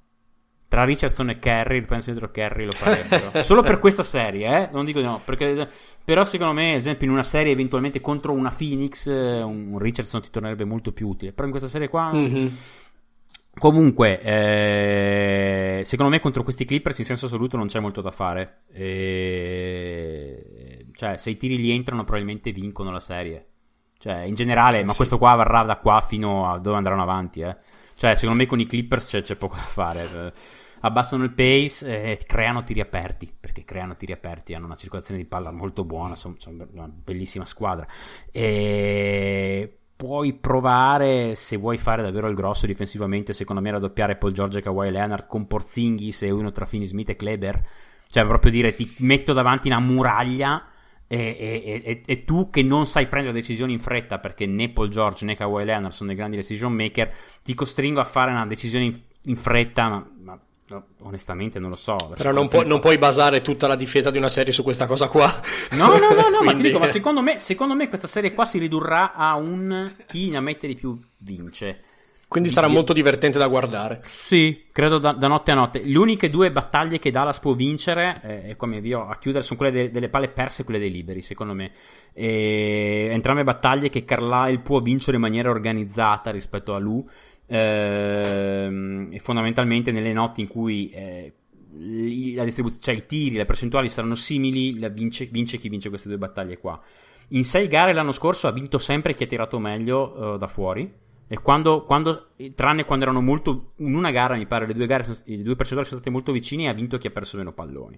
tra 0.72 0.86
Richardson 0.86 1.32
e 1.32 1.38
Kerry, 1.38 1.82
penso 1.82 2.12
dietro 2.12 2.32
Kerry 2.32 2.64
lo 2.64 2.72
farebbero. 2.72 3.32
Solo 3.44 3.62
per 3.62 3.78
questa 3.78 4.04
serie, 4.04 4.48
eh? 4.48 4.70
Non 4.72 4.86
dico 4.86 5.00
di 5.00 5.06
no, 5.06 5.20
perché, 5.22 5.68
però 6.06 6.24
secondo 6.24 6.54
me, 6.54 6.70
ad 6.70 6.78
esempio, 6.78 7.08
in 7.08 7.12
una 7.12 7.24
serie 7.24 7.52
eventualmente 7.52 8.00
contro 8.00 8.32
una 8.32 8.56
Phoenix, 8.58 9.08
un 9.08 9.78
Richardson 9.78 10.22
ti 10.22 10.30
tornerebbe 10.32 10.64
molto 10.64 10.94
più 10.94 11.10
utile. 11.10 11.34
Però 11.34 11.44
in 11.44 11.52
questa 11.52 11.68
serie 11.68 11.90
qua... 11.90 12.14
Mm-hmm. 12.14 12.48
Comunque, 13.60 14.22
eh, 14.22 15.82
secondo 15.84 16.10
me 16.10 16.22
contro 16.22 16.44
questi 16.44 16.64
Clippers 16.64 17.00
in 17.00 17.06
senso 17.06 17.26
assoluto 17.26 17.58
non 17.58 17.68
c'è 17.68 17.82
molto 17.82 18.00
da 18.00 18.12
fare. 18.12 18.62
Eh, 18.72 20.86
cioè, 20.94 21.18
se 21.18 21.32
i 21.32 21.36
tiri 21.36 21.60
gli 21.60 21.72
entrano, 21.72 22.06
probabilmente 22.06 22.54
vincono 22.54 22.92
la 22.92 23.02
serie. 23.02 23.46
Cioè, 23.98 24.22
in 24.22 24.36
generale, 24.36 24.86
ma 24.86 24.92
sì. 24.92 24.96
questo 24.96 25.18
qua 25.18 25.36
varrà 25.36 25.64
da 25.64 25.76
qua 25.76 26.00
fino 26.00 26.50
a 26.50 26.60
dove 26.60 26.78
andranno 26.78 27.02
avanti. 27.02 27.42
Eh. 27.42 27.58
Cioè, 28.02 28.16
secondo 28.16 28.42
me 28.42 28.48
con 28.48 28.60
i 28.60 28.66
Clippers 28.66 29.10
c'è, 29.10 29.22
c'è 29.22 29.36
poco 29.36 29.58
da 29.58 29.62
fare. 29.62 30.34
Abbassano 30.80 31.24
il 31.24 31.34
pace 31.34 31.86
e 31.86 32.18
creano 32.26 32.64
tiri 32.64 32.80
aperti. 32.80 33.32
Perché 33.40 33.64
creano 33.64 33.96
tiri 33.96 34.12
aperti, 34.12 34.56
hanno 34.56 34.66
una 34.66 34.74
circolazione 34.74 35.22
di 35.22 35.28
palla 35.28 35.52
molto 35.52 35.84
buona. 35.84 36.16
Sono, 36.16 36.34
sono 36.40 36.68
una 36.72 36.88
bellissima 36.92 37.46
squadra. 37.46 37.86
E 38.32 39.78
puoi 39.96 40.34
provare 40.34 41.36
se 41.36 41.58
vuoi 41.58 41.78
fare 41.78 42.02
davvero 42.02 42.28
il 42.28 42.34
grosso 42.34 42.66
difensivamente. 42.66 43.34
Secondo 43.34 43.62
me, 43.62 43.70
raddoppiare 43.70 44.18
Paul 44.18 44.32
George 44.32 44.58
e 44.58 44.62
Kawhi 44.64 44.90
Leonard 44.90 45.28
con 45.28 45.46
Porzingis 45.46 46.24
e 46.24 46.32
uno 46.32 46.50
tra 46.50 46.66
Finney 46.66 46.88
Smith 46.88 47.10
e 47.10 47.16
Kleber. 47.16 47.64
Cioè, 48.08 48.26
proprio 48.26 48.52
dire 48.52 48.74
ti 48.74 48.92
metto 49.02 49.32
davanti 49.34 49.68
una 49.68 49.80
muraglia 49.80 50.71
e, 51.14 51.36
e, 51.66 51.82
e, 51.84 52.02
e, 52.06 52.24
tu 52.24 52.50
che 52.50 52.64
non 52.64 52.86
sai 52.86 53.08
prendere 53.08 53.34
decisioni 53.34 53.74
in 53.74 53.82
fretta 53.82 54.20
perché 54.20 54.46
né 54.46 54.70
Paul 54.70 54.88
George 54.88 55.26
né 55.26 55.36
Kawhi 55.36 55.66
Leonard 55.66 55.92
sono 55.92 56.08
dei 56.08 56.18
grandi 56.18 56.38
decision 56.38 56.72
maker, 56.72 57.14
ti 57.44 57.54
costringo 57.54 58.00
a 58.00 58.06
fare 58.06 58.32
una 58.32 58.46
decisione 58.46 58.86
in, 58.86 58.98
in 59.24 59.36
fretta, 59.36 59.90
ma, 59.90 60.10
ma 60.22 60.40
no, 60.68 60.86
onestamente 61.00 61.60
non 61.60 61.72
lo 61.72 61.76
so. 61.76 61.98
Però 62.16 62.32
non, 62.32 62.48
pu- 62.48 62.66
non, 62.66 62.80
puoi 62.80 62.98
basare 62.98 63.42
tutta 63.42 63.68
la 63.68 63.76
difesa 63.76 64.10
di 64.10 64.20
una 64.20 64.30
serie 64.30 64.54
su 64.54 64.64
questa 64.64 64.86
cosa 64.86 65.10
qua. 65.10 65.42
No, 65.72 65.88
no, 65.88 65.98
no, 65.98 66.30
no 66.30 66.38
Quindi... 66.38 66.46
ma 66.46 66.54
ti 66.54 66.62
dico, 66.62 66.80
ma 66.80 66.86
secondo 66.86 67.22
me, 67.22 67.40
secondo 67.40 67.76
me 67.76 67.90
questa 67.90 68.08
serie 68.08 68.34
qua 68.34 68.46
si 68.46 68.58
ridurrà 68.58 69.12
a 69.14 69.36
un 69.36 69.94
chi 70.06 70.30
ne 70.30 70.38
ammette 70.38 70.66
di 70.66 70.76
più 70.76 70.98
vince. 71.18 71.84
Quindi 72.32 72.50
sarà 72.50 72.70
molto 72.70 72.94
divertente 72.94 73.38
da 73.38 73.48
guardare. 73.48 74.00
Sì, 74.06 74.68
credo 74.72 75.00
da, 75.00 75.12
da, 75.12 75.28
notte 75.28 75.52
a 75.52 75.54
notte. 75.54 75.82
Le 75.84 75.98
uniche 75.98 76.30
due 76.30 76.50
battaglie 76.50 76.98
che 76.98 77.12
Dallas 77.12 77.40
può 77.40 77.52
vincere, 77.56 78.16
eh, 78.24 78.52
e 78.52 78.56
come 78.56 78.80
vi 78.80 78.94
ho 78.94 79.04
a 79.04 79.18
chiudere, 79.18 79.44
sono 79.44 79.60
quelle 79.60 79.74
de, 79.74 79.92
delle 79.92 80.08
palle 80.08 80.30
perse 80.30 80.62
e 80.62 80.64
quelle 80.64 80.80
dei 80.80 80.92
liberi, 80.92 81.20
secondo 81.20 81.54
me. 81.54 81.74
E, 82.14 83.10
entrambe 83.12 83.44
battaglie 83.44 83.90
che 83.90 84.06
Carlisle 84.06 84.60
può 84.60 84.80
vincere 84.80 85.18
in 85.18 85.24
maniera 85.24 85.50
organizzata 85.50 86.32
rispetto 86.32 86.74
a 86.74 86.80
Lu. 86.80 87.06
Eh, 87.48 89.08
e 89.12 89.20
fondamentalmente 89.20 89.92
nelle 89.92 90.14
notti 90.14 90.40
in 90.40 90.48
cui 90.48 90.90
eh, 90.92 91.34
la 92.34 92.46
distribu- 92.46 92.80
cioè 92.80 92.96
i 92.96 93.06
tiri, 93.06 93.36
le 93.36 93.46
percentuali 93.46 93.90
saranno 93.90 94.16
simili, 94.16 94.80
vince, 94.94 95.26
vince, 95.26 95.58
chi 95.58 95.68
vince 95.68 95.90
queste 95.90 96.08
due 96.08 96.18
battaglie 96.18 96.58
qua. 96.60 96.82
In 97.32 97.44
sei 97.44 97.68
gare 97.68 97.92
l'anno 97.92 98.14
scorso 98.14 98.48
ha 98.48 98.54
vinto 98.54 98.78
sempre 98.78 99.16
chi 99.16 99.24
ha 99.24 99.28
tirato 99.28 99.60
meglio 99.60 100.14
uh, 100.16 100.38
da 100.38 100.48
fuori 100.48 101.10
e 101.32 101.40
quando, 101.40 101.86
quando, 101.86 102.32
tranne 102.56 102.84
quando 102.84 103.06
erano 103.06 103.22
molto. 103.22 103.72
In 103.78 103.96
una 103.96 104.12
gara, 104.12 104.36
mi 104.36 104.48
pare, 104.48 104.68
le 104.68 104.74
due, 104.74 104.86
gare, 104.86 105.06
le 105.08 105.42
due 105.42 105.56
percentuali 105.56 105.88
sono 105.88 106.02
state 106.02 106.10
molto 106.10 106.34
vicine 106.34 106.64
e 106.64 106.68
ha 106.68 106.74
vinto 106.74 106.98
chi 106.98 107.08
ha 107.08 107.10
perso 107.10 107.38
meno 107.38 107.54
palloni. 107.54 107.98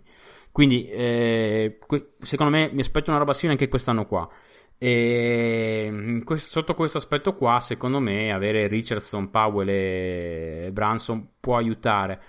Quindi, 0.52 0.88
eh, 0.88 1.80
secondo 2.20 2.56
me, 2.56 2.70
mi 2.72 2.82
aspetto 2.82 3.10
una 3.10 3.18
roba 3.18 3.34
simile 3.34 3.54
anche 3.54 3.70
quest'anno 3.70 4.06
qua. 4.06 4.30
E 4.78 6.22
sotto 6.36 6.76
questo 6.76 7.00
aspetto 7.00 7.34
qua, 7.34 7.60
secondo 7.60 8.00
me, 8.00 8.32
avere 8.32 8.68
Richardson, 8.68 9.32
Powell 9.32 9.68
e 9.68 10.70
Branson 10.72 11.30
può 11.40 11.58
aiutare. 11.58 12.22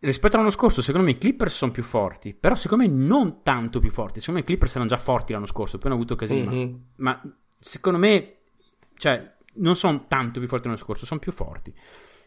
Rispetto 0.00 0.34
all'anno 0.34 0.50
scorso, 0.50 0.82
secondo 0.82 1.06
me 1.06 1.12
i 1.12 1.18
Clippers 1.18 1.54
sono 1.54 1.70
più 1.70 1.84
forti, 1.84 2.34
però 2.34 2.56
secondo 2.56 2.88
me 2.88 2.90
non 2.90 3.44
tanto 3.44 3.78
più 3.78 3.90
forti. 3.90 4.18
Secondo 4.18 4.40
me 4.40 4.46
i 4.46 4.48
Clippers 4.48 4.72
erano 4.74 4.88
già 4.88 4.98
forti 4.98 5.32
l'anno 5.32 5.46
scorso, 5.46 5.78
poi 5.78 5.92
hanno 5.92 6.00
avuto 6.00 6.16
casino. 6.16 6.50
Mm-hmm. 6.50 6.74
Ma, 6.96 7.20
ma 7.22 7.36
secondo 7.60 8.00
me, 8.00 8.38
cioè, 8.96 9.36
non 9.54 9.76
sono 9.76 10.06
tanto 10.08 10.38
più 10.38 10.48
forti 10.48 10.64
dell'anno 10.64 10.82
scorso, 10.82 11.06
sono 11.06 11.20
più 11.20 11.32
forti. 11.32 11.74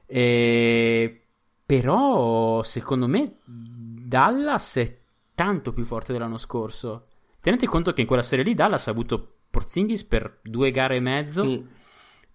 E... 0.05 1.21
Però, 1.65 2.61
secondo 2.63 3.07
me, 3.07 3.23
Dallas 3.43 4.75
è 4.75 4.97
tanto 5.33 5.73
più 5.73 5.83
forte 5.83 6.13
dell'anno 6.13 6.37
scorso. 6.37 7.07
Tenete 7.39 7.65
conto 7.65 7.91
che 7.93 8.01
in 8.01 8.07
quella 8.07 8.21
serie 8.21 8.45
lì 8.45 8.53
Dallas 8.53 8.87
ha 8.87 8.91
avuto 8.91 9.37
Porzingis 9.49 10.03
per 10.03 10.39
due 10.43 10.69
gare 10.71 10.97
e 10.97 10.99
mezzo 10.99 11.45
mm. 11.45 11.65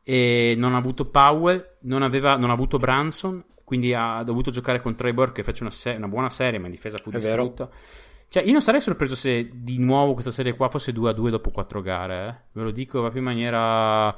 e 0.03 0.55
non 0.57 0.75
ha 0.75 0.79
avuto 0.79 1.07
Powell, 1.07 1.77
non, 1.83 2.03
aveva, 2.03 2.37
non 2.37 2.51
ha 2.51 2.55
avuto 2.55 2.79
Branson, 2.79 3.45
quindi 3.63 3.95
ha 3.95 4.23
dovuto 4.25 4.51
giocare 4.51 4.81
con 4.81 4.97
Trevor 4.97 5.31
che 5.31 5.45
fece 5.45 5.63
una, 5.63 5.71
se- 5.71 5.91
una 5.91 6.09
buona 6.09 6.29
serie, 6.29 6.59
ma 6.59 6.67
in 6.67 6.73
difesa 6.73 6.99
fu 6.99 7.11
distrutta. 7.11 7.69
Cioè, 8.29 8.45
io 8.45 8.53
non 8.53 8.61
sarei 8.61 8.81
sorpreso 8.81 9.17
se 9.17 9.51
di 9.53 9.79
nuovo 9.79 10.13
questa 10.13 10.31
serie 10.31 10.55
qua 10.55 10.69
fosse 10.69 10.93
2 10.93 11.11
a 11.11 11.13
2 11.13 11.31
dopo 11.31 11.51
quattro 11.51 11.81
gare. 11.81 12.29
Eh? 12.29 12.35
Ve 12.53 12.63
lo 12.63 12.71
dico 12.71 13.01
proprio 13.01 13.21
in 13.21 13.27
maniera 13.27 14.17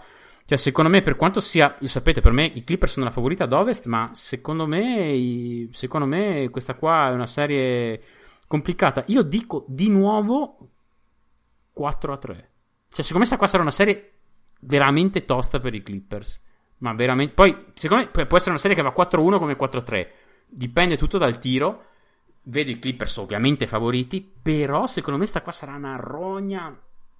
Cioè, 0.53 0.61
secondo 0.61 0.91
me, 0.91 1.01
per 1.01 1.17
quanto 1.17 1.41
sia, 1.41 1.79
sapete, 1.81 2.21
per 2.21 2.33
me 2.33 2.45
i 2.45 2.63
Clippers 2.63 2.93
sono 2.93 3.07
la 3.07 3.11
favorita 3.11 3.45
ad 3.45 3.55
ovest, 3.55 3.87
ma 3.87 4.11
secondo 4.13 4.67
me, 4.67 5.67
secondo 5.73 6.05
me 6.05 6.51
questa 6.51 6.75
qua 6.75 7.09
è 7.09 7.13
una 7.15 7.25
serie 7.25 7.99
complicata. 8.47 9.03
Io 9.07 9.23
dico 9.23 9.65
di 9.67 9.89
nuovo 9.89 10.59
4 11.73 12.13
a 12.13 12.17
3. 12.19 12.35
Cioè, 12.35 13.03
secondo 13.03 13.13
me 13.13 13.19
questa 13.19 13.39
qua 13.39 13.47
sarà 13.47 13.63
una 13.63 13.71
serie 13.71 14.13
veramente 14.61 15.25
tosta 15.25 15.59
per 15.59 15.73
i 15.73 15.83
Clippers. 15.83 16.43
Ma 16.81 16.93
veramente. 16.93 17.33
Poi, 17.33 17.69
secondo 17.73 18.11
me, 18.15 18.27
può 18.27 18.37
essere 18.37 18.51
una 18.51 18.61
serie 18.61 18.77
che 18.77 18.83
va 18.83 18.93
4-1 18.95 19.39
come 19.39 19.57
4-3. 19.57 20.09
Dipende 20.49 20.99
tutto 20.99 21.17
dal 21.17 21.39
tiro. 21.39 21.85
Vedo 22.43 22.71
i 22.71 22.79
Clippers 22.79 23.17
ovviamente 23.17 23.67
favoriti. 23.67 24.31
Però, 24.43 24.87
secondo 24.87 25.19
me, 25.19 25.25
sta 25.25 25.41
qua 25.41 25.53
sarà 25.53 25.77
una 25.77 25.97
rogna. 25.97 26.79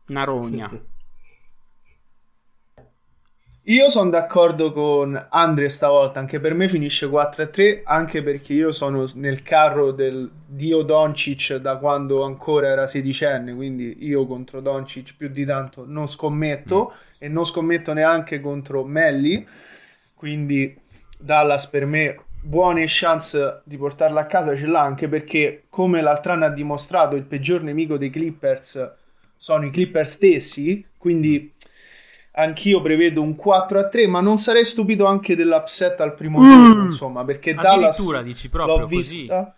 Una 0.09 0.25
rogna. 0.25 0.71
Io 3.67 3.91
sono 3.91 4.11
d'accordo 4.11 4.73
con 4.73 5.27
Andre 5.31 5.69
stavolta, 5.69 6.19
anche 6.19 6.41
per 6.41 6.53
me 6.53 6.69
finisce 6.69 7.07
4-3, 7.07 7.83
anche 7.85 8.21
perché 8.21 8.55
io 8.55 8.73
sono 8.73 9.09
nel 9.15 9.45
carro 9.45 9.93
del 9.93 10.29
dio 10.45 10.83
Doncic 10.83 11.55
da 11.59 11.77
quando 11.77 12.25
ancora 12.25 12.67
era 12.67 12.89
sedicenne, 12.89 13.55
quindi 13.55 14.05
io 14.05 14.27
contro 14.27 14.61
Doncic 14.61 15.15
più 15.17 15.29
di 15.29 15.45
tanto 15.45 15.85
non 15.87 16.09
scommetto 16.09 16.93
mm. 16.93 17.15
e 17.19 17.29
non 17.29 17.45
scommetto 17.45 17.93
neanche 17.93 18.41
contro 18.41 18.83
Melli, 18.83 19.47
quindi 20.13 20.77
Dallas 21.17 21.69
per 21.69 21.87
me 21.87 22.19
buone 22.41 22.87
chance 22.89 23.61
di 23.63 23.77
portarla 23.77 24.23
a 24.23 24.27
casa 24.27 24.57
ce 24.57 24.67
l'ha 24.67 24.81
anche 24.81 25.07
perché 25.07 25.67
come 25.69 26.03
l'altro 26.03 26.33
anno 26.33 26.47
ha 26.47 26.51
dimostrato 26.51 27.15
il 27.15 27.23
peggior 27.23 27.63
nemico 27.63 27.97
dei 27.97 28.11
Clippers 28.11 28.95
sono 29.37 29.67
i 29.67 29.71
Clippers 29.71 30.13
stessi, 30.13 30.87
quindi 30.97 31.53
anch'io 32.33 32.81
prevedo 32.81 33.21
un 33.23 33.37
4 33.37 33.79
a 33.79 33.89
3, 33.89 34.07
ma 34.07 34.21
non 34.21 34.39
sarei 34.39 34.65
stupito 34.65 35.05
anche 35.05 35.37
dell'upset 35.37 36.01
al 36.01 36.15
primo 36.15 36.41
mm. 36.41 36.49
turno, 36.49 36.85
insomma, 36.85 37.25
perché 37.25 37.55
Dallas 37.55 38.23
dici 38.23 38.49
proprio 38.49 38.79
l'ho 38.79 38.87
vista. 38.87 39.55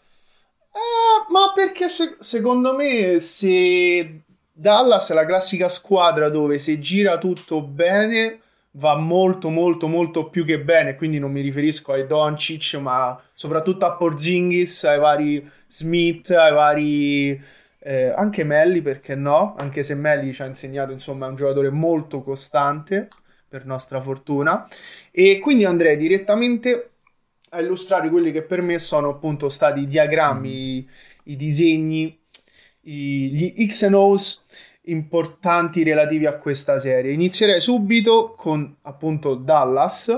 Eh, 0.73 1.33
ma 1.33 1.53
perché 1.55 1.89
se- 1.89 2.17
secondo 2.19 2.75
me 2.75 3.21
se 3.21 4.23
Dallas 4.53 5.11
è 5.11 5.15
la 5.15 5.25
classica 5.25 5.69
squadra 5.69 6.29
dove 6.29 6.59
se 6.59 6.81
gira 6.81 7.19
tutto 7.19 7.61
bene 7.61 8.41
va 8.77 8.97
molto 8.97 9.51
molto 9.51 9.87
molto 9.87 10.29
più 10.31 10.45
che 10.45 10.59
bene, 10.59 10.97
quindi 10.97 11.19
non 11.21 11.31
mi 11.31 11.41
riferisco 11.41 11.93
ai 11.93 12.07
Doncic, 12.07 12.75
ma 12.75 13.21
soprattutto 13.33 13.85
a 13.85 13.93
Porzingis, 13.93 14.85
ai 14.85 14.99
vari 14.99 15.49
Smith, 15.69 16.31
ai 16.31 16.53
vari 16.53 17.43
eh, 17.87 18.09
anche 18.09 18.45
Melli, 18.45 18.81
perché 18.81 19.15
no? 19.15 19.55
Anche 19.59 19.83
se 19.83 19.95
Melli 19.95 20.33
ci 20.33 20.41
ha 20.41 20.47
insegnato, 20.47 20.91
insomma, 20.91 21.27
è 21.27 21.29
un 21.29 21.37
giocatore 21.37 21.69
molto 21.69 22.23
costante, 22.23 23.09
per 23.47 23.67
nostra 23.67 24.01
fortuna. 24.01 24.67
E 25.11 25.39
quindi 25.39 25.65
andrei 25.65 25.99
direttamente 25.99 26.91
a 27.51 27.61
illustrare 27.61 28.09
quelli 28.09 28.33
che 28.33 28.43
per 28.43 28.63
me 28.63 28.79
sono 28.79 29.11
appunto 29.11 29.51
stati 29.51 29.81
i 29.81 29.87
diagrammi, 29.87 30.49
mm. 30.49 30.53
i, 30.53 30.89
i 31.33 31.37
disegni, 31.37 32.19
i, 32.81 33.31
gli 33.31 33.67
X 33.67 33.83
and 33.83 33.95
O's 33.95 34.45
importanti 34.87 35.83
relativi 35.83 36.25
a 36.25 36.39
questa 36.39 36.81
serie. 36.81 37.13
Inizierei 37.13 37.61
subito 37.61 38.35
con 38.35 38.77
appunto 38.83 39.35
Dallas 39.35 40.09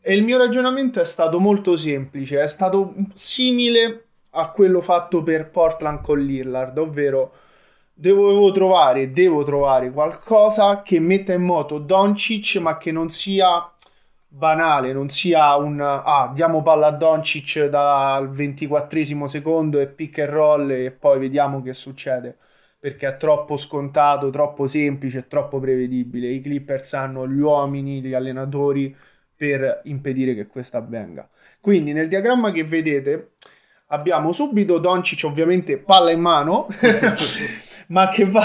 e 0.00 0.14
il 0.14 0.24
mio 0.24 0.38
ragionamento 0.38 1.00
è 1.00 1.04
stato 1.04 1.38
molto 1.38 1.76
semplice, 1.76 2.42
è 2.42 2.48
stato 2.48 2.94
simile 3.14 4.06
a 4.30 4.50
quello 4.50 4.80
fatto 4.80 5.22
per 5.22 5.50
Portland 5.50 6.00
con 6.02 6.18
Lillard, 6.20 6.76
ovvero 6.78 7.32
dovevo 7.92 8.50
trovare, 8.52 9.12
devo 9.12 9.44
trovare 9.44 9.90
qualcosa 9.90 10.82
che 10.82 11.00
metta 11.00 11.32
in 11.32 11.42
moto 11.42 11.78
Doncic 11.78 12.56
ma 12.56 12.78
che 12.78 12.92
non 12.92 13.10
sia 13.10 13.70
banale, 14.28 14.92
non 14.92 15.08
sia 15.10 15.56
un 15.56 15.80
ah, 15.80 16.30
diamo 16.34 16.62
palla 16.62 16.88
a 16.88 16.92
Doncic 16.92 17.66
dal 17.66 18.30
24 18.30 19.26
secondo 19.26 19.80
e 19.80 19.88
pick 19.88 20.18
and 20.20 20.30
roll 20.30 20.70
e 20.70 20.90
poi 20.92 21.18
vediamo 21.18 21.62
che 21.62 21.72
succede 21.72 22.36
perché 22.80 23.06
è 23.08 23.16
troppo 23.18 23.58
scontato, 23.58 24.30
troppo 24.30 24.66
semplice, 24.66 25.28
troppo 25.28 25.60
prevedibile. 25.60 26.28
I 26.28 26.40
Clippers 26.40 26.94
hanno 26.94 27.28
gli 27.28 27.38
uomini, 27.38 28.00
gli 28.00 28.14
allenatori 28.14 28.96
per 29.36 29.82
impedire 29.84 30.34
che 30.34 30.46
questo 30.46 30.78
avvenga. 30.78 31.28
Quindi 31.60 31.92
nel 31.92 32.08
diagramma 32.08 32.52
che 32.52 32.64
vedete 32.64 33.32
abbiamo 33.92 34.32
subito 34.32 34.78
Doncic 34.78 35.24
ovviamente 35.24 35.76
palla 35.78 36.10
in 36.10 36.20
mano 36.20 36.66
ma, 37.88 38.08
che 38.08 38.24
va, 38.24 38.42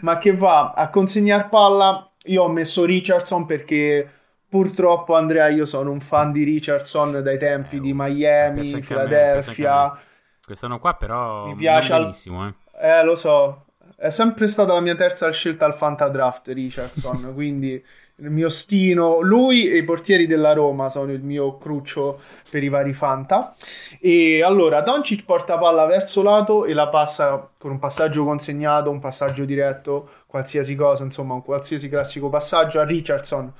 ma 0.00 0.18
che 0.18 0.34
va 0.34 0.72
a 0.72 0.88
consegnare 0.88 1.48
palla. 1.48 2.08
Io 2.24 2.42
ho 2.42 2.48
messo 2.48 2.84
Richardson 2.84 3.46
perché 3.46 4.08
purtroppo 4.48 5.14
Andrea 5.14 5.48
io 5.48 5.66
sono 5.66 5.90
un 5.90 6.00
fan 6.00 6.32
di 6.32 6.44
Richardson 6.44 7.22
dai 7.22 7.38
tempi 7.38 7.76
eh, 7.76 7.80
di 7.80 7.92
Miami 7.94 8.80
Philadelphia. 8.80 9.98
Quest'anno 10.44 10.78
qua 10.78 10.94
però 10.94 11.46
mi 11.46 11.54
piace 11.56 11.92
al... 11.92 12.14
eh. 12.14 12.88
eh 12.88 13.04
lo 13.04 13.16
so. 13.16 13.66
È 13.96 14.10
sempre 14.10 14.46
stata 14.46 14.72
la 14.72 14.80
mia 14.80 14.94
terza 14.94 15.30
scelta 15.30 15.64
al 15.64 15.74
Fantadraft 15.74 16.48
Richardson 16.48 17.32
quindi 17.34 17.82
il 18.20 18.30
mio 18.30 18.48
stino, 18.48 19.20
lui 19.20 19.68
e 19.68 19.78
i 19.78 19.84
portieri 19.84 20.26
della 20.26 20.52
Roma 20.52 20.88
sono 20.88 21.12
il 21.12 21.22
mio 21.22 21.58
cruccio 21.58 22.20
per 22.50 22.62
i 22.62 22.68
vari 22.68 22.92
Fanta. 22.92 23.54
E 23.98 24.42
allora 24.42 24.82
Doncic 24.82 25.24
porta 25.24 25.58
palla 25.58 25.86
verso 25.86 26.22
lato 26.22 26.64
e 26.64 26.74
la 26.74 26.88
passa 26.88 27.48
con 27.58 27.72
un 27.72 27.78
passaggio 27.78 28.24
consegnato, 28.24 28.90
un 28.90 29.00
passaggio 29.00 29.44
diretto, 29.44 30.10
qualsiasi 30.26 30.74
cosa, 30.74 31.04
insomma, 31.04 31.34
un 31.34 31.42
qualsiasi 31.42 31.88
classico 31.88 32.28
passaggio 32.28 32.80
a 32.80 32.84
Richardson 32.84 33.52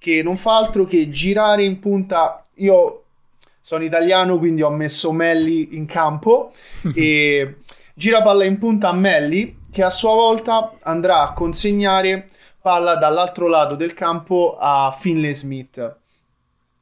che 0.00 0.22
non 0.22 0.38
fa 0.38 0.56
altro 0.56 0.86
che 0.86 1.10
girare 1.10 1.62
in 1.62 1.78
punta. 1.78 2.46
Io 2.54 3.04
sono 3.60 3.84
italiano, 3.84 4.38
quindi 4.38 4.62
ho 4.62 4.70
messo 4.70 5.12
Melli 5.12 5.76
in 5.76 5.84
campo 5.84 6.52
e 6.94 7.56
gira 7.94 8.22
palla 8.22 8.44
in 8.44 8.58
punta 8.58 8.88
a 8.88 8.94
Melli 8.94 9.58
che 9.70 9.82
a 9.82 9.90
sua 9.90 10.14
volta 10.14 10.72
andrà 10.82 11.20
a 11.20 11.32
consegnare 11.34 12.30
palla 12.60 12.96
dall'altro 12.96 13.48
lato 13.48 13.74
del 13.74 13.94
campo 13.94 14.56
a 14.58 14.94
Finlay 14.98 15.34
Smith. 15.34 15.96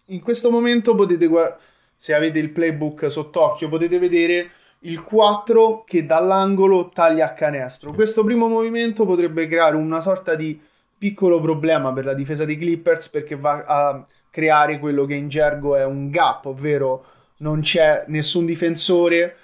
In 0.07 0.21
questo 0.21 0.51
momento 0.51 0.95
potete 0.95 1.27
guardare, 1.27 1.61
se 1.95 2.15
avete 2.15 2.39
il 2.39 2.51
playbook 2.51 3.11
sott'occhio, 3.11 3.69
potete 3.69 3.99
vedere 3.99 4.51
il 4.81 5.03
4 5.03 5.85
che 5.85 6.07
dall'angolo 6.07 6.89
taglia 6.89 7.27
a 7.27 7.33
canestro. 7.33 7.93
Questo 7.93 8.23
primo 8.25 8.49
movimento 8.49 9.05
potrebbe 9.05 9.49
creare 9.49 9.77
una 9.77 10.01
sorta 10.01 10.35
di 10.35 10.61
piccolo 10.97 11.41
problema 11.41 11.93
per 11.93 12.05
la 12.05 12.15
difesa 12.15 12.45
dei 12.45 12.59
Clippers 12.59 13.09
perché 13.09 13.37
va 13.37 13.65
a 13.67 14.07
creare 14.31 14.79
quello 14.79 15.05
che 15.05 15.15
in 15.15 15.29
gergo 15.29 15.77
è 15.77 15.85
un 15.85 16.11
gap, 16.11 16.47
ovvero 16.47 17.05
non 17.39 17.61
c'è 17.61 18.05
nessun 18.09 18.47
difensore 18.47 19.37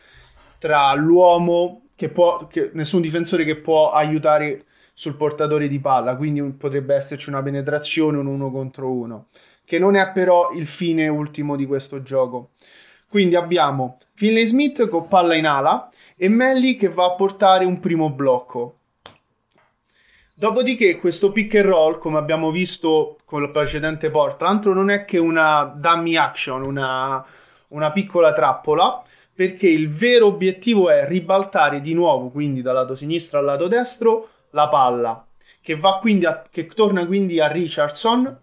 tra 0.58 0.94
l'uomo 0.94 1.82
che 1.96 2.08
può, 2.08 2.46
che, 2.46 2.70
nessun 2.72 3.00
difensore 3.00 3.44
che 3.44 3.56
può 3.56 3.92
aiutare 3.92 4.64
sul 4.94 5.16
portatore 5.16 5.66
di 5.66 5.80
palla, 5.80 6.14
quindi 6.14 6.40
potrebbe 6.52 6.94
esserci 6.94 7.28
una 7.28 7.42
penetrazione, 7.42 8.16
un 8.16 8.26
uno 8.26 8.50
contro 8.50 8.90
uno, 8.90 9.26
che 9.64 9.78
non 9.80 9.96
è 9.96 10.12
però 10.12 10.52
il 10.52 10.68
fine 10.68 11.08
ultimo 11.08 11.56
di 11.56 11.66
questo 11.66 12.02
gioco. 12.02 12.52
Quindi 13.08 13.34
abbiamo 13.34 13.98
Finlay 14.14 14.46
Smith 14.46 14.88
con 14.88 15.08
palla 15.08 15.34
in 15.34 15.46
ala 15.46 15.90
e 16.16 16.28
Melli 16.28 16.76
che 16.76 16.88
va 16.88 17.06
a 17.06 17.14
portare 17.14 17.64
un 17.64 17.80
primo 17.80 18.10
blocco. 18.10 18.78
Dopodiché 20.36 20.98
questo 20.98 21.30
pick 21.30 21.54
and 21.56 21.66
roll, 21.66 21.98
come 21.98 22.18
abbiamo 22.18 22.50
visto 22.50 23.18
con 23.24 23.42
il 23.42 23.50
precedente 23.50 24.10
Portland, 24.10 24.64
non 24.66 24.90
è 24.90 25.04
che 25.04 25.18
una 25.18 25.72
dummy 25.76 26.16
action, 26.16 26.64
una, 26.66 27.24
una 27.68 27.92
piccola 27.92 28.32
trappola, 28.32 29.02
perché 29.32 29.68
il 29.68 29.88
vero 29.88 30.26
obiettivo 30.26 30.90
è 30.90 31.06
ribaltare 31.06 31.80
di 31.80 31.94
nuovo, 31.94 32.30
quindi 32.30 32.62
dal 32.62 32.74
lato 32.74 32.94
sinistro 32.94 33.38
al 33.38 33.44
lato 33.44 33.68
destro, 33.68 34.28
la 34.54 34.68
palla, 34.68 35.26
che, 35.60 35.76
va 35.76 35.98
quindi 35.98 36.24
a, 36.24 36.42
che 36.50 36.66
torna 36.66 37.04
quindi 37.06 37.40
a 37.40 37.48
Richardson, 37.48 38.40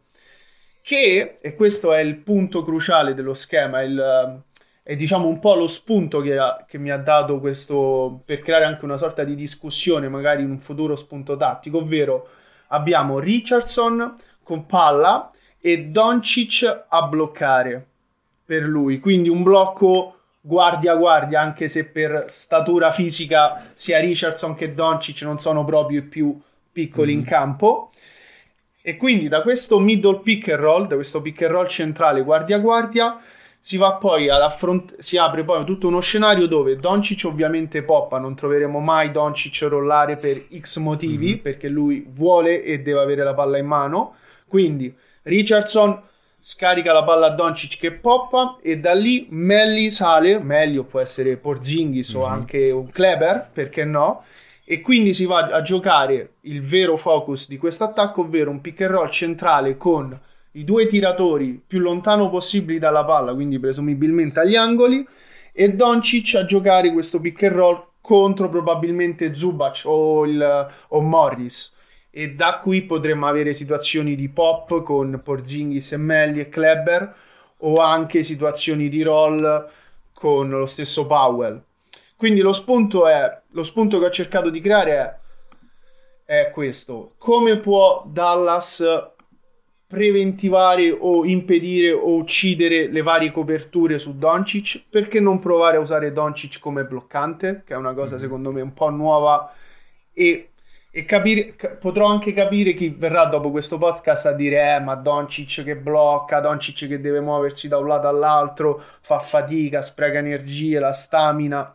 che, 0.82 1.38
e 1.40 1.56
questo 1.56 1.94
è 1.94 2.00
il 2.00 2.18
punto 2.18 2.64
cruciale 2.64 3.14
dello 3.14 3.34
schema, 3.34 3.82
il, 3.82 4.42
è 4.84 4.96
diciamo 4.96 5.28
un 5.28 5.40
po' 5.40 5.56
lo 5.56 5.68
spunto 5.68 6.22
che, 6.22 6.38
ha, 6.38 6.66
che, 6.68 6.78
mi 6.78 6.92
ha 6.92 6.98
dato 6.98 7.40
questo 7.40 8.22
per 8.26 8.42
creare 8.42 8.66
anche 8.66 8.86
una 8.86 8.98
sorta 8.98 9.24
di 9.24 9.36
discussione, 9.36 10.10
magari 10.10 10.44
in 10.44 10.50
un 10.50 10.60
futuro 10.60 10.96
spunto 10.96 11.38
tattico, 11.38 11.78
ovvero 11.78 12.28
abbiamo 12.68 13.20
Richardson 13.20 14.16
con 14.44 14.66
palla 14.66 15.32
e 15.60 15.86
Doncic 15.86 16.86
a 16.88 17.04
bloccare 17.04 17.86
per 18.44 18.64
lui, 18.64 19.00
quindi 19.00 19.30
un 19.30 19.44
blocco 19.44 20.21
guardia 20.42 20.96
guardia, 20.96 21.40
anche 21.40 21.68
se 21.68 21.86
per 21.86 22.26
statura 22.28 22.92
fisica 22.92 23.70
sia 23.74 24.00
Richardson 24.00 24.56
che 24.56 24.74
Doncic 24.74 25.22
non 25.22 25.38
sono 25.38 25.64
proprio 25.64 26.00
i 26.00 26.04
più 26.04 26.38
piccoli 26.72 27.14
mm. 27.14 27.18
in 27.20 27.24
campo. 27.24 27.92
E 28.82 28.98
quindi 28.98 29.28
da 29.28 29.44
questo 29.44 29.78
middle 29.80 30.22
pick 30.22 30.50
and 30.50 30.60
roll, 30.60 30.88
da 30.88 30.96
questo 30.96 31.22
pick 31.22 31.44
and 31.44 31.52
roll 31.52 31.68
centrale 31.68 32.24
guardia 32.24 32.58
guardia, 32.58 33.22
si 33.60 33.78
va 33.78 33.94
poi 33.94 34.28
ad 34.28 34.42
affrontare, 34.42 35.04
si 35.04 35.18
apre 35.18 35.44
poi 35.44 35.64
tutto 35.66 35.88
uno 35.88 36.00
scenario 36.00 36.48
dove 36.48 36.78
Doncic 36.78 37.26
ovviamente 37.26 37.84
poppa, 37.84 38.18
non 38.18 38.34
troveremo 38.34 38.80
mai 38.80 39.12
Doncic 39.12 39.68
rollare 39.70 40.16
per 40.16 40.36
X 40.60 40.78
motivi, 40.78 41.36
mm 41.36 41.38
perché 41.42 41.68
lui 41.68 42.04
vuole 42.10 42.64
e 42.64 42.80
deve 42.80 43.02
avere 43.02 43.24
la 43.24 43.36
palla 43.36 43.60
in 43.60 43.68
mano. 43.68 44.16
Quindi 44.48 44.94
Richardson 45.24 46.02
scarica 46.44 46.92
la 46.92 47.04
palla 47.04 47.28
a 47.28 47.36
Doncic 47.36 47.78
che 47.78 47.92
poppa 47.92 48.58
e 48.64 48.80
da 48.80 48.94
lì 48.94 49.28
Melli 49.30 49.92
sale, 49.92 50.40
meglio 50.40 50.84
può 50.84 51.00
essere 51.00 51.38
Porzingis 51.38 52.14
mm-hmm. 52.14 52.22
o 52.22 52.26
mhm. 52.26 52.34
anche 52.34 52.72
un 52.72 52.90
Kleber, 52.90 53.50
perché 53.54 53.86
no? 53.86 54.24
E 54.66 54.82
quindi 54.82 55.14
si 55.14 55.26
va 55.26 55.48
a 55.48 55.62
giocare 55.62 56.34
il 56.42 56.64
vero 56.64 56.98
focus 56.98 57.48
di 57.48 57.58
questo 57.58 57.84
attacco, 57.84 58.22
ovvero 58.22 58.50
un 58.50 58.60
pick 58.60 58.82
and 58.82 58.92
roll 58.92 59.10
centrale 59.10 59.78
con 59.78 60.20
i 60.54 60.64
due 60.64 60.88
tiratori 60.88 61.62
più 61.66 61.78
lontano 61.78 62.30
possibili 62.32 62.80
dalla 62.80 63.06
palla, 63.06 63.36
quindi 63.36 63.60
presumibilmente 63.60 64.40
agli 64.40 64.56
angoli, 64.56 65.06
e 65.54 65.70
Doncic 65.76 66.34
a 66.36 66.46
giocare 66.46 66.92
questo 66.92 67.20
pick 67.20 67.44
and 67.44 67.54
roll 67.54 67.86
contro 68.02 68.50
probabilmente 68.50 69.36
Zubac 69.36 69.82
o, 69.86 70.26
il, 70.26 70.70
o 70.88 71.02
Morris 71.02 71.72
e 72.12 72.34
da 72.34 72.60
qui 72.60 72.84
potremmo 72.84 73.26
avere 73.26 73.54
situazioni 73.54 74.16
di 74.16 74.28
pop 74.28 74.84
con 74.84 75.22
Porzingis 75.24 75.94
e 75.94 75.98
Melli 75.98 76.42
e 76.42 76.50
Kleber 76.50 77.16
o 77.64 77.76
anche 77.76 78.22
situazioni 78.22 78.90
di 78.90 79.02
roll 79.02 79.70
con 80.14 80.50
lo 80.50 80.66
stesso 80.66 81.08
Powell. 81.08 81.62
Quindi 82.18 82.42
lo 82.42 82.54
spunto, 82.54 83.08
è, 83.08 83.42
lo 83.52 83.64
spunto 83.64 83.98
che 83.98 84.06
ho 84.06 84.12
cercato 84.12 84.50
di 84.50 84.62
creare 84.62 85.20
è, 86.26 86.44
è 86.46 86.52
questo. 86.52 87.14
Come 87.18 87.58
può 87.58 88.04
Dallas 88.06 88.86
preventivare 89.88 90.92
o 90.92 91.26
impedire 91.26 91.92
o 91.92 92.16
uccidere 92.16 92.88
le 92.88 93.02
varie 93.02 93.32
coperture 93.32 93.98
su 93.98 94.18
Doncic? 94.18 94.84
Perché 94.90 95.20
non 95.20 95.40
provare 95.40 95.78
a 95.78 95.82
usare 95.82 96.12
Doncic 96.12 96.60
come 96.60 96.84
bloccante, 96.84 97.64
che 97.66 97.74
è 97.74 97.78
una 97.78 97.94
cosa 97.94 98.12
mm-hmm. 98.12 98.24
secondo 98.24 98.52
me 98.52 98.62
un 98.62 98.74
po' 98.74 98.90
nuova 98.90 99.54
e 100.14 100.51
e 100.94 101.06
capire, 101.06 101.56
potrò 101.80 102.08
anche 102.08 102.34
capire 102.34 102.74
chi 102.74 102.90
verrà 102.90 103.26
dopo 103.26 103.50
questo 103.50 103.78
podcast 103.78 104.26
a 104.26 104.34
dire: 104.34 104.76
Eh, 104.76 104.80
ma 104.82 104.96
Doncic 104.96 105.64
che 105.64 105.78
blocca, 105.78 106.42
Doncic 106.42 106.88
che 106.88 107.00
deve 107.00 107.22
muoversi 107.22 107.70
da 107.70 107.78
un 107.78 107.88
lato 107.88 108.08
all'altro, 108.10 108.84
fa 109.00 109.20
fatica, 109.20 109.82
spreca 109.82 110.18
energie, 110.18 110.80
la 110.80 110.92
stamina. 110.92 111.74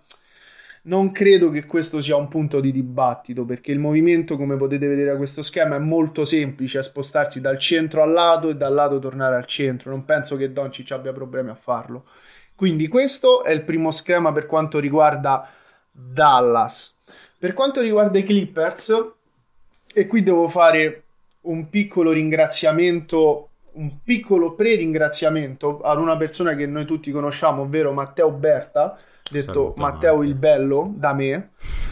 Non 0.83 1.11
credo 1.13 1.51
che 1.51 1.65
questo 1.65 2.01
sia 2.01 2.15
un 2.15 2.29
punto 2.29 2.61
di 2.61 2.71
dibattito 2.71 3.45
perché 3.45 3.73
il 3.73 3.79
movimento, 3.81 4.37
come 4.37 4.57
potete 4.57 4.87
vedere 4.87 5.13
da 5.13 5.17
questo 5.17 5.41
schema, 5.41 5.77
è 5.77 5.79
molto 5.81 6.27
semplice: 6.27 6.81
è 6.81 6.83
spostarsi 6.83 7.41
dal 7.41 7.59
centro 7.59 8.03
al 8.03 8.13
lato 8.13 8.51
e 8.51 8.55
dal 8.55 8.75
lato 8.75 8.99
tornare 8.99 9.37
al 9.37 9.47
centro. 9.47 9.91
Non 9.91 10.05
penso 10.05 10.37
che 10.37 10.53
Doncic 10.53 10.93
abbia 10.93 11.13
problemi 11.15 11.49
a 11.49 11.55
farlo. 11.55 12.05
Quindi, 12.55 12.87
questo 12.87 13.45
è 13.45 13.51
il 13.53 13.63
primo 13.63 13.91
schema 13.91 14.31
per 14.33 14.45
quanto 14.47 14.79
riguarda 14.79 15.49
Dallas. 15.91 17.01
Per 17.39 17.53
quanto 17.53 17.81
riguarda 17.83 18.19
i 18.19 18.25
Clippers, 18.25 19.13
e 19.93 20.07
qui 20.07 20.23
devo 20.23 20.49
fare 20.49 21.03
un 21.43 21.69
piccolo 21.69 22.13
ringraziamento, 22.13 23.49
un 23.73 24.03
piccolo 24.03 24.55
pre-ringraziamento 24.55 25.81
ad 25.81 25.99
una 25.99 26.17
persona 26.17 26.55
che 26.55 26.67
noi 26.67 26.87
tutti 26.87 27.11
conosciamo, 27.11 27.63
ovvero 27.63 27.93
Matteo 27.93 28.31
Berta, 28.31 28.99
detto 29.31 29.53
Saluta, 29.53 29.81
Matteo 29.81 30.23
il 30.23 30.35
Bello 30.35 30.93
da 30.97 31.13
me, 31.13 31.51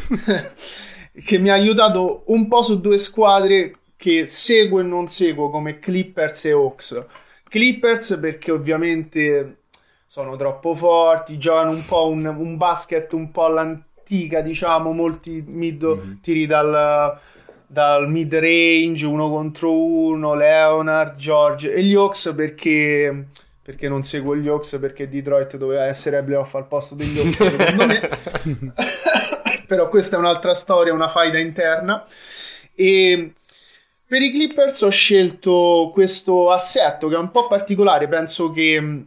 che 1.25 1.39
mi 1.39 1.51
ha 1.51 1.55
aiutato 1.55 2.23
un 2.27 2.49
po' 2.49 2.63
su 2.63 2.81
due 2.81 2.99
squadre 2.99 3.77
che 3.97 4.27
seguo 4.27 4.81
e 4.81 4.83
non 4.83 5.09
seguo 5.09 5.51
come 5.51 5.79
Clippers 5.79 6.47
e 6.47 6.53
Hawks. 6.53 7.05
Clippers 7.49 8.19
perché 8.21 8.51
ovviamente 8.51 9.59
sono 10.07 10.37
troppo 10.37 10.75
forti, 10.75 11.39
giocano 11.39 11.71
un 11.71 11.85
po' 11.85 12.09
un, 12.09 12.25
un 12.25 12.57
basket 12.57 13.13
un 13.13 13.31
po' 13.31 13.45
all'antica 13.45 13.93
antica, 14.05 14.43
diciamo, 14.43 14.93
molti 14.93 15.43
mid 15.47 15.83
mm-hmm. 15.83 16.13
tiri 16.21 16.47
dal, 16.47 17.19
dal 17.67 18.11
mid 18.11 18.33
range, 18.35 19.07
uno 19.07 19.31
contro 19.31 19.73
uno, 19.73 20.35
Leonard, 20.35 21.17
George 21.17 21.73
e 21.73 21.83
gli 21.83 21.95
Hawks 21.95 22.35
perché 22.37 23.27
perché 23.65 23.89
non 23.89 24.05
seguo 24.05 24.37
gli 24.37 24.47
Hawks 24.47 24.77
perché 24.79 25.09
Detroit 25.09 25.57
doveva 25.57 25.87
essere 25.87 26.19
ai 26.19 26.25
playoff 26.25 26.55
al 26.55 26.67
posto 26.67 26.95
degli 26.95 27.19
Hawks 27.19 27.57
secondo 27.57 27.87
me 27.87 28.11
però 29.67 29.89
questa 29.89 30.17
è 30.17 30.19
un'altra 30.19 30.53
storia 30.53 30.93
una 30.93 31.09
faida 31.09 31.39
interna 31.39 32.07
e 32.75 33.33
per 34.07 34.21
i 34.21 34.33
Clippers 34.33 34.83
ho 34.83 34.91
scelto 34.91 35.91
questo 35.95 36.51
assetto 36.51 37.09
che 37.09 37.15
è 37.15 37.19
un 37.19 37.31
po' 37.31 37.47
particolare 37.47 38.07
penso 38.07 38.51
che 38.51 39.05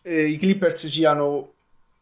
eh, 0.00 0.26
i 0.26 0.38
Clippers 0.38 0.86
siano 0.86 1.52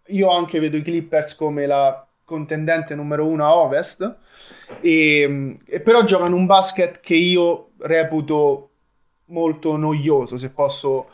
io 0.08 0.30
anche 0.30 0.60
vedo 0.60 0.76
i 0.76 0.82
Clippers 0.82 1.34
come 1.36 1.66
la 1.66 2.03
contendente 2.24 2.94
numero 2.94 3.26
uno 3.26 3.44
a 3.44 3.54
ovest, 3.54 4.16
e, 4.80 5.58
e 5.64 5.80
però 5.80 6.04
giocano 6.04 6.36
un 6.36 6.46
basket 6.46 7.00
che 7.00 7.14
io 7.14 7.70
reputo 7.78 8.70
molto 9.26 9.76
noioso, 9.76 10.36
se 10.36 10.50
posso 10.50 11.08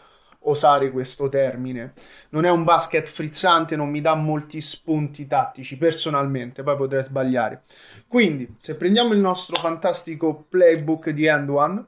osare 0.45 0.91
questo 0.91 1.29
termine. 1.29 1.93
Non 2.31 2.45
è 2.45 2.51
un 2.51 2.65
basket 2.65 3.07
frizzante, 3.07 3.77
non 3.77 3.91
mi 3.91 4.01
dà 4.01 4.15
molti 4.15 4.61
spunti 4.61 5.27
tattici 5.27 5.77
personalmente, 5.77 6.63
poi 6.63 6.77
potrei 6.77 7.03
sbagliare. 7.03 7.63
Quindi, 8.07 8.57
se 8.59 8.77
prendiamo 8.77 9.13
il 9.13 9.21
nostro 9.21 9.61
fantastico 9.61 10.47
playbook 10.49 11.11
di 11.11 11.27
End 11.27 11.49
One, 11.49 11.85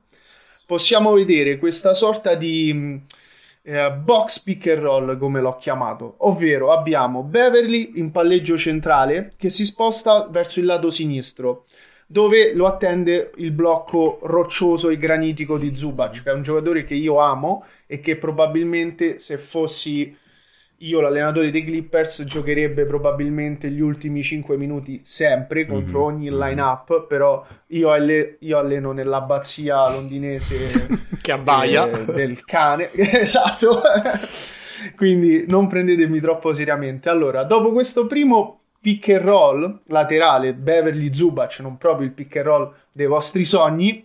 possiamo 0.66 1.12
vedere 1.12 1.58
questa 1.58 1.94
sorta 1.94 2.34
di 2.34 3.00
eh, 3.62 3.92
box 3.92 4.42
pick 4.42 4.66
and 4.66 4.82
roll 4.82 5.18
come 5.18 5.40
l'ho 5.40 5.56
chiamato, 5.56 6.14
ovvero 6.18 6.72
abbiamo 6.72 7.22
Beverly 7.22 7.92
in 7.94 8.10
palleggio 8.10 8.58
centrale 8.58 9.32
che 9.36 9.50
si 9.50 9.64
sposta 9.64 10.26
verso 10.28 10.60
il 10.60 10.66
lato 10.66 10.90
sinistro 10.90 11.66
dove 12.12 12.52
lo 12.52 12.66
attende 12.66 13.30
il 13.36 13.52
blocco 13.52 14.18
roccioso 14.24 14.90
e 14.90 14.98
granitico 14.98 15.56
di 15.56 15.74
Zubac, 15.74 16.22
che 16.22 16.30
è 16.30 16.34
un 16.34 16.42
giocatore 16.42 16.84
che 16.84 16.94
io 16.94 17.18
amo 17.18 17.64
e 17.86 18.00
che 18.00 18.16
probabilmente 18.16 19.18
se 19.18 19.38
fossi 19.38 20.14
io 20.82 21.00
l'allenatore 21.00 21.50
dei 21.50 21.64
Clippers 21.64 22.24
giocherebbe 22.24 22.86
probabilmente 22.86 23.70
gli 23.70 23.80
ultimi 23.80 24.22
5 24.22 24.56
minuti 24.56 25.00
sempre 25.04 25.66
contro 25.66 26.00
mm-hmm. 26.00 26.16
ogni 26.16 26.30
line-up, 26.30 27.06
però 27.06 27.44
io, 27.68 27.92
alle- 27.92 28.36
io, 28.40 28.58
alleno 28.58 28.92
nell'abbazia 28.92 29.90
londinese 29.90 30.88
che 31.20 31.32
abbaia 31.32 31.88
eh, 31.88 32.04
del 32.12 32.44
cane, 32.44 32.90
esatto, 32.94 33.80
quindi 34.96 35.44
non 35.48 35.68
prendetemi 35.68 36.20
troppo 36.20 36.52
seriamente. 36.52 37.08
Allora, 37.08 37.44
dopo 37.44 37.72
questo 37.72 38.06
primo 38.06 38.60
pick 38.80 39.08
and 39.10 39.20
roll 39.24 39.80
laterale, 39.86 40.52
Beverly 40.52 41.14
Zubac, 41.14 41.60
non 41.60 41.76
proprio 41.76 42.06
il 42.06 42.12
pick 42.12 42.36
and 42.36 42.46
roll 42.46 42.74
dei 42.90 43.06
vostri 43.06 43.44
sogni, 43.44 44.04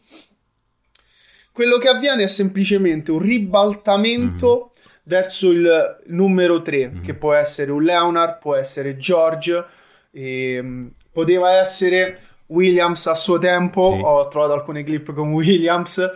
quello 1.51 1.77
che 1.77 1.87
avviene 1.87 2.23
è 2.23 2.27
semplicemente 2.27 3.09
un 3.09 3.19
ribaltamento 3.19 4.55
mm-hmm 4.57 4.75
verso 5.07 5.51
il 5.51 5.99
numero 6.07 6.61
3, 6.61 6.77
mm-hmm. 6.77 7.03
che 7.03 7.13
può 7.13 7.33
essere 7.33 7.71
un 7.71 7.81
Leonard, 7.81 8.39
può 8.39 8.55
essere 8.55 8.97
George, 8.97 9.65
e, 10.11 10.59
um, 10.59 10.91
poteva 11.11 11.53
essere 11.53 12.19
Williams 12.47 13.07
a 13.07 13.15
suo 13.15 13.39
tempo, 13.39 13.93
sì. 13.95 14.01
ho 14.03 14.27
trovato 14.27 14.53
alcune 14.53 14.83
clip 14.83 15.13
con 15.13 15.31
Williams. 15.31 16.13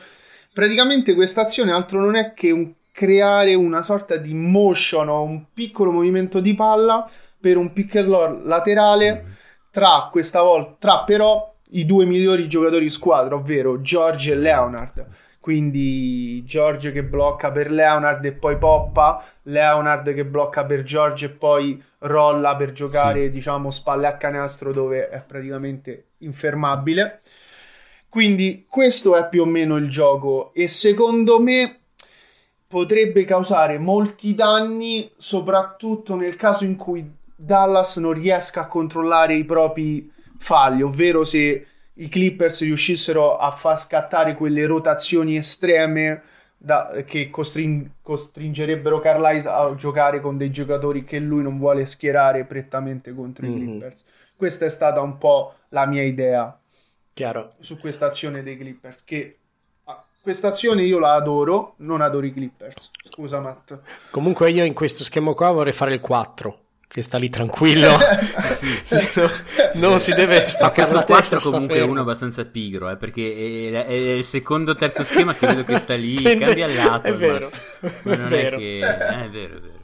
Praticamente 0.54 1.16
questa 1.16 1.42
azione 1.42 1.72
altro 1.72 2.02
non 2.02 2.16
è 2.16 2.34
che 2.34 2.52
un, 2.52 2.72
creare 2.92 3.54
una 3.54 3.82
sorta 3.82 4.18
di 4.18 4.34
motion 4.34 5.08
o 5.08 5.24
un 5.24 5.46
piccolo 5.54 5.92
movimento 5.92 6.42
di 6.42 6.54
palla 6.54 7.10
per 7.39 7.58
un 7.58 7.72
pick 7.72 7.96
and 7.96 8.10
roll 8.10 8.46
laterale 8.46 9.14
mm-hmm. 9.14 9.32
tra 9.72 10.10
questa 10.12 10.42
volta, 10.42 10.76
tra 10.80 11.04
però 11.06 11.50
i 11.70 11.86
due 11.86 12.04
migliori 12.04 12.50
giocatori 12.50 12.84
di 12.84 12.89
squadra, 12.89 13.36
ovvero 13.36 13.82
George 13.82 14.34
e 14.34 14.36
Leonard 14.36 15.06
quindi 15.42 16.44
George 16.46 16.92
che 16.92 17.04
blocca 17.04 17.52
per 17.52 17.72
Leonard 17.72 18.24
e 18.24 18.32
poi 18.32 18.58
poppa, 18.60 19.26
Leonard 19.44 20.14
che 20.14 20.24
blocca 20.24 20.64
per 20.66 20.84
George 20.84 21.26
e 21.26 21.30
poi 21.30 21.84
rolla 21.98 22.56
per 22.56 22.74
giocare, 22.74 23.26
sì. 23.26 23.32
diciamo, 23.32 23.72
spalle 23.72 24.06
a 24.06 24.18
canestro 24.18 24.72
dove 24.72 25.10
è 25.10 25.20
praticamente 25.26 26.10
infermabile. 26.20 27.22
Quindi 28.08 28.66
questo 28.70 29.16
è 29.16 29.28
più 29.30 29.42
o 29.42 29.46
meno 29.46 29.78
il 29.78 29.89
gioco 29.89 30.54
e 30.54 30.68
secondo 30.68 31.42
me 31.42 31.80
potrebbe 32.68 33.26
causare 33.26 33.80
molti 33.80 34.36
danni, 34.36 35.10
soprattutto 35.16 36.16
nel 36.16 36.36
caso 36.36 36.66
in 36.66 36.76
cui 36.76 37.04
Dallas 37.36 37.98
non 37.98 38.14
riesca 38.14 38.62
a 38.62 38.68
controllare 38.68 39.34
i 39.34 39.44
propri 39.44 40.12
falli, 40.38 40.84
ovvero 40.84 41.24
se 41.24 41.66
i 42.02 42.10
Clippers 42.10 42.62
riuscissero 42.62 43.38
a 43.38 43.52
far 43.52 43.80
scattare 43.80 44.36
quelle 44.36 44.66
rotazioni 44.66 45.36
estreme 45.36 46.24
da, 46.58 47.04
che 47.06 47.30
costring- 47.30 47.89
costringerebbero 48.02 48.99
Carlisle 48.99 49.49
a 49.49 49.76
giocare 49.76 50.20
con 50.20 50.38
dei 50.38 50.52
giocatori 50.52 51.04
che 51.04 51.20
lui 51.20 51.43
non 51.43 51.58
vuole 51.58 51.86
schierare 51.86 52.45
prettamente 52.45 53.14
contro 53.14 53.45
mm-hmm. 53.45 53.56
i 53.56 53.60
mhm. 53.60 53.70
Clippers. 53.70 54.04
Questa 54.36 54.66
è 54.66 54.70
stata 54.70 55.02
un 55.02 55.18
po' 55.18 55.54
la 55.70 55.86
mia 55.86 56.04
idea 56.04 56.58
Chiaro. 57.14 57.54
su 57.60 57.78
questa 57.78 58.08
azione 58.08 58.41
dei 58.41 58.58
Clippers. 58.58 59.04
Che 59.04 59.38
ah, 59.84 60.04
questa 60.22 60.47
azione 60.47 60.84
io 60.84 60.97
la 60.97 61.14
adoro, 61.14 61.76
non 61.78 62.02
adoro 62.02 62.26
i 62.26 62.34
Clippers. 62.34 62.89
Scusa, 63.10 63.39
Matt. 63.39 63.78
Comunque, 64.10 64.49
io 64.49 64.64
in 64.64 64.74
questo 64.74 65.04
schema 65.04 65.34
qua 65.34 65.52
vorrei 65.52 65.74
fare 65.74 65.93
il 65.93 65.99
4 65.99 66.60
che 66.92 67.02
sta 67.04 67.18
lì 67.18 67.30
tranquillo. 67.30 67.98
sì, 68.84 69.00
sì. 69.00 69.22
non 69.76 69.98
si 69.98 70.14
deve 70.14 70.46
spaccare 70.46 70.92
la 70.92 71.04
testa. 71.04 71.38
comunque 71.38 71.78
è 71.78 71.84
uno 71.84 72.02
abbastanza 72.02 72.44
pigro, 72.44 72.89
eh, 72.89 72.98
perché 72.98 73.72
è, 73.72 73.86
è, 73.86 73.94
il 73.94 74.26
secondo 74.26 74.72
o 74.72 74.76
terzo 74.76 75.04
schema 75.04 75.34
che 75.34 75.48
vedo 75.48 75.64
che 75.64 75.78
sta 75.78 75.96
lì, 75.96 76.22
Tende... 76.22 76.44
cambia 76.44 76.68
il 76.68 76.76
lato. 76.76 77.08
È 77.08 77.14
vero. 77.14 77.50
Ma, 78.04 78.16
non 78.18 78.34
è, 78.34 78.50
è 78.50 78.58
che... 78.58 78.80
Eh, 78.80 79.24
è 79.26 79.30
vero, 79.30 79.56
è 79.56 79.60
vero. 79.60 79.80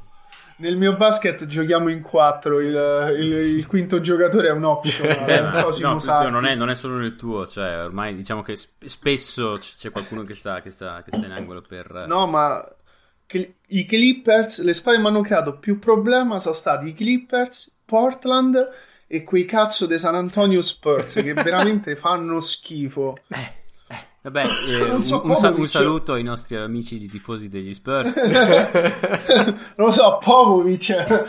Nel 0.57 0.75
mio 0.75 0.97
basket 0.97 1.45
giochiamo 1.45 1.87
in 1.87 2.01
quattro, 2.01 2.59
il, 2.59 3.15
il, 3.19 3.31
il 3.57 3.67
quinto 3.67 4.01
giocatore 4.01 4.49
è 4.49 4.51
un 4.51 4.65
option. 4.65 5.07
Eh, 5.07 5.39
no, 5.39 6.29
non, 6.29 6.45
è, 6.45 6.55
non, 6.55 6.69
è, 6.69 6.75
solo 6.75 6.97
nel 6.97 7.15
tuo, 7.15 7.47
cioè 7.47 7.83
ormai 7.83 8.15
diciamo 8.15 8.41
che 8.41 8.57
spesso 8.57 9.57
c'è 9.61 9.91
qualcuno 9.91 10.23
che 10.23 10.35
sta, 10.35 10.61
che 10.61 10.71
sta, 10.71 11.03
che 11.03 11.15
sta 11.15 11.25
in 11.25 11.31
angolo 11.31 11.61
per... 11.61 12.05
No, 12.07 12.25
ma 12.25 12.67
i 13.67 13.85
Clippers, 13.85 14.63
le 14.63 14.73
squadre 14.73 15.01
che 15.01 15.07
mi 15.07 15.13
hanno 15.13 15.23
creato 15.23 15.57
più 15.57 15.79
problema 15.79 16.39
sono 16.39 16.55
stati 16.55 16.89
i 16.89 16.93
Clippers, 16.93 17.75
Portland 17.83 18.57
e 19.07 19.23
quei 19.23 19.45
cazzo 19.45 19.85
dei 19.85 19.99
San 19.99 20.15
Antonio 20.15 20.61
Spurs 20.61 21.15
che 21.15 21.33
veramente 21.33 21.95
fanno 21.95 22.39
schifo. 22.39 23.15
Vabbè, 24.29 24.43
eh, 24.43 25.03
so 25.03 25.21
un, 25.23 25.29
un, 25.31 25.55
un, 25.57 25.67
saluto 25.67 26.11
ai 26.11 26.23
nostri 26.23 26.57
amici 26.57 26.97
di 26.99 27.07
tifosi 27.07 27.47
degli 27.47 27.73
Spurs. 27.73 28.13
non 29.75 29.87
lo 29.87 29.91
so, 29.93 30.19
Popovic. 30.21 31.25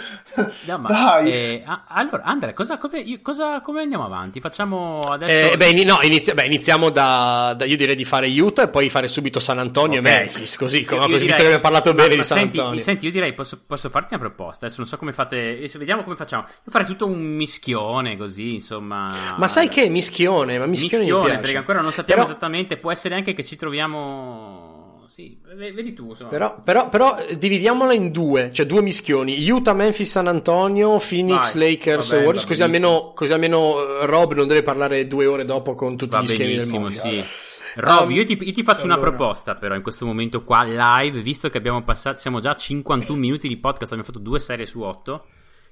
No, 0.65 0.79
ma, 0.79 0.89
Dai. 0.89 1.33
Eh, 1.33 1.65
allora, 1.87 2.25
Andrea, 2.25 2.53
cosa, 2.55 2.77
come, 2.77 3.21
cosa, 3.23 3.61
come, 3.61 3.83
andiamo 3.83 4.05
avanti? 4.05 4.41
Facciamo 4.41 4.97
adesso... 4.97 5.53
Eh, 5.53 5.57
beh, 5.57 5.85
no, 5.85 6.01
inizia, 6.03 6.35
beh, 6.35 6.47
iniziamo 6.47 6.91
da, 6.91 7.55
da, 7.57 7.65
Io 7.67 7.77
direi 7.77 7.95
di 7.95 8.05
fare 8.05 8.29
Utah 8.29 8.65
e 8.65 8.69
poi 8.69 8.91
fare 8.91 9.07
subito 9.07 9.39
San 9.39 9.61
Antonio 9.61 10.01
okay. 10.01 10.13
e 10.13 10.17
Memphis, 10.17 10.57
così, 10.57 10.83
come, 10.83 11.03
così 11.03 11.13
direi, 11.13 11.27
visto 11.27 11.37
che 11.37 11.45
abbiamo 11.45 11.63
parlato 11.63 11.95
bene 11.95 12.17
di 12.17 12.23
San 12.25 12.39
senti, 12.39 12.59
Antonio. 12.59 12.81
Senti, 12.81 13.07
io 13.07 13.13
direi, 13.13 13.33
posso, 13.33 13.61
posso, 13.65 13.91
farti 13.91 14.15
una 14.15 14.25
proposta? 14.25 14.67
Adesso 14.67 14.81
non 14.81 14.89
so 14.89 14.97
come 14.97 15.13
fate... 15.13 15.71
Vediamo 15.77 16.03
come 16.03 16.17
facciamo. 16.17 16.47
Io 16.49 16.71
farei 16.73 16.87
tutto 16.89 17.07
un 17.07 17.21
mischione, 17.21 18.17
così, 18.17 18.55
insomma... 18.55 19.37
Ma 19.37 19.47
sai 19.47 19.69
che 19.69 19.89
mischione? 19.89 20.59
Ma 20.59 20.67
mischione, 20.67 21.05
mischione 21.05 21.39
perché 21.39 21.57
ancora 21.59 21.81
non 21.81 21.93
sappiamo 21.93 22.23
Però... 22.23 22.33
esattamente 22.33 22.77
può 22.89 22.93
essere 22.93 23.15
anche 23.15 23.35
che 23.35 23.45
ci 23.45 23.57
troviamo. 23.57 25.05
Sì, 25.09 25.39
vedi 25.55 25.93
tu. 25.93 26.15
Però, 26.29 26.63
però, 26.63 26.89
però, 26.89 27.17
dividiamola 27.37 27.93
in 27.93 28.11
due, 28.11 28.51
cioè 28.53 28.65
due 28.65 28.83
mischioni: 28.83 29.49
Utah, 29.51 29.75
Memphis, 29.75 30.11
San 30.11 30.27
Antonio, 30.27 30.97
Phoenix, 30.97 31.55
Vai, 31.55 31.73
Lakers, 31.73 32.11
vabbè, 32.11 32.25
Warriors. 32.25 32.47
Così 32.47 32.63
almeno, 32.63 33.13
così 33.15 33.33
almeno, 33.33 34.01
eh, 34.01 34.07
Rob 34.07 34.35
non 34.35 34.47
deve 34.47 34.63
parlare 34.63 35.07
due 35.07 35.27
ore 35.27 35.45
dopo 35.45 35.75
con 35.75 35.97
tutti 35.97 36.15
va 36.17 36.23
gli 36.23 36.29
schemi 36.29 36.57
del 36.57 36.69
mondo. 36.69 36.91
Sì. 36.91 37.23
Rob, 37.77 38.09
um, 38.09 38.11
io, 38.11 38.25
ti, 38.25 38.39
io 38.41 38.53
ti 38.53 38.63
faccio 38.63 38.85
allora. 38.85 39.01
una 39.01 39.09
proposta 39.09 39.55
però 39.55 39.75
in 39.75 39.83
questo 39.83 40.05
momento 40.05 40.43
qua 40.43 40.65
live, 40.65 41.21
visto 41.21 41.49
che 41.49 41.59
abbiamo 41.59 41.83
passato, 41.83 42.19
siamo 42.19 42.41
già 42.41 42.51
a 42.51 42.57
51 42.57 43.19
minuti 43.19 43.49
di 43.49 43.57
podcast, 43.57 43.93
abbiamo 43.93 44.11
fatto 44.11 44.19
due 44.19 44.41
serie 44.41 44.67
su 44.67 44.81
8. 44.81 45.27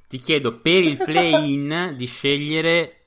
Ti 0.08 0.18
chiedo 0.18 0.60
per 0.60 0.84
il 0.84 0.98
play-in 0.98 1.94
di 1.96 2.06
scegliere 2.06 3.06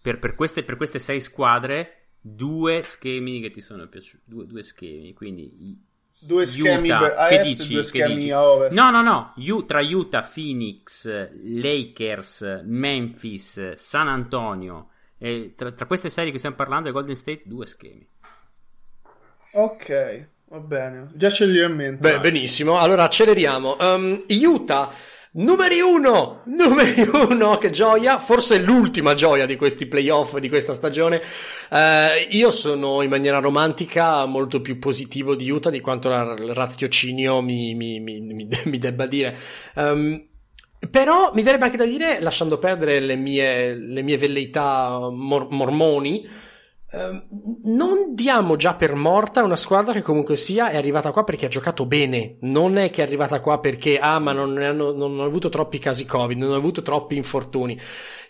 per, 0.00 0.18
per, 0.18 0.34
queste, 0.34 0.62
per 0.62 0.76
queste 0.76 0.98
sei 1.00 1.18
squadre 1.18 2.03
due 2.26 2.82
schemi 2.84 3.38
che 3.40 3.50
ti 3.50 3.60
sono 3.60 3.86
piaciuti. 3.86 4.22
Due, 4.24 4.46
due 4.46 4.62
schemi, 4.62 5.12
quindi 5.12 5.78
due 6.18 6.46
schemi 6.46 6.88
Utah, 6.88 7.28
che 7.28 7.42
dici, 7.42 7.74
due 7.74 7.82
schemi 7.82 8.14
dici? 8.14 8.30
a 8.30 8.42
ovest. 8.42 8.74
No, 8.74 8.90
no, 8.90 9.02
no. 9.02 9.34
U- 9.36 9.66
tra 9.66 9.82
Utah, 9.82 10.22
Phoenix, 10.22 11.06
Lakers, 11.42 12.62
Memphis, 12.64 13.74
San 13.74 14.08
Antonio. 14.08 14.88
E 15.18 15.52
tra, 15.54 15.70
tra, 15.72 15.84
queste 15.84 16.08
serie 16.08 16.32
che 16.32 16.38
stiamo 16.38 16.56
parlando, 16.56 16.90
Golden 16.92 17.14
State, 17.14 17.42
due 17.44 17.66
schemi. 17.66 18.08
Ok, 19.52 20.28
va 20.46 20.58
bene. 20.60 21.10
Già 21.14 21.30
ce 21.30 21.44
li 21.44 21.60
ho 21.60 21.66
in 21.66 21.74
mente. 21.74 22.00
Beh, 22.00 22.20
benissimo. 22.20 22.78
Allora 22.78 23.04
acceleriamo. 23.04 23.76
Um, 23.78 24.24
Utah 24.28 24.90
Numeri 25.36 25.80
uno, 25.80 26.42
numeri 26.44 27.02
uno, 27.12 27.58
che 27.58 27.70
gioia, 27.70 28.20
forse 28.20 28.60
l'ultima 28.60 29.14
gioia 29.14 29.46
di 29.46 29.56
questi 29.56 29.86
playoff 29.86 30.38
di 30.38 30.48
questa 30.48 30.74
stagione. 30.74 31.20
Eh, 31.70 32.28
io 32.30 32.52
sono 32.52 33.02
in 33.02 33.10
maniera 33.10 33.40
romantica 33.40 34.26
molto 34.26 34.60
più 34.60 34.78
positivo 34.78 35.34
di 35.34 35.50
Utah 35.50 35.70
di 35.70 35.80
quanto 35.80 36.08
il 36.08 36.54
raziocinio 36.54 37.40
mi, 37.42 37.74
mi, 37.74 37.98
mi, 37.98 38.20
mi 38.20 38.46
debba 38.78 39.06
dire. 39.06 39.36
Um, 39.74 40.24
però 40.88 41.32
mi 41.34 41.42
verrebbe 41.42 41.64
anche 41.64 41.78
da 41.78 41.84
dire, 41.84 42.20
lasciando 42.20 42.58
perdere 42.58 43.00
le 43.00 43.16
mie, 43.16 43.74
le 43.74 44.02
mie 44.02 44.16
velleità 44.16 45.08
mor- 45.10 45.50
mormoni, 45.50 46.28
Ehm, 46.94 47.24
non 47.64 48.14
diamo 48.14 48.54
già 48.54 48.76
per 48.76 48.94
morta 48.94 49.42
una 49.42 49.56
squadra 49.56 49.92
che 49.92 50.02
comunque 50.02 50.36
sia 50.36 50.70
è 50.70 50.76
arrivata 50.76 51.10
qua 51.10 51.24
perché 51.24 51.46
ha 51.46 51.48
giocato 51.48 51.86
bene, 51.86 52.36
non 52.42 52.76
è 52.76 52.88
che 52.88 53.02
è 53.02 53.06
arrivata 53.06 53.40
qua 53.40 53.58
perché 53.58 53.98
ah 53.98 54.20
ma 54.20 54.32
non 54.32 54.56
hanno, 54.58 54.92
non 54.92 55.12
hanno 55.12 55.24
avuto 55.24 55.48
troppi 55.48 55.80
casi 55.80 56.04
covid, 56.04 56.38
non 56.38 56.50
hanno 56.50 56.58
avuto 56.58 56.82
troppi 56.82 57.16
infortuni. 57.16 57.78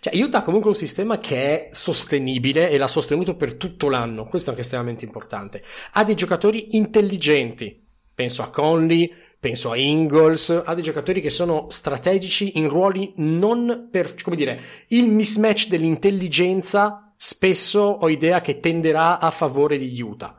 Cioè 0.00 0.16
Utah 0.16 0.38
ha 0.38 0.42
comunque 0.42 0.70
un 0.70 0.76
sistema 0.76 1.18
che 1.18 1.36
è 1.36 1.68
sostenibile 1.72 2.70
e 2.70 2.78
l'ha 2.78 2.86
sostenuto 2.86 3.36
per 3.36 3.54
tutto 3.54 3.90
l'anno, 3.90 4.26
questo 4.26 4.48
è 4.48 4.50
anche 4.52 4.62
estremamente 4.64 5.04
importante. 5.04 5.62
Ha 5.92 6.04
dei 6.04 6.14
giocatori 6.14 6.76
intelligenti, 6.76 7.86
penso 8.14 8.42
a 8.42 8.48
Conley, 8.48 9.12
penso 9.44 9.72
a 9.72 9.76
Ingles, 9.76 10.62
ha 10.64 10.72
dei 10.72 10.82
giocatori 10.82 11.20
che 11.20 11.28
sono 11.28 11.66
strategici 11.68 12.56
in 12.56 12.66
ruoli 12.66 13.12
non 13.16 13.88
per, 13.90 14.14
come 14.22 14.36
dire, 14.36 14.58
il 14.88 15.06
mismatch 15.06 15.68
dell'intelligenza 15.68 17.12
spesso 17.14 17.80
ho 17.80 18.08
idea 18.08 18.40
che 18.40 18.58
tenderà 18.58 19.18
a 19.18 19.30
favore 19.30 19.76
di 19.76 20.00
Utah. 20.00 20.34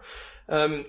Um, 0.48 0.84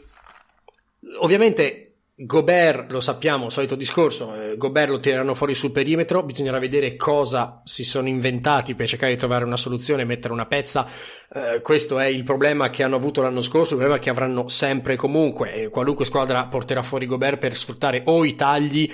ovviamente 1.19 1.86
Gobert, 2.19 2.91
lo 2.93 3.03
sappiamo, 3.03 3.51
solito 3.51 3.75
discorso, 3.75 4.35
eh, 4.35 4.57
Gobert 4.57 4.89
lo 4.89 5.01
tireranno 5.01 5.35
fuori 5.35 5.55
sul 5.55 5.71
perimetro, 5.71 6.23
bisognerà 6.23 6.59
vedere 6.59 6.97
cosa 6.97 7.61
si 7.63 7.85
sono 7.85 8.09
inventati 8.09 8.75
per 8.75 8.89
cercare 8.89 9.13
di 9.13 9.19
trovare 9.19 9.45
una 9.45 9.59
soluzione, 9.59 10.07
mettere 10.07 10.33
una 10.33 10.47
pezza, 10.47 10.89
eh, 11.35 11.61
questo 11.61 11.99
è 11.99 12.07
il 12.07 12.23
problema 12.23 12.71
che 12.71 12.83
hanno 12.83 12.97
avuto 12.97 13.21
l'anno 13.21 13.43
scorso, 13.43 13.75
il 13.75 13.81
problema 13.81 13.99
che 13.99 14.09
avranno 14.09 14.49
sempre 14.49 14.95
e 14.95 14.97
comunque, 14.97 15.53
eh, 15.53 15.69
qualunque 15.69 16.07
squadra 16.07 16.47
porterà 16.47 16.83
fuori 16.83 17.05
Gobert 17.05 17.37
per 17.37 17.55
sfruttare 17.55 18.01
o 18.07 18.25
i 18.25 18.35
tagli 18.35 18.91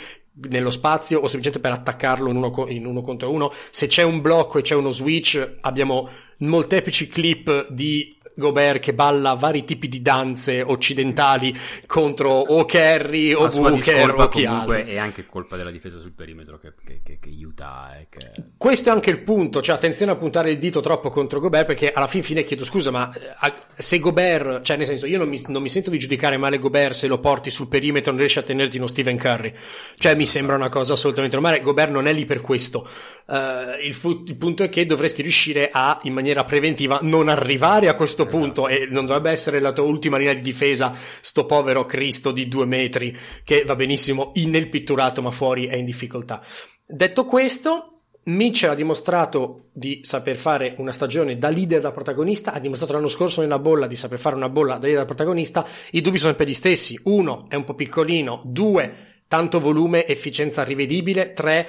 nello 0.48 0.72
spazio 0.72 1.18
o 1.18 1.28
semplicemente 1.28 1.60
per 1.60 1.72
attaccarlo 1.72 2.28
in 2.28 2.34
uno, 2.34 2.66
in 2.70 2.86
uno 2.86 3.02
contro 3.02 3.30
uno. 3.30 3.52
Se 3.70 3.86
c'è 3.86 4.02
un 4.02 4.20
blocco 4.20 4.58
e 4.58 4.62
c'è 4.62 4.74
uno 4.74 4.90
switch, 4.90 5.58
abbiamo 5.60 6.08
molteplici 6.38 7.06
clip 7.06 7.68
di 7.70 8.18
Gobert 8.34 8.80
che 8.80 8.94
balla 8.94 9.34
vari 9.34 9.64
tipi 9.64 9.88
di 9.88 10.00
danze 10.02 10.62
occidentali 10.62 11.56
contro 11.86 12.30
o 12.30 12.64
Kerry 12.64 13.32
o 13.32 13.46
Booker 13.46 14.14
o 14.14 14.28
chi 14.28 14.44
altro. 14.44 14.74
è 14.74 14.96
anche 14.96 15.26
colpa 15.26 15.56
della 15.56 15.70
difesa 15.70 15.98
sul 15.98 16.12
perimetro 16.12 16.58
che, 16.58 16.72
che, 16.84 17.00
che, 17.02 17.18
che 17.20 17.28
aiuta. 17.28 17.98
Eh, 17.98 18.06
che... 18.08 18.30
Questo 18.56 18.88
è 18.88 18.92
anche 18.92 19.10
il 19.10 19.20
punto, 19.20 19.60
cioè 19.60 19.74
attenzione 19.76 20.12
a 20.12 20.16
puntare 20.16 20.50
il 20.50 20.58
dito 20.58 20.80
troppo 20.80 21.10
contro 21.10 21.40
Gobert 21.40 21.66
perché 21.66 21.92
alla 21.92 22.06
fin 22.06 22.22
fine 22.22 22.44
chiedo 22.44 22.64
scusa 22.64 22.90
ma 22.90 23.12
eh, 23.12 23.52
se 23.74 23.98
Gobert, 23.98 24.62
cioè 24.62 24.76
nel 24.76 24.86
senso 24.86 25.06
io 25.06 25.18
non 25.18 25.28
mi, 25.28 25.42
non 25.48 25.62
mi 25.62 25.68
sento 25.68 25.90
di 25.90 25.98
giudicare 25.98 26.36
male 26.36 26.58
Gobert 26.58 26.94
se 26.94 27.06
lo 27.06 27.18
porti 27.18 27.50
sul 27.50 27.68
perimetro 27.68 28.08
e 28.08 28.12
non 28.12 28.20
riesci 28.20 28.38
a 28.38 28.42
tenerti 28.42 28.76
uno 28.78 28.86
Steven 28.86 29.18
Curry, 29.18 29.52
cioè 29.98 30.14
mi 30.14 30.26
sembra 30.26 30.56
una 30.56 30.68
cosa 30.68 30.94
assolutamente 30.94 31.36
normale, 31.36 31.60
Gobert 31.60 31.90
non 31.90 32.06
è 32.06 32.12
lì 32.12 32.24
per 32.24 32.40
questo, 32.40 32.88
uh, 33.26 33.34
il, 33.82 33.92
fu- 33.92 34.24
il 34.26 34.36
punto 34.36 34.62
è 34.62 34.68
che 34.68 34.86
dovresti 34.86 35.22
riuscire 35.22 35.70
a 35.72 35.98
in 36.02 36.12
maniera 36.12 36.44
preventiva 36.44 36.98
non 37.02 37.28
arrivare 37.28 37.88
a 37.88 37.94
questo 37.94 38.21
questo 38.22 38.26
punto 38.26 38.68
e 38.68 38.86
non 38.90 39.06
dovrebbe 39.06 39.30
essere 39.30 39.60
la 39.60 39.72
tua 39.72 39.84
ultima 39.84 40.16
linea 40.16 40.34
di 40.34 40.40
difesa 40.40 40.94
sto 41.20 41.46
povero 41.46 41.84
Cristo 41.84 42.30
di 42.30 42.48
due 42.48 42.66
metri 42.66 43.16
che 43.44 43.64
va 43.64 43.74
benissimo 43.74 44.32
nel 44.34 44.68
pitturato 44.68 45.22
ma 45.22 45.30
fuori 45.30 45.66
è 45.66 45.76
in 45.76 45.84
difficoltà. 45.84 46.42
Detto 46.86 47.24
questo, 47.24 48.00
Mitchell 48.24 48.70
ha 48.70 48.74
dimostrato 48.74 49.68
di 49.72 50.00
saper 50.02 50.36
fare 50.36 50.74
una 50.78 50.92
stagione 50.92 51.38
da 51.38 51.48
leader 51.48 51.80
da 51.80 51.92
protagonista, 51.92 52.52
ha 52.52 52.58
dimostrato 52.58 52.92
l'anno 52.92 53.08
scorso 53.08 53.40
nella 53.40 53.58
bolla 53.58 53.86
di 53.86 53.96
saper 53.96 54.18
fare 54.18 54.36
una 54.36 54.48
bolla 54.48 54.74
da 54.74 54.86
leader 54.86 55.00
da 55.00 55.06
protagonista, 55.06 55.66
i 55.92 56.00
dubbi 56.00 56.18
sono 56.18 56.30
sempre 56.30 56.48
gli 56.48 56.54
stessi, 56.54 57.00
uno 57.04 57.46
è 57.48 57.54
un 57.54 57.64
po' 57.64 57.74
piccolino, 57.74 58.42
due 58.44 59.10
tanto 59.26 59.60
volume, 59.60 60.06
efficienza 60.06 60.62
rivedibile, 60.62 61.32
tre 61.32 61.66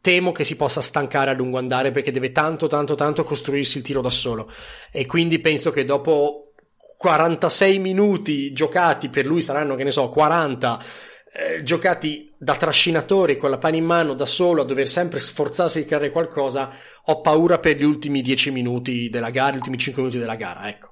temo 0.00 0.32
che 0.32 0.44
si 0.44 0.56
possa 0.56 0.80
stancare 0.80 1.30
a 1.30 1.34
lungo 1.34 1.58
andare 1.58 1.90
perché 1.90 2.10
deve 2.10 2.32
tanto, 2.32 2.66
tanto, 2.66 2.94
tanto 2.94 3.24
costruirsi 3.24 3.78
il 3.78 3.84
tiro 3.84 4.00
da 4.00 4.10
solo. 4.10 4.50
E 4.90 5.06
quindi 5.06 5.38
penso 5.38 5.70
che 5.70 5.84
dopo 5.84 6.52
46 6.98 7.78
minuti 7.78 8.52
giocati, 8.52 9.08
per 9.08 9.26
lui 9.26 9.42
saranno, 9.42 9.76
che 9.76 9.84
ne 9.84 9.90
so, 9.90 10.08
40 10.08 10.82
eh, 11.30 11.62
giocati 11.62 12.32
da 12.36 12.56
trascinatore 12.56 13.36
con 13.36 13.50
la 13.50 13.58
pana 13.58 13.76
in 13.76 13.84
mano 13.84 14.14
da 14.14 14.26
solo 14.26 14.62
a 14.62 14.64
dover 14.64 14.88
sempre 14.88 15.18
sforzarsi 15.18 15.80
di 15.80 15.84
creare 15.84 16.10
qualcosa, 16.10 16.70
ho 17.04 17.20
paura 17.20 17.58
per 17.58 17.76
gli 17.76 17.84
ultimi 17.84 18.20
10 18.20 18.50
minuti 18.50 19.08
della 19.10 19.30
gara, 19.30 19.52
gli 19.52 19.56
ultimi 19.56 19.78
5 19.78 20.02
minuti 20.02 20.18
della 20.18 20.36
gara, 20.36 20.68
ecco. 20.68 20.88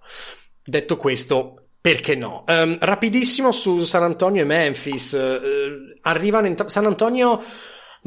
Detto 0.62 0.96
questo, 0.96 1.68
perché 1.80 2.14
no? 2.16 2.44
Um, 2.48 2.76
rapidissimo 2.80 3.50
su 3.50 3.78
San 3.78 4.02
Antonio 4.02 4.42
e 4.42 4.44
Memphis. 4.44 5.12
Uh, 5.12 5.98
arrivano 6.02 6.48
in 6.48 6.57
San 6.66 6.84
Antonio 6.84 7.42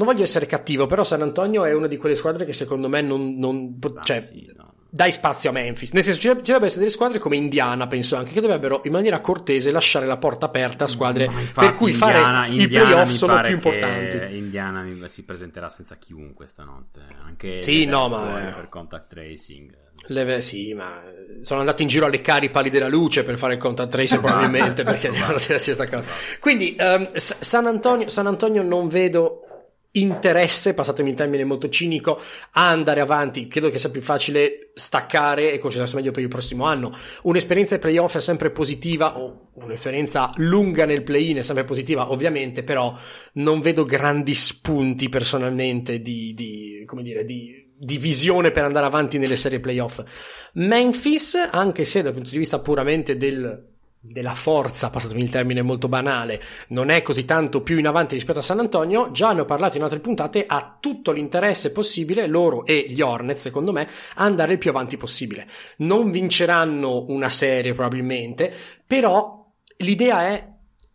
non 0.00 0.08
voglio 0.08 0.22
essere 0.22 0.46
cattivo, 0.46 0.86
però 0.86 1.04
San 1.04 1.20
Antonio 1.20 1.66
è 1.66 1.74
una 1.74 1.86
di 1.86 1.98
quelle 1.98 2.14
squadre 2.14 2.46
che 2.46 2.54
secondo 2.54 2.88
me 2.88 3.02
non. 3.02 3.34
non 3.36 3.78
ah, 3.96 4.02
cioè, 4.02 4.22
sì, 4.22 4.50
no. 4.56 4.72
dai 4.88 5.12
spazio 5.12 5.50
a 5.50 5.52
Memphis. 5.52 5.92
Nel 5.92 6.02
senso, 6.02 6.20
ci 6.20 6.28
dovrebbero 6.28 6.64
essere 6.64 6.80
delle 6.80 6.90
squadre 6.90 7.18
come 7.18 7.36
Indiana, 7.36 7.86
penso 7.86 8.16
anche, 8.16 8.32
che 8.32 8.40
dovrebbero 8.40 8.80
in 8.84 8.92
maniera 8.92 9.20
cortese 9.20 9.70
lasciare 9.70 10.06
la 10.06 10.16
porta 10.16 10.46
aperta 10.46 10.84
a 10.84 10.88
squadre 10.88 11.24
infatti, 11.24 11.66
per 11.66 11.74
cui 11.74 11.90
Indiana, 11.90 12.14
fare 12.14 12.48
Indiana 12.48 12.62
i 12.62 12.68
playoff 12.68 13.10
sono 13.10 13.40
più 13.42 13.52
importanti. 13.52 14.36
Indiana 14.36 14.88
si 15.06 15.24
presenterà 15.24 15.68
senza 15.68 15.96
chiunque 15.96 16.46
stanotte, 16.46 17.00
anche 17.22 17.62
sì, 17.62 17.84
no, 17.84 18.08
ma... 18.08 18.52
per 18.56 18.68
contact 18.70 19.08
tracing. 19.08 19.76
Le, 20.06 20.40
sì, 20.40 20.72
ma 20.72 21.02
sono 21.42 21.60
andati 21.60 21.82
in 21.82 21.88
giro 21.88 22.06
a 22.06 22.08
leccare 22.08 22.46
i 22.46 22.50
pali 22.50 22.70
della 22.70 22.88
luce 22.88 23.22
per 23.22 23.36
fare 23.36 23.54
il 23.54 23.60
contact 23.60 23.90
tracer 23.90 24.18
probabilmente 24.20 24.82
perché 24.82 25.10
devono 25.10 25.36
tirarsi 25.36 25.74
staccato. 25.74 26.06
Quindi 26.40 26.74
um, 26.78 27.06
San, 27.12 27.66
Antonio, 27.66 28.08
San 28.08 28.26
Antonio 28.26 28.62
non 28.62 28.88
vedo 28.88 29.44
interesse, 29.92 30.74
passatemi 30.74 31.10
il 31.10 31.16
termine 31.16 31.44
molto 31.44 31.68
cinico, 31.68 32.20
a 32.52 32.68
andare 32.68 33.00
avanti. 33.00 33.48
Credo 33.48 33.70
che 33.70 33.78
sia 33.78 33.90
più 33.90 34.00
facile 34.00 34.70
staccare 34.74 35.52
e 35.52 35.58
concentrarsi 35.58 35.96
meglio 35.96 36.12
per 36.12 36.22
il 36.22 36.28
prossimo 36.28 36.64
anno. 36.64 36.92
Un'esperienza 37.22 37.74
ai 37.74 37.80
playoff 37.80 38.16
è 38.16 38.20
sempre 38.20 38.50
positiva, 38.50 39.18
o 39.18 39.50
un'esperienza 39.54 40.30
lunga 40.36 40.84
nel 40.84 41.02
play-in 41.02 41.38
è 41.38 41.42
sempre 41.42 41.64
positiva, 41.64 42.10
ovviamente, 42.10 42.62
però 42.62 42.94
non 43.34 43.60
vedo 43.60 43.84
grandi 43.84 44.34
spunti 44.34 45.08
personalmente 45.08 46.00
di, 46.00 46.34
di 46.34 46.82
come 46.86 47.02
dire, 47.02 47.24
di 47.24 47.68
di 47.82 47.96
visione 47.96 48.50
per 48.50 48.64
andare 48.64 48.84
avanti 48.84 49.16
nelle 49.16 49.36
serie 49.36 49.58
playoff. 49.58 50.04
Memphis, 50.52 51.34
anche 51.50 51.84
se 51.84 52.02
dal 52.02 52.12
punto 52.12 52.28
di 52.28 52.36
vista 52.36 52.58
puramente 52.58 53.16
del 53.16 53.78
della 54.02 54.34
forza, 54.34 54.88
passatemi 54.88 55.22
il 55.22 55.30
termine 55.30 55.60
molto 55.60 55.86
banale, 55.86 56.40
non 56.68 56.88
è 56.88 57.02
così 57.02 57.26
tanto 57.26 57.62
più 57.62 57.78
in 57.78 57.86
avanti 57.86 58.14
rispetto 58.14 58.38
a 58.38 58.42
San 58.42 58.58
Antonio, 58.58 59.10
già 59.10 59.32
ne 59.32 59.42
ho 59.42 59.44
parlato 59.44 59.76
in 59.76 59.82
altre 59.82 60.00
puntate, 60.00 60.46
ha 60.46 60.78
tutto 60.80 61.12
l'interesse 61.12 61.70
possibile, 61.70 62.26
loro 62.26 62.64
e 62.64 62.86
gli 62.88 63.02
Hornets, 63.02 63.42
secondo 63.42 63.72
me, 63.72 63.86
a 64.14 64.24
andare 64.24 64.52
il 64.52 64.58
più 64.58 64.70
avanti 64.70 64.96
possibile. 64.96 65.46
Non 65.78 66.10
vinceranno 66.10 67.04
una 67.08 67.28
serie 67.28 67.74
probabilmente, 67.74 68.52
però 68.86 69.46
l'idea 69.78 70.28
è 70.28 70.48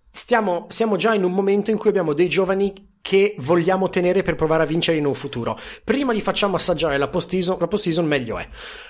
stiamo, 0.09 0.65
siamo 0.69 0.95
già 0.95 1.13
in 1.13 1.23
un 1.23 1.31
momento 1.31 1.69
in 1.69 1.77
cui 1.77 1.89
abbiamo 1.89 2.13
dei 2.13 2.27
giovani 2.27 2.73
che 3.05 3.35
vogliamo 3.37 3.87
tenere 3.87 4.23
per 4.23 4.33
provare 4.33 4.63
a 4.63 4.65
vincere 4.65 4.97
in 4.97 5.05
un 5.05 5.13
futuro. 5.13 5.59
Prima 5.83 6.11
li 6.11 6.21
facciamo 6.21 6.55
assaggiare 6.55 6.97
la 6.97 7.07
post-season, 7.07 7.57
la 7.59 7.67
post-season 7.67 8.07
meglio 8.07 8.39
è. 8.39 8.47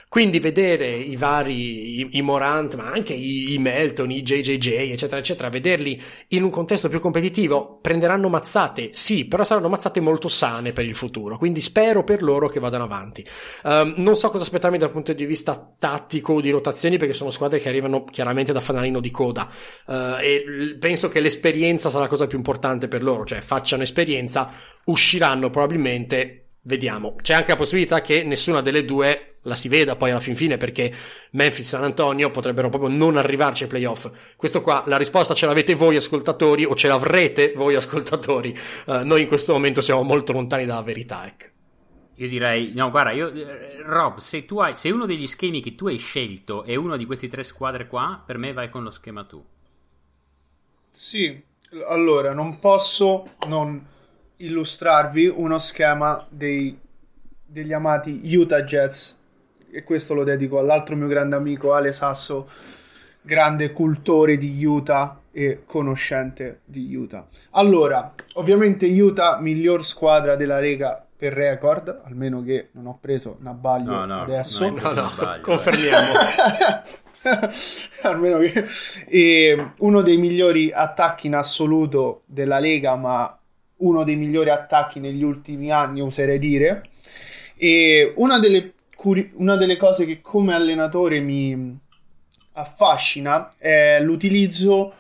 Quindi 0.08 0.40
vedere 0.40 0.88
i 0.88 1.18
vari, 1.18 2.00
i, 2.00 2.08
i 2.12 2.22
Morant, 2.22 2.76
ma 2.76 2.90
anche 2.90 3.14
i, 3.14 3.52
i, 3.52 3.58
Melton, 3.58 4.12
i 4.12 4.22
JJJ, 4.22 4.68
eccetera, 4.92 5.20
eccetera, 5.20 5.50
vederli 5.50 6.02
in 6.30 6.44
un 6.44 6.50
contesto 6.50 6.88
più 6.88 7.02
competitivo, 7.02 7.80
prenderanno 7.82 8.30
mazzate, 8.30 8.92
sì, 8.94 9.26
però 9.26 9.44
saranno 9.44 9.68
mazzate 9.68 10.00
molto 10.00 10.30
sane 10.30 10.72
per 10.72 10.86
il 10.86 10.96
futuro. 10.96 11.38
Quindi 11.38 11.60
spero 11.60 12.06
per 12.06 12.24
loro 12.24 12.48
che 12.48 12.62
vadano 12.62 12.86
avanti. 12.86 13.28
Um, 13.64 13.96
non 13.98 14.16
so 14.16 14.30
cosa 14.30 14.44
aspettarmi 14.44 14.78
dal 14.78 14.92
punto 14.92 15.12
di 15.12 15.26
vista 15.26 15.74
tattico 15.78 16.36
o 16.36 16.40
di 16.40 16.52
rotazioni, 16.52 16.96
perché 16.96 17.14
sono 17.14 17.32
squadre 17.32 17.60
che 17.60 17.68
arrivano 17.68 18.06
chiaramente 18.06 18.54
da 18.54 18.62
fanalino 18.62 19.02
di 19.02 19.12
coda. 19.12 19.50
Uh, 19.88 19.94
e 20.22 20.78
penso 20.80 21.10
che 21.10 21.20
l'esperienza 21.20 21.90
sarà 21.90 22.04
la 22.04 22.10
cosa 22.10 22.28
più 22.28 22.38
importante 22.38 22.88
per 22.88 23.04
loro, 23.04 23.26
cioè 23.26 23.42
facciano 23.42 23.84
esperienza 23.84 24.04
esperienza, 24.06 24.52
usciranno 24.86 25.50
probabilmente 25.50 26.42
Vediamo. 26.68 27.16
C'è 27.22 27.36
anche 27.36 27.52
la 27.52 27.58
possibilità 27.58 28.02
che 28.02 28.24
nessuna 28.24 28.60
delle 28.60 28.86
due 28.86 29.36
la 29.44 29.54
si 29.54 29.68
veda 29.68 29.96
poi 29.96 30.10
alla 30.10 30.20
fin 30.20 30.34
fine 30.34 30.58
perché 30.58 30.92
Memphis 31.34 31.60
e 31.60 31.64
San 31.64 31.84
Antonio 31.84 32.32
potrebbero 32.32 32.70
proprio 32.70 32.90
non 32.90 33.18
arrivarci 33.18 33.62
ai 33.62 33.70
playoff. 33.70 34.10
Questo 34.36 34.62
qua, 34.62 34.84
la 34.88 34.98
risposta 34.98 35.36
ce 35.36 35.46
l'avete 35.46 35.76
voi 35.76 35.96
ascoltatori 35.96 36.66
o 36.66 36.74
ce 36.74 36.88
l'avrete 36.88 37.54
voi 37.56 37.76
ascoltatori. 37.76 38.58
Uh, 38.88 39.04
noi 39.04 39.22
in 39.22 39.28
questo 39.28 39.54
momento 39.54 39.80
siamo 39.80 40.02
molto 40.02 40.34
lontani 40.34 40.66
dalla 40.66 40.82
verità. 40.82 41.28
Ecco. 41.28 41.46
Io 42.16 42.28
direi, 42.28 42.72
no, 42.74 42.90
guarda, 42.90 43.12
io, 43.12 43.32
eh, 43.32 43.84
Rob, 43.84 44.18
se, 44.18 44.46
tu 44.46 44.58
hai, 44.58 44.76
se 44.76 44.90
uno 44.90 45.06
degli 45.06 45.28
schemi 45.28 45.62
che 45.62 45.76
tu 45.76 45.86
hai 45.86 45.98
scelto 45.98 46.64
è 46.64 46.74
uno 46.74 46.98
di 46.98 47.06
questi 47.06 47.28
tre 47.28 47.44
squadre 47.44 47.86
qua, 47.86 48.24
per 48.26 48.40
me 48.40 48.54
vai 48.54 48.72
con 48.72 48.82
lo 48.82 48.90
schema 48.90 49.24
tu. 49.24 49.46
Sì, 50.90 51.40
allora 51.88 52.34
non 52.34 52.58
posso 52.58 53.36
non 53.48 53.94
illustrarvi 54.38 55.28
uno 55.28 55.58
schema 55.60 56.24
dei, 56.30 56.78
degli 57.46 57.74
amati 57.74 58.22
Utah 58.36 58.64
Jets 58.64 59.18
e 59.72 59.84
questo 59.84 60.14
lo 60.14 60.24
dedico 60.24 60.58
all'altro 60.58 60.96
mio 60.96 61.08
grande 61.08 61.36
amico 61.36 61.74
Ale 61.74 61.92
Sasso, 61.92 62.50
grande 63.22 63.72
cultore 63.72 64.38
di 64.38 64.64
Utah 64.64 65.20
e 65.32 65.64
conoscente 65.66 66.62
di 66.64 66.96
Utah. 66.96 67.28
Allora, 67.52 68.14
ovviamente 68.36 68.86
Utah 68.88 69.38
miglior 69.40 69.86
squadra 69.86 70.38
della 70.38 70.60
Lega 70.60 71.06
per 71.18 71.34
record, 71.34 72.04
almeno 72.06 72.42
che 72.42 72.70
non 72.72 72.88
ho 72.88 72.98
preso 73.00 73.38
un 73.40 73.48
abbaglio 73.48 73.92
no, 73.92 74.06
no, 74.06 74.22
adesso. 74.22 74.70
No, 74.70 74.80
no, 74.80 74.94
no, 74.94 75.12
confermiamo. 75.42 76.14
almeno 78.04 78.38
che 78.38 78.66
e 79.08 79.72
uno 79.78 80.02
dei 80.02 80.18
migliori 80.18 80.72
attacchi 80.72 81.28
in 81.28 81.36
assoluto 81.36 82.22
della 82.26 82.60
Lega, 82.60 82.96
ma 82.96 83.38
uno 83.78 84.04
dei 84.04 84.16
migliori 84.16 84.50
attacchi 84.50 85.00
negli 85.00 85.24
ultimi 85.24 85.72
anni, 85.72 86.02
oserei 86.02 86.40
dire. 86.40 86.90
E 87.58 88.14
una 88.18 88.40
delle, 88.40 88.74
curi- 88.96 89.32
una 89.36 89.56
delle 89.56 89.78
cose 89.78 90.06
che 90.06 90.22
come 90.22 90.54
allenatore 90.54 91.20
mi 91.20 91.78
affascina 92.54 93.54
è 93.58 94.00
l'utilizzo 94.02 94.94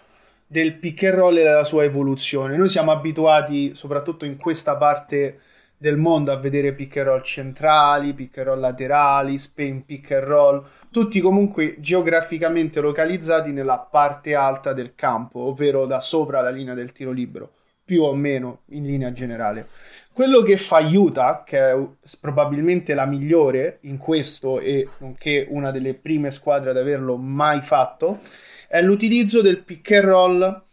del 0.48 0.76
pick 0.76 1.04
and 1.04 1.14
roll 1.16 1.38
e 1.38 1.44
della 1.44 1.64
sua 1.64 1.84
evoluzione. 1.84 2.58
Noi 2.58 2.70
siamo 2.70 2.92
abituati, 2.92 3.74
soprattutto 3.76 4.26
in 4.26 4.38
questa 4.38 4.76
parte 4.76 5.40
del 5.78 5.98
mondo, 5.98 6.32
a 6.32 6.38
vedere 6.38 6.74
pick 6.74 6.98
and 6.98 7.08
roll 7.08 7.24
centrali, 7.24 8.14
pick 8.14 8.38
and 8.38 8.48
roll 8.48 8.60
laterali, 8.60 9.38
spin 9.38 9.86
pick 9.86 10.12
and 10.12 10.24
roll, 10.24 10.66
tutti 10.92 11.20
comunque 11.20 11.76
geograficamente 11.80 12.80
localizzati 12.80 13.52
nella 13.52 13.80
parte 13.80 14.36
alta 14.36 14.74
del 14.74 14.96
campo, 14.96 15.42
ovvero 15.42 15.86
da 15.86 16.00
sopra 16.00 16.42
la 16.42 16.50
linea 16.50 16.74
del 16.74 16.92
tiro 16.92 17.12
libero 17.12 17.55
più 17.86 18.02
o 18.02 18.16
meno 18.16 18.62
in 18.70 18.84
linea 18.84 19.14
generale. 19.14 19.68
Quello 20.12 20.42
che 20.42 20.58
fa 20.58 20.80
Utah, 20.80 21.44
che 21.46 21.60
è 21.60 21.78
probabilmente 22.20 22.94
la 22.96 23.06
migliore 23.06 23.78
in 23.82 23.98
questo 23.98 24.60
e 24.60 24.88
nonché 24.98 25.46
una 25.50 25.72
delle 25.72 25.94
prime 25.94 26.32
squadre 26.32 26.72
ad 26.72 26.78
averlo 26.78 27.16
mai 27.16 27.62
fatto, 27.62 28.20
è 28.68 28.82
l'utilizzo 28.82 29.42
del 29.42 29.62
pick 29.62 29.92
and 29.92 30.04
roll 30.04 30.64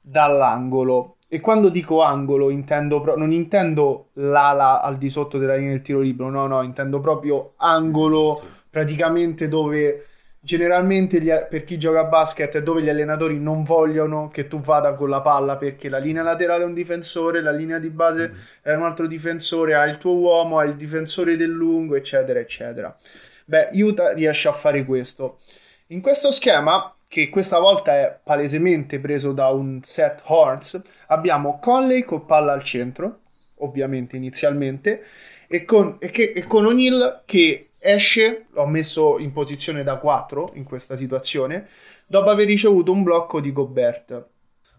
dall'angolo. 0.00 1.16
E 1.28 1.40
quando 1.40 1.68
dico 1.68 2.02
angolo 2.02 2.50
intendo 2.50 3.00
pro- 3.00 3.16
non 3.16 3.32
intendo 3.32 4.08
l'ala 4.14 4.80
al 4.80 4.96
di 4.96 5.10
sotto 5.10 5.38
della 5.38 5.56
linea 5.56 5.72
del 5.72 5.82
tiro 5.82 6.00
libero, 6.00 6.30
no, 6.30 6.46
no, 6.46 6.62
intendo 6.62 7.00
proprio 7.00 7.52
angolo 7.58 8.42
praticamente 8.70 9.48
dove 9.48 10.06
generalmente 10.46 11.20
gli, 11.20 11.28
per 11.50 11.64
chi 11.64 11.76
gioca 11.76 12.00
a 12.00 12.04
basket 12.04 12.54
è 12.54 12.62
dove 12.62 12.80
gli 12.80 12.88
allenatori 12.88 13.36
non 13.36 13.64
vogliono 13.64 14.28
che 14.28 14.46
tu 14.46 14.60
vada 14.60 14.94
con 14.94 15.08
la 15.08 15.20
palla 15.20 15.56
perché 15.56 15.88
la 15.88 15.98
linea 15.98 16.22
laterale 16.22 16.62
è 16.62 16.66
un 16.66 16.72
difensore, 16.72 17.42
la 17.42 17.50
linea 17.50 17.80
di 17.80 17.88
base 17.88 18.28
mm. 18.28 18.34
è 18.62 18.72
un 18.72 18.84
altro 18.84 19.08
difensore, 19.08 19.74
hai 19.74 19.90
il 19.90 19.98
tuo 19.98 20.12
uomo, 20.12 20.60
hai 20.60 20.68
il 20.68 20.76
difensore 20.76 21.36
del 21.36 21.50
lungo, 21.50 21.96
eccetera, 21.96 22.38
eccetera. 22.38 22.96
Beh, 23.44 23.70
Utah 23.72 24.12
riesce 24.12 24.46
a 24.46 24.52
fare 24.52 24.84
questo. 24.84 25.40
In 25.88 26.00
questo 26.00 26.30
schema, 26.30 26.94
che 27.08 27.28
questa 27.28 27.58
volta 27.58 27.94
è 27.94 28.16
palesemente 28.22 29.00
preso 29.00 29.32
da 29.32 29.48
un 29.48 29.80
set 29.82 30.20
Horns, 30.26 30.80
abbiamo 31.08 31.58
Conley 31.60 32.04
con 32.04 32.24
palla 32.24 32.52
al 32.52 32.62
centro, 32.62 33.18
ovviamente 33.56 34.14
inizialmente, 34.14 35.02
e 35.48 35.64
con, 35.64 35.96
e 35.98 36.10
che, 36.12 36.32
e 36.36 36.44
con 36.44 36.66
O'Neill 36.66 37.22
che 37.24 37.65
esce, 37.86 38.46
l'ho 38.50 38.66
messo 38.66 39.18
in 39.18 39.32
posizione 39.32 39.82
da 39.82 39.96
4 39.96 40.50
in 40.54 40.64
questa 40.64 40.96
situazione, 40.96 41.68
dopo 42.08 42.30
aver 42.30 42.46
ricevuto 42.46 42.92
un 42.92 43.02
blocco 43.02 43.40
di 43.40 43.52
Gobert. 43.52 44.26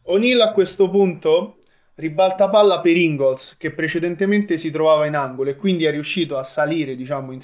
O'Neill 0.04 0.42
a 0.42 0.52
questo 0.52 0.90
punto 0.90 1.58
ribalta 1.96 2.50
palla 2.50 2.80
per 2.82 2.96
Ingalls 2.96 3.58
che 3.58 3.72
precedentemente 3.72 4.58
si 4.58 4.70
trovava 4.70 5.06
in 5.06 5.16
angolo 5.16 5.50
e 5.50 5.56
quindi 5.56 5.86
è 5.86 5.92
riuscito 5.92 6.38
a 6.38 6.44
salire 6.44 6.96
diciamo 6.96 7.32
in 7.32 7.42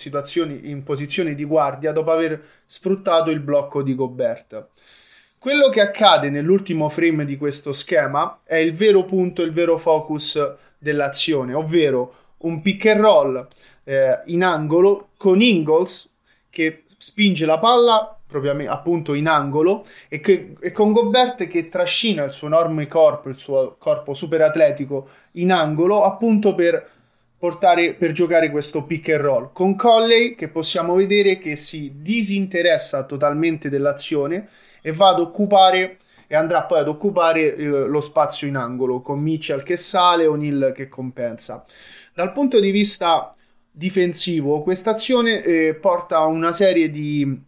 in 0.63 0.83
posizione 0.83 1.33
di 1.33 1.43
guardia 1.43 1.91
dopo 1.91 2.11
aver 2.11 2.41
sfruttato 2.65 3.31
il 3.31 3.39
blocco 3.39 3.81
di 3.81 3.95
Gobert. 3.95 4.67
Quello 5.39 5.69
che 5.69 5.81
accade 5.81 6.29
nell'ultimo 6.29 6.87
frame 6.87 7.25
di 7.25 7.35
questo 7.35 7.73
schema 7.73 8.41
è 8.43 8.55
il 8.55 8.73
vero 8.73 9.03
punto, 9.05 9.41
il 9.41 9.51
vero 9.51 9.77
focus 9.77 10.39
dell'azione, 10.77 11.53
ovvero 11.53 12.15
un 12.37 12.61
pick 12.61 12.85
and 12.85 13.01
roll 13.01 13.47
eh, 13.83 14.21
in 14.25 14.43
angolo 14.43 15.09
con 15.17 15.41
Ingalls 15.41 16.11
che 16.49 16.83
spinge 16.97 17.45
la 17.45 17.59
palla 17.59 18.17
appunto 18.67 19.13
in 19.13 19.27
angolo 19.27 19.85
e, 20.07 20.19
che, 20.19 20.55
e, 20.59 20.71
con 20.71 20.91
Gobert 20.91 21.47
che 21.47 21.69
trascina 21.69 22.23
il 22.23 22.31
suo 22.31 22.47
enorme 22.47 22.87
corpo, 22.87 23.29
il 23.29 23.37
suo 23.37 23.75
corpo 23.77 24.15
super 24.15 24.41
atletico 24.41 25.09
in 25.33 25.51
angolo 25.51 26.03
appunto 26.03 26.55
per 26.55 26.89
portare 27.37 27.93
per 27.93 28.11
giocare 28.13 28.49
questo 28.49 28.83
pick 28.83 29.09
and 29.09 29.21
roll 29.21 29.49
con 29.51 29.75
Colley 29.75 30.33
che 30.33 30.47
possiamo 30.47 30.95
vedere 30.95 31.37
che 31.37 31.55
si 31.55 31.91
disinteressa 31.97 33.03
totalmente 33.03 33.69
dell'azione 33.69 34.47
e 34.81 34.93
va 34.93 35.09
ad 35.09 35.19
occupare 35.19 35.97
e 36.27 36.35
andrà 36.35 36.63
poi 36.63 36.79
ad 36.79 36.87
occupare 36.87 37.55
eh, 37.55 37.65
lo 37.65 38.01
spazio 38.01 38.47
in 38.47 38.55
angolo 38.55 39.01
con 39.01 39.19
Mitchell 39.19 39.61
che 39.61 39.77
sale, 39.77 40.25
O'Neill 40.25 40.71
che 40.71 40.87
compensa. 40.87 41.63
Dal 42.13 42.31
punto 42.31 42.59
di 42.59 42.71
vista 42.71 43.35
difensivo, 43.75 44.61
questa 44.61 44.91
azione 44.91 45.43
eh, 45.43 45.73
porta 45.73 46.17
a 46.17 46.25
una 46.25 46.53
serie 46.53 46.91
di 46.91 47.41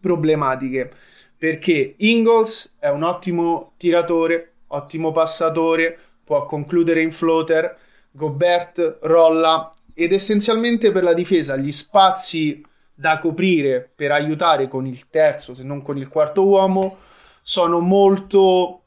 problematiche 0.00 0.92
perché 1.38 1.94
Ingles 1.98 2.76
è 2.78 2.88
un 2.88 3.02
ottimo 3.02 3.72
tiratore, 3.76 4.54
ottimo 4.68 5.12
passatore, 5.12 5.98
può 6.24 6.46
concludere 6.46 7.02
in 7.02 7.12
floater, 7.12 7.76
Gobert 8.10 8.98
rolla 9.02 9.72
ed 9.94 10.12
essenzialmente 10.12 10.90
per 10.90 11.02
la 11.02 11.12
difesa 11.12 11.56
gli 11.56 11.70
spazi 11.70 12.64
da 12.94 13.18
coprire 13.18 13.90
per 13.94 14.10
aiutare 14.10 14.68
con 14.68 14.86
il 14.86 15.06
terzo, 15.10 15.54
se 15.54 15.62
non 15.62 15.82
con 15.82 15.98
il 15.98 16.08
quarto 16.08 16.44
uomo, 16.46 16.96
sono 17.42 17.80
molto, 17.80 18.83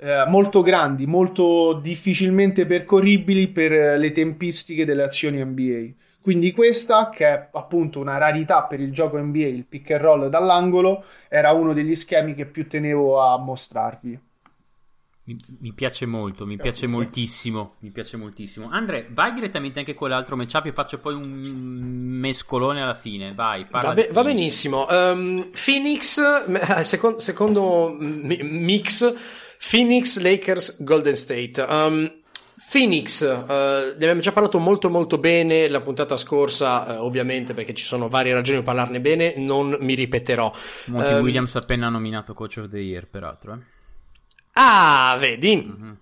eh, 0.00 0.24
molto 0.28 0.62
grandi, 0.62 1.06
molto 1.06 1.80
difficilmente 1.82 2.66
percorribili 2.66 3.48
per 3.48 3.98
le 3.98 4.12
tempistiche 4.12 4.84
delle 4.84 5.02
azioni 5.02 5.44
NBA. 5.44 6.06
Quindi 6.20 6.52
questa, 6.52 7.10
che 7.10 7.26
è 7.26 7.48
appunto 7.52 8.00
una 8.00 8.18
rarità 8.18 8.62
per 8.64 8.80
il 8.80 8.92
gioco 8.92 9.18
NBA, 9.18 9.46
il 9.46 9.64
pick 9.64 9.90
and 9.92 10.00
roll 10.00 10.28
dall'angolo, 10.28 11.04
era 11.28 11.52
uno 11.52 11.72
degli 11.72 11.94
schemi 11.94 12.34
che 12.34 12.46
più 12.46 12.68
tenevo 12.68 13.20
a 13.20 13.38
mostrarvi. 13.38 14.20
Mi, 15.24 15.36
mi, 15.60 15.72
piace 15.74 16.06
molto, 16.06 16.46
mi 16.46 16.56
piace 16.56 16.86
moltissimo, 16.86 17.74
mi 17.80 17.90
piace 17.90 18.16
moltissimo. 18.16 18.68
Andre, 18.70 19.08
vai 19.10 19.34
direttamente 19.34 19.78
anche 19.78 19.92
con 19.92 20.08
l'altro 20.08 20.36
matchup 20.36 20.66
e 20.66 20.72
faccio 20.72 20.98
poi 21.00 21.12
un 21.14 21.22
mescolone 21.22 22.82
alla 22.82 22.94
fine, 22.94 23.34
vai. 23.34 23.66
Va, 23.70 23.92
be- 23.92 24.08
va, 24.10 24.22
benissimo. 24.22 24.86
Um, 24.88 25.50
Phoenix, 25.52 26.18
eh, 26.18 26.84
secondo, 26.84 27.18
secondo 27.18 27.94
mix, 27.98 29.14
Phoenix, 29.58 30.18
Lakers, 30.18 30.82
Golden 30.82 31.16
State. 31.16 31.60
Um, 31.60 32.10
Phoenix, 32.70 33.22
uh, 33.22 33.46
ne 33.46 33.92
abbiamo 33.94 34.20
già 34.20 34.32
parlato 34.32 34.58
molto 34.58 34.90
molto 34.90 35.16
bene 35.16 35.68
la 35.68 35.80
puntata 35.80 36.16
scorsa, 36.16 36.98
uh, 36.98 37.04
ovviamente 37.04 37.54
perché 37.54 37.72
ci 37.72 37.84
sono 37.84 38.08
varie 38.08 38.34
ragioni 38.34 38.58
per 38.58 38.66
parlarne 38.66 39.00
bene, 39.00 39.34
non 39.36 39.76
mi 39.80 39.94
ripeterò. 39.94 40.52
Monty 40.86 41.14
um, 41.14 41.20
Williams 41.20 41.56
appena 41.56 41.88
nominato 41.88 42.34
Coach 42.34 42.58
of 42.58 42.68
the 42.68 42.78
Year, 42.78 43.06
peraltro. 43.06 43.54
Eh. 43.54 43.58
Ah, 44.52 45.16
vedi? 45.18 45.56
Mm-hmm. 45.56 45.92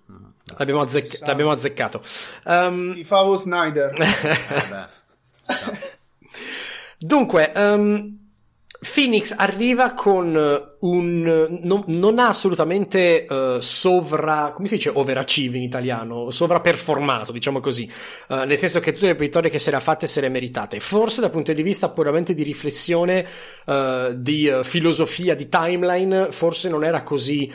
L'abbiamo, 0.57 0.81
azzec- 0.81 1.21
l'abbiamo, 1.27 1.51
azzeccato. 1.51 2.01
Um... 2.45 2.95
Tifavo 2.95 3.37
Snyder. 3.37 3.93
Dunque, 6.99 7.53
um, 7.55 8.26
Phoenix 8.81 9.35
arriva 9.37 9.93
con 9.93 10.35
un... 10.81 11.59
Non, 11.63 11.85
non 11.87 12.19
ha 12.19 12.29
assolutamente 12.29 13.27
uh, 13.29 13.59
sovra... 13.61 14.53
come 14.55 14.69
si 14.69 14.77
dice 14.77 14.91
overachieve 14.93 15.57
in 15.57 15.63
italiano? 15.63 16.31
Sovraperformato, 16.31 17.33
diciamo 17.33 17.61
così. 17.61 17.91
Uh, 18.29 18.45
nel 18.45 18.59
senso 18.59 18.81
che 18.81 18.93
tutte 18.93 19.07
le 19.07 19.15
vittorie 19.15 19.51
che 19.51 19.59
se 19.59 19.71
le 19.71 19.77
ha 19.77 19.81
fatte 19.81 20.07
se 20.07 20.21
le 20.21 20.27
ha 20.27 20.31
meritate. 20.31 20.81
Forse 20.81 21.21
dal 21.21 21.31
punto 21.31 21.53
di 21.53 21.63
vista 21.63 21.89
puramente 21.89 22.35
di 22.35 22.43
riflessione, 22.43 23.27
uh, 23.67 24.13
di 24.15 24.53
filosofia, 24.63 25.35
di 25.35 25.49
timeline, 25.49 26.31
forse 26.31 26.69
non 26.69 26.85
era 26.85 27.03
così 27.03 27.53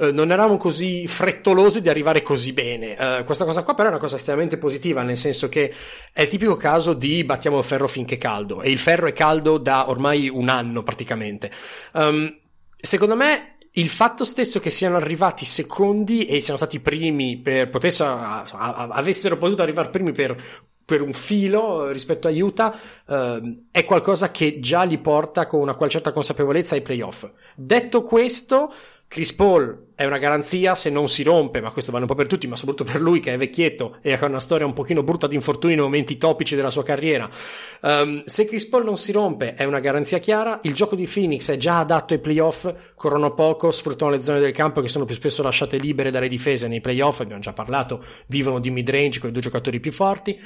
eh, 0.00 0.12
non 0.12 0.30
eravamo 0.30 0.56
così 0.56 1.06
frettolosi 1.06 1.82
di 1.82 1.90
arrivare 1.90 2.22
così 2.22 2.54
bene. 2.54 2.96
Uh, 2.98 3.24
questa 3.24 3.44
cosa 3.44 3.62
qua 3.62 3.74
però 3.74 3.88
è 3.88 3.92
una 3.92 4.00
cosa 4.00 4.16
estremamente 4.16 4.56
positiva, 4.56 5.02
nel 5.02 5.18
senso 5.18 5.50
che 5.50 5.72
è 6.12 6.22
il 6.22 6.28
tipico 6.28 6.56
caso 6.56 6.94
di 6.94 7.22
battiamo 7.22 7.58
il 7.58 7.64
ferro 7.64 7.86
finché 7.86 8.14
è 8.14 8.18
caldo, 8.18 8.62
e 8.62 8.70
il 8.70 8.78
ferro 8.78 9.06
è 9.08 9.12
caldo 9.12 9.58
da 9.58 9.90
ormai 9.90 10.30
un 10.30 10.48
anno 10.48 10.82
praticamente. 10.82 11.50
Um, 11.92 12.34
secondo 12.76 13.14
me 13.14 13.56
il 13.72 13.88
fatto 13.88 14.24
stesso 14.24 14.58
che 14.58 14.70
siano 14.70 14.96
arrivati 14.96 15.44
secondi 15.44 16.24
e 16.24 16.40
siano 16.40 16.56
stati 16.56 16.80
primi 16.80 17.36
per 17.36 17.68
potessero, 17.68 18.18
avessero 18.52 19.36
potuto 19.36 19.62
arrivare 19.62 19.90
primi 19.90 20.12
per, 20.12 20.34
per 20.82 21.02
un 21.02 21.12
filo 21.12 21.90
rispetto 21.90 22.26
a 22.26 22.32
Utah 22.32 22.74
uh, 23.06 23.66
è 23.70 23.84
qualcosa 23.84 24.30
che 24.30 24.60
già 24.60 24.82
li 24.82 24.98
porta 24.98 25.46
con 25.46 25.60
una 25.60 25.76
certa 25.88 26.10
consapevolezza 26.10 26.74
ai 26.74 26.82
playoff. 26.82 27.28
Detto 27.54 28.02
questo, 28.02 28.72
Chris 29.10 29.32
Paul 29.32 29.88
è 29.96 30.04
una 30.04 30.18
garanzia 30.18 30.76
se 30.76 30.88
non 30.88 31.08
si 31.08 31.24
rompe, 31.24 31.60
ma 31.60 31.72
questo 31.72 31.90
vale 31.90 32.04
un 32.04 32.08
po' 32.08 32.14
per 32.14 32.28
tutti, 32.28 32.46
ma 32.46 32.54
soprattutto 32.54 32.92
per 32.92 33.00
lui 33.00 33.18
che 33.18 33.34
è 33.34 33.36
vecchietto 33.36 33.98
e 34.02 34.12
ha 34.12 34.24
una 34.24 34.38
storia 34.38 34.64
un 34.64 34.72
pochino 34.72 35.02
brutta 35.02 35.26
di 35.26 35.34
infortuni 35.34 35.74
nei 35.74 35.82
momenti 35.82 36.16
topici 36.16 36.54
della 36.54 36.70
sua 36.70 36.84
carriera. 36.84 37.28
Um, 37.80 38.22
se 38.22 38.44
Chris 38.44 38.68
Paul 38.68 38.84
non 38.84 38.96
si 38.96 39.10
rompe 39.10 39.54
è 39.54 39.64
una 39.64 39.80
garanzia 39.80 40.18
chiara, 40.18 40.60
il 40.62 40.74
gioco 40.74 40.94
di 40.94 41.08
Phoenix 41.12 41.50
è 41.50 41.56
già 41.56 41.80
adatto 41.80 42.14
ai 42.14 42.20
playoff, 42.20 42.72
corrono 42.94 43.34
poco, 43.34 43.72
sfruttano 43.72 44.12
le 44.12 44.20
zone 44.20 44.38
del 44.38 44.52
campo 44.52 44.80
che 44.80 44.86
sono 44.86 45.04
più 45.04 45.16
spesso 45.16 45.42
lasciate 45.42 45.76
libere 45.78 46.12
dalle 46.12 46.28
difese 46.28 46.68
nei 46.68 46.80
playoff, 46.80 47.18
abbiamo 47.18 47.40
già 47.40 47.52
parlato, 47.52 48.04
vivono 48.28 48.60
di 48.60 48.70
mid-range 48.70 49.18
con 49.18 49.30
i 49.30 49.32
due 49.32 49.42
giocatori 49.42 49.80
più 49.80 49.90
forti. 49.90 50.40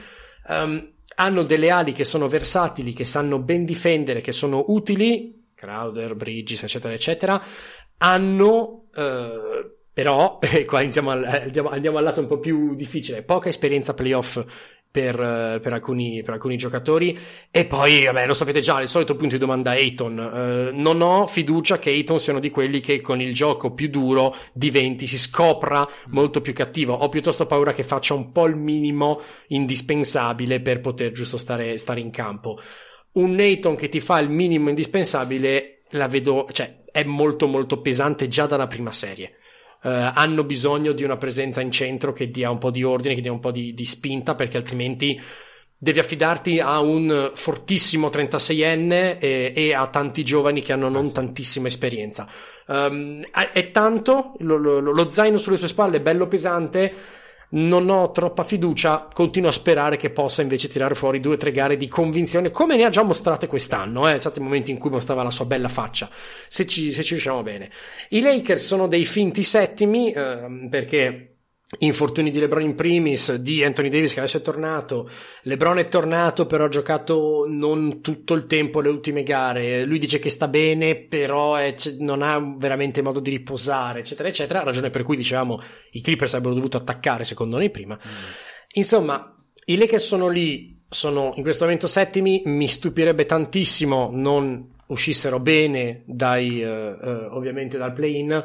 Um, 0.48 0.90
hanno 1.16 1.42
delle 1.42 1.68
ali 1.68 1.92
che 1.92 2.04
sono 2.04 2.28
versatili, 2.28 2.94
che 2.94 3.04
sanno 3.04 3.38
ben 3.40 3.66
difendere, 3.66 4.22
che 4.22 4.32
sono 4.32 4.64
utili, 4.68 5.42
Crowder, 5.54 6.14
Bridges, 6.14 6.64
eccetera, 6.64 6.92
eccetera, 6.92 7.42
hanno 7.98 8.86
eh, 8.94 9.74
però, 9.94 10.40
e 10.42 10.64
qua 10.64 10.82
iniziamo 10.82 11.10
al, 11.10 11.24
andiamo, 11.24 11.68
andiamo, 11.68 11.98
al 11.98 12.04
lato 12.04 12.20
un 12.20 12.26
po' 12.26 12.38
più 12.38 12.74
difficile, 12.74 13.22
poca 13.22 13.48
esperienza 13.48 13.94
playoff 13.94 14.44
per, 14.90 15.16
per, 15.60 15.72
alcuni, 15.72 16.22
per 16.22 16.34
alcuni 16.34 16.56
giocatori 16.56 17.18
e 17.50 17.64
poi, 17.64 18.04
vabbè, 18.04 18.26
lo 18.26 18.34
sapete 18.34 18.60
già, 18.60 18.80
il 18.80 18.88
solito 18.88 19.16
punto 19.16 19.34
di 19.34 19.40
domanda 19.40 19.72
Ayton. 19.72 20.18
Eh, 20.18 20.70
non 20.72 21.00
ho 21.00 21.26
fiducia 21.26 21.78
che 21.78 21.90
Ayton 21.90 22.20
siano 22.20 22.38
di 22.38 22.50
quelli 22.50 22.80
che 22.80 23.00
con 23.00 23.20
il 23.20 23.34
gioco 23.34 23.72
più 23.72 23.88
duro 23.88 24.34
diventi, 24.52 25.08
si 25.08 25.18
scopra 25.18 25.88
molto 26.10 26.40
più 26.40 26.52
cattivo. 26.52 26.94
Ho 26.94 27.08
piuttosto 27.08 27.46
paura 27.46 27.72
che 27.72 27.82
faccia 27.82 28.14
un 28.14 28.30
po' 28.30 28.46
il 28.46 28.56
minimo 28.56 29.20
indispensabile 29.48 30.60
per 30.60 30.80
poter 30.80 31.10
giusto 31.10 31.38
stare, 31.38 31.76
stare 31.76 31.98
in 31.98 32.10
campo. 32.10 32.58
Un 33.14 33.38
Ayton 33.38 33.74
che 33.74 33.88
ti 33.88 33.98
fa 33.98 34.18
il 34.18 34.28
minimo 34.28 34.68
indispensabile 34.68 35.82
la 35.90 36.08
vedo, 36.08 36.46
cioè, 36.52 36.83
è 36.94 37.02
molto 37.02 37.48
molto 37.48 37.80
pesante 37.80 38.28
già 38.28 38.46
dalla 38.46 38.68
prima 38.68 38.92
serie. 38.92 39.38
Uh, 39.82 40.12
hanno 40.14 40.44
bisogno 40.44 40.92
di 40.92 41.02
una 41.02 41.16
presenza 41.16 41.60
in 41.60 41.72
centro 41.72 42.12
che 42.12 42.30
dia 42.30 42.50
un 42.50 42.58
po' 42.58 42.70
di 42.70 42.84
ordine, 42.84 43.16
che 43.16 43.20
dia 43.20 43.32
un 43.32 43.40
po' 43.40 43.50
di, 43.50 43.74
di 43.74 43.84
spinta, 43.84 44.36
perché 44.36 44.58
altrimenti 44.58 45.20
devi 45.76 45.98
affidarti 45.98 46.60
a 46.60 46.78
un 46.78 47.32
fortissimo 47.34 48.10
36enne 48.10 49.18
e, 49.18 49.52
e, 49.56 49.74
a 49.74 49.88
tanti 49.88 50.22
giovani 50.22 50.62
che 50.62 50.72
hanno 50.72 50.88
non 50.88 51.12
tantissima 51.12 51.66
esperienza. 51.66 52.28
Um, 52.68 53.20
è 53.32 53.70
tanto, 53.72 54.34
lo, 54.38 54.56
lo, 54.56 54.78
lo 54.78 55.10
zaino 55.10 55.36
sulle 55.36 55.56
sue 55.56 55.66
spalle 55.66 55.96
è 55.96 56.00
bello 56.00 56.28
pesante 56.28 56.94
non 57.54 57.88
ho 57.90 58.10
troppa 58.12 58.42
fiducia, 58.44 59.08
continuo 59.12 59.48
a 59.48 59.52
sperare 59.52 59.96
che 59.96 60.10
possa 60.10 60.42
invece 60.42 60.68
tirare 60.68 60.94
fuori 60.94 61.20
due 61.20 61.34
o 61.34 61.36
tre 61.36 61.50
gare 61.50 61.76
di 61.76 61.88
convinzione, 61.88 62.50
come 62.50 62.76
ne 62.76 62.84
ha 62.84 62.88
già 62.88 63.02
mostrate 63.02 63.46
quest'anno, 63.46 64.08
eh? 64.08 64.14
c'è 64.14 64.20
stati 64.20 64.40
momenti 64.40 64.70
in 64.70 64.78
cui 64.78 64.90
mostrava 64.90 65.22
la 65.22 65.30
sua 65.30 65.44
bella 65.44 65.68
faccia, 65.68 66.08
se 66.48 66.66
ci, 66.66 66.92
se 66.92 67.02
ci 67.02 67.12
riusciamo 67.12 67.42
bene. 67.42 67.70
I 68.10 68.20
Lakers 68.20 68.64
sono 68.64 68.86
dei 68.88 69.04
finti 69.04 69.42
settimi, 69.42 70.12
eh, 70.12 70.68
perché 70.70 71.33
infortuni 71.78 72.30
di 72.30 72.38
LeBron 72.38 72.62
in 72.62 72.74
primis, 72.74 73.34
di 73.34 73.64
Anthony 73.64 73.88
Davis 73.88 74.12
che 74.12 74.20
adesso 74.20 74.38
è 74.38 74.42
tornato. 74.42 75.08
LeBron 75.42 75.78
è 75.78 75.88
tornato, 75.88 76.46
però 76.46 76.64
ha 76.64 76.68
giocato 76.68 77.46
non 77.48 78.00
tutto 78.00 78.34
il 78.34 78.46
tempo 78.46 78.80
le 78.80 78.88
ultime 78.88 79.22
gare. 79.22 79.84
Lui 79.84 79.98
dice 79.98 80.18
che 80.18 80.30
sta 80.30 80.48
bene, 80.48 80.96
però 80.96 81.56
è, 81.56 81.74
non 81.98 82.22
ha 82.22 82.40
veramente 82.56 83.02
modo 83.02 83.20
di 83.20 83.30
riposare, 83.30 84.00
eccetera, 84.00 84.28
eccetera. 84.28 84.62
Ragione 84.62 84.90
per 84.90 85.02
cui 85.02 85.16
dicevamo 85.16 85.60
i 85.92 86.00
Clippers 86.00 86.32
avrebbero 86.34 86.54
dovuto 86.54 86.76
attaccare, 86.76 87.24
secondo 87.24 87.56
noi, 87.56 87.70
prima. 87.70 87.96
Mm. 87.96 88.10
Insomma, 88.72 89.34
i 89.66 89.76
Lakers 89.76 90.04
sono 90.04 90.28
lì, 90.28 90.82
sono 90.88 91.32
in 91.36 91.42
questo 91.42 91.64
momento 91.64 91.86
settimi. 91.86 92.42
Mi 92.44 92.68
stupirebbe 92.68 93.24
tantissimo 93.24 94.10
non 94.12 94.72
uscissero 94.86 95.40
bene 95.40 96.02
dai, 96.06 96.62
uh, 96.62 96.68
uh, 96.68 97.28
ovviamente 97.30 97.78
dal 97.78 97.92
play-in 97.92 98.44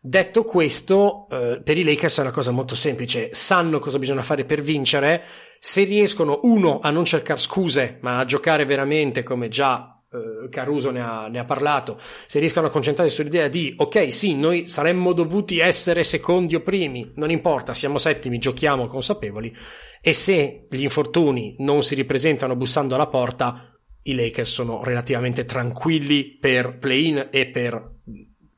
Detto 0.00 0.44
questo, 0.44 1.26
eh, 1.28 1.60
per 1.62 1.76
i 1.76 1.82
Lakers 1.82 2.18
è 2.18 2.20
una 2.22 2.30
cosa 2.30 2.52
molto 2.52 2.76
semplice, 2.76 3.30
sanno 3.32 3.80
cosa 3.80 3.98
bisogna 3.98 4.22
fare 4.22 4.44
per 4.44 4.60
vincere, 4.60 5.24
se 5.58 5.82
riescono, 5.82 6.38
uno, 6.44 6.78
a 6.80 6.90
non 6.90 7.04
cercare 7.04 7.40
scuse, 7.40 7.98
ma 8.02 8.18
a 8.18 8.24
giocare 8.24 8.64
veramente 8.64 9.24
come 9.24 9.48
già 9.48 10.00
eh, 10.10 10.48
Caruso 10.50 10.92
ne 10.92 11.00
ha, 11.00 11.26
ne 11.26 11.40
ha, 11.40 11.44
parlato, 11.44 11.98
se 12.26 12.38
riescono 12.38 12.68
a 12.68 12.70
concentrarsi 12.70 13.12
sull'idea 13.12 13.48
di 13.48 13.74
ok, 13.76 14.12
sì, 14.14 14.36
noi 14.36 14.68
saremmo 14.68 15.12
dovuti 15.12 15.58
essere 15.58 16.04
secondi 16.04 16.54
o 16.54 16.60
primi, 16.60 17.12
non 17.16 17.30
importa, 17.32 17.74
siamo 17.74 17.98
settimi, 17.98 18.38
giochiamo 18.38 18.86
consapevoli, 18.86 19.52
e 20.00 20.12
se 20.12 20.68
gli 20.70 20.82
infortuni 20.82 21.56
non 21.58 21.82
si 21.82 21.96
ripresentano 21.96 22.54
bussando 22.54 22.94
alla 22.94 23.08
porta, 23.08 23.76
i 24.02 24.14
Lakers 24.14 24.50
sono 24.50 24.84
relativamente 24.84 25.44
tranquilli 25.44 26.38
per 26.38 26.78
play-in 26.78 27.28
e 27.32 27.48
per 27.48 27.96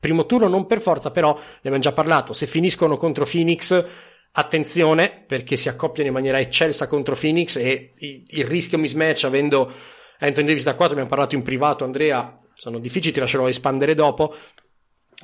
primo 0.01 0.25
turno 0.25 0.49
non 0.49 0.65
per 0.65 0.81
forza, 0.81 1.11
però 1.11 1.33
ne 1.33 1.41
abbiamo 1.59 1.79
già 1.79 1.93
parlato. 1.93 2.33
Se 2.33 2.47
finiscono 2.47 2.97
contro 2.97 3.23
Phoenix, 3.23 3.85
attenzione 4.33 5.23
perché 5.27 5.55
si 5.55 5.69
accoppiano 5.69 6.09
in 6.09 6.15
maniera 6.15 6.39
eccelsa 6.39 6.87
contro 6.87 7.15
Phoenix 7.15 7.57
e 7.57 7.91
il 7.99 8.45
rischio 8.45 8.77
mismatch 8.77 9.25
avendo 9.25 9.71
Anthony 10.19 10.47
Davis 10.47 10.63
da 10.63 10.75
4, 10.75 10.93
abbiamo 10.93 11.09
parlato 11.09 11.35
in 11.35 11.41
privato, 11.41 11.83
Andrea, 11.83 12.39
sono 12.53 12.79
difficili, 12.79 13.13
ti 13.13 13.19
lascerò 13.19 13.47
espandere 13.47 13.95
dopo. 13.95 14.35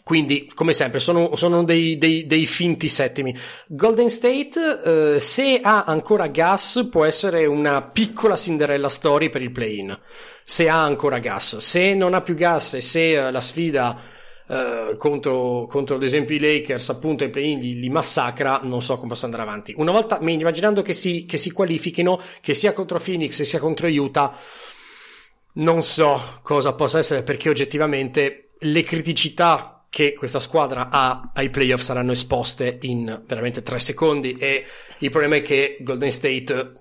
quindi, 0.03 0.49
come 0.53 0.73
sempre, 0.73 0.99
sono, 0.99 1.35
sono 1.35 1.63
dei, 1.63 1.97
dei, 1.97 2.25
dei, 2.25 2.45
finti 2.45 2.87
settimi. 2.87 3.35
Golden 3.67 4.09
State, 4.09 5.13
eh, 5.15 5.19
se 5.19 5.59
ha 5.61 5.83
ancora 5.83 6.27
gas, 6.27 6.87
può 6.89 7.03
essere 7.05 7.45
una 7.45 7.81
piccola 7.83 8.35
Cinderella 8.35 8.89
story 8.89 9.29
per 9.29 9.41
il 9.41 9.51
play-in. 9.51 9.97
Se 10.43 10.67
ha 10.67 10.81
ancora 10.83 11.19
gas. 11.19 11.57
Se 11.57 11.93
non 11.93 12.13
ha 12.13 12.21
più 12.21 12.35
gas 12.35 12.75
e 12.75 12.81
se 12.81 13.17
uh, 13.17 13.31
la 13.31 13.41
sfida 13.41 13.99
uh, 14.47 14.95
contro, 14.97 15.65
contro, 15.67 15.95
ad 15.95 16.03
esempio, 16.03 16.35
i 16.35 16.39
Lakers, 16.39 16.89
appunto, 16.89 17.23
ai 17.23 17.29
play-in 17.29 17.59
li, 17.59 17.79
li, 17.79 17.89
massacra, 17.89 18.59
non 18.63 18.81
so 18.81 18.95
come 18.95 19.09
possa 19.09 19.25
andare 19.25 19.43
avanti. 19.43 19.73
Una 19.77 19.91
volta, 19.91 20.19
immaginando 20.21 20.81
che 20.81 20.93
si, 20.93 21.25
che 21.25 21.37
si 21.37 21.51
qualifichino, 21.51 22.19
che 22.41 22.53
sia 22.53 22.73
contro 22.73 22.99
Phoenix 22.99 23.41
sia 23.41 23.59
contro 23.59 23.87
Utah, 23.87 24.35
non 25.53 25.83
so 25.83 26.39
cosa 26.41 26.73
possa 26.73 26.99
essere 26.99 27.23
perché 27.23 27.49
oggettivamente 27.49 28.49
le 28.59 28.83
criticità 28.83 29.85
che 29.89 30.13
questa 30.13 30.39
squadra 30.39 30.89
ha 30.89 31.31
ai 31.33 31.49
playoff 31.49 31.81
saranno 31.81 32.11
esposte 32.11 32.79
in 32.81 33.23
veramente 33.25 33.63
tre 33.63 33.79
secondi 33.79 34.33
e 34.33 34.65
il 34.99 35.09
problema 35.09 35.37
è 35.37 35.41
che 35.41 35.77
Golden 35.79 36.11
State 36.11 36.71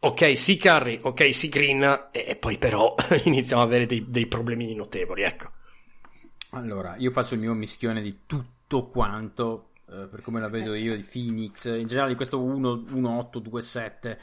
ok 0.00 0.36
sì 0.36 0.58
Curry, 0.58 1.00
ok 1.02 1.34
sì 1.34 1.48
Green 1.48 2.08
e 2.10 2.36
poi 2.36 2.58
però 2.58 2.94
iniziamo 3.24 3.62
ad 3.62 3.68
avere 3.68 3.86
dei, 3.86 4.04
dei 4.08 4.26
problemini 4.26 4.74
notevoli 4.74 5.22
ecco 5.22 5.50
allora 6.50 6.96
io 6.96 7.10
faccio 7.10 7.34
il 7.34 7.40
mio 7.40 7.54
mischione 7.54 8.00
di 8.02 8.20
tutto 8.26 8.88
quanto 8.88 9.70
eh, 9.90 10.06
per 10.10 10.22
come 10.22 10.40
la 10.40 10.48
vedo 10.48 10.74
io 10.74 10.96
di 10.96 11.02
Phoenix 11.02 11.66
in 11.66 11.86
generale 11.86 12.10
di 12.10 12.16
questo 12.16 12.40
1-8-2-7 12.40 14.16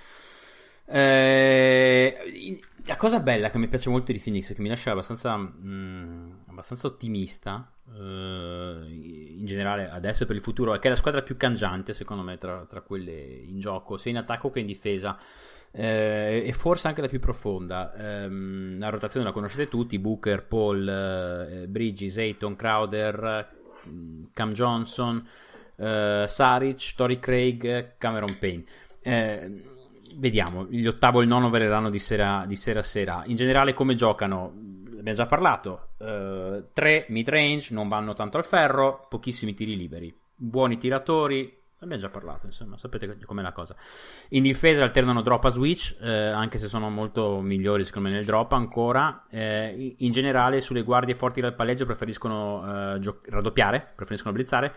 eh, 0.87 2.59
la 2.85 2.95
cosa 2.95 3.19
bella 3.19 3.49
che 3.49 3.57
mi 3.57 3.67
piace 3.67 3.89
molto 3.89 4.11
di 4.11 4.19
Phoenix, 4.19 4.53
che 4.53 4.61
mi 4.61 4.69
lascia 4.69 4.91
abbastanza, 4.91 5.35
mh, 5.35 5.51
mm, 5.63 6.31
abbastanza 6.47 6.87
ottimista 6.87 7.71
eh, 7.91 8.85
in 8.87 9.45
generale 9.45 9.89
adesso 9.89 10.23
e 10.23 10.25
per 10.27 10.35
il 10.35 10.43
futuro, 10.43 10.75
è 10.75 10.79
che 10.79 10.87
è 10.87 10.89
la 10.91 10.95
squadra 10.95 11.23
più 11.23 11.37
cangiante 11.37 11.93
secondo 11.93 12.21
me 12.21 12.37
tra, 12.37 12.65
tra 12.65 12.81
quelle 12.81 13.13
in 13.13 13.59
gioco, 13.59 13.97
sia 13.97 14.11
in 14.11 14.17
attacco 14.17 14.51
che 14.51 14.59
in 14.59 14.67
difesa. 14.67 15.17
Eh, 15.77 16.43
e 16.45 16.51
forse 16.53 16.87
anche 16.87 17.01
la 17.01 17.07
più 17.07 17.19
profonda. 17.19 17.93
Ehm, 17.95 18.79
la 18.79 18.89
rotazione 18.89 19.25
la 19.25 19.33
conoscete 19.33 19.67
tutti: 19.67 19.99
Booker, 19.99 20.45
Paul, 20.45 20.87
eh, 20.87 21.67
Bridges, 21.67 22.17
Ayton, 22.17 22.55
Crowder, 22.55 23.53
Cam 24.31 24.51
Johnson, 24.53 25.27
eh, 25.75 26.25
Saric, 26.27 26.93
Tori 26.95 27.19
Craig, 27.19 27.97
Cameron 27.97 28.37
Payne. 28.39 28.63
Eh, 29.01 29.63
vediamo, 30.15 30.65
gli 30.65 30.87
ottavo 30.87 31.19
e 31.19 31.23
il 31.23 31.29
nono 31.29 31.49
verranno 31.49 31.89
di 31.89 31.99
sera, 31.99 32.45
di 32.47 32.55
sera 32.55 32.79
a 32.79 32.83
sera. 32.83 33.23
In 33.25 33.35
generale 33.35 33.73
come 33.73 33.95
giocano? 33.95 34.53
Abbiamo 34.97 35.23
già 35.23 35.27
parlato, 35.27 35.89
uh, 35.99 36.69
tre 36.73 37.05
mid 37.09 37.29
range, 37.29 37.75
non 37.75 37.87
vanno 37.87 38.15
tanto 38.15 38.37
al 38.37 38.45
ferro, 38.45 39.05
pochissimi 39.07 39.53
tiri 39.53 39.77
liberi, 39.77 40.11
buoni 40.35 40.79
tiratori, 40.79 41.55
abbiamo 41.79 42.01
già 42.01 42.09
parlato, 42.09 42.45
insomma, 42.45 42.77
sapete 42.77 43.17
com'è 43.23 43.41
la 43.41 43.51
cosa. 43.51 43.75
In 44.29 44.43
difesa 44.43 44.83
alternano 44.83 45.21
drop 45.21 45.45
a 45.45 45.49
switch, 45.49 45.97
eh, 46.01 46.09
anche 46.09 46.57
se 46.57 46.67
sono 46.67 46.89
molto 46.89 47.41
migliori 47.41 47.83
secondo 47.83 48.09
me 48.09 48.15
nel 48.15 48.25
drop 48.25 48.53
ancora. 48.53 49.25
Eh, 49.29 49.95
in 49.97 50.11
generale 50.11 50.61
sulle 50.61 50.83
guardie 50.83 51.15
forti 51.15 51.41
dal 51.41 51.55
palleggio 51.55 51.85
preferiscono 51.85 52.95
eh, 52.95 52.99
gio- 52.99 53.21
raddoppiare, 53.25 53.91
preferiscono 53.95 54.33
blizzare 54.33 54.73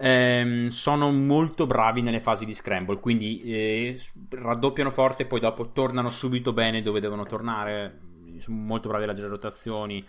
ehm, 0.00 0.68
sono 0.68 1.10
molto 1.12 1.66
bravi 1.66 2.00
nelle 2.00 2.20
fasi 2.20 2.44
di 2.44 2.54
scramble, 2.54 2.98
quindi 2.98 3.42
eh, 3.42 4.00
raddoppiano 4.30 4.90
forte 4.90 5.26
poi 5.26 5.40
dopo 5.40 5.70
tornano 5.72 6.10
subito 6.10 6.52
bene 6.52 6.82
dove 6.82 7.00
devono 7.00 7.24
tornare. 7.24 8.08
Sono 8.38 8.56
molto 8.56 8.88
bravi 8.88 9.04
a 9.04 9.08
leggere 9.08 9.28
rotazioni. 9.28 10.02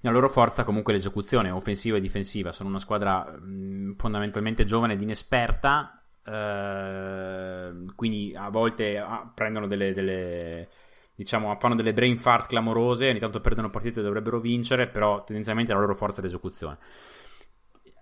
La 0.00 0.10
loro 0.10 0.28
forza 0.28 0.64
comunque 0.64 0.92
è 0.92 0.96
l'esecuzione 0.96 1.50
offensiva 1.50 1.96
e 1.96 2.00
difensiva. 2.00 2.52
Sono 2.52 2.68
una 2.68 2.78
squadra 2.78 3.24
mh, 3.24 3.94
fondamentalmente 3.96 4.64
giovane 4.64 4.92
ed 4.94 5.00
inesperta. 5.00 6.02
Eh, 6.24 7.72
quindi 7.94 8.34
a 8.36 8.48
volte 8.48 8.98
ah, 8.98 9.30
prendono 9.34 9.66
delle, 9.66 9.92
delle 9.92 10.68
diciamo, 11.18 11.52
fanno 11.56 11.74
delle 11.74 11.92
brain 11.92 12.16
fart 12.16 12.46
clamorose, 12.46 13.08
ogni 13.08 13.18
tanto 13.18 13.40
perdono 13.40 13.70
partite 13.70 13.98
e 13.98 14.02
dovrebbero 14.04 14.38
vincere, 14.38 14.86
però 14.86 15.24
tendenzialmente 15.24 15.72
la 15.72 15.80
loro 15.80 15.96
forza 15.96 16.20
è 16.20 16.22
l'esecuzione. 16.22 16.78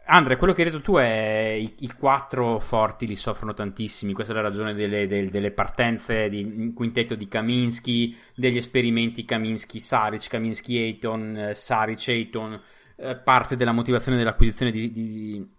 Andre, 0.09 0.36
quello 0.36 0.52
che 0.52 0.62
hai 0.62 0.70
detto 0.70 0.82
tu 0.82 0.96
è 0.96 1.57
i, 1.59 1.74
i, 1.80 1.92
quattro 1.92 2.61
forti 2.61 3.09
li 3.09 3.16
soffrono 3.16 3.54
tantissimi. 3.54 4.12
Questa 4.12 4.32
è 4.32 4.36
la 4.36 4.42
ragione 4.42 4.72
delle, 4.72 5.09
delle, 5.09 5.28
delle 5.28 5.50
partenze 5.50 6.28
di 6.28 6.40
in 6.40 6.74
quintetto 6.74 7.16
di 7.16 7.26
Kaminsky, 7.26 8.16
degli 8.34 8.57
esperimenti 8.57 9.24
Kaminsky-Saric, 9.24 10.28
Kaminsky-Ayton, 10.28 11.36
eh, 11.36 11.54
Saric-Ayton, 11.54 12.62
eh, 12.96 13.16
parte 13.16 13.57
della 13.57 13.72
motivazione 13.72 14.16
dell'acquisizione 14.16 14.70
di, 14.70 14.92
di, 14.92 15.09
di 15.09 15.54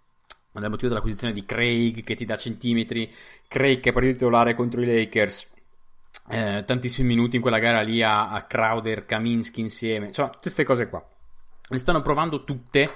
del 0.54 0.70
motivo 0.70 0.88
dell'acquisizione 0.88 1.34
di 1.34 1.46
Craig 1.46 2.04
che 2.04 2.16
ti 2.16 2.26
dà 2.26 2.38
centimetri, 2.38 3.12
Craig 3.48 3.82
che 3.82 3.90
è 3.90 3.94
partito 3.94 4.14
titolare 4.14 4.56
contro 4.56 4.82
i 4.82 4.86
Lakers. 4.86 5.46
Eh, 6.30 6.64
tantissimi 6.66 7.08
minuti 7.08 7.36
in 7.36 7.42
quella 7.42 7.60
gara 7.60 7.82
lì 7.82 8.02
a, 8.02 8.30
a 8.30 8.44
Crowder, 8.44 9.06
Kaminsky 9.06 9.60
insieme, 9.60 10.08
insomma, 10.08 10.30
tutte 10.30 10.44
queste 10.44 10.64
cose 10.64 10.88
qua. 10.88 11.06
Le 11.70 11.78
stanno 11.78 12.02
provando 12.02 12.46
tutte 12.46 12.90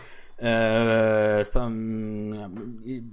eh, 0.44 1.42
sta, 1.44 1.68
mm, 1.68 2.34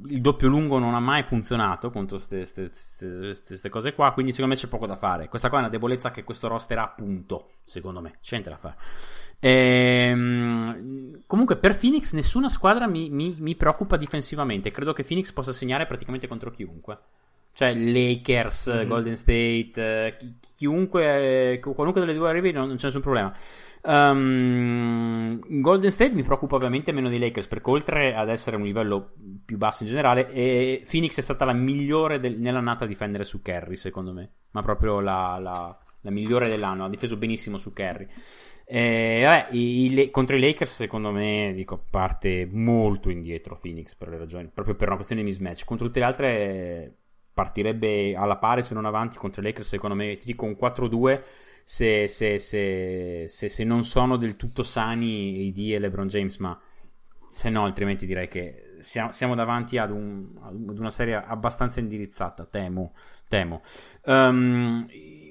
il 0.07 0.21
doppio 0.23 0.49
lungo 0.49 0.79
non 0.79 0.95
ha 0.95 1.01
mai 1.01 1.23
funzionato 1.25 1.91
contro 1.91 2.17
queste 2.17 3.69
cose 3.69 3.93
qua, 3.93 4.13
quindi 4.13 4.33
secondo 4.33 4.55
me 4.55 4.59
c'è 4.59 4.67
poco 4.67 4.87
da 4.87 4.97
fare. 4.97 5.29
Questa 5.29 5.51
qua 5.51 5.59
è 5.59 5.61
una 5.61 5.71
debolezza 5.71 6.11
che 6.11 6.25
questo 6.25 6.49
roster 6.49 6.79
ha, 6.79 6.89
punto. 6.89 7.51
Secondo 7.65 8.01
me, 8.01 8.17
c'è 8.23 8.39
niente 8.39 8.49
da 8.49 8.57
fare. 8.57 8.77
Ehm, 9.41 11.21
comunque, 11.27 11.57
per 11.57 11.77
Phoenix, 11.77 12.15
nessuna 12.15 12.49
squadra 12.49 12.87
mi, 12.87 13.11
mi, 13.11 13.37
mi, 13.39 13.55
preoccupa 13.57 13.99
difensivamente. 13.99 14.71
Credo 14.71 14.95
che 14.95 15.05
Phoenix 15.05 15.31
possa 15.31 15.53
segnare 15.53 15.85
praticamente 15.85 16.29
contro 16.29 16.51
chiunque. 16.51 16.99
Cioè, 17.53 17.75
Lakers, 17.75 18.71
mm-hmm. 18.71 18.89
Golden 18.89 19.17
State, 19.17 19.73
eh, 19.75 20.17
chi, 20.17 20.35
chiunque, 20.57 21.53
eh, 21.53 21.61
qualunque 21.61 22.01
delle 22.01 22.15
due 22.15 22.31
arrivi, 22.31 22.53
non, 22.53 22.69
non 22.69 22.77
c'è 22.77 22.87
nessun 22.87 23.03
problema. 23.03 23.35
Um, 23.89 25.41
Golden 25.63 25.91
State 25.91 26.13
mi 26.13 26.23
preoccupa 26.23 26.57
ovviamente 26.57 26.93
meno 26.93 27.09
dei 27.09 27.19
Lakers 27.19 27.47
perché 27.47 27.71
oltre 27.71 28.15
ad 28.15 28.29
essere 28.29 28.57
un 28.57 28.65
livello 28.65 29.15
più 29.47 29.57
basso 29.57 29.83
in 29.83 29.89
generale, 29.89 30.31
eh, 30.31 30.85
Phoenix 30.87 31.17
è 31.17 31.23
stata 31.23 31.47
la 31.47 31.55
migliore 31.55 32.21
del, 32.21 32.39
nell'annata 32.39 32.85
a 32.85 32.87
difendere 32.87 33.25
su 33.25 33.41
Kerry, 33.41 33.77
secondo 33.77 34.13
me, 34.13 34.31
ma 34.51 34.61
proprio 34.61 35.01
la, 35.01 35.39
la, 35.41 35.79
la 36.03 36.11
migliore 36.11 36.49
dell'anno. 36.49 36.85
Ha 36.85 36.89
difeso 36.91 37.17
benissimo 37.17 37.57
su 37.57 37.73
Kerry. 37.73 38.07
Eh, 38.67 40.09
contro 40.11 40.37
i 40.37 40.41
Lakers, 40.41 40.75
secondo 40.75 41.11
me, 41.11 41.53
dico, 41.55 41.83
parte 41.91 42.47
molto 42.47 43.09
indietro 43.09 43.59
Phoenix 43.59 43.95
per 43.95 44.11
le 44.11 44.19
ragioni, 44.19 44.51
proprio 44.53 44.75
per 44.75 44.89
una 44.89 44.97
questione 44.97 45.23
di 45.23 45.29
mismatch. 45.29 45.65
Contro 45.65 45.87
tutte 45.87 46.01
le 46.01 46.05
altre 46.05 46.97
partirebbe 47.33 48.15
alla 48.15 48.37
pari 48.37 48.63
se 48.63 48.75
non 48.75 48.85
avanti 48.85 49.17
contro 49.17 49.41
i 49.41 49.45
Lakers, 49.45 49.67
secondo 49.67 49.97
me, 49.97 50.17
ti 50.17 50.27
dico 50.27 50.45
un 50.45 50.57
4-2 50.61 51.23
se, 51.69 52.09
se, 52.09 52.39
se, 52.39 53.29
se, 53.29 53.65
non 53.65 53.85
sono 53.85 54.17
del 54.17 54.37
tutto 54.37 54.63
sani 54.63 55.45
i 55.45 55.53
D 55.53 55.75
e 55.75 55.79
LeBron 55.79 56.07
James, 56.07 56.39
ma 56.39 56.59
se 57.29 57.51
no, 57.51 57.65
altrimenti 57.65 58.07
direi 58.07 58.27
che 58.27 58.79
siamo, 58.79 59.13
siamo 59.13 59.35
davanti 59.35 59.77
ad, 59.77 59.91
un, 59.91 60.31
ad, 60.41 60.79
una 60.79 60.89
serie 60.89 61.17
abbastanza 61.17 61.81
indirizzata. 61.81 62.47
Temo, 62.47 62.95
temo. 63.29 63.61
Um, 64.07 64.87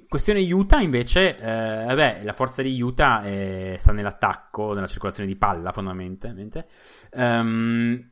questione 0.08 0.54
Utah 0.54 0.80
invece, 0.80 1.38
eh, 1.38 1.86
vabbè, 1.86 2.20
la 2.22 2.34
forza 2.34 2.62
di 2.62 2.80
Utah 2.80 3.24
è, 3.24 3.74
sta 3.80 3.92
nell'attacco, 3.92 4.74
nella 4.74 4.86
circolazione 4.86 5.28
di 5.28 5.38
palla 5.38 5.72
fondamentalmente. 5.72 6.68
Um, 7.14 8.12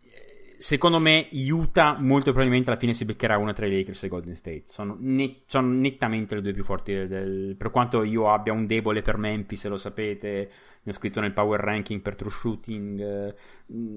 secondo 0.65 0.97
me 0.97 1.27
Utah 1.31 1.95
molto 1.99 2.31
probabilmente 2.31 2.71
alla 2.71 2.79
fine 2.79 2.95
si 2.95 3.05
beccherà 3.05 3.37
una 3.37 3.53
tra 3.53 3.67
i 3.67 3.71
Lakers 3.71 4.01
e 4.01 4.07
Golden 4.07 4.33
State. 4.33 4.63
Sono, 4.65 4.97
net, 4.99 5.43
sono 5.45 5.67
nettamente 5.67 6.33
le 6.33 6.41
due 6.41 6.53
più 6.53 6.63
forti. 6.63 6.91
Del, 6.91 7.07
del, 7.07 7.55
per 7.55 7.69
quanto 7.69 8.01
io 8.01 8.31
abbia 8.31 8.51
un 8.51 8.65
debole 8.65 9.03
per 9.03 9.17
Memphis, 9.17 9.59
se 9.59 9.69
lo 9.69 9.77
sapete, 9.77 10.49
mi 10.81 10.91
ho 10.91 10.95
scritto 10.95 11.19
nel 11.19 11.33
power 11.33 11.59
ranking 11.59 12.01
per 12.01 12.15
true 12.15 12.31
shooting. 12.31 12.99
Eh, 12.99 13.35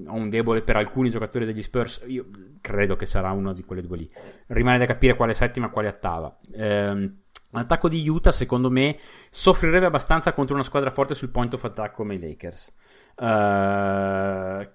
ho 0.08 0.14
un 0.14 0.28
debole 0.28 0.60
per 0.60 0.76
alcuni 0.76 1.08
giocatori 1.08 1.46
degli 1.46 1.62
Spurs. 1.62 2.04
Io 2.06 2.26
credo 2.60 2.96
che 2.96 3.06
sarà 3.06 3.30
uno 3.30 3.54
di 3.54 3.64
quelle 3.64 3.80
due 3.80 3.96
lì. 3.96 4.08
Rimane 4.48 4.76
da 4.76 4.84
capire 4.84 5.16
quale 5.16 5.32
settima 5.32 5.68
e 5.68 5.70
quale 5.70 5.88
ottava. 5.88 6.38
Eh, 6.52 7.12
L'attacco 7.50 7.88
di 7.88 8.06
Utah, 8.06 8.30
secondo 8.30 8.70
me, 8.70 8.98
soffrirebbe 9.30 9.86
abbastanza 9.86 10.34
contro 10.34 10.54
una 10.54 10.62
squadra 10.62 10.90
forte 10.90 11.14
sul 11.14 11.30
point 11.30 11.54
of 11.54 11.64
attack 11.64 11.94
come 11.94 12.16
i 12.16 12.20
Lakers. 12.20 12.74
Uh, 13.16 14.68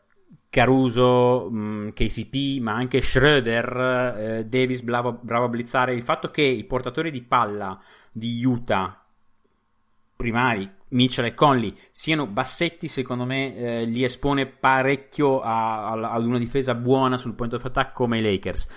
Caruso, 0.53 1.49
mh, 1.49 1.57
mm, 1.57 1.87
KCP, 1.95 2.61
ma 2.61 2.73
anche 2.73 3.01
Schroeder, 3.01 4.15
eh, 4.15 4.45
Davis 4.45 4.83
bravo, 4.83 5.17
bravo, 5.19 5.45
a 5.45 5.49
blizzare. 5.49 5.95
Il 5.95 6.03
fatto 6.03 6.29
che 6.29 6.43
i 6.43 6.63
portatori 6.65 7.09
di 7.09 7.23
palla 7.23 7.81
di 8.11 8.39
Utah, 8.45 9.03
primari, 10.15 10.69
Mitchell 10.89 11.25
e 11.25 11.33
Conley, 11.33 11.73
siano 11.89 12.27
bassetti, 12.27 12.87
secondo 12.87 13.25
me 13.25 13.55
eh, 13.55 13.85
li 13.85 14.03
espone 14.03 14.45
parecchio 14.45 15.41
ad 15.41 16.23
una 16.23 16.37
difesa 16.37 16.75
buona 16.75 17.17
sul 17.17 17.33
point 17.33 17.53
of 17.53 17.65
attack 17.65 17.91
come 17.91 18.19
i 18.19 18.21
Lakers. 18.21 18.67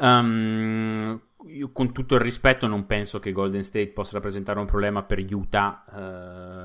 Um, 0.00 1.20
io 1.46 1.70
con 1.70 1.92
tutto 1.92 2.16
il 2.16 2.22
rispetto 2.22 2.66
non 2.66 2.86
penso 2.86 3.20
che 3.20 3.30
Golden 3.30 3.62
State 3.62 3.90
possa 3.90 4.14
rappresentare 4.14 4.58
un 4.58 4.66
problema 4.66 5.04
per 5.04 5.24
Utah 5.32 5.84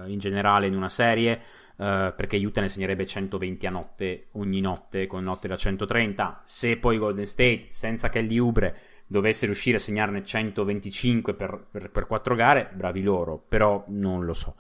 uh, 0.06 0.10
in 0.10 0.18
generale 0.18 0.66
in 0.66 0.76
una 0.76 0.90
serie 0.90 1.40
Uh, 1.77 2.15
perché 2.15 2.38
Utah 2.38 2.61
ne 2.61 2.69
segnerebbe 2.69 3.06
120 3.06 3.68
a 3.68 3.69
notte 3.69 4.27
ogni 4.34 4.61
notte 4.61 5.07
con 5.07 5.26
notte 5.26 5.49
da 5.49 5.57
130 5.57 6.43
se 6.45 6.77
poi 6.77 6.97
Golden 6.97 7.26
State 7.26 7.65
senza 7.68 8.07
Kelly 8.07 8.38
Ubre 8.38 8.77
dovesse 9.06 9.45
riuscire 9.45 9.76
a 9.76 9.80
segnarne 9.81 10.23
125 10.23 11.34
per, 11.34 11.65
per, 11.69 11.91
per 11.91 12.07
4 12.07 12.34
gare 12.35 12.69
bravi 12.73 13.03
loro 13.03 13.43
però 13.45 13.84
non 13.88 14.23
lo 14.23 14.31
so 14.31 14.56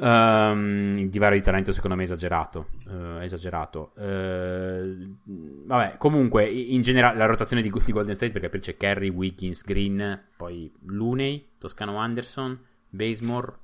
Um, 0.00 0.96
il 0.96 1.08
divario 1.08 1.38
di 1.38 1.44
talento 1.44 1.72
secondo 1.72 1.96
me 1.96 2.02
è 2.02 2.04
esagerato. 2.04 2.68
Uh, 2.86 3.18
esagerato. 3.20 3.92
Uh, 3.96 5.16
vabbè, 5.24 5.96
comunque, 5.96 6.48
in 6.48 6.82
generale, 6.82 7.18
la 7.18 7.26
rotazione 7.26 7.62
di, 7.62 7.70
di 7.70 7.92
Golden 7.92 8.14
State 8.14 8.32
per 8.32 8.42
capirci 8.42 8.72
c'è 8.72 8.76
Kerry, 8.76 9.08
Wiggins, 9.08 9.64
Green, 9.64 10.26
poi 10.36 10.72
Looney, 10.86 11.48
Toscano 11.58 11.96
Anderson, 11.96 12.58
Basemore, 12.88 13.54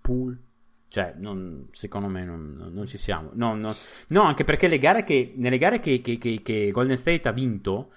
Poole. 0.00 0.38
Cioè, 0.88 1.14
non, 1.16 1.68
secondo 1.72 2.08
me 2.08 2.24
non, 2.24 2.70
non 2.72 2.86
ci 2.86 2.98
siamo. 2.98 3.30
No, 3.34 3.54
no, 3.54 3.74
no, 4.08 4.22
anche 4.22 4.44
perché 4.44 4.68
le 4.68 4.78
gare 4.78 5.04
che, 5.04 5.32
nelle 5.36 5.58
gare 5.58 5.80
che, 5.80 6.00
che, 6.00 6.18
che 6.18 6.70
Golden 6.70 6.96
State 6.96 7.28
ha 7.28 7.32
vinto 7.32 7.90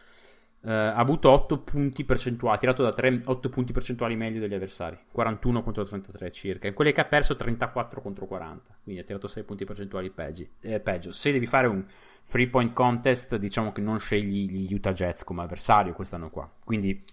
Uh, 0.61 0.71
ha 0.71 0.95
avuto 0.95 1.31
8 1.31 1.59
punti 1.59 2.03
percentuali, 2.03 2.57
ha 2.57 2.59
tirato 2.59 2.83
da 2.83 2.91
3, 2.91 3.21
8 3.23 3.47
punti 3.47 3.71
percentuali 3.71 4.17
meglio 4.17 4.41
degli 4.41 4.53
avversari, 4.53 4.97
41 5.09 5.63
contro 5.63 5.85
33 5.85 6.31
circa. 6.31 6.67
In 6.67 6.73
quelle 6.73 6.91
che 6.91 6.99
ha 6.99 7.05
perso 7.05 7.37
34 7.37 8.01
contro 8.01 8.25
40, 8.25 8.79
quindi 8.83 8.99
ha 8.99 9.05
tirato 9.05 9.27
6 9.27 9.43
punti 9.43 9.63
percentuali 9.63 10.09
peggi, 10.09 10.49
eh, 10.59 10.81
peggio. 10.81 11.13
Se 11.13 11.31
devi 11.31 11.45
fare 11.45 11.67
un 11.67 11.81
free 12.29 12.47
point 12.47 12.73
contest, 12.73 13.37
diciamo 13.37 13.71
che 13.71 13.81
non 13.81 13.99
scegli 13.99 14.47
gli 14.51 14.71
Utah 14.71 14.93
Jets 14.93 15.23
come 15.23 15.41
avversario 15.41 15.93
quest'anno 15.93 16.29
qua. 16.29 16.47
Quindi 16.63 17.03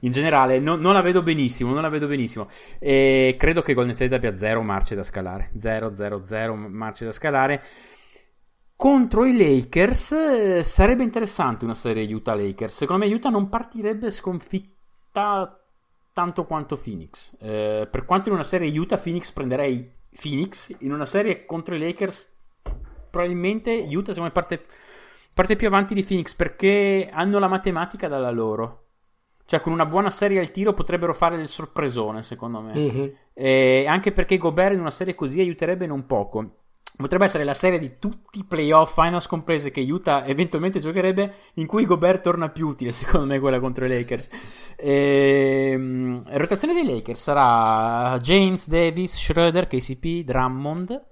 in 0.00 0.10
generale 0.10 0.58
no, 0.58 0.76
non 0.76 0.94
la 0.94 1.02
vedo 1.02 1.22
benissimo, 1.22 1.74
non 1.74 1.82
la 1.82 1.90
vedo 1.90 2.06
benissimo. 2.06 2.48
E 2.78 3.36
credo 3.38 3.60
che 3.60 3.74
Golden 3.74 3.94
State 3.94 4.14
abbia 4.14 4.34
0 4.34 4.62
marce 4.62 4.94
da 4.94 5.02
scalare, 5.02 5.50
0 5.58 5.94
0 5.94 6.24
0 6.24 6.56
marce 6.56 7.04
da 7.04 7.12
scalare. 7.12 7.62
Contro 8.74 9.26
i 9.26 9.36
Lakers 9.36 10.12
eh, 10.12 10.62
sarebbe 10.62 11.02
interessante 11.02 11.66
una 11.66 11.74
serie 11.74 12.10
Utah-Lakers. 12.10 12.74
Secondo 12.74 13.04
me 13.04 13.12
Utah 13.12 13.28
non 13.28 13.50
partirebbe 13.50 14.10
sconfitta 14.10 15.54
tanto 16.14 16.46
quanto 16.46 16.78
Phoenix. 16.78 17.36
Eh, 17.38 17.86
per 17.90 18.06
quanto 18.06 18.30
in 18.30 18.36
una 18.36 18.42
serie 18.42 18.70
Utah-Phoenix 18.76 19.32
prenderei 19.32 19.86
Phoenix, 20.18 20.74
in 20.78 20.94
una 20.94 21.04
serie 21.04 21.44
contro 21.44 21.74
i 21.74 21.78
Lakers 21.78 22.38
probabilmente 23.10 23.70
Utah 23.72 24.12
secondo 24.12 24.22
me 24.22 24.30
parte, 24.30 24.62
parte 25.34 25.56
più 25.56 25.66
avanti 25.66 25.94
di 25.94 26.04
Phoenix 26.04 26.34
perché 26.34 27.08
hanno 27.12 27.38
la 27.38 27.48
matematica 27.48 28.08
dalla 28.08 28.30
loro. 28.30 28.84
Cioè, 29.44 29.60
con 29.60 29.72
una 29.72 29.86
buona 29.86 30.10
serie 30.10 30.38
al 30.38 30.52
tiro 30.52 30.74
potrebbero 30.74 31.12
fare 31.12 31.34
il 31.40 31.48
sorpresone, 31.48 32.22
secondo 32.22 32.60
me. 32.60 32.72
Mm-hmm. 32.72 33.88
Anche 33.88 34.12
perché 34.12 34.38
Gobert 34.38 34.74
in 34.74 34.80
una 34.80 34.90
serie 34.90 35.16
così 35.16 35.40
aiuterebbe 35.40 35.86
non 35.86 36.06
poco 36.06 36.60
potrebbe 37.00 37.24
essere 37.24 37.44
la 37.44 37.54
serie 37.54 37.78
di 37.78 37.92
tutti 37.98 38.40
i 38.40 38.44
playoff 38.44 38.94
finals 38.94 39.26
comprese 39.26 39.70
che 39.70 39.80
Utah 39.80 40.26
eventualmente 40.26 40.78
giocherebbe 40.78 41.34
in 41.54 41.66
cui 41.66 41.84
Gobert 41.84 42.22
torna 42.22 42.48
più 42.50 42.68
utile 42.68 42.92
secondo 42.92 43.26
me 43.26 43.38
quella 43.38 43.60
contro 43.60 43.86
i 43.86 43.88
Lakers 43.88 44.28
e, 44.76 45.70
ehm, 45.72 46.24
rotazione 46.36 46.74
dei 46.74 46.84
Lakers 46.84 47.22
sarà 47.22 48.18
James, 48.20 48.68
Davis, 48.68 49.16
Schroeder, 49.16 49.66
KCP, 49.66 50.24
Drummond 50.24 51.08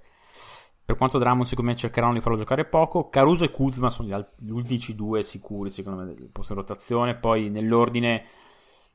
per 0.89 0.97
quanto 0.97 1.19
Drummond 1.19 1.45
secondo 1.45 1.69
me 1.69 1.77
cercheranno 1.77 2.13
di 2.13 2.19
farlo 2.19 2.35
giocare 2.35 2.65
poco 2.65 3.09
Caruso 3.09 3.45
e 3.45 3.51
Kuzma 3.51 3.91
sono 3.91 4.25
gli, 4.39 4.49
unici 4.49 4.95
due 4.95 5.21
sicuri 5.21 5.69
secondo 5.69 5.99
me 5.99 6.15
del 6.15 6.31
posto 6.31 6.53
in 6.53 6.57
rotazione 6.57 7.13
poi 7.13 7.51
nell'ordine 7.51 8.25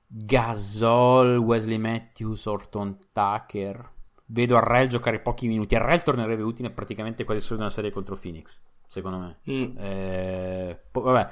Gasol, 0.09 1.37
Wesley 1.37 1.79
Matthews, 1.79 2.47
Orton 2.47 2.99
Tucker 3.13 3.93
vedo 4.27 4.57
Arrel 4.57 4.89
giocare 4.89 5.21
pochi 5.21 5.47
minuti. 5.47 5.77
Arrel 5.77 6.03
tornerebbe 6.03 6.43
utile 6.43 6.71
praticamente 6.71 7.25
quasi 7.25 7.41
solo 7.41 7.61
una 7.61 7.71
serie 7.71 7.91
contro 7.91 8.17
Phoenix, 8.17 8.61
secondo 8.87 9.19
me. 9.19 9.39
Mm. 9.51 9.77
Eh, 9.79 10.81
po- 10.91 11.01
vabbè. 11.03 11.31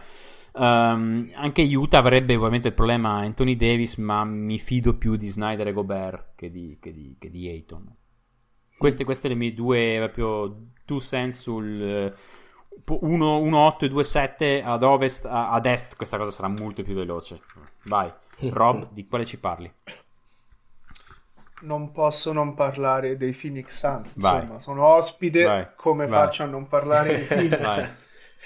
Um, 0.54 1.30
anche 1.34 1.62
Utah 1.62 1.98
avrebbe 1.98 2.36
ovviamente 2.36 2.68
il 2.68 2.74
problema 2.74 3.18
Anthony 3.18 3.56
Davis, 3.56 3.96
ma 3.96 4.24
mi 4.24 4.58
fido 4.58 4.96
più 4.96 5.16
di 5.16 5.28
Snyder 5.28 5.68
e 5.68 5.72
Gobert 5.72 6.32
che 6.34 6.50
di, 6.50 6.76
che 6.80 6.92
di, 6.92 7.16
che 7.18 7.30
di 7.30 7.48
Ayton. 7.48 7.96
Queste, 8.82 9.04
queste 9.04 9.28
le 9.28 9.34
mie 9.34 9.54
due 9.54 9.94
proprio 9.98 10.56
two 10.84 10.98
cents 10.98 11.40
sul 11.40 12.12
1-8 12.86 13.84
e 13.84 13.88
2-7 13.88 14.64
ad 14.64 14.82
ovest, 14.82 15.26
ad 15.26 15.66
est. 15.66 15.96
Questa 15.96 16.16
cosa 16.18 16.30
sarà 16.30 16.48
molto 16.48 16.82
più 16.82 16.94
veloce. 16.94 17.40
Vai, 17.84 18.12
Rob, 18.50 18.88
di 18.90 19.06
quale 19.06 19.24
ci 19.24 19.38
parli? 19.38 19.72
non 21.62 21.92
posso 21.92 22.32
non 22.32 22.54
parlare 22.54 23.16
dei 23.16 23.32
Phoenix 23.32 23.78
Suns. 23.78 24.16
Vai. 24.18 24.40
Insomma, 24.40 24.60
sono 24.60 24.84
ospite. 24.84 25.44
Vai. 25.44 25.66
Come 25.76 26.06
Vai. 26.06 26.20
faccio 26.20 26.42
a 26.42 26.46
non 26.46 26.66
parlare 26.68 27.18
dei 27.18 27.24
Phoenix? 27.48 27.88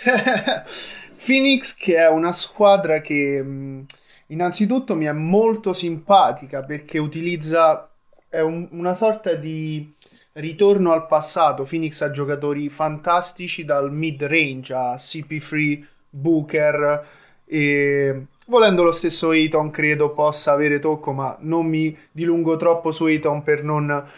Phoenix, 1.25 1.77
che 1.77 1.97
è 1.97 2.09
una 2.09 2.33
squadra 2.33 3.01
che 3.01 3.43
mh, 3.43 3.87
innanzitutto 4.29 4.95
mi 4.95 5.07
è 5.07 5.13
molto 5.13 5.73
simpatica 5.73 6.63
perché 6.63 6.99
utilizza 6.99 7.89
è 8.29 8.41
un, 8.41 8.69
una 8.73 8.95
sorta 8.95 9.35
di 9.35 9.95
ritorno 10.37 10.93
al 10.93 11.07
passato. 11.07 11.65
Phoenix 11.65 12.01
ha 12.01 12.11
giocatori 12.11 12.69
fantastici 12.69 13.65
dal 13.65 13.93
mid 13.93 14.23
range 14.23 14.73
a 14.73 14.95
CP3, 14.95 15.85
Booker 16.11 17.07
e 17.45 18.27
Volendo 18.49 18.85
lo 18.85 18.93
stesso 18.93 19.33
Eton 19.33 19.73
credo 19.73 20.11
possa 20.11 20.53
avere 20.53 20.79
tocco, 20.79 21.11
ma 21.11 21.37
non 21.41 21.67
mi 21.67 21.97
dilungo 22.13 22.57
troppo 22.57 22.93
su 22.93 23.07
Eton 23.07 23.43
per 23.43 23.65
non 23.65 24.09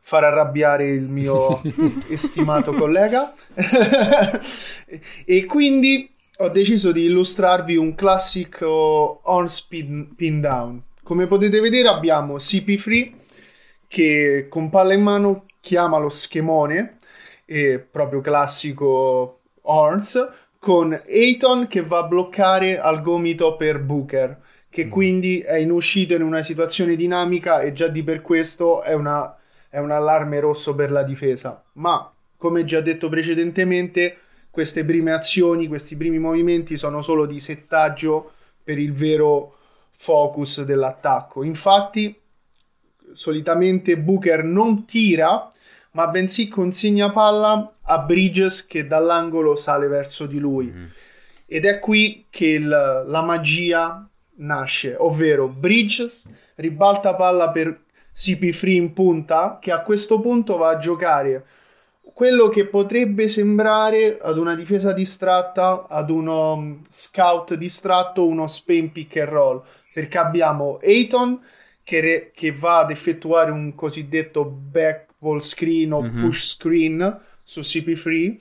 far 0.00 0.24
arrabbiare 0.24 0.88
il 0.88 1.02
mio 1.02 1.60
estimato 2.08 2.72
collega. 2.72 3.34
e 5.26 5.44
quindi 5.44 6.10
ho 6.38 6.48
deciso 6.48 6.92
di 6.92 7.04
illustrarvi 7.04 7.76
un 7.76 7.94
classico 7.94 9.20
on 9.22 9.48
spin 9.48 10.14
pin 10.16 10.40
down. 10.40 10.82
Come 11.02 11.26
potete 11.26 11.60
vedere 11.60 11.88
abbiamo 11.88 12.36
CP3 12.36 13.12
che 13.86 14.46
con 14.48 14.70
palla 14.70 14.94
in 14.94 15.02
mano 15.02 15.44
chiama 15.64 15.96
lo 15.96 16.10
schemone, 16.10 16.96
e 17.46 17.78
proprio 17.78 18.20
classico 18.20 19.40
Horns, 19.62 20.28
con 20.58 20.92
Ayton 20.92 21.66
che 21.68 21.82
va 21.82 22.00
a 22.00 22.06
bloccare 22.06 22.78
al 22.78 23.00
gomito 23.00 23.56
per 23.56 23.80
Booker, 23.80 24.40
che 24.68 24.84
mm. 24.84 24.90
quindi 24.90 25.40
è 25.40 25.56
in 25.56 25.70
uscita 25.70 26.14
in 26.14 26.22
una 26.22 26.42
situazione 26.42 26.96
dinamica 26.96 27.62
e 27.62 27.72
già 27.72 27.88
di 27.88 28.02
per 28.02 28.20
questo 28.20 28.82
è, 28.82 28.92
una, 28.92 29.38
è 29.70 29.78
un 29.78 29.90
allarme 29.90 30.38
rosso 30.38 30.74
per 30.74 30.90
la 30.90 31.02
difesa. 31.02 31.64
Ma, 31.72 32.12
come 32.36 32.66
già 32.66 32.82
detto 32.82 33.08
precedentemente, 33.08 34.18
queste 34.50 34.84
prime 34.84 35.12
azioni, 35.12 35.66
questi 35.66 35.96
primi 35.96 36.18
movimenti 36.18 36.76
sono 36.76 37.00
solo 37.00 37.24
di 37.24 37.40
settaggio 37.40 38.32
per 38.62 38.78
il 38.78 38.92
vero 38.92 39.56
focus 39.96 40.62
dell'attacco. 40.62 41.42
Infatti, 41.42 42.14
solitamente 43.14 43.96
Booker 43.96 44.44
non 44.44 44.84
tira 44.84 45.52
ma 45.94 46.06
bensì 46.08 46.48
consegna 46.48 47.10
palla 47.10 47.72
a 47.82 47.98
Bridges 48.00 48.66
che 48.66 48.86
dall'angolo 48.86 49.56
sale 49.56 49.86
verso 49.88 50.26
di 50.26 50.38
lui. 50.38 50.66
Mm. 50.66 50.84
Ed 51.46 51.64
è 51.64 51.78
qui 51.78 52.26
che 52.30 52.46
il, 52.46 52.68
la 52.68 53.22
magia 53.22 54.08
nasce, 54.36 54.96
ovvero 54.98 55.48
Bridges 55.48 56.28
ribalta 56.56 57.14
palla 57.14 57.50
per 57.50 57.82
CP3 58.14 58.68
in 58.68 58.92
punta, 58.92 59.58
che 59.60 59.70
a 59.70 59.82
questo 59.82 60.20
punto 60.20 60.56
va 60.56 60.70
a 60.70 60.78
giocare 60.78 61.44
quello 62.00 62.48
che 62.48 62.66
potrebbe 62.66 63.28
sembrare 63.28 64.18
ad 64.20 64.38
una 64.38 64.54
difesa 64.54 64.92
distratta, 64.92 65.86
ad 65.88 66.10
uno 66.10 66.56
mm, 66.56 66.74
scout 66.90 67.54
distratto, 67.54 68.26
uno 68.26 68.46
Spain 68.46 68.92
pick 68.92 69.16
and 69.16 69.28
roll, 69.28 69.62
perché 69.92 70.18
abbiamo 70.18 70.78
Ayton 70.82 71.40
che, 71.82 72.00
re- 72.00 72.30
che 72.34 72.52
va 72.52 72.78
ad 72.78 72.90
effettuare 72.90 73.50
un 73.50 73.74
cosiddetto 73.74 74.44
back 74.44 75.13
wall 75.24 75.40
screen 75.40 75.92
o 75.92 76.02
mm-hmm. 76.02 76.20
push 76.20 76.54
screen 76.54 77.20
su 77.42 77.60
CP3, 77.60 78.36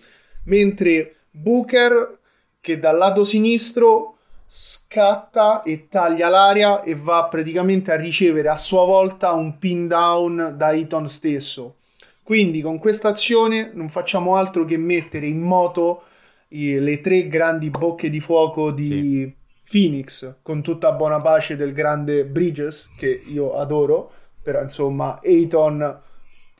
mentre 0.45 1.15
Booker 1.31 2.17
che 2.59 2.79
dal 2.79 2.97
lato 2.97 3.23
sinistro 3.23 4.17
scatta 4.45 5.63
e 5.63 5.87
taglia 5.89 6.29
l'aria 6.29 6.83
e 6.83 6.95
va 6.95 7.25
praticamente 7.25 7.91
a 7.91 7.95
ricevere 7.95 8.49
a 8.49 8.57
sua 8.57 8.85
volta 8.85 9.31
un 9.31 9.57
pin 9.57 9.87
down 9.87 10.53
da 10.55 10.73
Eton 10.73 11.09
stesso. 11.09 11.77
Quindi 12.21 12.61
con 12.61 12.77
questa 12.77 13.09
azione 13.09 13.71
non 13.73 13.89
facciamo 13.89 14.35
altro 14.35 14.63
che 14.63 14.77
mettere 14.77 15.25
in 15.25 15.41
moto 15.41 16.03
i, 16.49 16.79
le 16.79 17.01
tre 17.01 17.27
grandi 17.27 17.69
bocche 17.69 18.09
di 18.09 18.19
fuoco 18.19 18.71
di 18.71 18.83
sì. 18.83 19.35
Phoenix, 19.69 20.35
con 20.41 20.61
tutta 20.61 20.91
buona 20.93 21.19
pace 21.19 21.57
del 21.57 21.73
grande 21.73 22.23
Bridges, 22.23 22.93
che 22.95 23.23
io 23.31 23.57
adoro, 23.57 24.11
però 24.43 24.61
insomma 24.61 25.19
Eton 25.21 25.99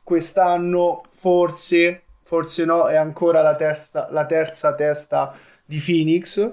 quest'anno 0.04 1.02
forse, 1.10 2.02
forse 2.22 2.64
no, 2.64 2.86
è 2.86 2.94
ancora 2.94 3.42
la, 3.42 3.56
terza, 3.56 4.08
la 4.10 4.26
terza 4.26 4.74
testa 4.74 5.34
di 5.64 5.82
Phoenix, 5.84 6.48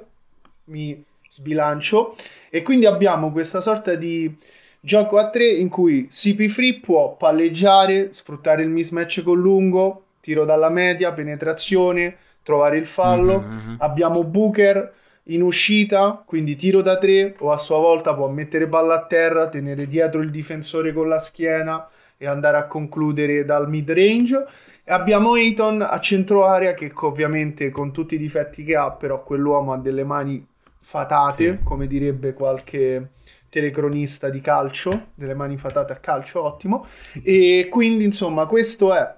mi 0.65 1.03
sbilancio, 1.29 2.15
e 2.49 2.63
quindi 2.63 2.85
abbiamo 2.85 3.31
questa 3.31 3.61
sorta 3.61 3.93
di 3.95 4.33
gioco 4.79 5.17
a 5.17 5.29
tre 5.29 5.47
in 5.47 5.69
cui 5.69 6.07
CP3 6.09 6.79
può 6.79 7.15
palleggiare, 7.15 8.11
sfruttare 8.13 8.63
il 8.63 8.69
mismatch 8.69 9.21
con 9.21 9.39
lungo, 9.39 10.05
tiro 10.21 10.45
dalla 10.45 10.69
media, 10.69 11.11
penetrazione, 11.11 12.17
trovare 12.43 12.77
il 12.77 12.87
fallo. 12.87 13.41
Mm-hmm. 13.41 13.75
Abbiamo 13.79 14.23
Booker 14.23 14.93
in 15.25 15.41
uscita, 15.41 16.23
quindi 16.25 16.55
tiro 16.55 16.81
da 16.81 16.97
tre 16.97 17.35
o 17.39 17.51
a 17.51 17.57
sua 17.57 17.77
volta 17.77 18.15
può 18.15 18.27
mettere 18.27 18.67
palla 18.67 18.95
a 18.95 19.05
terra, 19.05 19.49
tenere 19.49 19.87
dietro 19.87 20.21
il 20.21 20.31
difensore 20.31 20.93
con 20.93 21.07
la 21.07 21.19
schiena 21.19 21.87
e 22.21 22.27
andare 22.27 22.57
a 22.57 22.67
concludere 22.67 23.43
dal 23.45 23.67
mid 23.67 23.89
range. 23.89 24.45
E 24.83 24.91
abbiamo 24.91 25.33
Ayton 25.33 25.81
a 25.81 25.99
centro 25.99 26.45
area 26.45 26.75
che 26.75 26.91
ovviamente 26.93 27.71
con 27.71 27.91
tutti 27.91 28.13
i 28.13 28.19
difetti 28.19 28.63
che 28.63 28.75
ha, 28.75 28.91
però 28.91 29.23
quell'uomo 29.23 29.73
ha 29.73 29.77
delle 29.77 30.03
mani 30.03 30.45
fatate, 30.79 31.57
sì. 31.57 31.63
come 31.63 31.87
direbbe 31.87 32.33
qualche 32.33 33.13
telecronista 33.49 34.29
di 34.29 34.39
calcio, 34.39 35.07
delle 35.15 35.33
mani 35.33 35.57
fatate 35.57 35.93
a 35.93 35.95
calcio, 35.95 36.43
ottimo. 36.43 36.85
E 37.23 37.67
quindi 37.71 38.03
insomma 38.03 38.45
questo 38.45 38.93
è 38.93 39.15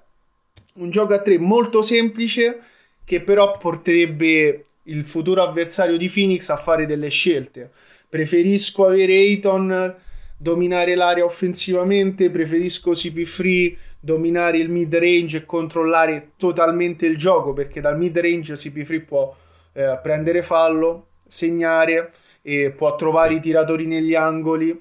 un 0.76 0.88
gioco 0.88 1.12
a 1.12 1.20
tre 1.20 1.38
molto 1.38 1.82
semplice 1.82 2.60
che 3.04 3.20
però 3.20 3.58
porterebbe 3.58 4.64
il 4.84 5.04
futuro 5.04 5.42
avversario 5.42 5.98
di 5.98 6.08
Phoenix 6.08 6.48
a 6.48 6.56
fare 6.56 6.86
delle 6.86 7.10
scelte. 7.10 7.70
Preferisco 8.08 8.86
avere 8.86 9.12
Ayton 9.12 9.94
dominare 10.36 10.94
l'area 10.94 11.24
offensivamente, 11.24 12.30
preferisco 12.30 12.92
CP3 12.92 13.76
dominare 14.00 14.58
il 14.58 14.68
mid 14.68 14.94
range 14.94 15.38
e 15.38 15.44
controllare 15.46 16.32
totalmente 16.36 17.06
il 17.06 17.16
gioco 17.16 17.54
perché 17.54 17.80
dal 17.80 17.96
mid 17.96 18.18
range 18.18 18.54
CP3 18.54 19.04
può 19.04 19.34
eh, 19.72 19.98
prendere 20.02 20.42
fallo, 20.42 21.06
segnare 21.26 22.12
e 22.42 22.70
può 22.76 22.94
trovare 22.96 23.30
sì. 23.30 23.36
i 23.36 23.40
tiratori 23.40 23.86
negli 23.86 24.14
angoli 24.14 24.78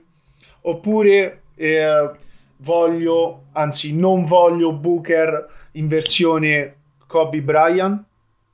oppure 0.61 1.41
eh, 1.55 2.09
voglio, 2.57 3.43
anzi 3.53 3.95
non 3.95 4.25
voglio 4.25 4.73
Booker 4.73 5.49
in 5.73 5.87
versione 5.87 6.75
Kobe 7.07 7.41
Bryant 7.41 8.03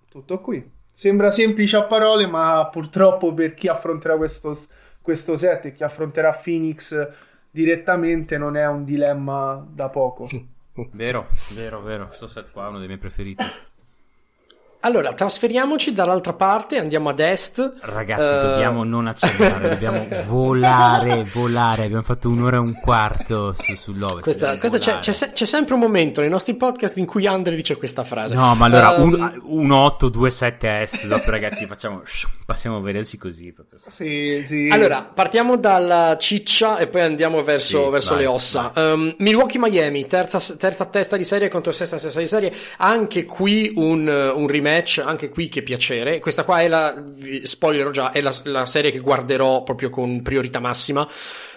tutto 0.10 0.40
qui. 0.40 0.78
Sembra 0.92 1.32
semplice 1.32 1.78
a 1.78 1.84
parole, 1.84 2.28
ma 2.28 2.68
purtroppo 2.72 3.34
per 3.34 3.54
chi 3.54 3.68
affronterà 3.70 4.18
questo, 4.18 4.58
questo 5.02 5.38
set 5.38 5.66
e 5.66 5.74
chi 5.74 5.84
affronterà 5.84 6.34
Phoenix 6.34 7.10
direttamente 7.52 8.38
non 8.38 8.56
è 8.56 8.68
un 8.68 8.84
dilemma 8.84 9.66
da 9.70 9.90
poco. 9.90 10.30
Vero, 10.94 11.28
vero, 11.56 11.82
vero. 11.82 12.08
Questo 12.08 12.26
set 12.26 12.52
qua 12.52 12.68
è 12.68 12.70
uno 12.70 12.78
dei 12.78 12.88
miei 12.88 13.00
preferiti. 13.00 13.44
Allora, 14.82 15.12
trasferiamoci 15.12 15.92
dall'altra 15.92 16.32
parte, 16.32 16.80
andiamo 16.80 17.10
ad 17.10 17.20
est. 17.20 17.80
Ragazzi, 17.82 18.38
uh... 18.38 18.50
dobbiamo 18.50 18.86
non 18.86 19.08
accelerare, 19.08 19.70
dobbiamo 19.72 20.08
volare, 20.26 21.30
volare. 21.34 21.84
Abbiamo 21.84 22.04
fatto 22.04 22.30
un'ora 22.30 22.56
e 22.56 22.60
un 22.60 22.74
quarto 22.76 23.52
su, 23.52 23.76
sull'ovest. 23.76 24.22
Questa, 24.22 24.58
questa 24.58 24.78
c'è, 24.78 25.00
c'è, 25.00 25.32
c'è, 25.34 25.46
sempre 25.46 25.74
un 25.74 25.82
momento 25.82 26.22
nei 26.22 26.30
nostri 26.30 26.56
podcast 26.56 26.96
in 26.96 27.06
cui 27.06 27.28
Andre 27.28 27.58
dice 27.58 27.76
questa 27.76 28.06
frase. 28.06 28.36
No, 28.36 28.56
ma 28.56 28.68
allora, 28.68 28.92
um... 28.92 29.42
1, 29.44 29.84
8, 29.84 30.08
2, 30.08 30.32
7 30.32 30.82
est. 30.82 31.08
Dopo, 31.08 31.30
ragazzi, 31.30 31.66
facciamo, 31.66 32.02
passiamo 32.46 32.78
a 32.78 32.82
vederci 32.82 33.18
così. 33.18 33.54
Sì, 33.90 34.42
sì. 34.46 34.70
Allora, 34.72 35.02
partiamo 35.02 35.58
dalla 35.58 36.16
ciccia 36.18 36.78
e 36.78 36.88
poi 36.88 37.02
andiamo 37.02 37.44
verso, 37.44 37.84
sì, 37.84 37.92
verso 37.92 38.14
vai, 38.14 38.24
le 38.24 38.30
ossa. 38.30 38.72
Um, 38.74 39.14
Milwaukee-Miami, 39.18 40.08
terza, 40.08 40.40
terza, 40.56 40.86
testa 40.86 41.18
di 41.18 41.26
serie 41.26 41.50
contro 41.50 41.74
sesta 41.74 41.98
testa 41.98 42.22
di 42.22 42.28
serie. 42.28 42.54
Anche 42.78 43.26
qui 43.26 43.74
un, 43.76 44.08
un 44.08 44.48
remake 44.48 44.68
match, 44.70 45.02
anche 45.04 45.30
qui 45.30 45.50
che 45.50 45.62
piacere. 45.64 46.20
Questa 46.20 46.44
qua 46.44 46.62
è 46.62 46.68
la, 46.68 46.96
spoilerò 47.44 47.90
già, 47.92 48.12
è 48.12 48.22
la, 48.22 48.34
la 48.46 48.66
serie 48.66 48.92
che 48.92 49.00
guarderò 49.00 49.64
proprio 49.64 49.90
con 49.90 50.22
priorità 50.22 50.60
massima. 50.60 51.08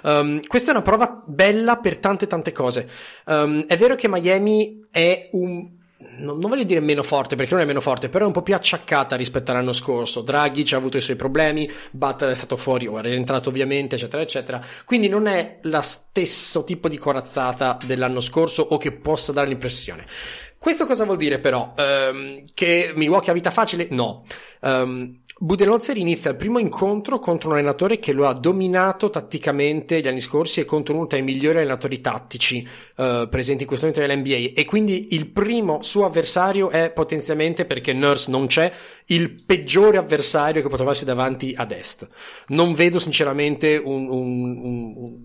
Um, 0.02 0.40
questa 0.46 0.70
è 0.70 0.74
una 0.74 0.82
prova 0.82 1.22
bella 1.26 1.76
per 1.76 1.98
tante 1.98 2.26
tante 2.26 2.52
cose. 2.52 2.88
Um, 3.26 3.64
è 3.66 3.76
vero 3.76 3.94
che 3.94 4.08
Miami 4.08 4.86
è 4.90 5.28
un 5.32 5.80
non, 6.18 6.38
voglio 6.40 6.64
dire 6.64 6.80
meno 6.80 7.02
forte 7.02 7.36
perché 7.36 7.54
non 7.54 7.62
è 7.62 7.66
meno 7.66 7.80
forte, 7.80 8.08
però 8.08 8.24
è 8.24 8.26
un 8.26 8.32
po' 8.32 8.42
più 8.42 8.54
acciaccata 8.54 9.16
rispetto 9.16 9.50
all'anno 9.50 9.72
scorso. 9.72 10.22
Draghi 10.22 10.64
ci 10.64 10.74
ha 10.74 10.78
avuto 10.78 10.96
i 10.96 11.00
suoi 11.00 11.16
problemi, 11.16 11.70
Butler 11.90 12.30
è 12.30 12.34
stato 12.34 12.56
fuori, 12.56 12.86
ora 12.86 13.08
è 13.08 13.10
rientrato 13.10 13.48
ovviamente, 13.48 13.96
eccetera, 13.96 14.22
eccetera. 14.22 14.60
Quindi 14.84 15.08
non 15.08 15.26
è 15.26 15.58
lo 15.62 15.80
stesso 15.80 16.64
tipo 16.64 16.88
di 16.88 16.98
corazzata 16.98 17.78
dell'anno 17.84 18.20
scorso 18.20 18.62
o 18.62 18.76
che 18.76 18.92
possa 18.92 19.32
dare 19.32 19.48
l'impressione. 19.48 20.06
Questo 20.62 20.86
cosa 20.86 21.04
vuol 21.04 21.16
dire 21.16 21.40
però? 21.40 21.74
Um, 21.76 22.44
che 22.54 22.92
Milwaukee 22.94 23.32
ha 23.32 23.34
vita 23.34 23.50
facile? 23.50 23.88
No. 23.90 24.22
Um, 24.60 25.21
Budenholzer 25.38 25.96
inizia 25.96 26.30
il 26.30 26.36
primo 26.36 26.58
incontro 26.58 27.18
contro 27.18 27.48
un 27.48 27.56
allenatore 27.56 27.98
che 27.98 28.12
lo 28.12 28.28
ha 28.28 28.32
dominato 28.32 29.10
tatticamente 29.10 30.00
gli 30.00 30.06
anni 30.06 30.20
scorsi 30.20 30.60
e 30.60 30.64
contro 30.64 30.94
uno 30.94 31.06
tra 31.06 31.18
i 31.18 31.22
migliori 31.22 31.58
allenatori 31.58 32.00
tattici 32.00 32.66
uh, 32.96 33.28
presenti 33.28 33.62
in 33.62 33.68
questo 33.68 33.86
momento 33.86 34.06
nell'NBA 34.06 34.52
e 34.54 34.64
quindi 34.64 35.14
il 35.14 35.28
primo 35.28 35.82
suo 35.82 36.04
avversario 36.04 36.70
è 36.70 36.92
potenzialmente, 36.92 37.64
perché 37.64 37.92
Nurse 37.92 38.30
non 38.30 38.46
c'è, 38.46 38.70
il 39.06 39.42
peggiore 39.44 39.96
avversario 39.96 40.62
che 40.62 40.68
può 40.68 40.76
trovarsi 40.76 41.04
davanti 41.04 41.54
ad 41.56 41.72
est. 41.72 42.06
Non 42.48 42.74
vedo 42.74 42.98
sinceramente 42.98 43.80
un, 43.82 44.08
un, 44.08 44.58
un, 44.62 45.16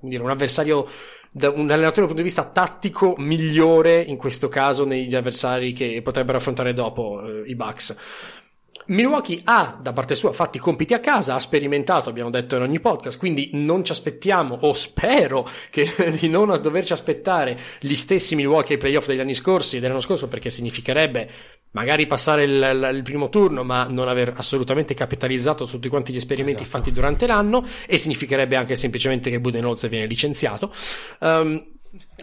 un, 0.00 0.30
avversario 0.30 0.88
un 1.32 1.70
allenatore 1.70 1.76
dal 1.76 2.06
punto 2.06 2.14
di 2.14 2.22
vista 2.22 2.44
tattico 2.44 3.14
migliore 3.18 4.00
in 4.00 4.16
questo 4.16 4.48
caso 4.48 4.84
negli 4.84 5.14
avversari 5.14 5.72
che 5.72 6.00
potrebbero 6.02 6.38
affrontare 6.38 6.72
dopo 6.72 7.22
eh, 7.24 7.48
i 7.48 7.54
Bucks. 7.54 7.94
Milwaukee 8.88 9.40
ha 9.44 9.78
da 9.80 9.92
parte 9.92 10.14
sua 10.14 10.32
fatti 10.32 10.56
i 10.56 10.60
compiti 10.60 10.94
a 10.94 11.00
casa, 11.00 11.34
ha 11.34 11.38
sperimentato, 11.38 12.08
abbiamo 12.08 12.30
detto 12.30 12.56
in 12.56 12.62
ogni 12.62 12.80
podcast, 12.80 13.18
quindi 13.18 13.50
non 13.52 13.84
ci 13.84 13.92
aspettiamo, 13.92 14.56
o 14.60 14.72
spero 14.72 15.46
che, 15.70 15.92
di 16.18 16.28
non 16.28 16.58
doverci 16.60 16.92
aspettare 16.94 17.58
gli 17.80 17.94
stessi 17.94 18.34
Milwaukee 18.34 18.74
ai 18.74 18.80
playoff 18.80 19.06
degli 19.06 19.20
anni 19.20 19.34
scorsi 19.34 19.76
e 19.76 19.80
dell'anno 19.80 20.00
scorso, 20.00 20.28
perché 20.28 20.48
significherebbe 20.48 21.28
magari 21.72 22.06
passare 22.06 22.44
il, 22.44 22.52
il, 22.52 22.90
il, 22.94 23.02
primo 23.02 23.28
turno, 23.28 23.62
ma 23.62 23.84
non 23.84 24.08
aver 24.08 24.32
assolutamente 24.36 24.94
capitalizzato 24.94 25.66
su 25.66 25.74
tutti 25.74 25.88
quanti 25.88 26.12
gli 26.12 26.16
esperimenti 26.16 26.62
esatto. 26.62 26.78
fatti 26.78 26.92
durante 26.92 27.26
l'anno, 27.26 27.64
e 27.86 27.98
significherebbe 27.98 28.56
anche 28.56 28.74
semplicemente 28.74 29.28
che 29.28 29.38
Budenholzer 29.38 29.90
viene 29.90 30.06
licenziato. 30.06 30.72
Um, 31.20 31.77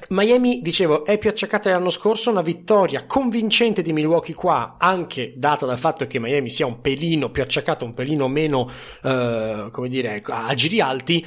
Miami, 0.10 0.62
dicevo, 0.62 1.06
è 1.06 1.18
più 1.18 1.30
acciaccata 1.30 1.70
dell'anno 1.70 1.90
scorso, 1.90 2.30
una 2.30 2.42
vittoria 2.42 3.06
convincente 3.06 3.82
di 3.82 3.94
Milwaukee 3.94 4.36
qua, 4.36 4.76
anche 4.78 5.34
data 5.36 5.66
dal 5.66 5.80
fatto 5.80 6.06
che 6.06 6.20
Miami 6.20 6.50
sia 6.50 6.66
un 6.66 6.82
pelino 6.82 7.32
più 7.32 7.42
acciaccato, 7.42 7.86
un 7.86 7.94
pelino 7.94 8.28
meno, 8.28 8.70
eh, 9.04 9.70
come 9.72 9.88
dire, 9.88 10.22
a 10.24 10.54
giri 10.54 10.82
alti, 10.82 11.26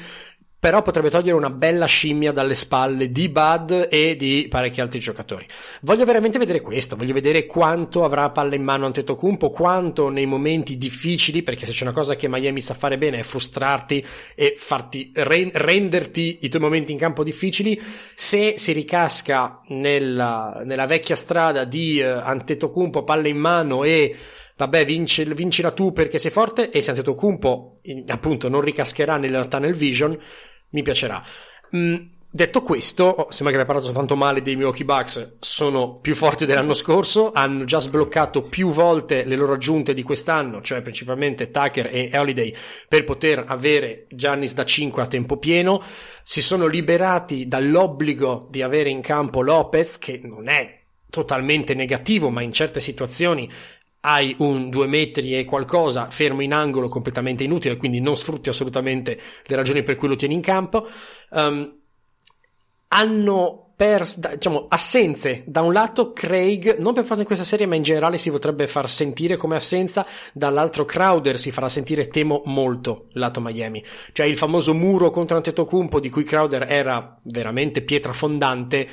però 0.58 0.82
potrebbe 0.82 1.08
togliere 1.10 1.36
una 1.36 1.50
bella 1.50 1.86
scimmia 1.86 2.32
dalle 2.32 2.54
spalle 2.54 3.12
di 3.12 3.28
Bud 3.28 3.86
e 3.90 4.16
di 4.16 4.46
parecchi 4.50 4.80
altri 4.80 4.98
giocatori. 4.98 5.46
Voglio 5.82 6.04
veramente 6.04 6.38
vedere 6.38 6.60
questo, 6.60 6.96
voglio 6.96 7.12
vedere 7.12 7.46
quanto 7.46 8.04
avrà 8.04 8.30
palla 8.30 8.56
in 8.56 8.64
mano 8.64 8.86
Antetokounmpo, 8.86 9.48
quanto 9.48 10.08
nei 10.08 10.26
momenti 10.26 10.76
difficili, 10.76 11.42
perché 11.42 11.64
se 11.64 11.72
c'è 11.72 11.84
una 11.84 11.92
cosa 11.92 12.16
che 12.16 12.28
Miami 12.28 12.60
sa 12.60 12.74
fare 12.74 12.98
bene 12.98 13.20
è 13.20 13.22
frustrarti 13.22 14.04
e 14.34 14.54
farti 14.56 15.12
re- 15.14 15.50
renderti 15.52 16.38
i 16.42 16.48
tuoi 16.48 16.62
momenti 16.62 16.90
in 16.90 16.98
campo 16.98 17.22
difficili, 17.22 17.80
se 18.14 18.54
si 18.56 18.72
ricasca 18.72 19.60
nella, 19.68 20.62
nella 20.64 20.86
vecchia 20.86 21.14
strada 21.14 21.64
di 21.64 22.00
uh, 22.00 22.20
Antetokounmpo, 22.22 23.04
palla 23.04 23.28
in 23.28 23.38
mano 23.38 23.84
e 23.84 24.14
vabbè, 24.58 24.84
vinci, 24.84 25.24
vincila 25.24 25.70
tu 25.70 25.92
perché 25.92 26.18
sei 26.18 26.32
forte 26.32 26.70
e 26.70 26.82
se 26.82 26.90
Antetokounmpo 26.90 27.74
appunto 28.08 28.48
non 28.48 28.60
ricascherà 28.60 29.16
nella 29.16 29.46
tunnel 29.46 29.74
vision, 29.74 30.18
mi 30.70 30.82
piacerà. 30.82 31.22
Mm, 31.76 31.94
detto 32.30 32.60
questo, 32.60 33.04
oh, 33.04 33.30
sembra 33.30 33.54
che 33.54 33.60
abbia 33.60 33.72
parlato 33.72 33.92
tanto 33.92 34.16
male 34.16 34.42
dei 34.42 34.56
Milwaukee 34.56 34.84
Bucks, 34.84 35.36
sono 35.38 35.98
più 35.98 36.16
forti 36.16 36.44
dell'anno 36.44 36.74
scorso, 36.74 37.30
hanno 37.32 37.64
già 37.64 37.78
sbloccato 37.78 38.40
più 38.40 38.70
volte 38.70 39.24
le 39.24 39.36
loro 39.36 39.52
aggiunte 39.52 39.94
di 39.94 40.02
quest'anno, 40.02 40.60
cioè 40.60 40.82
principalmente 40.82 41.52
Tucker 41.52 41.88
e 41.92 42.10
Holiday, 42.12 42.52
per 42.88 43.04
poter 43.04 43.44
avere 43.46 44.06
Giannis 44.10 44.54
da 44.54 44.64
5 44.64 45.02
a 45.02 45.06
tempo 45.06 45.36
pieno, 45.36 45.80
si 46.24 46.42
sono 46.42 46.66
liberati 46.66 47.46
dall'obbligo 47.46 48.48
di 48.50 48.62
avere 48.62 48.90
in 48.90 49.02
campo 49.02 49.40
Lopez, 49.40 49.98
che 49.98 50.20
non 50.20 50.48
è 50.48 50.78
totalmente 51.10 51.74
negativo, 51.74 52.28
ma 52.30 52.42
in 52.42 52.52
certe 52.52 52.80
situazioni 52.80 53.50
hai 54.08 54.34
un 54.38 54.70
due 54.70 54.86
metri 54.86 55.38
e 55.38 55.44
qualcosa 55.44 56.08
fermo 56.08 56.40
in 56.40 56.54
angolo 56.54 56.88
completamente 56.88 57.44
inutile, 57.44 57.76
quindi 57.76 58.00
non 58.00 58.16
sfrutti 58.16 58.48
assolutamente 58.48 59.20
le 59.44 59.56
ragioni 59.56 59.82
per 59.82 59.96
cui 59.96 60.08
lo 60.08 60.16
tieni 60.16 60.32
in 60.32 60.40
campo. 60.40 60.88
Um, 61.30 61.76
hanno 62.88 63.74
perso, 63.76 64.18
diciamo, 64.34 64.64
assenze. 64.68 65.44
Da 65.46 65.60
un 65.60 65.74
lato 65.74 66.12
Craig, 66.14 66.78
non 66.78 66.94
per 66.94 67.04
forza 67.04 67.20
in 67.20 67.26
questa 67.26 67.44
serie, 67.44 67.66
ma 67.66 67.74
in 67.74 67.82
generale 67.82 68.16
si 68.16 68.30
potrebbe 68.30 68.66
far 68.66 68.88
sentire 68.88 69.36
come 69.36 69.56
assenza. 69.56 70.06
Dall'altro 70.32 70.86
Crowder 70.86 71.38
si 71.38 71.50
farà 71.50 71.68
sentire, 71.68 72.08
temo, 72.08 72.40
molto 72.46 73.08
lato 73.12 73.40
Miami. 73.42 73.84
Cioè 74.12 74.24
il 74.24 74.38
famoso 74.38 74.72
muro 74.72 75.10
contro 75.10 75.36
Antetokounmpo 75.36 76.00
di 76.00 76.08
cui 76.08 76.24
Crowder 76.24 76.64
era 76.66 77.20
veramente 77.24 77.82
pietra 77.82 78.14
fondante 78.14 78.88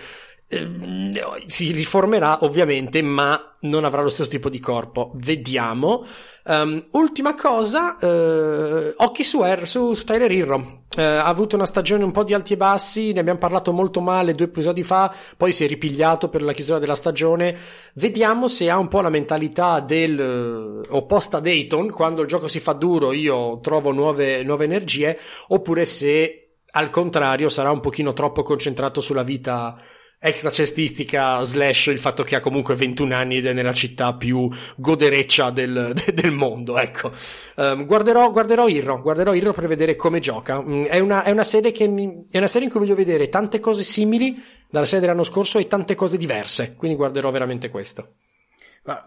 si 1.47 1.71
riformerà 1.71 2.43
ovviamente, 2.43 3.01
ma 3.01 3.57
non 3.61 3.83
avrà 3.83 4.01
lo 4.01 4.09
stesso 4.09 4.29
tipo 4.29 4.49
di 4.49 4.59
corpo. 4.59 5.11
Vediamo. 5.15 6.05
Um, 6.45 6.87
ultima 6.91 7.33
cosa, 7.33 7.97
uh, 7.99 8.93
occhi 8.97 9.23
su, 9.23 9.41
er, 9.41 9.67
su, 9.67 9.93
su 9.93 10.03
Tyler 10.05 10.31
Hero. 10.31 10.83
eh, 10.95 11.03
ha 11.03 11.25
avuto 11.25 11.55
una 11.55 11.65
stagione 11.65 12.03
un 12.03 12.11
po' 12.11 12.23
di 12.23 12.33
alti 12.33 12.53
e 12.53 12.57
bassi, 12.57 13.11
ne 13.11 13.19
abbiamo 13.19 13.39
parlato 13.39 13.71
molto 13.71 13.99
male 14.01 14.33
due 14.33 14.45
episodi 14.45 14.83
fa, 14.83 15.13
poi 15.35 15.51
si 15.51 15.65
è 15.65 15.67
ripigliato 15.67 16.29
per 16.29 16.41
la 16.41 16.53
chiusura 16.53 16.79
della 16.79 16.95
stagione. 16.95 17.57
Vediamo 17.95 18.47
se 18.47 18.69
ha 18.69 18.77
un 18.77 18.87
po' 18.87 19.01
la 19.01 19.09
mentalità 19.09 19.79
del 19.79 20.19
eh, 20.19 20.87
opposta 20.89 21.39
Dayton, 21.39 21.89
quando 21.89 22.21
il 22.21 22.27
gioco 22.27 22.47
si 22.47 22.59
fa 22.59 22.73
duro 22.73 23.11
io 23.11 23.59
trovo 23.59 23.91
nuove, 23.91 24.43
nuove 24.43 24.63
energie, 24.65 25.19
oppure 25.47 25.85
se 25.85 26.39
al 26.71 26.89
contrario 26.89 27.49
sarà 27.49 27.71
un 27.71 27.79
pochino 27.79 28.13
troppo 28.13 28.43
concentrato 28.43 28.99
sulla 29.01 29.23
vita 29.23 29.77
extra 30.25 30.49
cestistica 30.49 31.43
slash 31.43 31.87
il 31.87 31.99
fatto 31.99 32.23
che 32.23 32.35
ha 32.35 32.39
comunque 32.39 32.73
21 32.73 33.13
anni 33.13 33.37
ed 33.37 33.45
è 33.45 33.53
nella 33.53 33.73
città 33.73 34.15
più 34.15 34.49
godereccia 34.75 35.51
del, 35.51 35.93
del 36.13 36.31
mondo 36.31 36.79
ecco. 36.79 37.11
Um, 37.55 37.85
guarderò, 37.85 38.31
guarderò 38.31 38.67
Irro 38.67 39.01
guarderò 39.01 39.33
Irro 39.35 39.53
per 39.53 39.67
vedere 39.67 39.95
come 39.95 40.19
gioca. 40.19 40.57
Um, 40.57 40.85
è, 40.85 40.97
una, 40.99 41.23
è, 41.23 41.29
una 41.29 41.43
mi, 41.87 42.23
è 42.31 42.37
una 42.37 42.47
serie 42.47 42.67
in 42.67 42.73
cui 42.73 42.79
voglio 42.79 42.95
vedere 42.95 43.29
tante 43.29 43.59
cose 43.59 43.83
simili 43.83 44.43
dalla 44.67 44.85
serie 44.85 45.01
dell'anno 45.01 45.23
scorso 45.23 45.59
e 45.59 45.67
tante 45.67 45.93
cose 45.93 46.17
diverse 46.17 46.73
quindi 46.75 46.97
guarderò 46.97 47.29
veramente 47.29 47.69
questo. 47.69 48.13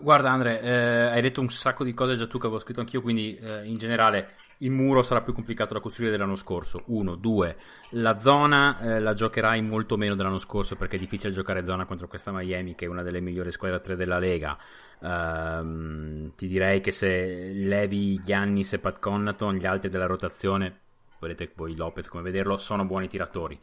Guarda 0.01 0.31
Andre, 0.31 0.61
eh, 0.61 0.70
hai 0.70 1.23
detto 1.23 1.40
un 1.40 1.49
sacco 1.49 1.85
di 1.85 1.95
cose 1.95 2.16
già 2.16 2.27
tu 2.27 2.39
che 2.39 2.47
avevo 2.47 2.61
scritto 2.61 2.81
anch'io, 2.81 3.01
quindi 3.01 3.36
eh, 3.36 3.65
in 3.65 3.77
generale 3.77 4.35
il 4.59 4.70
muro 4.70 5.02
sarà 5.02 5.22
più 5.22 5.32
complicato 5.32 5.74
da 5.74 5.80
costruire 5.80 6.10
dell'anno 6.12 6.35
scorso. 6.35 6.82
Uno, 6.86 7.14
due, 7.14 7.56
la 7.90 8.18
zona 8.18 8.78
eh, 8.80 9.01
la 9.01 9.14
giocherai 9.14 9.62
molto 9.62 9.97
meno 9.97 10.14
dell'anno 10.14 10.39
scorso 10.39 10.76
perché 10.76 10.97
è 10.97 10.98
difficile 10.98 11.32
giocare 11.32 11.64
zona 11.64 11.85
contro 11.85 12.09
questa 12.09 12.32
Miami 12.32 12.74
che 12.74 12.86
è 12.86 12.89
una 12.89 13.02
delle 13.02 13.20
migliori 13.20 13.52
squadre 13.52 13.80
3 13.80 13.97
della 13.97 14.18
Lega. 14.18 14.56
Um, 15.01 16.35
ti 16.35 16.48
direi 16.48 16.80
che 16.80 16.90
se 16.90 17.52
levi 17.52 18.18
Giannis 18.18 18.72
e 18.72 18.78
Pat 18.80 18.98
Connaton, 18.98 19.55
gli 19.55 19.66
altri 19.66 19.90
della 19.90 20.06
rotazione, 20.06 20.80
vedete 21.20 21.52
voi 21.55 21.76
Lopez 21.76 22.09
come 22.09 22.24
vederlo, 22.24 22.56
sono 22.56 22.85
buoni 22.85 23.06
tiratori. 23.06 23.59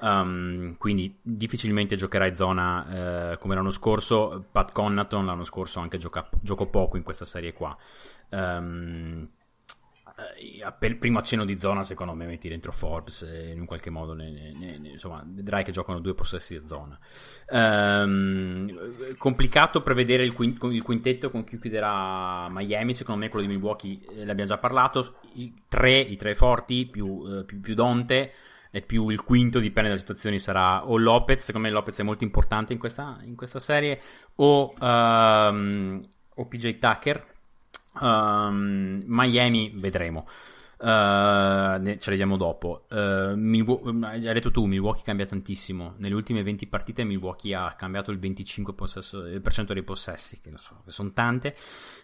Um, 0.00 0.76
quindi 0.78 1.18
difficilmente 1.20 1.96
giocherai 1.96 2.34
zona 2.34 3.32
eh, 3.32 3.38
come 3.38 3.54
l'anno 3.54 3.70
scorso. 3.70 4.44
Pat 4.50 4.72
Connaton 4.72 5.26
l'anno 5.26 5.44
scorso 5.44 5.80
anche 5.80 5.98
gioca, 5.98 6.26
giocò 6.40 6.66
poco 6.66 6.96
in 6.96 7.02
questa 7.02 7.26
serie 7.26 7.52
qua. 7.52 7.76
Um, 8.30 9.28
eh, 10.18 10.94
primo 10.96 11.18
accenno 11.18 11.44
di 11.44 11.58
zona, 11.60 11.84
secondo 11.84 12.12
me, 12.12 12.26
metti 12.26 12.48
dentro 12.48 12.72
Forbes 12.72 13.22
e 13.22 13.52
in 13.52 13.60
un 13.60 13.66
qualche 13.66 13.90
modo 13.90 14.14
ne, 14.14 14.30
ne, 14.30 14.78
ne, 14.78 14.88
insomma, 14.88 15.22
vedrai 15.24 15.62
che 15.62 15.70
giocano 15.70 16.00
due 16.00 16.14
possessi 16.14 16.58
di 16.58 16.66
zona. 16.66 16.98
Um, 17.50 19.16
complicato 19.16 19.80
prevedere 19.80 20.24
il, 20.24 20.32
quint- 20.32 20.62
il, 20.64 20.82
quintetto 20.82 21.30
con 21.30 21.44
cui 21.44 21.58
chiuderà 21.58 22.48
Miami. 22.50 22.94
Secondo 22.94 23.20
me, 23.20 23.28
quello 23.28 23.46
di 23.46 23.52
Milwaukee 23.52 24.00
eh, 24.10 24.24
l'abbiamo 24.24 24.50
già 24.50 24.58
parlato. 24.58 25.18
I 25.34 25.54
tre, 25.68 26.00
i 26.00 26.16
tre 26.16 26.34
forti 26.34 26.86
più, 26.86 27.24
eh, 27.28 27.44
più, 27.44 27.60
più 27.60 27.74
Donte 27.74 28.32
e 28.70 28.82
più 28.82 29.08
il 29.10 29.22
quinto, 29.22 29.60
dipende 29.60 29.88
dalle 29.88 30.00
situazioni, 30.00 30.40
sarà 30.40 30.84
o 30.84 30.96
Lopez. 30.98 31.44
Secondo 31.44 31.68
me, 31.68 31.72
Lopez 31.72 31.96
è 31.98 32.02
molto 32.02 32.24
importante 32.24 32.72
in 32.72 32.80
questa, 32.80 33.18
in 33.22 33.36
questa 33.36 33.60
serie, 33.60 34.00
o, 34.36 34.72
um, 34.80 36.00
o 36.34 36.46
PJ 36.46 36.78
Tucker 36.78 37.36
Um, 38.00 39.02
Miami 39.06 39.72
vedremo. 39.74 40.26
Uh, 40.80 41.82
ce 41.82 42.04
la 42.04 42.10
vediamo 42.10 42.36
dopo. 42.36 42.86
Uh, 42.90 43.34
Milwaukee, 43.34 44.06
hai 44.06 44.20
già 44.20 44.32
detto 44.32 44.52
tu, 44.52 44.64
Milwaukee 44.66 45.02
cambia 45.02 45.26
tantissimo. 45.26 45.94
Nelle 45.96 46.14
ultime 46.14 46.44
20 46.44 46.68
partite 46.68 47.02
Milwaukee 47.02 47.52
ha 47.52 47.74
cambiato 47.76 48.12
il 48.12 48.18
25% 48.18 48.74
possesso, 48.74 49.22
dei 49.22 49.82
possessi, 49.82 50.40
che, 50.40 50.52
so, 50.54 50.82
che 50.84 50.92
sono 50.92 51.12
tante. 51.12 51.56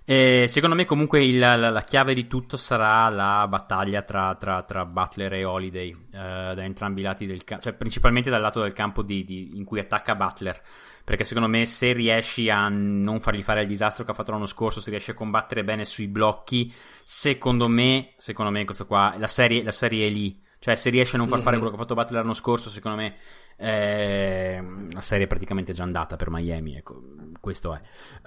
E 0.05 0.47
secondo 0.49 0.75
me 0.75 0.85
comunque 0.87 1.23
il, 1.25 1.39
la, 1.39 1.57
la, 1.57 1.83
chiave 1.83 2.15
di 2.15 2.27
tutto 2.27 2.57
sarà 2.57 3.09
la 3.11 3.47
battaglia 3.49 4.03
tra, 4.03 4.35
tra, 4.35 4.63
tra 4.65 4.85
Butler 4.85 5.35
e 5.35 5.45
Holiday 5.45 5.93
uh, 5.93 6.09
da 6.11 6.65
entrambi 6.65 7.01
i 7.01 7.05
lati 7.05 7.27
del 7.27 7.45
campo, 7.45 7.63
cioè 7.65 7.75
principalmente 7.75 8.29
dal 8.29 8.41
lato 8.41 8.61
del 8.61 8.73
campo 8.73 9.03
di, 9.03 9.25
di, 9.25 9.57
in 9.57 9.65
cui 9.65 9.79
attacca 9.79 10.17
Butler 10.17 10.61
perché 11.05 11.25
secondo 11.25 11.49
me 11.49 11.67
se 11.67 11.93
riesci 11.93 12.49
a 12.49 12.69
non 12.69 13.21
fargli 13.21 13.43
fare 13.43 13.61
il 13.61 13.69
disastro 13.69 14.05
che 14.05 14.11
ha 14.11 14.15
fatto 14.15 14.31
l'anno 14.31 14.47
scorso, 14.47 14.81
se 14.81 14.89
riesci 14.91 15.11
a 15.11 15.15
combattere 15.15 15.63
bene 15.63 15.85
sui 15.85 16.09
blocchi, 16.09 16.73
secondo 17.05 17.69
me, 17.69 18.15
secondo 18.17 18.51
me 18.51 18.65
questo 18.65 18.87
qua, 18.87 19.15
la 19.19 19.29
serie, 19.29 19.63
la 19.63 19.73
serie 19.73 20.07
è 20.07 20.11
lì. 20.11 20.41
Cioè 20.59 20.77
se 20.77 20.89
riesci 20.89 21.17
a 21.17 21.19
non 21.19 21.29
far 21.29 21.43
fare 21.43 21.57
mhm. 21.57 21.63
quello 21.63 21.77
che 21.77 21.83
ha 21.83 21.87
fatto 21.87 22.01
Butler 22.01 22.23
l'anno 22.23 22.33
scorso, 22.33 22.71
secondo 22.71 22.97
me 22.97 23.17
eh, 23.59 24.65
la 24.91 25.01
serie 25.03 25.27
è 25.27 25.29
praticamente 25.29 25.75
già 25.75 25.83
andata 25.83 26.17
per 26.17 26.31
Miami, 26.31 26.77
ecco, 26.77 27.03
questo 27.39 27.75
è. 27.75 27.81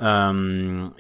Um, 0.03 0.93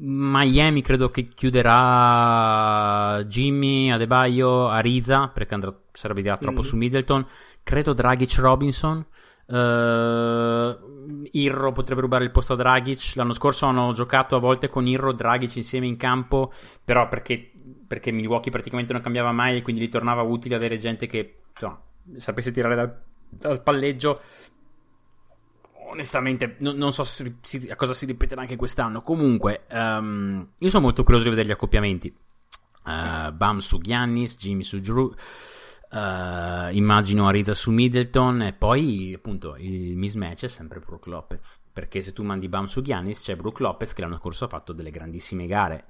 Miami 0.00 0.82
credo 0.82 1.10
che 1.10 1.28
chiuderà 1.28 3.22
Jimmy, 3.24 3.90
Adebayo, 3.90 4.68
Ariza 4.68 5.28
perché 5.28 5.54
andrà, 5.54 5.74
servirà 5.92 6.36
troppo 6.36 6.60
mm. 6.60 6.64
su 6.64 6.76
Middleton. 6.76 7.26
Credo 7.62 7.92
Dragic 7.92 8.38
Robinson. 8.38 9.04
Uh, 9.48 11.26
Irro 11.32 11.72
potrebbe 11.72 12.02
rubare 12.02 12.24
il 12.24 12.30
posto 12.30 12.52
a 12.52 12.56
Dragic. 12.56 13.12
L'anno 13.14 13.32
scorso 13.32 13.66
hanno 13.66 13.92
giocato 13.92 14.36
a 14.36 14.40
volte 14.40 14.68
con 14.68 14.86
Irro 14.86 15.10
e 15.10 15.14
Dragic 15.14 15.56
insieme 15.56 15.86
in 15.86 15.96
campo, 15.96 16.52
però 16.84 17.08
perché, 17.08 17.50
perché 17.86 18.10
Milwaukee 18.10 18.50
praticamente 18.52 18.92
non 18.92 19.00
cambiava 19.00 19.32
mai 19.32 19.56
e 19.56 19.62
quindi 19.62 19.80
ritornava 19.80 20.22
utile 20.22 20.54
avere 20.54 20.76
gente 20.76 21.06
che 21.06 21.40
insomma, 21.52 21.80
sapesse 22.16 22.52
tirare 22.52 22.74
dal, 22.74 23.00
dal 23.30 23.62
palleggio. 23.62 24.20
Onestamente, 25.90 26.56
no, 26.58 26.72
non 26.72 26.92
so 26.92 27.02
si, 27.02 27.38
si, 27.40 27.68
a 27.70 27.76
cosa 27.76 27.94
si 27.94 28.04
ripeterà 28.04 28.42
anche 28.42 28.56
quest'anno. 28.56 29.00
Comunque, 29.00 29.64
um, 29.70 30.46
io 30.58 30.68
sono 30.68 30.82
molto 30.82 31.02
curioso 31.02 31.24
di 31.24 31.30
vedere 31.30 31.48
gli 31.48 31.52
accoppiamenti. 31.52 32.14
Uh, 32.84 33.32
Bam 33.32 33.58
su 33.58 33.78
Giannis, 33.80 34.36
Jimmy 34.36 34.62
su 34.62 34.78
Drew. 34.80 35.10
Uh, 35.90 36.68
immagino 36.72 37.28
Ariza 37.28 37.54
su 37.54 37.70
Middleton 37.70 38.42
e 38.42 38.52
poi 38.52 39.14
appunto 39.14 39.56
il 39.56 39.96
mismatch 39.96 40.44
è 40.44 40.48
sempre 40.48 40.80
Brook 40.80 41.06
Lopez 41.06 41.62
perché 41.72 42.02
se 42.02 42.12
tu 42.12 42.22
mandi 42.22 42.46
Bam 42.46 42.66
su 42.66 42.82
Giannis 42.82 43.22
c'è 43.22 43.36
Brook 43.36 43.60
Lopez 43.60 43.94
che 43.94 44.02
l'anno 44.02 44.18
scorso 44.18 44.44
ha 44.44 44.48
fatto 44.48 44.74
delle 44.74 44.90
grandissime 44.90 45.46
gare. 45.46 45.86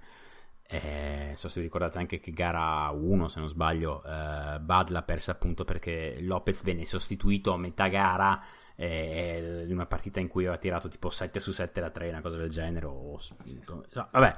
Eh, 0.71 1.33
so 1.35 1.49
se 1.49 1.59
vi 1.59 1.67
ricordate 1.67 1.99
anche 1.99 2.21
che 2.21 2.31
gara 2.31 2.91
1 2.91 3.29
se 3.29 3.41
non 3.41 3.49
sbaglio 3.49 4.03
uh, 4.05 4.61
Bud 4.61 4.91
l'ha 4.91 5.03
persa 5.03 5.33
appunto 5.33 5.65
perché 5.65 6.19
Lopez 6.21 6.63
venne 6.63 6.85
sostituito 6.85 7.53
a 7.53 7.57
metà 7.57 7.89
gara 7.89 8.41
eh, 8.81 9.65
in 9.67 9.73
una 9.73 9.87
partita 9.87 10.21
in 10.21 10.29
cui 10.29 10.45
aveva 10.45 10.59
tirato 10.59 10.87
tipo 10.87 11.11
7 11.11 11.41
su 11.41 11.51
7 11.51 11.81
da 11.81 11.91
3, 11.91 12.11
una 12.11 12.21
cosa 12.21 12.37
del 12.37 12.49
genere. 12.49 12.87
O... 12.87 13.19
Vabbè, 14.13 14.33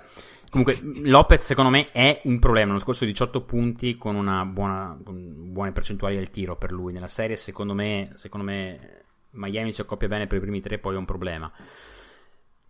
comunque 0.49 0.81
Lopez 1.05 1.45
secondo 1.45 1.71
me 1.71 1.85
è 1.93 2.23
un 2.25 2.39
problema. 2.39 2.69
L'anno 2.69 2.79
scorso 2.79 3.05
18 3.05 3.43
punti 3.43 3.97
con 3.97 4.17
una 4.17 4.47
buona, 4.47 4.97
buone 4.99 5.73
percentuali 5.73 6.17
al 6.17 6.31
tiro 6.31 6.57
per 6.57 6.73
lui. 6.73 6.95
Nella 6.95 7.07
serie 7.07 7.37
secondo 7.37 7.75
me, 7.75 8.13
secondo 8.15 8.47
me 8.47 9.03
Miami 9.33 9.73
si 9.73 9.83
accoppia 9.83 10.09
bene 10.09 10.27
per 10.27 10.39
i 10.39 10.41
primi 10.41 10.63
tre, 10.63 10.79
poi 10.79 10.95
è 10.95 10.99
un 10.99 11.05
problema. 11.05 11.53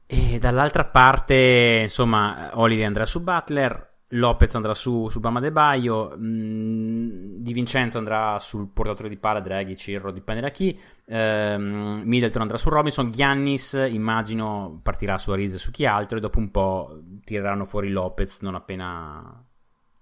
E 0.06 0.38
dall'altra 0.40 0.86
parte, 0.86 1.80
insomma, 1.82 2.51
Holiday 2.55 2.84
andrà 2.84 3.05
su 3.05 3.22
Butler. 3.22 3.90
Lopez 4.14 4.55
andrà 4.56 4.74
su, 4.74 5.09
su 5.09 5.20
Bama 5.20 5.38
De 5.38 5.52
Baio, 5.52 6.16
mm, 6.16 7.36
Di 7.36 7.52
Vincenzo 7.52 7.98
andrà 7.98 8.38
sul 8.40 8.68
portatore 8.72 9.09
di 9.09 9.16
palla, 9.16 9.40
Draghi, 9.40 9.76
Cirro, 9.76 10.10
dipende 10.10 10.40
da 10.40 10.51
chi, 10.51 10.76
ehm, 11.10 12.02
Middleton 12.04 12.42
andrà 12.42 12.56
su 12.56 12.68
Robinson, 12.68 13.10
Giannis 13.10 13.72
immagino 13.90 14.80
partirà 14.82 15.18
su 15.18 15.30
Ariz 15.30 15.54
e 15.54 15.58
su 15.58 15.70
chi 15.70 15.84
altro 15.86 16.18
e 16.18 16.20
dopo 16.20 16.38
un 16.38 16.50
po' 16.50 17.00
tireranno 17.24 17.64
fuori 17.64 17.90
Lopez 17.90 18.40
non 18.40 18.54
appena, 18.54 19.44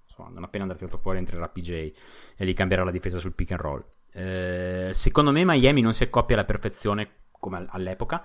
insomma, 0.06 0.28
non 0.30 0.44
appena 0.44 0.64
andrà 0.64 0.78
tirato 0.78 0.98
fuori 0.98 1.18
entrerà 1.18 1.48
PJ 1.48 1.70
e 1.70 2.47
gli 2.47 2.55
cambierà 2.55 2.85
la 2.85 2.90
difesa 2.90 3.18
sul 3.18 3.35
pick 3.35 3.52
and 3.52 3.60
roll. 3.60 3.85
Eh, 4.12 4.90
secondo 4.93 5.32
me 5.32 5.44
Miami 5.44 5.80
non 5.80 5.93
si 5.93 6.02
accoppia 6.02 6.36
alla 6.36 6.44
perfezione 6.44 7.18
come 7.39 7.66
all'epoca, 7.68 8.22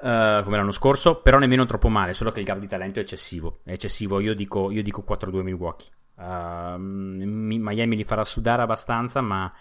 uh, 0.00 0.42
come 0.42 0.56
l'anno 0.56 0.72
scorso, 0.72 1.20
però 1.20 1.38
nemmeno 1.38 1.64
troppo 1.64 1.88
male, 1.88 2.12
solo 2.12 2.30
che 2.30 2.40
il 2.40 2.46
gap 2.46 2.58
di 2.58 2.66
talento 2.66 2.98
è 2.98 3.02
eccessivo. 3.02 3.60
È 3.64 3.72
eccessivo, 3.72 4.20
io 4.20 4.34
dico, 4.34 4.70
io 4.70 4.82
dico 4.82 5.04
4-2 5.08 5.42
Milwaukee. 5.42 5.90
Uh, 6.16 6.76
Miami 6.76 7.96
li 7.96 8.04
farà 8.04 8.24
sudare 8.24 8.62
abbastanza, 8.62 9.20
ma, 9.20 9.52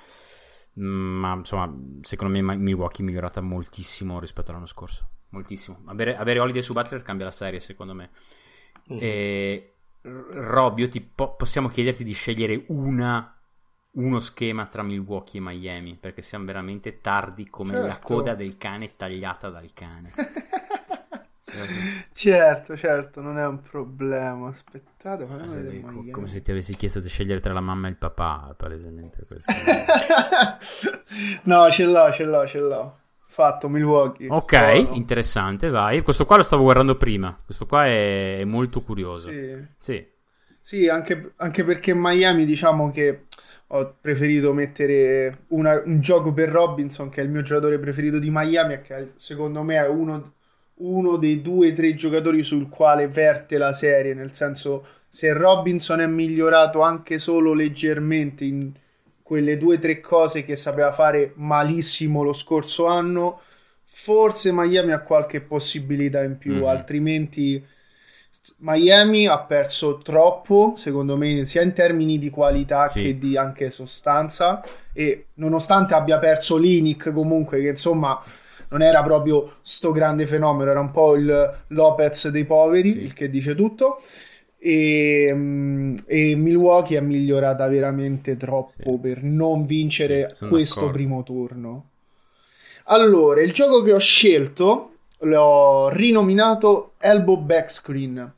ma, 0.83 1.33
insomma, 1.33 1.73
secondo 2.01 2.39
me 2.39 2.55
Milwaukee 2.55 3.03
è 3.03 3.05
migliorata 3.05 3.41
moltissimo 3.41 4.19
rispetto 4.19 4.51
all'anno 4.51 4.67
scorso. 4.67 5.07
Moltissimo. 5.29 5.81
Avere, 5.85 6.15
avere 6.15 6.39
Holiday 6.39 6.61
su 6.61 6.73
Butler 6.73 7.01
cambia 7.01 7.25
la 7.25 7.31
serie, 7.31 7.59
secondo 7.59 7.93
me. 7.93 8.09
Mm-hmm. 8.91 8.99
E 9.01 9.71
Rob, 10.01 10.87
ti 10.87 11.01
po- 11.01 11.35
possiamo 11.35 11.67
chiederti 11.67 12.03
di 12.03 12.13
scegliere 12.13 12.63
una 12.67 13.31
uno 13.97 14.19
schema 14.19 14.67
tra 14.67 14.83
Milwaukee 14.83 15.39
e 15.39 15.43
Miami 15.43 15.97
perché 15.99 16.21
siamo 16.21 16.45
veramente 16.45 17.01
tardi 17.01 17.49
come 17.49 17.71
certo. 17.71 17.87
la 17.87 17.99
coda 17.99 18.35
del 18.35 18.57
cane 18.57 18.95
tagliata 18.95 19.49
dal 19.49 19.73
cane. 19.73 20.13
certo, 22.13 22.75
certo, 22.75 23.21
non 23.21 23.37
è 23.37 23.45
un 23.45 23.61
problema. 23.61 24.49
Aspettate, 24.49 25.23
ah, 25.23 25.81
co- 25.81 26.05
come 26.11 26.27
se 26.27 26.41
ti 26.41 26.51
avessi 26.51 26.75
chiesto 26.75 26.99
di 26.99 27.07
scegliere 27.07 27.39
tra 27.39 27.53
la 27.53 27.61
mamma 27.61 27.87
e 27.87 27.91
il 27.91 27.95
papà, 27.95 28.53
palesemente 28.57 29.25
questo. 29.25 29.51
no, 31.43 31.71
ce 31.71 31.85
l'ho, 31.85 32.11
ce 32.11 32.23
l'ho, 32.25 32.47
ce 32.47 32.59
l'ho. 32.59 32.97
Fatto 33.27 33.69
Milwaukee. 33.69 34.27
Ok, 34.29 34.57
Buono. 34.57 34.95
interessante, 34.95 35.69
vai. 35.69 36.01
Questo 36.01 36.25
qua 36.25 36.37
lo 36.37 36.43
stavo 36.43 36.63
guardando 36.63 36.95
prima. 36.95 37.39
Questo 37.45 37.65
qua 37.65 37.85
è, 37.85 38.39
è 38.39 38.43
molto 38.43 38.81
curioso. 38.81 39.29
Sì. 39.29 39.65
Sì, 39.77 40.07
sì 40.61 40.87
anche, 40.89 41.33
anche 41.37 41.63
perché 41.63 41.93
Miami 41.93 42.45
diciamo 42.45 42.91
che 42.91 43.25
ho 43.67 43.95
preferito 43.99 44.53
mettere 44.53 45.45
una, 45.49 45.81
un 45.83 45.99
gioco 45.99 46.31
per 46.33 46.49
Robinson, 46.49 47.09
che 47.09 47.21
è 47.21 47.23
il 47.23 47.29
mio 47.29 47.41
giocatore 47.41 47.79
preferito 47.79 48.17
di 48.17 48.29
Miami, 48.31 48.73
e 48.73 48.81
che 48.81 49.11
secondo 49.15 49.61
me 49.61 49.75
è 49.75 49.87
uno, 49.87 50.33
uno 50.77 51.17
dei 51.17 51.41
due 51.41 51.71
o 51.71 51.73
tre 51.73 51.95
giocatori 51.95 52.43
sul 52.43 52.69
quale 52.69 53.07
verte 53.07 53.57
la 53.57 53.73
serie, 53.73 54.13
nel 54.13 54.33
senso 54.33 54.85
se 55.09 55.33
Robinson 55.33 56.01
è 56.01 56.07
migliorato 56.07 56.81
anche 56.81 57.17
solo 57.19 57.53
leggermente 57.53 58.43
in 58.43 58.71
quelle 59.23 59.57
due 59.57 59.75
o 59.75 59.79
tre 59.79 59.99
cose 59.99 60.45
che 60.45 60.55
sapeva 60.55 60.93
fare 60.93 61.33
malissimo 61.35 62.23
lo 62.23 62.33
scorso 62.33 62.85
anno, 62.85 63.41
forse 63.85 64.51
Miami 64.53 64.91
ha 64.91 64.99
qualche 64.99 65.41
possibilità 65.41 66.23
in 66.23 66.37
più, 66.37 66.57
mm. 66.57 66.63
altrimenti 66.65 67.65
Miami 68.57 69.27
ha 69.27 69.39
perso 69.39 69.97
troppo, 69.97 70.75
secondo 70.77 71.17
me, 71.17 71.45
sia 71.45 71.61
in 71.61 71.73
termini 71.73 72.17
di 72.17 72.29
qualità 72.29 72.87
sì. 72.87 73.01
che 73.01 73.17
di 73.17 73.37
anche 73.37 73.69
sostanza. 73.69 74.63
E 74.93 75.27
nonostante 75.35 75.93
abbia 75.93 76.17
perso 76.19 76.57
Linic, 76.57 77.11
comunque, 77.11 77.59
che 77.59 77.69
insomma 77.69 78.23
non 78.69 78.81
era 78.81 79.01
proprio 79.03 79.55
sto 79.61 79.91
grande 79.91 80.27
fenomeno, 80.27 80.69
era 80.69 80.79
un 80.79 80.91
po' 80.91 81.15
il 81.15 81.57
Lopez 81.67 82.29
dei 82.29 82.45
poveri, 82.45 82.91
sì. 82.91 82.99
il 82.99 83.13
che 83.13 83.29
dice 83.29 83.55
tutto. 83.55 84.01
E, 84.59 85.29
mm, 85.31 85.95
e, 86.07 86.35
Milwaukee 86.35 86.97
è 86.97 87.01
migliorata 87.01 87.67
veramente 87.67 88.37
troppo 88.37 88.69
sì. 88.69 88.97
per 88.99 89.23
non 89.23 89.65
vincere 89.65 90.31
sì, 90.33 90.47
questo 90.47 90.79
d'accordo. 90.81 90.97
primo 90.97 91.23
turno. 91.23 91.85
Allora, 92.85 93.41
il 93.41 93.53
gioco 93.53 93.83
che 93.83 93.93
ho 93.93 93.99
scelto 93.99 94.91
l'ho 95.19 95.89
rinominato 95.89 96.93
Elbow 96.97 97.37
Backscreen. 97.37 98.33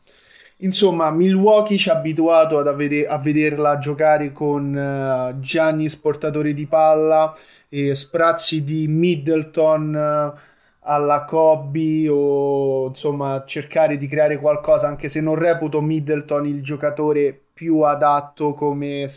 Insomma, 0.61 1.09
Milwaukee 1.11 1.77
ci 1.77 1.89
ha 1.89 1.93
abituato 1.95 2.57
ad 2.57 2.67
avvede- 2.67 3.07
a 3.07 3.17
vederla 3.17 3.79
giocare 3.79 4.31
con 4.33 4.73
uh, 4.73 5.39
Gianni 5.39 5.87
sportatore 5.87 6.53
di 6.53 6.65
palla 6.65 7.33
e 7.69 7.95
sprazzi 7.95 8.63
di 8.65 8.85
Middleton 8.87 9.93
uh, 10.35 10.39
alla 10.81 11.23
Kobe 11.23 12.09
o 12.09 12.87
insomma 12.87 13.43
cercare 13.45 13.95
di 13.97 14.07
creare 14.07 14.37
qualcosa 14.37 14.87
anche 14.87 15.07
se 15.07 15.21
non 15.21 15.35
reputo 15.35 15.79
Middleton 15.81 16.45
il 16.45 16.61
giocatore 16.61 17.39
più 17.53 17.79
adatto 17.81 18.53
come 18.53 19.07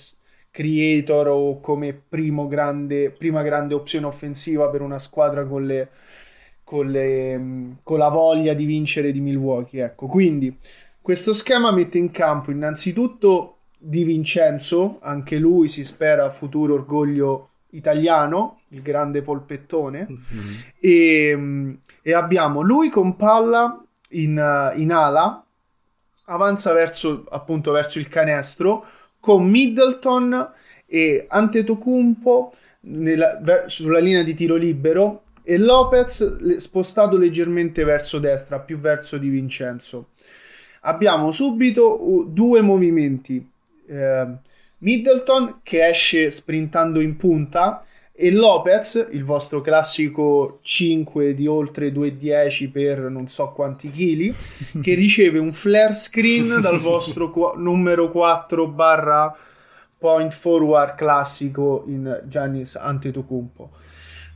creator 0.51 1.28
o 1.28 1.60
come 1.60 1.93
primo 2.09 2.47
grande, 2.47 3.10
prima 3.10 3.43
grande 3.43 3.74
opzione 3.74 4.06
offensiva 4.06 4.69
per 4.70 4.81
una 4.82 4.98
squadra 5.01 5.44
con, 5.44 5.64
le, 5.66 5.89
con, 6.62 6.90
le, 6.90 7.77
con 7.82 7.98
la 7.98 8.09
voglia 8.09 8.55
di 8.55 8.64
vincere 8.64 9.10
di 9.12 9.20
Milwaukee 9.20 9.82
ecco. 9.82 10.06
Quindi 10.06 10.56
questo 11.03 11.35
schema 11.35 11.73
mette 11.73 11.99
in 11.99 12.12
campo 12.12 12.53
innanzitutto 12.53 13.57
Di 13.77 14.05
Vincenzo, 14.05 14.99
anche 15.03 15.37
lui 15.37 15.69
si 15.69 15.85
spera 15.85 16.31
futuro 16.31 16.74
orgoglio 16.74 17.49
italiano, 17.70 18.61
il 18.69 18.81
grande 18.81 19.23
polpettone, 19.23 20.07
mm-hmm. 20.09 20.55
e, 20.79 21.79
e, 22.01 22.15
abbiamo 22.15 22.61
lui 22.61 22.89
con 22.91 23.16
palla 23.16 23.83
in, 24.11 24.73
in 24.77 24.93
ala, 24.93 25.45
avanza 26.27 26.73
verso, 26.73 27.27
appunto, 27.31 27.73
verso 27.73 27.99
il 27.99 28.09
canestro, 28.09 28.87
con 29.19 29.45
Middleton 29.49 30.49
e 30.87 31.27
Antetokounmpo 31.29 32.55
nella, 32.83 33.39
ver, 33.43 33.69
sulla 33.69 33.99
linea 33.99 34.23
di 34.23 34.35
tiro 34.35 34.55
libero 34.55 35.23
e 35.43 35.59
Lopez 35.59 36.57
spostato 36.59 37.16
leggermente 37.16 37.83
verso 37.83 38.20
destra, 38.20 38.61
più 38.61 38.79
verso 38.79 39.19
Di 39.19 39.29
Vincenzo 39.29 40.11
abbiamo 40.83 41.33
subito 41.33 42.25
due 42.29 42.63
movimenti. 42.63 43.45
Eh, 43.87 44.27
Middleton 44.79 45.61
che 45.63 45.87
esce 45.87 46.31
sprintando 46.31 47.01
in 47.01 47.17
punta 47.17 47.85
e 48.15 48.31
Lopez, 48.31 49.09
il 49.11 49.25
vostro 49.25 49.61
classico 49.61 50.59
5 50.63 51.35
di 51.35 51.47
oltre 51.47 51.91
2,10 51.91 52.71
per 52.71 52.99
non 53.01 53.29
so 53.29 53.49
quanti 53.49 53.91
chili, 53.91 54.33
che 54.83 54.95
riceve 54.95 55.39
un 55.39 55.53
flare 55.53 55.95
screen 55.95 56.61
dal 56.61 56.79
vostro 56.81 57.31
qu- 57.31 57.57
numero 57.57 58.11
4 58.11 58.67
barra 58.69 59.37
point 59.97 60.33
forward 60.33 60.97
classico 60.97 61.85
in 61.87 62.23
Giannis 62.27 62.75
Antetokounmpo. 62.75 63.71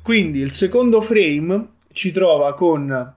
Quindi 0.01 0.39
il 0.39 0.52
secondo 0.52 1.01
frame 1.01 1.66
ci 1.93 2.12
trova 2.12 2.55
con 2.55 3.14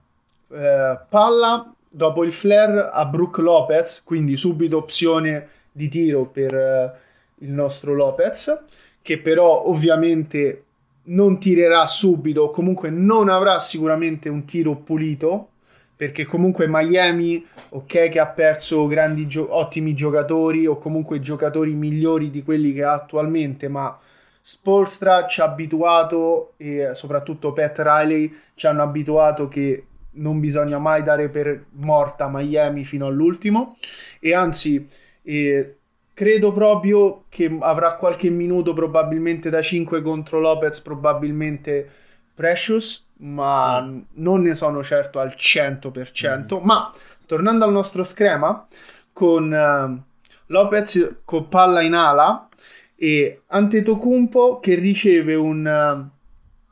eh, 0.52 0.98
palla 1.08 1.74
dopo 1.92 2.22
il 2.24 2.32
flare 2.32 2.88
a 2.92 3.04
Brook 3.04 3.38
Lopez, 3.38 4.04
quindi 4.04 4.36
subito 4.36 4.76
opzione 4.76 5.48
di 5.72 5.88
tiro 5.88 6.24
per 6.24 6.54
uh, 6.54 7.44
il 7.44 7.50
nostro 7.50 7.94
Lopez, 7.94 8.56
che 9.02 9.18
però 9.18 9.66
ovviamente 9.66 10.64
non 11.04 11.40
tirerà 11.40 11.86
subito, 11.88 12.50
comunque 12.50 12.90
non 12.90 13.28
avrà 13.28 13.58
sicuramente 13.58 14.28
un 14.28 14.44
tiro 14.44 14.76
pulito, 14.76 15.48
perché 15.96 16.24
comunque 16.24 16.66
Miami, 16.68 17.44
ok, 17.70 18.08
che 18.08 18.20
ha 18.20 18.26
perso 18.26 18.88
gio- 19.26 19.54
ottimi 19.54 19.94
giocatori 19.94 20.66
o 20.66 20.78
comunque 20.78 21.20
giocatori 21.20 21.72
migliori 21.72 22.30
di 22.30 22.42
quelli 22.42 22.72
che 22.72 22.84
ha 22.84 22.92
attualmente, 22.92 23.68
ma 23.68 23.98
Spolstra 24.42 25.26
ci 25.26 25.42
ha 25.42 25.44
abituato 25.44 26.54
e 26.56 26.92
soprattutto 26.94 27.52
Pat 27.52 27.78
Riley 27.78 28.34
ci 28.54 28.66
hanno 28.66 28.82
abituato 28.82 29.48
che 29.48 29.84
non 30.12 30.40
bisogna 30.40 30.78
mai 30.78 31.02
dare 31.02 31.28
per 31.28 31.64
morta 31.72 32.28
Miami 32.28 32.84
fino 32.84 33.06
all'ultimo 33.06 33.76
e 34.18 34.34
anzi 34.34 34.88
eh, 35.22 35.76
credo 36.12 36.52
proprio 36.52 37.24
che 37.28 37.56
avrà 37.60 37.94
qualche 37.94 38.28
minuto 38.30 38.74
probabilmente 38.74 39.50
da 39.50 39.62
5 39.62 40.02
contro 40.02 40.40
Lopez 40.40 40.80
probabilmente 40.80 41.88
Precious 42.34 43.06
ma 43.18 43.80
mm. 43.80 44.00
non 44.14 44.42
ne 44.42 44.54
sono 44.54 44.82
certo 44.82 45.18
al 45.18 45.34
100% 45.36 46.60
mm. 46.60 46.64
ma 46.64 46.92
tornando 47.26 47.64
al 47.64 47.72
nostro 47.72 48.04
schema 48.04 48.66
con 49.12 49.52
uh, 49.52 50.02
Lopez 50.46 51.20
con 51.24 51.48
palla 51.48 51.80
in 51.80 51.94
ala 51.94 52.48
e 52.96 53.42
Antetokounmpo 53.46 54.60
che 54.60 54.74
riceve 54.74 55.34
un 55.34 55.64
uh, 55.64 56.19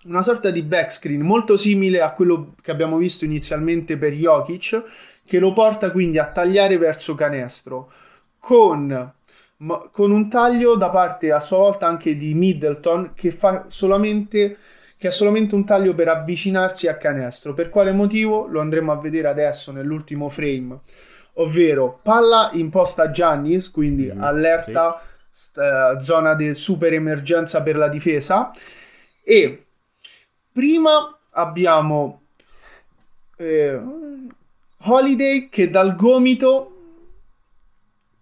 una 0.08 0.22
sorta 0.22 0.50
di 0.50 0.62
backscreen 0.62 1.20
molto 1.20 1.56
simile 1.56 2.00
a 2.00 2.12
quello 2.12 2.54
che 2.60 2.70
abbiamo 2.70 2.96
visto 2.96 3.24
inizialmente 3.24 3.96
per 3.96 4.12
Jokic, 4.12 4.82
che 5.24 5.38
lo 5.38 5.52
porta 5.52 5.90
quindi 5.90 6.18
a 6.18 6.30
tagliare 6.30 6.78
verso 6.78 7.14
canestro 7.14 7.92
con, 8.38 9.12
con 9.92 10.10
un 10.10 10.28
taglio 10.30 10.76
da 10.76 10.90
parte 10.90 11.30
a 11.30 11.40
sua 11.40 11.58
volta 11.58 11.86
anche 11.86 12.16
di 12.16 12.32
Middleton 12.34 13.12
che 13.14 13.30
fa 13.32 13.66
solamente 13.68 14.56
che 14.98 15.06
ha 15.06 15.12
solamente 15.12 15.54
un 15.54 15.64
taglio 15.64 15.94
per 15.94 16.08
avvicinarsi 16.08 16.88
a 16.88 16.96
canestro. 16.96 17.54
Per 17.54 17.68
quale 17.68 17.92
motivo? 17.92 18.46
Lo 18.46 18.60
andremo 18.60 18.90
a 18.90 18.96
vedere 18.96 19.28
adesso 19.28 19.70
nell'ultimo 19.70 20.28
frame. 20.28 20.76
Ovvero 21.34 22.00
palla 22.02 22.50
imposta 22.54 23.04
a 23.04 23.10
Giannis, 23.12 23.70
quindi 23.70 24.10
mm, 24.12 24.20
allerta 24.20 25.00
sì. 25.30 25.50
st- 25.52 25.98
zona 26.00 26.34
di 26.34 26.52
super 26.52 26.92
emergenza 26.92 27.62
per 27.62 27.76
la 27.76 27.86
difesa 27.86 28.50
e 29.22 29.66
Prima 30.58 31.16
abbiamo 31.34 32.22
eh, 33.36 33.80
Holiday 34.78 35.48
che 35.50 35.70
dal 35.70 35.94
gomito, 35.94 36.72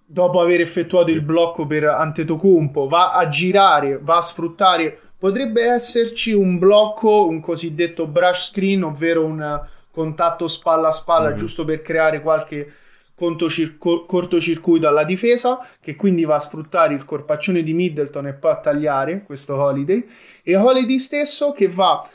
dopo 0.05 0.43
aver 0.43 0.61
effettuato 0.61 1.11
il 1.11 1.23
blocco 1.23 1.67
per 1.67 1.85
Antetokounmpo, 1.85 2.89
va 2.89 3.13
a 3.13 3.27
girare, 3.29 3.99
va 3.99 4.19
a 4.19 4.21
sfruttare. 4.21 5.01
Potrebbe 5.19 5.63
esserci 5.63 6.35
un 6.35 6.59
blocco, 6.59 7.27
un 7.27 7.41
cosiddetto 7.41 8.07
brush 8.07 8.51
screen, 8.51 8.83
ovvero 8.83 9.25
un 9.25 9.67
contatto 9.91 10.47
spalla 10.47 10.89
a 10.89 10.93
spalla, 10.93 11.31
mm. 11.31 11.39
giusto 11.39 11.65
per 11.65 11.81
creare 11.81 12.21
qualche 12.21 12.71
cortocircuito 13.15 14.87
alla 14.87 15.05
difesa, 15.05 15.67
che 15.81 15.97
quindi 15.97 16.27
va 16.27 16.35
a 16.35 16.41
sfruttare 16.41 16.93
il 16.93 17.07
corpaccione 17.07 17.63
di 17.63 17.73
Middleton 17.73 18.27
e 18.27 18.35
poi 18.35 18.51
a 18.51 18.61
tagliare 18.61 19.23
questo 19.23 19.57
Holiday. 19.57 20.07
E 20.43 20.55
Holiday 20.55 20.99
stesso 20.99 21.53
che 21.53 21.69
va 21.69 21.93
a 21.93 22.11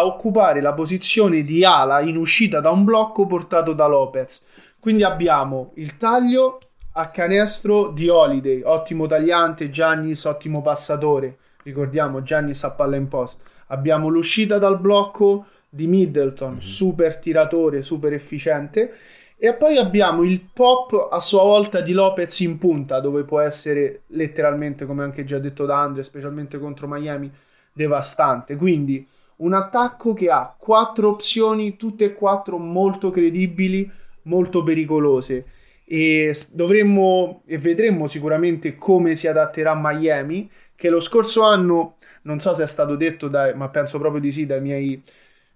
occupare 0.00 0.60
la 0.60 0.72
posizione 0.72 1.44
di 1.44 1.64
ala 1.64 2.00
in 2.00 2.16
uscita 2.16 2.60
da 2.60 2.70
un 2.70 2.84
blocco 2.84 3.26
portato 3.26 3.72
da 3.74 3.86
Lopez. 3.86 4.44
Quindi 4.80 5.04
abbiamo 5.04 5.72
il 5.74 5.96
taglio 5.96 6.58
a 6.94 7.08
canestro 7.08 7.88
di 7.88 8.08
Holiday, 8.08 8.62
ottimo 8.62 9.06
tagliante, 9.06 9.70
Giannis 9.70 10.24
ottimo 10.24 10.60
passatore, 10.62 11.36
ricordiamo 11.62 12.22
Giannis 12.22 12.64
a 12.64 12.70
palla 12.70 12.96
in 12.96 13.08
post. 13.08 13.42
Abbiamo 13.68 14.08
l'uscita 14.08 14.58
dal 14.58 14.80
blocco 14.80 15.46
di 15.68 15.86
Middleton, 15.86 16.52
mm-hmm. 16.52 16.58
super 16.58 17.16
tiratore, 17.18 17.82
super 17.82 18.12
efficiente. 18.12 18.94
E 19.38 19.54
poi 19.54 19.76
abbiamo 19.76 20.22
il 20.22 20.40
pop 20.52 21.08
a 21.10 21.18
sua 21.18 21.42
volta 21.42 21.80
di 21.80 21.92
Lopez 21.92 22.40
in 22.40 22.58
punta, 22.58 23.00
dove 23.00 23.24
può 23.24 23.40
essere 23.40 24.02
letteralmente, 24.08 24.84
come 24.84 25.02
anche 25.02 25.24
già 25.24 25.38
detto 25.38 25.64
da 25.64 25.80
Andre, 25.80 26.04
specialmente 26.04 26.58
contro 26.58 26.86
Miami, 26.86 27.32
devastante. 27.72 28.56
Quindi 28.56 29.04
un 29.42 29.54
attacco 29.54 30.14
che 30.14 30.30
ha 30.30 30.54
quattro 30.56 31.08
opzioni, 31.08 31.76
tutte 31.76 32.04
e 32.04 32.14
quattro 32.14 32.58
molto 32.58 33.10
credibili, 33.10 33.88
molto 34.22 34.62
pericolose. 34.62 35.44
E 35.84 36.34
dovremmo 36.52 37.42
e 37.46 37.58
vedremo 37.58 38.06
sicuramente 38.06 38.76
come 38.76 39.14
si 39.16 39.26
adatterà 39.26 39.74
Miami, 39.76 40.48
che 40.74 40.88
lo 40.88 41.00
scorso 41.00 41.42
anno, 41.42 41.96
non 42.22 42.40
so 42.40 42.54
se 42.54 42.62
è 42.64 42.68
stato 42.68 42.96
detto, 42.96 43.28
dai, 43.28 43.54
ma 43.54 43.68
penso 43.68 43.98
proprio 43.98 44.20
di 44.20 44.32
sì, 44.32 44.46
dai 44.46 44.60
miei 44.60 45.02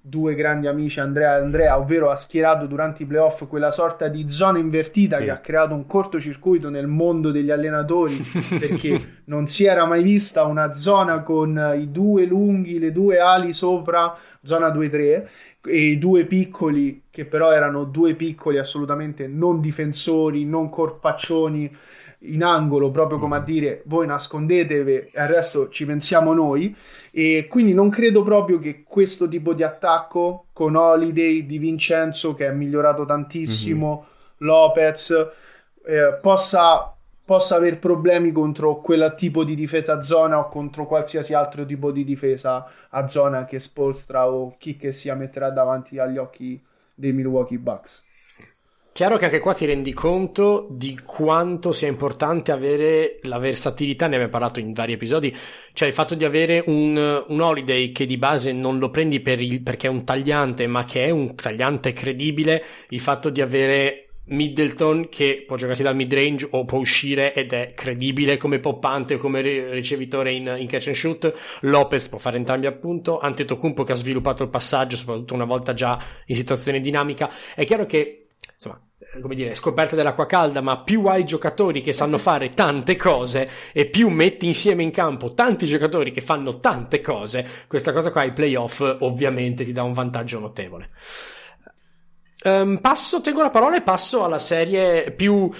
due 0.09 0.37
grandi 0.37 0.69
amici 0.69 1.01
Andrea 1.01 1.37
e 1.37 1.41
Andrea, 1.41 1.78
ovvero 1.78 2.11
ha 2.11 2.16
schierato 2.16 2.66
durante 2.66 3.03
i 3.03 3.07
playoff 3.07 3.47
quella 3.49 3.73
sorta 3.73 4.07
di 4.07 4.31
zona 4.31 4.59
invertita 4.59 5.16
sì. 5.16 5.24
che 5.24 5.31
ha 5.31 5.39
creato 5.39 5.74
un 5.74 5.85
cortocircuito 5.87 6.70
nel 6.70 6.87
mondo 6.87 7.33
degli 7.33 7.51
allenatori 7.51 8.15
perché 8.59 9.23
non 9.24 9.49
si 9.49 9.65
era 9.65 9.85
mai 9.85 10.05
vista 10.05 10.45
una 10.45 10.74
zona 10.74 11.23
con 11.23 11.74
i 11.77 11.91
due 11.91 12.24
lunghi, 12.24 12.78
le 12.78 12.93
due 12.93 13.19
ali 13.19 13.53
sopra, 13.53 14.16
zona 14.43 14.69
2-3 14.69 15.27
e 15.66 15.77
i 15.77 15.99
due 15.99 16.24
piccoli 16.27 17.03
che 17.11 17.24
però 17.24 17.51
erano 17.51 17.83
due 17.83 18.15
piccoli 18.15 18.59
assolutamente 18.59 19.27
non 19.27 19.61
difensori, 19.61 20.45
non 20.45 20.69
corpaccioni 20.69 21.77
in 22.21 22.43
angolo 22.43 22.91
proprio 22.91 23.19
come 23.19 23.37
a 23.37 23.39
mm-hmm. 23.39 23.47
dire 23.47 23.83
voi 23.87 24.07
nascondetevi 24.07 24.93
e 24.93 25.11
al 25.15 25.29
resto 25.29 25.69
ci 25.69 25.85
pensiamo 25.85 26.33
noi 26.33 26.75
e 27.11 27.47
quindi 27.49 27.75
non 27.75 27.91
credo 27.91 28.23
proprio 28.23 28.59
che 28.59 28.83
questo 28.83 29.29
tipo 29.29 29.53
di 29.53 29.63
attacco 29.63 30.47
con 30.53 30.77
Holiday 30.77 31.47
di 31.47 31.59
Vincenzo 31.59 32.35
che 32.35 32.47
è 32.47 32.53
migliorato 32.53 33.05
tantissimo 33.05 33.91
mm-hmm. 33.91 34.15
Lopez 34.39 35.11
eh, 35.87 36.19
possa 36.21 36.91
possa 37.27 37.57
aver 37.57 37.81
problemi 37.81 38.31
contro 38.31 38.81
quel 38.81 39.15
tipo 39.17 39.43
di 39.43 39.57
difesa 39.57 39.95
a 39.95 40.03
zona 40.03 40.39
o 40.39 40.49
contro 40.49 40.87
qualsiasi 40.87 41.35
altro 41.35 41.67
tipo 41.67 41.91
di 41.91 42.05
difesa 42.05 42.71
a 42.91 43.09
zona 43.09 43.45
che 43.47 43.59
Spolstra 43.59 44.31
o 44.31 44.55
chi 44.57 44.77
che 44.77 44.93
sia 44.93 45.17
metterà 45.17 45.51
davanti 45.51 45.99
agli 45.99 46.19
occhi 46.19 46.63
dei 46.95 47.13
Milwaukee 47.13 47.59
Bucks. 47.59 48.06
Chiaro 48.97 49.18
che 49.18 49.27
anche 49.27 49.40
qua 49.40 49.52
ti 49.52 49.66
rendi 49.66 49.93
conto 49.93 50.68
di 50.70 50.98
quanto 51.05 51.73
sia 51.73 51.86
importante 51.86 52.51
avere 52.51 53.18
la 53.24 53.36
versatilità, 53.36 54.06
ne 54.06 54.14
abbiamo 54.14 54.32
parlato 54.32 54.59
in 54.59 54.73
vari 54.73 54.94
episodi, 54.94 55.36
cioè 55.74 55.89
il 55.89 55.93
fatto 55.93 56.14
di 56.14 56.24
avere 56.24 56.62
un, 56.64 57.24
un 57.28 57.40
holiday 57.43 57.93
che 57.93 58.06
di 58.06 58.16
base 58.16 58.52
non 58.52 58.78
lo 58.78 58.89
prendi 58.89 59.20
per 59.20 59.39
il, 59.39 59.60
perché 59.60 59.89
è 59.89 59.90
un 59.90 60.02
tagliante, 60.02 60.66
ma 60.66 60.86
che 60.86 61.05
è 61.05 61.10
un 61.10 61.35
tagliante 61.35 61.93
credibile, 61.93 62.64
il 62.89 63.01
fatto 63.01 63.28
di 63.28 63.43
avere 63.43 64.12
Middleton 64.28 65.10
che 65.10 65.44
può 65.47 65.56
giocarsi 65.56 65.82
dal 65.82 65.94
mid 65.94 66.14
range 66.14 66.48
o 66.52 66.64
può 66.64 66.78
uscire 66.78 67.35
ed 67.35 67.52
è 67.52 67.74
credibile 67.74 68.39
come 68.39 68.60
poppante 68.60 69.16
o 69.16 69.18
come 69.18 69.43
ricevitore 69.73 70.32
in, 70.32 70.56
in, 70.59 70.66
catch 70.66 70.86
and 70.86 70.97
shoot. 70.97 71.35
Lopez 71.60 72.09
può 72.09 72.16
fare 72.16 72.39
entrambi 72.39 72.64
appunto. 72.64 73.18
Antetokounmpo 73.18 73.82
che 73.85 73.93
ha 73.93 73.94
sviluppato 73.94 74.43
il 74.43 74.48
passaggio 74.48 74.97
soprattutto 74.97 75.35
una 75.35 75.44
volta 75.44 75.74
già 75.74 76.02
in 76.24 76.35
situazione 76.35 76.81
dinamica. 76.81 77.31
È 77.55 77.64
chiaro 77.66 77.85
che 77.85 78.23
insomma, 78.55 78.81
come 79.20 79.35
dire, 79.35 79.55
scoperta 79.55 79.94
dell'acqua 79.94 80.27
calda, 80.27 80.60
ma 80.60 80.82
più 80.82 81.06
hai 81.06 81.24
giocatori 81.24 81.82
che 81.82 81.93
sanno 81.93 82.18
fare 82.18 82.51
tante 82.51 82.97
cose 82.97 83.51
e 83.73 83.86
più 83.86 84.09
metti 84.09 84.47
insieme 84.47 84.82
in 84.82 84.90
campo 84.90 85.35
tanti 85.35 85.66
giocatori 85.66 86.10
che 86.10 86.20
fanno 86.20 86.59
tante 86.59 87.01
cose, 87.01 87.47
questa 87.66 87.93
cosa 87.93 88.10
qua 88.10 88.23
ai 88.23 88.32
playoff 88.32 88.81
ovviamente 89.01 89.64
ti 89.64 89.73
dà 89.73 89.82
un 89.82 89.93
vantaggio 89.93 90.39
notevole. 90.39 90.90
Um, 92.44 92.78
passo, 92.78 93.20
tengo 93.20 93.43
la 93.43 93.51
parola 93.51 93.77
e 93.77 93.82
passo 93.82 94.24
alla 94.24 94.39
serie 94.39 95.10
più, 95.12 95.51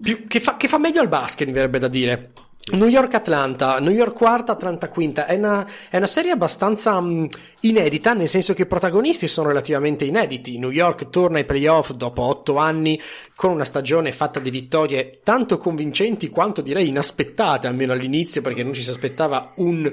più 0.00 0.26
che, 0.26 0.40
fa, 0.40 0.56
che 0.56 0.68
fa 0.68 0.78
meglio 0.78 1.00
al 1.00 1.08
basket, 1.08 1.46
mi 1.46 1.52
verrebbe 1.52 1.78
da 1.78 1.88
dire. 1.88 2.32
New 2.68 2.88
York 2.88 3.14
Atlanta, 3.14 3.78
New 3.78 3.92
York 3.92 4.12
quarta, 4.12 4.50
Atlanta 4.50 4.88
quinta, 4.88 5.26
è 5.26 5.36
una, 5.36 5.64
è 5.88 5.98
una 5.98 6.08
serie 6.08 6.32
abbastanza 6.32 6.96
um, 6.96 7.28
inedita, 7.60 8.12
nel 8.12 8.28
senso 8.28 8.54
che 8.54 8.62
i 8.62 8.66
protagonisti 8.66 9.28
sono 9.28 9.46
relativamente 9.46 10.04
inediti. 10.04 10.58
New 10.58 10.70
York 10.70 11.08
torna 11.08 11.38
ai 11.38 11.44
playoff 11.44 11.92
dopo 11.92 12.22
otto 12.22 12.56
anni 12.56 13.00
con 13.36 13.52
una 13.52 13.64
stagione 13.64 14.10
fatta 14.10 14.40
di 14.40 14.50
vittorie 14.50 15.20
tanto 15.22 15.58
convincenti 15.58 16.28
quanto 16.28 16.60
direi 16.60 16.88
inaspettate, 16.88 17.68
almeno 17.68 17.92
all'inizio, 17.92 18.42
perché 18.42 18.64
non 18.64 18.72
ci 18.72 18.82
si 18.82 18.90
aspettava 18.90 19.52
un 19.58 19.92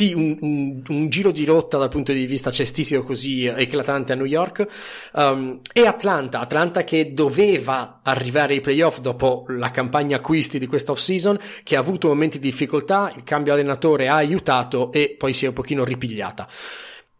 un, 0.00 0.36
un, 0.40 0.82
un, 0.88 1.08
giro 1.08 1.30
di 1.30 1.44
rotta 1.44 1.78
dal 1.78 1.88
punto 1.88 2.12
di 2.12 2.26
vista 2.26 2.50
cestistico 2.50 3.02
così 3.02 3.46
eclatante 3.46 4.12
a 4.12 4.16
New 4.16 4.26
York 4.26 4.66
um, 5.14 5.60
e 5.72 5.86
Atlanta, 5.86 6.40
Atlanta 6.40 6.84
che 6.84 7.12
doveva 7.12 8.00
arrivare 8.02 8.54
ai 8.54 8.60
playoff 8.60 8.98
dopo 9.00 9.44
la 9.48 9.70
campagna 9.70 10.16
acquisti 10.16 10.58
di 10.58 10.66
questa 10.66 10.92
off 10.92 11.00
season 11.00 11.38
che 11.62 11.76
ha 11.76 11.80
avuto 11.80 12.08
momenti 12.08 12.38
di 12.38 12.48
difficoltà, 12.48 13.12
il 13.14 13.22
cambio 13.22 13.52
allenatore 13.52 14.08
ha 14.08 14.16
aiutato 14.16 14.92
e 14.92 15.14
poi 15.16 15.32
si 15.32 15.44
è 15.44 15.48
un 15.48 15.54
pochino 15.54 15.84
ripigliata. 15.84 16.48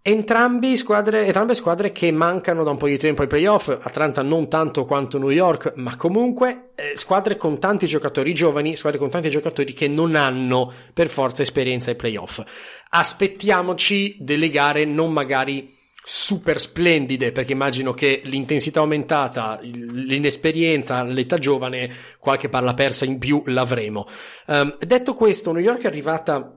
Entrambi 0.05 0.77
squadre, 0.77 1.27
entrambe 1.27 1.55
squadre 1.55 1.93
che 1.93 2.11
mancano 2.11 2.65
da 2.65 2.71
un 2.71 2.77
po' 2.77 2.89
di 2.89 2.99
tempo 2.99 3.23
ai 3.23 3.29
playoff, 3.29 3.69
Atlanta 3.69 4.21
non 4.23 4.49
tanto 4.49 4.85
quanto 4.85 5.17
New 5.17 5.31
York, 5.31 5.75
ma 5.77 5.95
comunque 5.95 6.73
eh, 6.75 6.97
squadre 6.97 7.37
con 7.37 7.61
tanti 7.61 7.87
giocatori 7.87 8.35
giovani, 8.35 8.75
squadre 8.75 8.99
con 8.99 9.11
tanti 9.11 9.31
giocatori 9.31 9.73
che 9.73 9.87
non 9.87 10.17
hanno 10.17 10.73
per 10.93 11.09
forza 11.09 11.43
esperienza 11.43 11.91
ai 11.91 11.97
playoff. 11.97 12.43
Aspettiamoci 12.89 14.17
delle 14.19 14.51
gare 14.51 14.85
non 14.85 15.13
magari 15.13 15.73
super 16.03 16.61
splendide, 16.61 17.31
perché 17.31 17.53
immagino 17.53 17.93
che 17.93 18.23
l'intensità 18.25 18.81
aumentata, 18.81 19.61
l'inesperienza, 19.63 21.05
l'età 21.05 21.39
giovane, 21.39 21.89
qualche 22.19 22.49
palla 22.49 22.75
persa 22.75 23.05
in 23.05 23.21
più 23.21 23.41
l'avremo. 23.47 24.09
Um, 24.49 24.77
detto 24.79 25.15
questo, 25.15 25.53
New 25.53 25.63
York 25.63 25.83
è 25.83 25.87
arrivata 25.87 26.57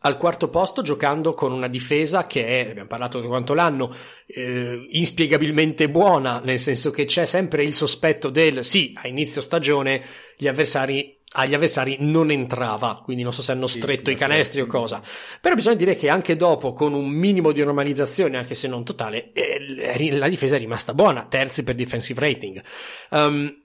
al 0.00 0.16
quarto 0.16 0.48
posto 0.48 0.82
giocando 0.82 1.32
con 1.32 1.52
una 1.52 1.68
difesa 1.68 2.26
che 2.26 2.46
è, 2.46 2.70
abbiamo 2.70 2.88
parlato 2.88 3.20
di 3.20 3.26
quanto 3.26 3.54
l'anno, 3.54 3.92
eh, 4.26 4.86
inspiegabilmente 4.90 5.88
buona, 5.88 6.40
nel 6.40 6.60
senso 6.60 6.90
che 6.90 7.04
c'è 7.04 7.24
sempre 7.24 7.64
il 7.64 7.72
sospetto 7.72 8.30
del 8.30 8.64
sì, 8.64 8.92
a 9.02 9.08
inizio 9.08 9.40
stagione 9.40 10.02
gli 10.36 10.46
avversari 10.46 11.18
agli 11.34 11.54
avversari 11.54 11.96
non 12.00 12.30
entrava, 12.30 13.00
quindi 13.02 13.22
non 13.22 13.32
so 13.32 13.40
se 13.40 13.52
hanno 13.52 13.66
stretto 13.66 14.10
sì, 14.10 14.16
i 14.16 14.18
canestri 14.18 14.60
o 14.60 14.66
cosa. 14.66 15.02
Però 15.40 15.54
bisogna 15.54 15.76
dire 15.76 15.96
che 15.96 16.10
anche 16.10 16.36
dopo, 16.36 16.74
con 16.74 16.92
un 16.92 17.08
minimo 17.08 17.52
di 17.52 17.64
normalizzazione, 17.64 18.36
anche 18.36 18.54
se 18.54 18.68
non 18.68 18.84
totale, 18.84 19.32
eh, 19.32 20.10
la 20.12 20.28
difesa 20.28 20.56
è 20.56 20.58
rimasta 20.58 20.92
buona, 20.92 21.24
terzi 21.24 21.62
per 21.62 21.74
defensive 21.74 22.20
rating. 22.20 22.62
Um, 23.10 23.61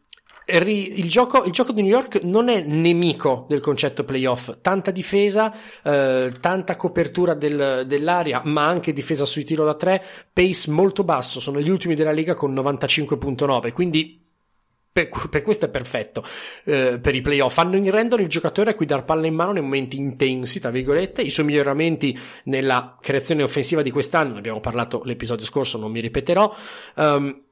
il 0.48 1.10
gioco, 1.10 1.44
il 1.44 1.52
gioco, 1.52 1.74
di 1.74 1.82
New 1.82 1.91
York 1.91 2.24
non 2.24 2.48
è 2.48 2.61
nemico 2.61 3.45
del 3.49 3.60
concetto 3.60 4.06
playoff, 4.06 4.57
tanta 4.61 4.91
difesa, 4.91 5.53
eh, 5.84 6.32
tanta 6.40 6.76
copertura 6.78 7.34
del, 7.34 7.84
dell'area, 7.86 8.41
ma 8.45 8.65
anche 8.65 8.94
difesa 8.94 9.26
sui 9.26 9.44
tiro 9.44 9.65
da 9.65 9.76
tre, 9.76 10.03
pace 10.32 10.72
molto 10.72 11.03
basso, 11.03 11.41
sono 11.41 11.60
gli 11.60 11.69
ultimi 11.69 11.95
della 11.95 12.11
Lega 12.14 12.34
con 12.34 12.53
95.9, 12.53 13.74
quindi 13.74 14.26
per, 14.98 15.10
per, 15.30 15.41
questo 15.44 15.65
è 15.65 15.69
perfetto 15.69 16.26
eh, 16.64 16.98
per 16.99 17.14
i 17.14 17.22
playoff. 17.22 17.53
Fanno 17.53 17.76
in 17.76 17.91
rendono 17.91 18.24
il 18.24 18.30
giocatore 18.30 18.72
a 18.72 18.74
cui 18.74 18.88
dar 18.88 19.03
palla 19.06 19.28
in 19.28 19.36
mano 19.36 19.52
nei 19.52 19.61
momenti 19.61 19.98
intensi, 19.98 20.60
tra 20.60 20.72
virgolette. 20.72 21.22
I 21.22 21.30
suoi 21.30 21.45
miglioramenti 21.45 22.18
nella 22.45 22.98
creazione 22.99 23.44
offensiva 23.44 23.84
di 23.84 23.91
quest'anno, 23.91 24.34
ne 24.34 24.40
abbiamo 24.40 24.60
parlato 24.60 25.03
l'episodio 25.03 25.45
scorso, 25.45 25.78
non 25.78 25.91
mi 25.91 25.99
ripeterò. 25.99 26.56
Um, 26.95 27.47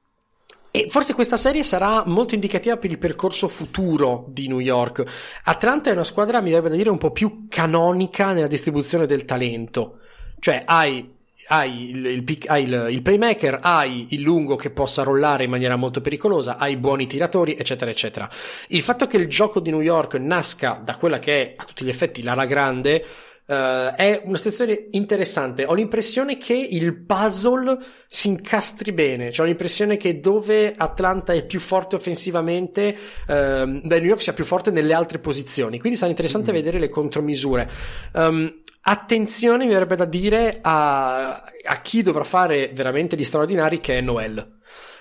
e 0.76 0.88
forse 0.90 1.14
questa 1.14 1.38
serie 1.38 1.64
sarà 1.64 2.04
molto 2.06 2.34
indicativa 2.34 2.76
per 2.76 2.92
il 2.92 2.98
percorso 2.98 3.48
futuro 3.48 4.26
di 4.28 4.50
New 4.50 4.60
York. 4.60 5.06
Atlanta 5.46 5.90
è 5.90 5.94
una 5.94 6.04
squadra, 6.04 6.42
mi 6.42 6.50
verrebbe 6.50 6.68
da 6.68 6.76
dire, 6.76 6.90
un 6.90 6.98
po' 6.98 7.12
più 7.12 7.46
canonica 7.48 8.34
nella 8.34 8.48
distribuzione 8.48 9.06
del 9.06 9.24
talento. 9.24 10.00
Cioè, 10.38 10.64
hai, 10.66 11.16
hai, 11.48 11.92
il, 11.92 12.06
il, 12.06 12.38
hai 12.48 12.64
il, 12.64 12.88
il, 12.90 13.02
playmaker, 13.02 13.60
hai 13.62 14.08
il 14.10 14.20
lungo 14.20 14.58
che 14.58 14.70
possa 14.70 15.04
rollare 15.04 15.46
in 15.46 15.50
maniera 15.50 15.78
molto 15.78 16.02
pericolosa, 16.02 16.58
hai 16.58 16.76
buoni 16.76 17.08
tiratori, 17.08 17.56
eccetera, 17.56 17.90
eccetera. 17.90 18.30
Il 18.68 18.82
fatto 18.82 19.08
che 19.08 19.16
il 19.16 19.30
gioco 19.30 19.62
di 19.62 19.70
New 19.70 19.80
York 19.80 20.16
nasca 20.16 20.82
da 20.84 20.98
quella 20.98 21.20
che 21.20 21.42
è 21.42 21.54
a 21.56 21.64
tutti 21.64 21.86
gli 21.86 21.90
effetti 21.90 22.22
l'ala 22.22 22.46
grande, 22.46 23.02
Uh, 23.48 23.94
è 23.94 24.24
una 24.26 24.38
situazione 24.38 24.88
interessante. 24.92 25.66
Ho 25.66 25.74
l'impressione 25.76 26.38
che 26.38 26.54
il 26.56 27.04
puzzle 27.04 27.78
si 28.08 28.30
incastri 28.30 28.92
bene. 28.92 29.32
Cioè, 29.32 29.46
ho 29.46 29.48
l'impressione 29.48 29.98
che 29.98 30.20
dove 30.20 30.74
Atlanta 30.76 31.34
è 31.34 31.46
più 31.46 31.60
forte 31.60 31.96
offensivamente, 31.96 32.98
uh, 33.28 33.34
beh, 33.34 34.00
New 34.00 34.08
York 34.08 34.22
sia 34.22 34.34
più 34.34 34.46
forte 34.46 34.72
nelle 34.72 34.94
altre 34.94 35.20
posizioni. 35.20 35.80
Quindi 35.80 35.98
sarà 35.98 36.10
interessante 36.10 36.52
mm-hmm. 36.52 36.60
vedere 36.60 36.80
le 36.80 36.90
contromisure. 36.90 37.70
Um, 38.14 38.62
attenzione, 38.82 39.66
mi 39.66 39.74
verrebbe 39.74 39.96
da 39.96 40.06
dire, 40.06 40.60
a, 40.62 41.34
a 41.36 41.82
chi 41.84 42.02
dovrà 42.02 42.24
fare 42.24 42.72
veramente 42.74 43.16
gli 43.16 43.24
straordinari, 43.24 43.80
che 43.80 44.00
è 44.00 44.02
Noel 44.02 44.54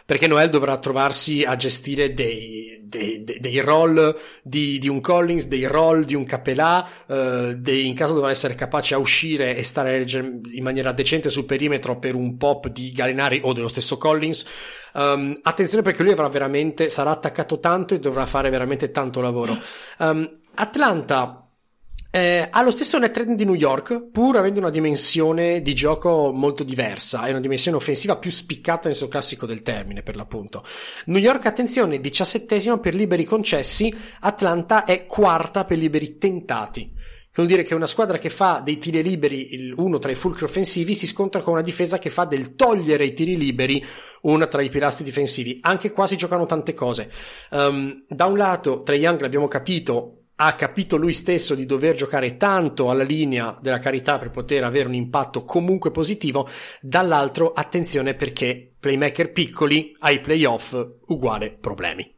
perché 0.06 0.26
Noel 0.26 0.50
dovrà 0.50 0.76
trovarsi 0.78 1.44
a 1.44 1.56
gestire 1.56 2.12
dei, 2.12 2.73
dei, 2.96 3.24
dei, 3.24 3.40
dei 3.40 3.60
roll 3.60 4.16
di, 4.42 4.78
di, 4.78 4.88
un 4.88 5.00
Collins, 5.00 5.46
dei 5.46 5.66
roll 5.66 6.04
di 6.04 6.14
un 6.14 6.24
Capelà, 6.24 6.88
eh, 7.06 7.54
dei, 7.56 7.86
in 7.86 7.94
caso 7.94 8.14
dovrà 8.14 8.30
essere 8.30 8.54
capace 8.54 8.94
a 8.94 8.98
uscire 8.98 9.56
e 9.56 9.62
stare 9.62 10.04
in 10.08 10.62
maniera 10.62 10.92
decente 10.92 11.30
sul 11.30 11.44
perimetro 11.44 11.98
per 11.98 12.14
un 12.14 12.36
pop 12.36 12.68
di 12.68 12.92
Galinari 12.92 13.40
o 13.42 13.52
dello 13.52 13.68
stesso 13.68 13.98
Collins. 13.98 14.44
Um, 14.94 15.36
attenzione 15.42 15.82
perché 15.82 16.02
lui 16.02 16.12
avrà 16.12 16.28
veramente, 16.28 16.88
sarà 16.88 17.10
attaccato 17.10 17.58
tanto 17.58 17.94
e 17.94 17.98
dovrà 17.98 18.26
fare 18.26 18.48
veramente 18.48 18.90
tanto 18.90 19.20
lavoro. 19.20 19.58
Um, 19.98 20.38
Atlanta 20.54 21.43
eh, 22.14 22.46
ha 22.48 22.62
lo 22.62 22.70
stesso 22.70 22.96
net 22.96 23.16
rating 23.16 23.36
di 23.36 23.44
New 23.44 23.56
York, 23.56 24.10
pur 24.12 24.36
avendo 24.36 24.60
una 24.60 24.70
dimensione 24.70 25.60
di 25.62 25.74
gioco 25.74 26.30
molto 26.32 26.62
diversa, 26.62 27.24
è 27.24 27.30
una 27.30 27.40
dimensione 27.40 27.76
offensiva 27.76 28.18
più 28.18 28.30
spiccata 28.30 28.86
nel 28.86 28.96
suo 28.96 29.08
classico 29.08 29.46
del 29.46 29.62
termine, 29.62 30.04
per 30.04 30.14
l'appunto. 30.14 30.64
New 31.06 31.20
York, 31.20 31.46
attenzione, 31.46 31.98
diciassettesima 31.98 32.78
per 32.78 32.94
liberi 32.94 33.24
concessi, 33.24 33.92
Atlanta 34.20 34.84
è 34.84 35.06
quarta 35.06 35.64
per 35.64 35.76
liberi 35.76 36.16
tentati. 36.16 36.92
che 37.34 37.42
vuol 37.42 37.48
dire 37.48 37.64
che 37.64 37.74
una 37.74 37.84
squadra 37.86 38.16
che 38.16 38.30
fa 38.30 38.60
dei 38.62 38.78
tiri 38.78 39.02
liberi, 39.02 39.72
uno 39.74 39.98
tra 39.98 40.12
i 40.12 40.14
fulcri 40.14 40.44
offensivi, 40.44 40.94
si 40.94 41.08
scontra 41.08 41.42
con 41.42 41.54
una 41.54 41.62
difesa 41.62 41.98
che 41.98 42.10
fa 42.10 42.26
del 42.26 42.54
togliere 42.54 43.06
i 43.06 43.12
tiri 43.12 43.36
liberi 43.36 43.84
uno 44.22 44.46
tra 44.46 44.62
i 44.62 44.68
pilastri 44.68 45.02
difensivi. 45.02 45.58
Anche 45.62 45.90
qua 45.90 46.06
si 46.06 46.16
giocano 46.16 46.46
tante 46.46 46.74
cose. 46.74 47.10
Um, 47.50 48.04
da 48.06 48.26
un 48.26 48.36
lato, 48.36 48.84
Trey 48.84 49.00
Young 49.00 49.20
l'abbiamo 49.20 49.48
capito, 49.48 50.20
ha 50.36 50.54
capito 50.54 50.96
lui 50.96 51.12
stesso 51.12 51.54
di 51.54 51.66
dover 51.66 51.94
giocare 51.94 52.36
tanto 52.36 52.90
alla 52.90 53.04
linea 53.04 53.56
della 53.60 53.78
carità 53.78 54.18
per 54.18 54.30
poter 54.30 54.64
avere 54.64 54.88
un 54.88 54.94
impatto 54.94 55.44
comunque 55.44 55.90
positivo, 55.90 56.48
dall'altro 56.80 57.52
attenzione 57.52 58.14
perché 58.14 58.74
playmaker 58.78 59.32
piccoli 59.32 59.94
ai 60.00 60.20
playoff 60.20 60.76
uguale 61.06 61.52
problemi. 61.52 62.12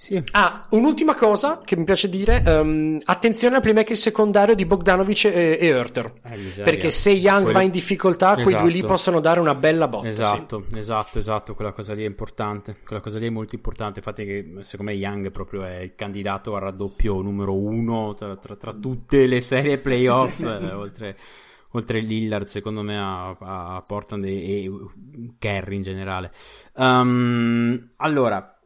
Sì. 0.00 0.18
Ah, 0.30 0.66
un'ultima 0.70 1.14
cosa 1.14 1.60
che 1.62 1.76
mi 1.76 1.84
piace 1.84 2.08
dire, 2.08 2.42
um, 2.46 2.98
attenzione 3.04 3.56
al 3.56 3.60
playmaker 3.60 3.94
secondario 3.94 4.54
di 4.54 4.64
Bogdanovic 4.64 5.26
e, 5.26 5.58
e 5.60 5.78
Hurter, 5.78 6.10
eh, 6.24 6.62
perché 6.62 6.90
se 6.90 7.10
Young 7.10 7.42
Quelli... 7.42 7.52
va 7.52 7.60
in 7.60 7.70
difficoltà, 7.70 8.28
esatto. 8.28 8.42
quei 8.44 8.56
due 8.56 8.70
lì 8.70 8.78
esatto. 8.78 8.92
possono 8.94 9.20
dare 9.20 9.40
una 9.40 9.54
bella 9.54 9.88
botta. 9.88 10.08
Esatto, 10.08 10.64
sì. 10.70 10.78
esatto, 10.78 11.18
esatto, 11.18 11.54
quella 11.54 11.72
cosa 11.72 11.92
lì 11.92 12.04
è 12.04 12.06
importante, 12.06 12.76
quella 12.82 13.02
cosa 13.02 13.18
lì 13.18 13.26
è 13.26 13.30
molto 13.30 13.54
importante, 13.56 13.98
infatti 13.98 14.24
che 14.24 14.54
secondo 14.62 14.90
me 14.90 14.96
Young 14.96 15.30
proprio 15.30 15.64
è 15.64 15.80
il 15.80 15.94
candidato 15.94 16.54
al 16.54 16.62
raddoppio 16.62 17.20
numero 17.20 17.54
uno 17.54 18.14
tra, 18.14 18.34
tra, 18.36 18.56
tra 18.56 18.72
tutte 18.72 19.26
le 19.26 19.42
serie 19.42 19.76
playoff, 19.76 20.40
eh, 20.40 20.72
oltre 20.72 21.16
oltre 21.72 22.00
Lillard 22.00 22.46
secondo 22.46 22.80
me 22.82 22.98
a, 22.98 23.36
a 23.38 23.84
Portland 23.86 24.24
e, 24.24 24.64
e 24.64 24.72
Kerry 25.38 25.76
in 25.76 25.82
generale 25.82 26.32
um, 26.76 27.90
allora 27.96 28.59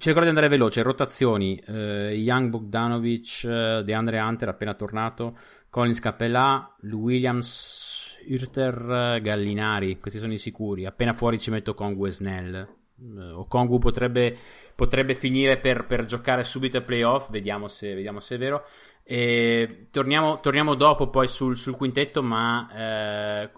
Cercherò 0.00 0.22
di 0.22 0.30
andare 0.30 0.48
veloce. 0.48 0.80
Rotazioni: 0.80 1.62
eh, 1.66 2.14
Young 2.14 2.48
Bogdanovic, 2.48 3.44
eh, 3.44 3.82
DeAndre 3.84 4.18
Hunter 4.18 4.48
appena 4.48 4.72
tornato, 4.72 5.36
Collins 5.68 6.00
Capella, 6.00 6.74
Williams, 6.80 8.18
Hurter, 8.26 9.20
Gallinari. 9.20 9.98
Questi 10.00 10.18
sono 10.18 10.32
i 10.32 10.38
sicuri. 10.38 10.86
Appena 10.86 11.12
fuori 11.12 11.38
ci 11.38 11.50
metto 11.50 11.74
Kongu 11.74 12.06
e 12.06 12.10
Snell. 12.12 12.54
Eh, 12.54 13.30
o 13.30 13.44
Kongu 13.44 13.78
potrebbe, 13.78 14.34
potrebbe 14.74 15.14
finire 15.14 15.58
per, 15.58 15.84
per, 15.84 16.06
giocare 16.06 16.44
subito 16.44 16.78
ai 16.78 16.82
playoff. 16.82 17.30
Vediamo 17.30 17.68
se, 17.68 17.92
vediamo 17.94 18.20
se 18.20 18.36
è 18.36 18.38
vero. 18.38 18.64
E 19.02 19.88
torniamo, 19.90 20.40
torniamo 20.40 20.76
dopo 20.76 21.10
poi 21.10 21.28
sul, 21.28 21.58
sul 21.58 21.76
quintetto, 21.76 22.22
ma 22.22 22.70
eh, 22.74 23.50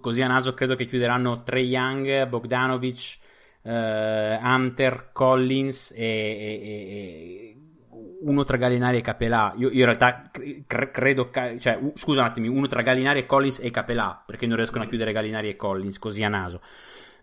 così 0.00 0.22
a 0.22 0.26
naso 0.26 0.54
credo 0.54 0.74
che 0.74 0.86
chiuderanno 0.86 1.42
Trey 1.42 1.66
Young, 1.66 2.26
Bogdanovic 2.28 3.18
uh, 3.62 3.70
Hunter, 3.70 5.10
Collins 5.12 5.92
e, 5.92 6.04
e, 6.04 6.60
e, 6.62 7.56
uno 8.22 8.44
tra 8.44 8.56
Gallinari 8.56 8.98
e 8.98 9.00
Capelà. 9.00 9.52
Io, 9.56 9.68
io 9.68 9.80
in 9.80 9.84
realtà 9.84 10.30
cre- 10.30 10.90
credo, 10.90 11.30
cioè, 11.58 11.78
uh, 11.80 11.92
scusa 11.94 12.20
un 12.20 12.26
attimo, 12.26 12.52
uno 12.52 12.66
tra 12.66 12.82
Gallinari 12.82 13.20
e 13.20 13.26
Collins 13.26 13.60
e 13.60 13.70
Capelà, 13.70 14.22
perché 14.24 14.46
non 14.46 14.56
riescono 14.56 14.84
a 14.84 14.86
chiudere 14.86 15.12
Gallinari 15.12 15.48
e 15.48 15.56
Collins 15.56 15.98
così 15.98 16.22
a 16.22 16.28
naso. 16.28 16.60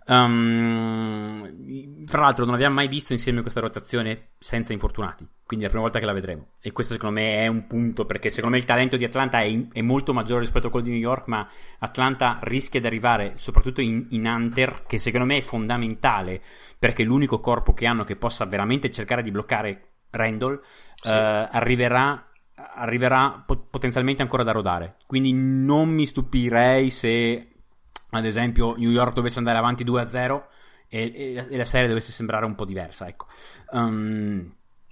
Um, 0.10 2.06
fra 2.08 2.22
l'altro, 2.22 2.44
non 2.44 2.56
abbiamo 2.56 2.74
mai 2.74 2.88
visto 2.88 3.14
insieme 3.14 3.42
questa 3.42 3.60
rotazione 3.60 4.30
senza 4.40 4.74
infortunati. 4.74 5.28
Quindi 5.46 5.66
è 5.66 5.68
la 5.68 5.74
prima 5.74 5.84
volta 5.84 6.00
che 6.00 6.06
la 6.06 6.14
vedremo. 6.14 6.48
E 6.60 6.72
questo, 6.72 6.94
secondo 6.94 7.20
me, 7.20 7.44
è 7.44 7.48
un 7.48 7.68
punto. 7.68 8.06
Perché 8.06 8.30
secondo 8.32 8.56
me 8.56 8.62
il 8.62 8.68
talento 8.68 8.98
di 8.98 9.04
Atlanta 9.04 9.42
è, 9.42 9.68
è 9.72 9.82
molto 9.82 10.14
maggiore 10.14 10.42
rispetto 10.42 10.68
a 10.68 10.70
quello 10.72 10.88
di 10.88 10.92
New 10.94 11.00
York. 11.00 11.28
Ma 11.28 11.48
Atlanta 11.80 12.40
rischia 12.42 12.80
di 12.80 12.88
arrivare, 12.88 13.34
soprattutto 13.36 13.82
in, 13.82 14.08
in 14.10 14.26
Hunter, 14.26 14.84
che 14.88 14.98
secondo 14.98 15.28
me 15.28 15.38
è 15.38 15.42
fondamentale. 15.42 16.42
Perché 16.80 17.04
è 17.04 17.06
l'unico 17.06 17.40
corpo 17.40 17.74
che 17.74 17.86
hanno 17.86 18.04
che 18.04 18.16
possa 18.16 18.46
veramente 18.46 18.90
cercare 18.90 19.22
di 19.22 19.32
bloccare 19.32 19.92
Randall. 20.10 20.60
Sì. 20.96 21.12
Uh, 21.12 21.48
arriverà 21.52 22.24
arriverà 22.76 23.44
potenzialmente 23.46 24.22
ancora 24.22 24.44
da 24.44 24.52
rodare. 24.52 24.96
Quindi 25.06 25.34
non 25.34 25.90
mi 25.90 26.06
stupirei 26.06 26.90
se 26.90 27.49
ad 28.12 28.26
esempio 28.26 28.76
New 28.78 28.90
York 28.90 29.14
dovesse 29.14 29.40
andare 29.40 29.58
avanti 29.58 29.84
2-0 29.84 30.44
e, 30.88 31.14
e, 31.16 31.48
e 31.50 31.58
la 31.58 31.66
serie 31.66 31.88
dovesse 31.88 32.12
sembrare 32.12 32.46
un 32.46 32.56
po' 32.56 32.66
diversa, 32.66 33.08
ecco. 33.08 33.28
Um, 33.72 34.52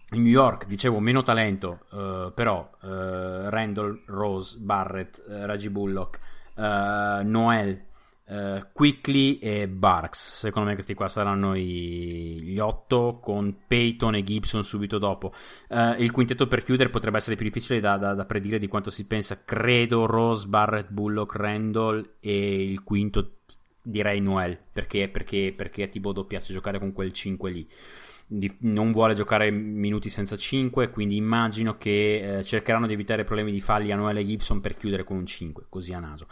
New 0.10 0.23
York, 0.23 0.65
dicevo, 0.68 0.99
meno 0.99 1.22
talento, 1.22 1.80
uh, 1.89 2.31
però 2.34 2.69
uh, 2.81 3.49
Randall, 3.49 4.03
Rose, 4.06 4.57
Barrett, 4.60 5.22
uh, 5.27 5.45
Reggie 5.45 5.69
Bullock, 5.69 6.19
Noel, 6.56 7.86
Uh, 8.27 8.65
Quickly 8.73 9.37
e 9.37 9.67
Barks. 9.67 10.39
Secondo 10.39 10.67
me 10.67 10.73
questi 10.73 10.93
qua 10.93 11.07
saranno 11.07 11.55
i, 11.55 12.41
gli 12.41 12.59
otto 12.59 13.19
con 13.21 13.55
Peyton 13.65 14.15
e 14.15 14.23
Gibson 14.23 14.63
subito 14.63 14.97
dopo. 14.97 15.33
Uh, 15.69 15.95
il 16.01 16.11
quintetto 16.11 16.47
per 16.47 16.63
chiudere 16.63 16.89
potrebbe 16.89 17.17
essere 17.17 17.35
più 17.35 17.45
difficile 17.45 17.79
da, 17.79 17.97
da, 17.97 18.13
da, 18.13 18.25
predire 18.25 18.59
di 18.59 18.67
quanto 18.67 18.89
si 18.89 19.05
pensa. 19.05 19.43
Credo 19.45 20.05
Rose, 20.05 20.47
Barrett, 20.47 20.89
Bullock, 20.89 21.35
Randall 21.35 22.15
e 22.19 22.63
il 22.63 22.83
quinto 22.83 23.37
direi 23.81 24.19
Noel 24.19 24.59
perché, 24.73 25.07
perché, 25.07 25.53
perché 25.55 25.83
a 25.83 25.87
Thibodeau 25.87 26.27
piace 26.27 26.51
giocare 26.51 26.77
con 26.77 26.91
quel 26.91 27.13
5 27.13 27.49
lì 27.51 27.67
di, 28.27 28.53
non 28.59 28.91
vuole 28.91 29.13
giocare 29.13 29.49
minuti 29.49 30.09
senza 30.09 30.35
5, 30.35 30.89
quindi 30.89 31.15
immagino 31.15 31.77
che 31.77 32.39
eh, 32.39 32.43
cercheranno 32.43 32.85
di 32.85 32.93
evitare 32.93 33.23
problemi 33.23 33.51
di 33.51 33.61
falli 33.61 33.91
a 33.91 33.95
Noel 33.95 34.17
e 34.17 34.25
Gibson 34.25 34.59
per 34.59 34.75
chiudere 34.75 35.05
con 35.05 35.15
un 35.15 35.25
5, 35.25 35.65
così 35.69 35.93
a 35.93 35.99
naso. 35.99 36.27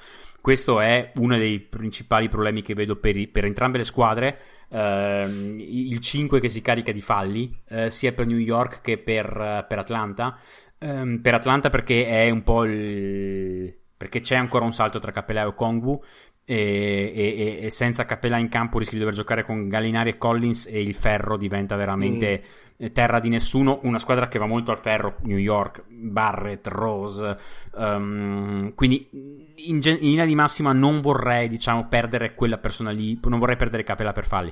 Questo 0.46 0.80
è 0.80 1.12
uno 1.16 1.38
dei 1.40 1.60
principali 1.60 2.30
problemi 2.30 2.62
che 2.62 2.76
vedo 2.76 2.98
per, 2.98 3.32
per 3.32 3.46
entrambe 3.46 3.80
le 3.80 3.84
squadre. 3.84 4.38
Uh, 4.68 5.58
il 5.58 5.98
5 6.00 6.40
che 6.40 6.50
si 6.50 6.62
carica 6.62 6.92
di 6.92 7.02
falli, 7.02 7.52
uh, 7.70 7.90
sia 7.90 8.14
per 8.14 8.28
New 8.28 8.38
York 8.38 8.82
che 8.82 9.00
per, 9.00 9.26
uh, 9.26 9.66
per 9.68 9.80
Atlanta. 9.80 10.38
Um, 10.78 11.20
per 11.20 11.34
Atlanta 11.34 11.72
perché 11.72 12.06
è 12.06 12.30
un 12.30 12.44
po' 12.44 12.64
il 12.64 13.76
perché 13.98 14.20
c'è 14.20 14.36
ancora 14.36 14.66
un 14.66 14.72
salto 14.72 15.00
tra 15.00 15.12
Capella 15.12 15.42
e 15.42 15.46
Okongwu 15.46 16.00
e, 16.46 17.12
e, 17.16 17.60
e, 17.66 17.70
senza 17.72 18.06
Capella 18.06 18.38
in 18.38 18.50
campo 18.50 18.78
rischi 18.78 18.94
di 18.94 19.00
dover 19.00 19.16
giocare 19.16 19.44
con 19.44 19.68
Gallinari 19.68 20.12
e 20.12 20.18
Collins 20.20 20.68
e 20.68 20.80
il 20.80 20.94
ferro 20.94 21.38
diventa 21.38 21.76
veramente 21.76 22.44
mm. 22.44 22.65
Terra 22.94 23.20
di 23.20 23.30
nessuno. 23.30 23.80
Una 23.84 24.00
squadra 24.00 24.28
che 24.28 24.40
va 24.40 24.46
molto 24.46 24.72
al 24.72 24.80
ferro, 24.80 25.18
New 25.22 25.38
York, 25.38 25.84
Barrett, 25.88 26.68
Rose. 26.68 27.38
Um, 27.74 28.74
quindi 28.76 29.08
in, 29.12 29.80
in, 29.84 29.98
linea 30.00 30.26
di 30.26 30.36
massima 30.36 30.72
non 30.74 31.02
vorrei 31.02 31.48
diciamo 31.48 31.88
perdere 31.88 32.36
quella 32.36 32.58
persona 32.58 32.92
lì, 32.92 33.20
non 33.24 33.40
vorrei 33.40 33.58
perdere 33.58 33.84
Capella 33.84 34.14
per 34.14 34.26
falli. 34.26 34.52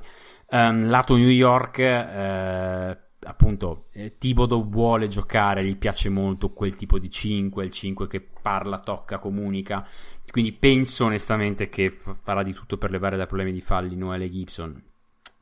Um, 0.50 0.90
lato 0.90 1.16
New 1.16 1.30
York, 1.30 1.80
eh, 1.80 2.98
appunto, 3.22 3.86
eh, 3.94 4.18
Tibodo 4.18 4.64
vuole 4.64 5.08
giocare, 5.08 5.64
gli 5.64 5.78
piace 5.78 6.10
molto 6.10 6.52
quel 6.52 6.76
tipo 6.76 7.00
di 7.00 7.10
5, 7.10 7.64
il 7.64 7.72
5 7.72 8.08
che 8.08 8.22
parla, 8.41 8.80
tocca, 8.80 9.18
comunica 9.18 9.86
quindi 10.34 10.52
penso 10.52 11.06
onestamente 11.06 11.70
che 11.70 11.91
f- 11.91 12.20
farà 12.20 12.41
di 12.41 12.54
tutto 12.54 12.80
per 12.80 12.90
levare 12.90 13.18
dai 13.18 13.28
problemi 13.28 13.52
di 13.52 13.62
falli 13.62 13.95
Noelle 13.95 14.32
Gibson. 14.32 14.84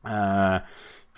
Uh, 0.02 0.60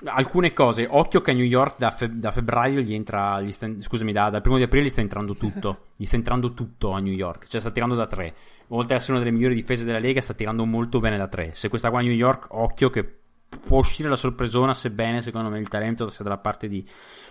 alcune 0.04 0.52
cose, 0.52 0.86
occhio 0.88 1.20
che 1.20 1.30
a 1.30 1.34
New 1.34 1.44
York 1.44 1.78
da, 1.78 1.90
fe- 1.90 2.18
da 2.18 2.32
febbraio 2.32 2.80
gli 2.80 2.94
entra, 2.94 3.40
gli 3.40 3.52
sta, 3.52 3.68
scusami, 3.78 4.12
da, 4.12 4.30
dal 4.30 4.40
primo 4.40 4.56
di 4.56 4.64
aprile 4.64 4.84
gli 4.84 4.90
sta 4.90 5.00
entrando 5.00 5.36
tutto, 5.36 5.86
gli 5.96 6.04
sta 6.04 6.16
entrando 6.16 6.52
tutto 6.52 6.90
a 6.90 7.00
New 7.00 7.12
York, 7.12 7.46
cioè 7.46 7.60
sta 7.60 7.70
tirando 7.70 7.94
da 7.94 8.06
tre. 8.06 8.34
Oltre 8.68 8.94
ad 8.94 9.00
essere 9.00 9.14
una 9.14 9.22
delle 9.22 9.36
migliori 9.36 9.54
difese 9.54 9.84
della 9.84 9.98
Lega, 9.98 10.20
sta 10.20 10.34
tirando 10.34 10.64
molto 10.64 10.98
bene 10.98 11.16
da 11.16 11.28
tre. 11.28 11.54
Se 11.54 11.68
questa 11.68 11.90
qua 11.90 12.00
a 12.00 12.02
New 12.02 12.12
York, 12.12 12.46
occhio 12.50 12.90
che 12.90 13.18
può 13.66 13.78
uscire 13.78 14.08
la 14.08 14.16
sorpresona, 14.16 14.74
sebbene 14.74 15.20
secondo 15.20 15.48
me 15.48 15.58
il 15.58 15.68
talento 15.68 16.08
sia 16.08 16.24
dalla 16.24 16.38
parte 16.38 16.68
di, 16.68 16.86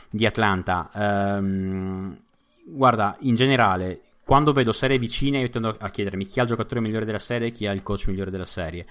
di 0.10 0.26
Atlanta. 0.26 0.90
Um, 0.94 2.18
guarda, 2.66 3.18
in 3.22 3.36
generale, 3.36 4.02
quando 4.24 4.54
vedo 4.54 4.72
serie 4.72 4.98
vicine 4.98 5.40
io 5.40 5.50
tendo 5.50 5.76
a 5.78 5.90
chiedermi 5.90 6.26
chi 6.26 6.40
ha 6.40 6.44
il 6.44 6.48
giocatore 6.48 6.80
migliore 6.80 7.06
della 7.06 7.20
serie 7.20 7.50
e 7.50 7.52
chi 7.52 7.68
ha 7.68 7.74
il 7.74 7.84
coach 7.84 8.08
migliore 8.08 8.32
della 8.32 8.46
serie. 8.46 8.86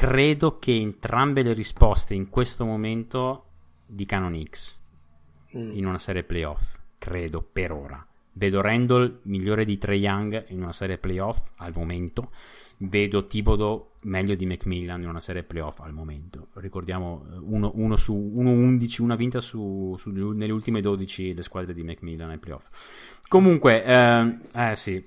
Credo 0.00 0.58
che 0.58 0.74
entrambe 0.74 1.42
le 1.42 1.52
risposte 1.52 2.14
in 2.14 2.30
questo 2.30 2.64
momento 2.64 3.44
dicano 3.84 4.34
X 4.42 4.80
mm. 5.54 5.76
in 5.76 5.84
una 5.84 5.98
serie 5.98 6.24
playoff. 6.24 6.78
Credo 6.96 7.42
per 7.42 7.70
ora. 7.72 8.06
Vedo 8.32 8.62
Randall 8.62 9.18
migliore 9.24 9.66
di 9.66 9.76
Trey 9.76 10.00
Young 10.00 10.46
in 10.48 10.62
una 10.62 10.72
serie 10.72 10.96
playoff 10.96 11.50
al 11.56 11.74
momento. 11.76 12.30
Vedo 12.78 13.26
Tibodo 13.26 13.90
meglio 14.04 14.34
di 14.36 14.46
Macmillan 14.46 15.02
in 15.02 15.08
una 15.10 15.20
serie 15.20 15.42
playoff 15.42 15.80
al 15.80 15.92
momento. 15.92 16.46
Ricordiamo 16.54 17.26
1 17.38 17.92
eh, 17.92 17.96
su 17.98 18.14
1-11, 18.38 19.02
una 19.02 19.16
vinta 19.16 19.40
su, 19.40 19.94
su, 19.98 20.08
nelle 20.08 20.52
ultime 20.52 20.80
12 20.80 21.34
le 21.34 21.42
squadre 21.42 21.74
di 21.74 21.82
Macmillan 21.82 22.30
ai 22.30 22.38
playoff. 22.38 22.64
Comunque, 23.28 23.84
eh, 23.84 24.38
eh 24.54 24.76
sì. 24.76 25.04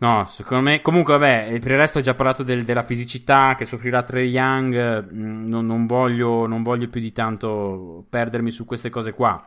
No, 0.00 0.24
secondo 0.26 0.70
me. 0.70 0.80
Comunque, 0.80 1.18
vabbè, 1.18 1.58
per 1.58 1.72
il 1.72 1.76
resto 1.76 1.98
ho 1.98 2.02
già 2.02 2.14
parlato 2.14 2.44
del, 2.44 2.64
della 2.64 2.84
fisicità 2.84 3.56
che 3.56 3.64
soffrirà 3.64 4.02
Trey 4.04 4.28
Young. 4.28 5.12
Mm, 5.12 5.48
non, 5.48 5.66
non, 5.66 5.86
voglio, 5.86 6.46
non, 6.46 6.62
voglio, 6.62 6.88
più 6.88 7.00
di 7.00 7.12
tanto 7.12 8.04
perdermi 8.08 8.50
su 8.50 8.64
queste 8.64 8.90
cose 8.90 9.12
qua. 9.12 9.42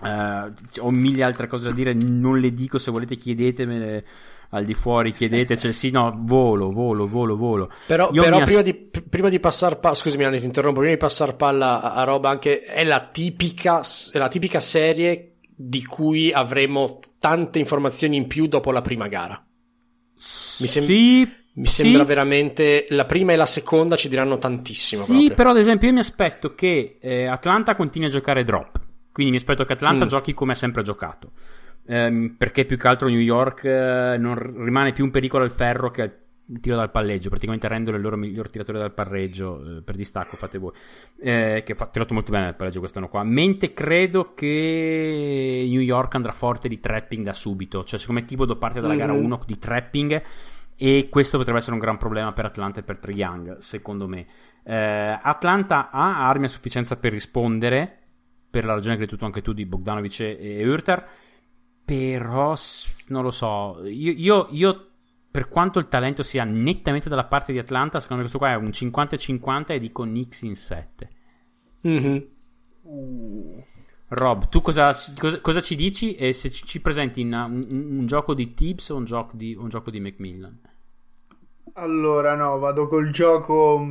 Uh, 0.00 0.52
ho 0.80 0.90
mille 0.90 1.22
altre 1.22 1.46
cose 1.46 1.68
da 1.68 1.74
dire, 1.74 1.94
non 1.94 2.38
le 2.38 2.50
dico. 2.50 2.76
Se 2.76 2.90
volete, 2.90 3.16
chiedetemele 3.16 4.04
al 4.50 4.66
di 4.66 4.74
fuori, 4.74 5.12
chiedetecele. 5.12 5.72
Sì, 5.72 5.90
no, 5.90 6.12
volo, 6.14 6.70
volo, 6.72 7.06
volo, 7.06 7.34
volo. 7.34 7.70
Però, 7.86 8.10
però 8.10 8.42
prima, 8.42 8.60
di, 8.60 8.74
prima 8.74 9.30
di 9.30 9.40
passare 9.40 9.76
palla, 9.76 9.94
scusami, 9.94 10.24
Anni, 10.24 10.40
ti 10.40 10.44
interrompo. 10.44 10.80
Prima 10.80 10.92
di 10.92 11.00
passare 11.00 11.32
palla 11.32 11.80
a, 11.80 11.94
a 11.94 12.04
roba, 12.04 12.28
anche 12.28 12.60
è 12.60 12.84
la 12.84 13.00
tipica, 13.00 13.80
è 14.12 14.18
la 14.18 14.28
tipica 14.28 14.60
serie 14.60 15.36
di 15.58 15.82
cui 15.86 16.30
avremo 16.32 16.98
tante 17.18 17.58
informazioni 17.58 18.16
in 18.16 18.26
più 18.26 18.46
dopo 18.46 18.70
la 18.72 18.82
prima 18.82 19.08
gara. 19.08 19.42
Mi, 20.58 20.66
sem- 20.66 20.84
sì, 20.84 21.28
mi 21.54 21.66
sembra 21.66 22.04
veramente 22.04 22.86
la 22.90 23.04
prima 23.04 23.32
e 23.32 23.36
la 23.36 23.46
seconda 23.46 23.96
ci 23.96 24.08
diranno 24.08 24.38
tantissimo. 24.38 25.02
Sì, 25.02 25.12
proprio. 25.12 25.34
però 25.34 25.50
ad 25.50 25.58
esempio 25.58 25.88
io 25.88 25.94
mi 25.94 26.00
aspetto 26.00 26.54
che 26.54 26.98
eh, 27.00 27.26
Atlanta 27.26 27.74
continui 27.74 28.08
a 28.08 28.10
giocare 28.10 28.44
drop. 28.44 28.80
Quindi 29.12 29.32
mi 29.32 29.38
aspetto 29.38 29.64
che 29.64 29.72
Atlanta 29.72 30.04
mm. 30.04 30.08
giochi 30.08 30.34
come 30.34 30.52
ha 30.52 30.56
sempre 30.56 30.82
giocato. 30.82 31.32
Eh, 31.86 32.34
perché 32.36 32.64
più 32.64 32.76
che 32.76 32.88
altro 32.88 33.08
New 33.08 33.20
York 33.20 33.64
eh, 33.64 34.16
non 34.18 34.64
rimane 34.64 34.92
più 34.92 35.04
un 35.04 35.10
pericolo 35.10 35.44
al 35.44 35.52
ferro 35.52 35.90
che 35.90 36.02
tiro 36.60 36.76
dal 36.76 36.90
palleggio, 36.90 37.28
praticamente 37.28 37.66
rendono 37.66 37.96
il 37.96 38.02
loro 38.02 38.16
miglior 38.16 38.48
tiratore 38.48 38.78
dal 38.78 38.92
pareggio, 38.92 39.78
eh, 39.78 39.82
per 39.82 39.96
distacco 39.96 40.36
fate 40.36 40.58
voi, 40.58 40.72
eh, 41.20 41.62
che 41.64 41.74
ha 41.76 41.86
tirato 41.86 42.14
molto 42.14 42.30
bene 42.30 42.44
dal 42.44 42.56
palleggio 42.56 42.78
quest'anno 42.78 43.08
qua, 43.08 43.24
mentre 43.24 43.72
credo 43.72 44.34
che 44.34 45.66
New 45.68 45.80
York 45.80 46.14
andrà 46.14 46.32
forte 46.32 46.68
di 46.68 46.78
trapping 46.78 47.24
da 47.24 47.32
subito, 47.32 47.82
cioè 47.84 47.98
siccome 47.98 48.24
tipo 48.24 48.46
parte 48.56 48.80
dalla 48.80 48.94
gara 48.94 49.12
1 49.12 49.26
mm-hmm. 49.26 49.40
di 49.44 49.58
trapping 49.58 50.22
e 50.76 51.08
questo 51.10 51.38
potrebbe 51.38 51.58
essere 51.58 51.74
un 51.74 51.80
gran 51.80 51.96
problema 51.96 52.32
per 52.32 52.44
Atlanta 52.44 52.80
e 52.80 52.82
per 52.82 52.98
Trae 52.98 53.14
Young, 53.14 53.58
secondo 53.58 54.06
me. 54.06 54.26
Eh, 54.62 55.18
Atlanta 55.22 55.90
ha 55.90 56.28
armi 56.28 56.44
a 56.44 56.48
sufficienza 56.48 56.96
per 56.96 57.12
rispondere, 57.12 57.98
per 58.50 58.64
la 58.64 58.74
ragione 58.74 58.96
che 58.96 59.02
hai 59.02 59.08
detto 59.08 59.24
anche 59.24 59.42
tu 59.42 59.52
di 59.52 59.66
Bogdanovic 59.66 60.20
e 60.20 60.68
Hurter, 60.68 61.06
però 61.84 62.54
non 63.08 63.22
lo 63.22 63.30
so, 63.30 63.80
io, 63.84 64.12
io, 64.12 64.48
io 64.50 64.90
per 65.36 65.48
quanto 65.48 65.78
il 65.78 65.88
talento 65.88 66.22
sia 66.22 66.44
nettamente 66.44 67.10
dalla 67.10 67.26
parte 67.26 67.52
di 67.52 67.58
Atlanta, 67.58 68.00
secondo 68.00 68.22
me 68.22 68.30
questo 68.30 68.38
qua 68.38 68.52
è 68.52 68.56
un 68.56 68.70
50-50 68.70 69.72
e 69.72 69.78
dico 69.78 70.04
Knicks 70.04 70.40
in 70.40 70.54
7. 70.56 71.10
Mm-hmm. 71.86 72.16
Uh. 72.80 73.64
Rob, 74.08 74.48
tu 74.48 74.62
cosa, 74.62 74.96
cosa, 75.18 75.38
cosa, 75.42 75.60
ci 75.60 75.76
dici 75.76 76.14
e 76.14 76.32
se 76.32 76.48
ci, 76.48 76.64
ci 76.64 76.80
presenti 76.80 77.20
un, 77.20 77.34
un, 77.34 77.98
un, 77.98 78.06
gioco 78.06 78.32
di 78.32 78.54
Tibbs 78.54 78.88
o 78.88 78.96
un 78.96 79.04
gioco 79.04 79.32
di, 79.34 79.54
un 79.54 79.68
gioco 79.68 79.90
di 79.90 80.00
Macmillan? 80.00 80.58
Allora 81.74 82.34
no, 82.34 82.58
vado 82.58 82.86
col 82.86 83.10
gioco 83.10 83.86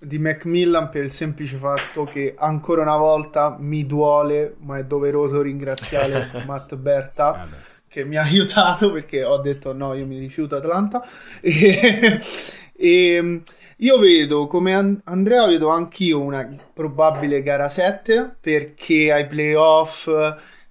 di 0.00 0.18
Macmillan 0.18 0.88
per 0.88 1.04
il 1.04 1.10
semplice 1.10 1.58
fatto 1.58 2.04
che 2.04 2.34
ancora 2.38 2.80
una 2.80 2.96
volta 2.96 3.54
mi 3.58 3.84
duole, 3.84 4.56
ma 4.60 4.78
è 4.78 4.84
doveroso 4.86 5.42
ringraziare 5.42 6.30
Matt 6.46 6.74
Berta. 6.74 7.42
Ah 7.42 7.74
che 7.96 8.04
mi 8.04 8.16
ha 8.16 8.22
aiutato 8.24 8.92
perché 8.92 9.24
ho 9.24 9.38
detto 9.38 9.72
no, 9.72 9.94
io 9.94 10.06
mi 10.06 10.18
rifiuto 10.18 10.56
Atlanta. 10.56 11.06
E, 11.48 12.20
e 12.78 13.42
io 13.78 13.98
vedo 13.98 14.46
come 14.46 15.00
Andrea, 15.04 15.46
vedo 15.46 15.68
anch'io 15.68 16.20
una 16.20 16.46
probabile 16.74 17.42
gara 17.42 17.70
7 17.70 18.36
perché 18.38 19.10
ai 19.10 19.26
playoff 19.26 20.10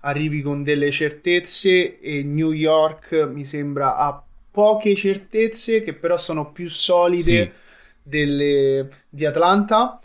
arrivi 0.02 0.44
con 0.44 0.62
delle 0.62 0.92
certezze 0.92 2.00
e 2.00 2.22
New 2.22 2.52
York 2.52 3.28
mi 3.32 3.44
sembra 3.46 3.98
ha 3.98 4.24
poche 4.52 4.96
certezze 4.96 5.82
che 5.82 5.94
però 5.94 6.18
sono 6.18 6.52
più 6.52 6.70
solide 6.70 7.44
sì. 7.44 7.52
delle, 8.04 8.90
di 9.10 9.26
Atlanta 9.26 10.00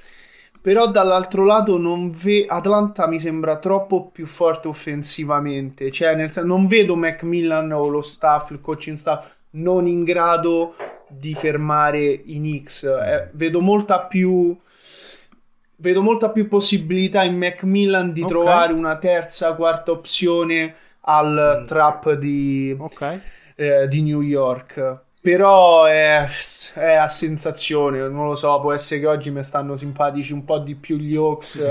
però 0.60 0.88
dall'altro 0.88 1.44
lato 1.44 1.78
non 1.78 2.10
ve- 2.10 2.46
Atlanta 2.48 3.06
mi 3.06 3.18
sembra 3.18 3.58
troppo 3.58 4.10
più 4.10 4.26
forte 4.26 4.68
offensivamente, 4.68 5.90
cioè 5.90 6.14
nel 6.14 6.30
senso 6.30 6.48
non 6.48 6.66
vedo 6.66 6.96
Macmillan 6.96 7.72
o 7.72 7.88
lo 7.88 8.02
staff, 8.02 8.50
il 8.50 8.60
coaching 8.60 8.98
staff 8.98 9.26
non 9.52 9.86
in 9.86 10.04
grado 10.04 10.74
di 11.08 11.34
fermare 11.34 12.02
i 12.02 12.36
Knicks, 12.36 12.84
eh, 12.84 13.30
vedo 13.32 13.60
molta 13.60 14.00
più 14.02 14.56
vedo 15.76 16.02
molta 16.02 16.28
più 16.28 16.46
possibilità 16.46 17.24
in 17.24 17.38
Macmillan 17.38 18.12
di 18.12 18.20
okay. 18.20 18.32
trovare 18.32 18.72
una 18.74 18.98
terza, 18.98 19.54
quarta 19.54 19.92
opzione 19.92 20.74
al 21.00 21.62
mm. 21.62 21.66
trap 21.66 22.12
di, 22.12 22.76
okay. 22.78 23.20
eh, 23.54 23.88
di 23.88 24.02
New 24.02 24.20
York 24.20 25.08
però 25.20 25.84
è, 25.84 26.26
è, 26.74 26.94
a 26.94 27.08
sensazione, 27.08 28.08
non 28.08 28.26
lo 28.26 28.36
so, 28.36 28.58
può 28.60 28.72
essere 28.72 29.00
che 29.00 29.06
oggi 29.06 29.30
mi 29.30 29.44
stanno 29.44 29.76
simpatici 29.76 30.32
un 30.32 30.44
po' 30.44 30.58
di 30.58 30.74
più 30.74 30.96
gli 30.96 31.14
Hawks 31.14 31.62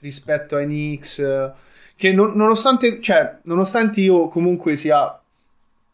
rispetto 0.00 0.56
ai 0.56 0.66
Knicks, 0.66 1.52
che 1.96 2.12
non, 2.12 2.32
nonostante, 2.34 3.00
cioè, 3.00 3.38
nonostante 3.42 4.00
io 4.00 4.28
comunque 4.28 4.76
sia 4.76 5.18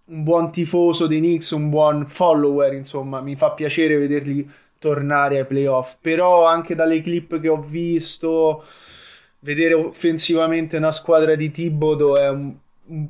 un 0.07 0.23
buon 0.25 0.51
tifoso 0.51 1.07
dei 1.07 1.19
Knicks, 1.19 1.51
un 1.51 1.69
buon 1.69 2.07
follower, 2.09 2.73
insomma, 2.73 3.21
mi 3.21 3.37
fa 3.37 3.51
piacere 3.51 3.97
vederli 3.97 4.51
tornare 4.79 5.39
ai 5.39 5.47
playoff, 5.47 5.99
però 6.01 6.47
anche 6.47 6.75
dalle 6.75 7.03
clip 7.03 7.39
che 7.41 7.49
ho 7.49 7.61
visto, 7.61 8.65
vedere 9.41 9.75
offensivamente 9.75 10.77
una 10.77 10.93
squadra 10.93 11.35
di 11.35 11.51
Tibodo 11.51 12.17
è 12.17 12.29
un, 12.31 12.55
un 12.87 13.07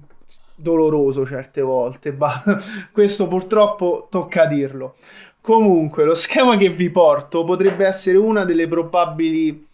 doloroso 0.59 1.27
certe 1.27 1.61
volte. 1.61 2.13
ma 2.13 2.43
questo 2.93 3.29
purtroppo 3.29 4.09
tocca 4.11 4.47
dirlo. 4.47 4.97
Comunque, 5.41 6.05
lo 6.05 6.15
schema 6.15 6.57
che 6.57 6.69
vi 6.69 6.91
porto 6.91 7.45
potrebbe 7.45 7.87
essere 7.87 8.19
una 8.19 8.45
delle 8.45 8.69
probabili 8.69 9.67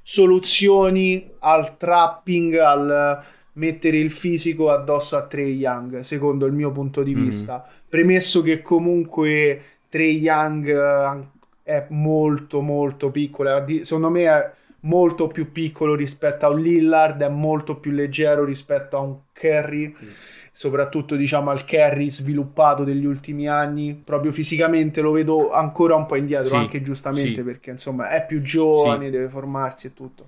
soluzioni 0.00 1.28
al 1.40 1.76
trapping, 1.76 2.54
al 2.56 3.22
mettere 3.54 3.98
il 3.98 4.10
fisico 4.10 4.70
addosso 4.70 5.16
a 5.16 5.26
Trey 5.26 5.54
Young, 5.54 6.00
secondo 6.00 6.46
il 6.46 6.52
mio 6.52 6.70
punto 6.70 7.02
di 7.02 7.14
mm. 7.14 7.22
vista. 7.22 7.68
Premesso 7.86 8.42
che 8.42 8.62
comunque 8.62 9.62
Trey 9.88 10.18
Young 10.18 10.68
eh, 10.68 11.26
è 11.62 11.86
molto 11.90 12.60
molto 12.60 13.10
piccolo, 13.10 13.64
secondo 13.82 14.08
me 14.10 14.22
è 14.22 14.50
molto 14.80 15.26
più 15.26 15.52
piccolo 15.52 15.94
rispetto 15.94 16.46
a 16.46 16.52
un 16.52 16.60
Lillard, 16.60 17.20
è 17.20 17.28
molto 17.28 17.76
più 17.76 17.90
leggero 17.90 18.44
rispetto 18.44 18.96
a 18.96 19.00
un 19.00 19.16
Curry, 19.38 19.88
mm. 19.88 20.08
soprattutto 20.52 21.14
diciamo 21.16 21.50
al 21.50 21.64
Curry 21.64 22.10
sviluppato 22.10 22.84
degli 22.84 23.04
ultimi 23.04 23.48
anni, 23.48 23.94
proprio 23.94 24.32
fisicamente 24.32 25.00
lo 25.00 25.12
vedo 25.12 25.52
ancora 25.52 25.94
un 25.94 26.06
po' 26.06 26.16
indietro, 26.16 26.48
sì, 26.48 26.56
anche 26.56 26.82
giustamente 26.82 27.36
sì. 27.36 27.42
perché 27.42 27.70
insomma 27.70 28.10
è 28.10 28.26
più 28.26 28.42
giovane, 28.42 29.06
sì. 29.06 29.10
deve 29.10 29.28
formarsi 29.28 29.86
e 29.86 29.94
tutto. 29.94 30.26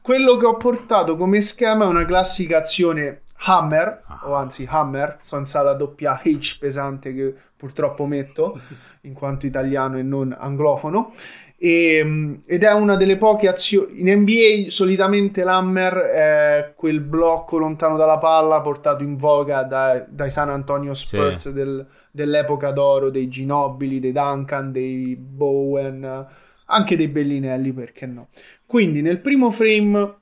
Quello 0.00 0.36
che 0.36 0.46
ho 0.46 0.56
portato 0.56 1.16
come 1.16 1.40
schema 1.40 1.84
è 1.84 1.88
una 1.88 2.04
classica 2.04 2.58
azione 2.58 3.22
Hammer, 3.44 4.02
ah. 4.06 4.20
o 4.24 4.34
anzi 4.34 4.66
Hammer, 4.68 5.18
senza 5.22 5.62
la 5.62 5.74
doppia 5.74 6.20
H 6.22 6.58
pesante 6.58 7.14
che 7.14 7.34
purtroppo 7.56 8.06
metto, 8.06 8.60
in 9.02 9.14
quanto 9.14 9.46
italiano 9.46 9.98
e 9.98 10.02
non 10.02 10.36
anglofono, 10.36 11.14
e, 11.64 11.98
ehm, 11.98 12.42
ed 12.44 12.64
è 12.64 12.72
una 12.72 12.96
delle 12.96 13.16
poche 13.16 13.46
azioni 13.46 14.00
in 14.00 14.10
NBA 14.18 14.70
solitamente 14.70 15.44
l'hammer 15.44 15.94
è 15.94 16.72
quel 16.74 16.98
blocco 16.98 17.56
lontano 17.56 17.96
dalla 17.96 18.18
palla 18.18 18.60
portato 18.60 19.04
in 19.04 19.16
voga 19.16 19.62
da, 19.62 20.04
dai 20.08 20.32
San 20.32 20.48
Antonio 20.48 20.92
Spurs 20.92 21.42
sì. 21.42 21.52
del, 21.52 21.86
dell'epoca 22.10 22.72
d'oro 22.72 23.10
dei 23.10 23.28
Ginobili, 23.28 24.00
dei 24.00 24.10
Duncan, 24.10 24.72
dei 24.72 25.14
Bowen 25.14 26.26
anche 26.64 26.96
dei 26.96 27.06
Bellinelli 27.06 27.72
perché 27.72 28.06
no 28.06 28.28
quindi 28.66 29.00
nel 29.00 29.20
primo 29.20 29.52
frame 29.52 30.14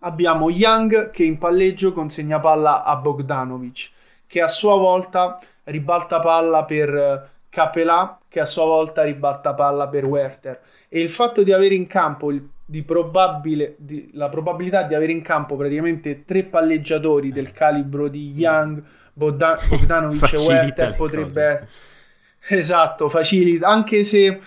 abbiamo 0.00 0.50
Young 0.50 1.10
che 1.10 1.22
in 1.22 1.38
palleggio 1.38 1.92
consegna 1.92 2.40
palla 2.40 2.82
a 2.82 2.96
Bogdanovic 2.96 3.90
che 4.26 4.42
a 4.42 4.48
sua 4.48 4.76
volta 4.76 5.38
ribalta 5.62 6.18
palla 6.18 6.64
per 6.64 7.30
Capelà 7.48 8.18
che 8.36 8.42
a 8.42 8.46
sua 8.46 8.66
volta 8.66 9.02
ribatta 9.02 9.54
palla 9.54 9.88
per 9.88 10.04
Werther. 10.04 10.60
E 10.90 11.00
il 11.00 11.08
fatto 11.08 11.42
di 11.42 11.52
avere 11.52 11.74
in 11.74 11.86
campo 11.86 12.30
il, 12.30 12.46
di 12.66 12.82
probabile, 12.82 13.76
di, 13.78 14.10
la 14.12 14.28
probabilità 14.28 14.82
di 14.82 14.94
avere 14.94 15.12
in 15.12 15.22
campo 15.22 15.56
praticamente 15.56 16.26
tre 16.26 16.42
palleggiatori 16.42 17.32
del 17.32 17.52
calibro 17.52 18.08
di 18.08 18.32
Young, 18.32 18.82
Bogdan, 19.14 19.56
Bogdanovic 19.70 20.34
e 20.34 20.36
Werther 20.36 20.94
potrebbe 20.96 21.66
esatto, 22.48 23.08
facilita. 23.08 23.68
Anche 23.68 24.04
se 24.04 24.40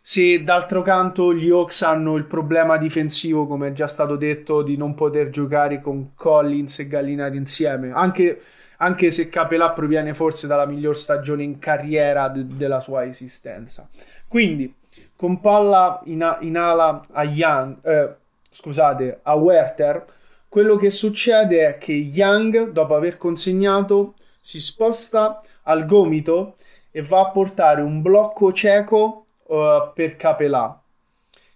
se 0.00 0.44
d'altro 0.44 0.82
canto 0.82 1.34
gli 1.34 1.50
Hawks 1.50 1.82
hanno 1.82 2.14
il 2.14 2.26
problema 2.26 2.76
difensivo, 2.76 3.48
come 3.48 3.68
è 3.68 3.72
già 3.72 3.88
stato 3.88 4.14
detto, 4.14 4.62
di 4.62 4.76
non 4.76 4.94
poter 4.94 5.30
giocare 5.30 5.80
con 5.80 6.14
Collins 6.14 6.78
e 6.78 6.86
Gallinari 6.86 7.36
insieme, 7.36 7.90
anche 7.90 8.40
anche 8.78 9.10
se 9.10 9.28
Capelà 9.28 9.70
proviene 9.72 10.14
forse 10.14 10.46
dalla 10.46 10.66
miglior 10.66 10.96
stagione 10.96 11.42
in 11.42 11.58
carriera 11.58 12.28
de- 12.28 12.46
della 12.46 12.80
sua 12.80 13.04
esistenza. 13.04 13.88
Quindi, 14.26 14.72
con 15.16 15.40
palla 15.40 16.00
in, 16.04 16.36
in 16.40 16.56
ala 16.56 17.06
a 17.12 17.24
Young, 17.24 17.76
eh, 17.82 18.14
scusate, 18.50 19.20
a 19.22 19.34
Werther, 19.34 20.04
quello 20.48 20.76
che 20.76 20.90
succede 20.90 21.66
è 21.66 21.78
che 21.78 21.92
Young, 21.92 22.70
dopo 22.70 22.94
aver 22.94 23.16
consegnato, 23.16 24.14
si 24.40 24.60
sposta 24.60 25.42
al 25.62 25.86
gomito 25.86 26.56
e 26.90 27.02
va 27.02 27.20
a 27.20 27.30
portare 27.30 27.80
un 27.80 28.02
blocco 28.02 28.52
cieco 28.52 29.26
uh, 29.46 29.92
per 29.94 30.16
Capelà 30.16 30.83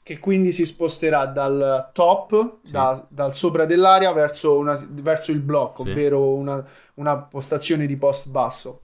che 0.08 0.18
quindi 0.18 0.52
si 0.52 0.64
sposterà 0.64 1.26
dal 1.26 1.90
top, 1.92 2.60
sì. 2.62 2.72
da, 2.72 3.04
dal 3.10 3.36
sopra 3.36 3.66
dell'area 3.66 4.10
verso, 4.12 4.56
una, 4.56 4.82
verso 4.88 5.32
il 5.32 5.40
blocco, 5.40 5.82
sì. 5.82 5.90
ovvero 5.90 6.30
una, 6.30 6.66
una, 6.94 7.18
postazione 7.18 7.84
di 7.84 7.94
post 7.98 8.30
basso. 8.30 8.80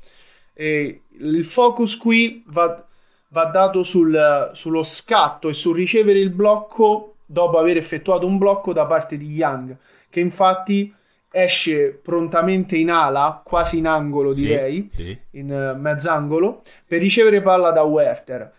E 0.53 1.05
il 1.13 1.47
focus 1.47 1.97
qui 1.97 2.45
va, 2.49 2.85
va 3.29 3.45
dato 3.47 3.83
sul, 3.83 4.51
sullo 4.53 4.83
scatto 4.83 5.49
e 5.49 5.55
sul 5.55 5.75
ricevere 5.75 6.19
il 6.19 6.29
blocco 6.29 7.15
dopo 7.25 7.57
aver 7.57 7.79
effettuato 7.79 8.27
un 8.27 8.37
blocco 8.37 8.75
da 8.75 8.85
parte 8.85 9.17
di 9.17 9.31
Young, 9.31 9.75
che 10.11 10.21
infatti 10.21 10.95
esce 11.31 11.99
prontamente 12.03 12.77
in 12.77 12.91
ala, 12.91 13.41
quasi 13.43 13.79
in 13.79 13.87
angolo 13.87 14.35
Sì, 14.35 14.43
direi, 14.43 14.89
sì. 14.91 15.19
in 15.31 15.51
eh, 15.51 15.73
mezz'angolo, 15.73 16.65
per 16.87 17.01
ricevere 17.01 17.41
palla 17.41 17.71
da 17.71 17.83
Werther. 17.83 18.53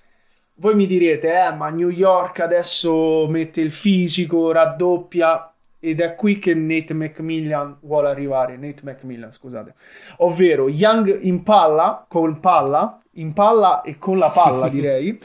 Voi 0.58 0.74
mi 0.74 0.88
direte, 0.88 1.34
eh, 1.34 1.54
ma 1.54 1.70
New 1.70 1.90
York 1.90 2.40
adesso 2.40 3.28
mette 3.28 3.60
il 3.60 3.74
fisico, 3.74 4.54
raddoppia, 4.54 5.52
ed 5.82 6.00
è 6.00 6.16
qui 6.16 6.40
che 6.40 6.54
Nate 6.54 6.94
McMillan 6.94 7.78
vuole 7.82 8.08
arrivare. 8.08 8.56
Nate 8.56 8.80
McMillan, 8.84 9.34
scusate. 9.34 9.74
Ovvero, 10.20 10.70
Young 10.70 11.20
in 11.24 11.44
palla, 11.44 12.06
con 12.08 12.40
palla, 12.40 13.02
in 13.16 13.34
palla 13.34 13.82
e 13.82 13.98
con 13.98 14.18
la 14.18 14.30
palla 14.30 14.70
direi, 14.72 15.20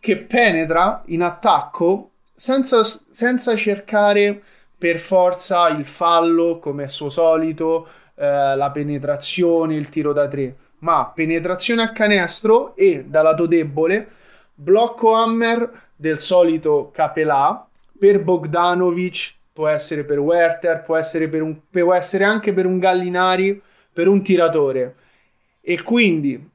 che 0.00 0.18
penetra 0.18 1.02
in 1.06 1.22
attacco 1.22 2.10
senza, 2.34 2.82
senza 2.82 3.54
cercare 3.54 4.42
per 4.76 4.98
forza 4.98 5.68
il 5.68 5.86
fallo 5.86 6.58
come 6.58 6.84
è 6.84 6.88
suo 6.88 7.10
solito, 7.10 7.86
eh, 8.16 8.56
la 8.56 8.70
penetrazione, 8.72 9.76
il 9.76 9.88
tiro 9.88 10.12
da 10.12 10.26
tre, 10.26 10.56
ma 10.78 11.12
penetrazione 11.14 11.82
a 11.82 11.92
canestro 11.92 12.74
e 12.74 13.04
da 13.06 13.22
lato 13.22 13.46
debole 13.46 14.08
blocco 14.54 15.12
hammer 15.12 15.82
del 15.96 16.18
solito 16.18 16.90
Capelà 16.92 17.66
per 17.98 18.22
Bogdanovic, 18.22 19.34
può 19.52 19.68
essere 19.68 20.04
per 20.04 20.18
Werther, 20.18 20.82
può 20.82 20.96
essere, 20.96 21.28
per 21.28 21.42
un, 21.42 21.56
può 21.70 21.94
essere 21.94 22.24
anche 22.24 22.52
per 22.52 22.66
un 22.66 22.78
Gallinari, 22.78 23.60
per 23.92 24.08
un 24.08 24.22
tiratore. 24.22 24.96
E 25.60 25.82
quindi 25.82 26.50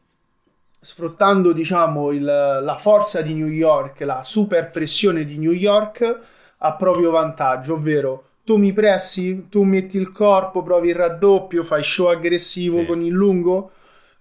sfruttando 0.81 1.51
diciamo 1.51 2.11
il, 2.11 2.23
la 2.23 2.77
forza 2.79 3.21
di 3.21 3.33
New 3.33 3.47
York, 3.47 4.01
la 4.01 4.23
super 4.23 4.69
pressione 4.69 5.25
di 5.25 5.37
New 5.37 5.51
York 5.51 6.19
a 6.57 6.73
proprio 6.73 7.11
vantaggio, 7.11 7.73
ovvero 7.75 8.23
tu 8.43 8.57
mi 8.57 8.73
pressi, 8.73 9.47
tu 9.49 9.63
metti 9.63 9.97
il 9.97 10.11
corpo, 10.11 10.63
provi 10.63 10.89
il 10.89 10.95
raddoppio, 10.95 11.63
fai 11.63 11.83
show 11.83 12.07
aggressivo 12.07 12.79
Sì. 12.79 12.85
con 12.85 13.01
il 13.03 13.11
lungo. 13.11 13.71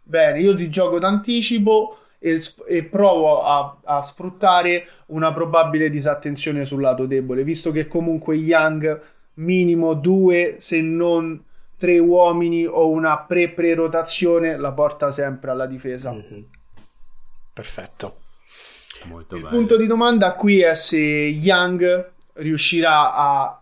Bene, 0.02 0.40
io 0.40 0.54
ti 0.54 0.68
gioco 0.68 0.98
d'anticipo 0.98 1.96
e, 2.18 2.40
e 2.66 2.84
provo 2.84 3.42
a, 3.42 3.76
a 3.84 4.02
sfruttare 4.02 4.86
una 5.06 5.32
probabile 5.32 5.90
disattenzione 5.90 6.64
sul 6.64 6.80
lato 6.80 7.06
debole, 7.06 7.44
visto 7.44 7.70
che 7.70 7.86
comunque 7.86 8.34
Young 8.36 9.00
minimo 9.34 9.94
due, 9.94 10.56
se 10.58 10.82
non 10.82 11.44
tre 11.76 11.98
uomini 11.98 12.66
o 12.66 12.88
una 12.88 13.18
pre-pre-rotazione 13.18 14.56
la 14.56 14.72
porta 14.72 15.12
sempre 15.12 15.52
alla 15.52 15.66
difesa. 15.66 16.10
Mhm. 16.12 16.44
Perfetto. 17.52 18.16
Molto 19.04 19.36
Il 19.36 19.42
bello. 19.42 19.56
punto 19.56 19.76
di 19.76 19.86
domanda 19.86 20.34
qui 20.34 20.60
è 20.60 20.74
se 20.74 20.98
Young 20.98 22.10
riuscirà 22.34 23.14
a 23.14 23.57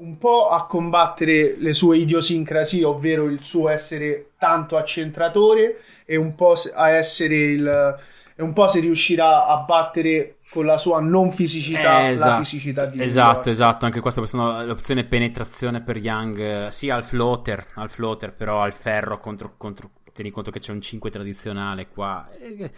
un 0.00 0.18
po' 0.18 0.48
a 0.48 0.66
combattere 0.66 1.56
le 1.58 1.72
sue 1.74 1.98
idiosincrasie, 1.98 2.84
ovvero 2.84 3.26
il 3.26 3.42
suo 3.42 3.68
essere 3.68 4.32
tanto 4.38 4.76
accentratore 4.76 5.80
e 6.04 6.16
un 6.16 6.34
po' 6.34 6.54
a 6.74 6.90
essere 6.90 7.36
il 7.36 7.98
e 8.36 8.42
un 8.42 8.52
po' 8.54 8.68
se 8.68 8.80
riuscirà 8.80 9.46
a 9.46 9.58
battere 9.58 10.36
con 10.50 10.64
la 10.64 10.78
sua 10.78 10.98
non 11.00 11.30
fisicità 11.32 12.08
Eh, 12.08 12.12
la 12.12 12.12
esatto, 12.12 12.42
fisicità 12.42 12.86
di 12.86 13.00
New 13.02 13.04
esatto, 13.04 13.48
York. 13.48 13.50
esatto, 13.50 13.84
anche 13.84 14.00
questa 14.00 14.20
persona 14.20 14.62
l'opzione 14.64 15.04
penetrazione 15.04 15.82
per 15.82 15.96
Young, 15.98 16.68
sì 16.68 16.90
al 16.90 17.04
floater, 17.04 17.64
al 17.74 17.90
floater, 17.90 18.32
però 18.34 18.62
al 18.62 18.72
ferro 18.72 19.18
contro, 19.20 19.54
contro 19.56 19.90
tieni 20.12 20.30
conto 20.30 20.50
che 20.50 20.58
c'è 20.58 20.72
un 20.72 20.80
5 20.80 21.10
tradizionale 21.10 21.88
qua. 21.88 22.28
Eh, 22.40 22.70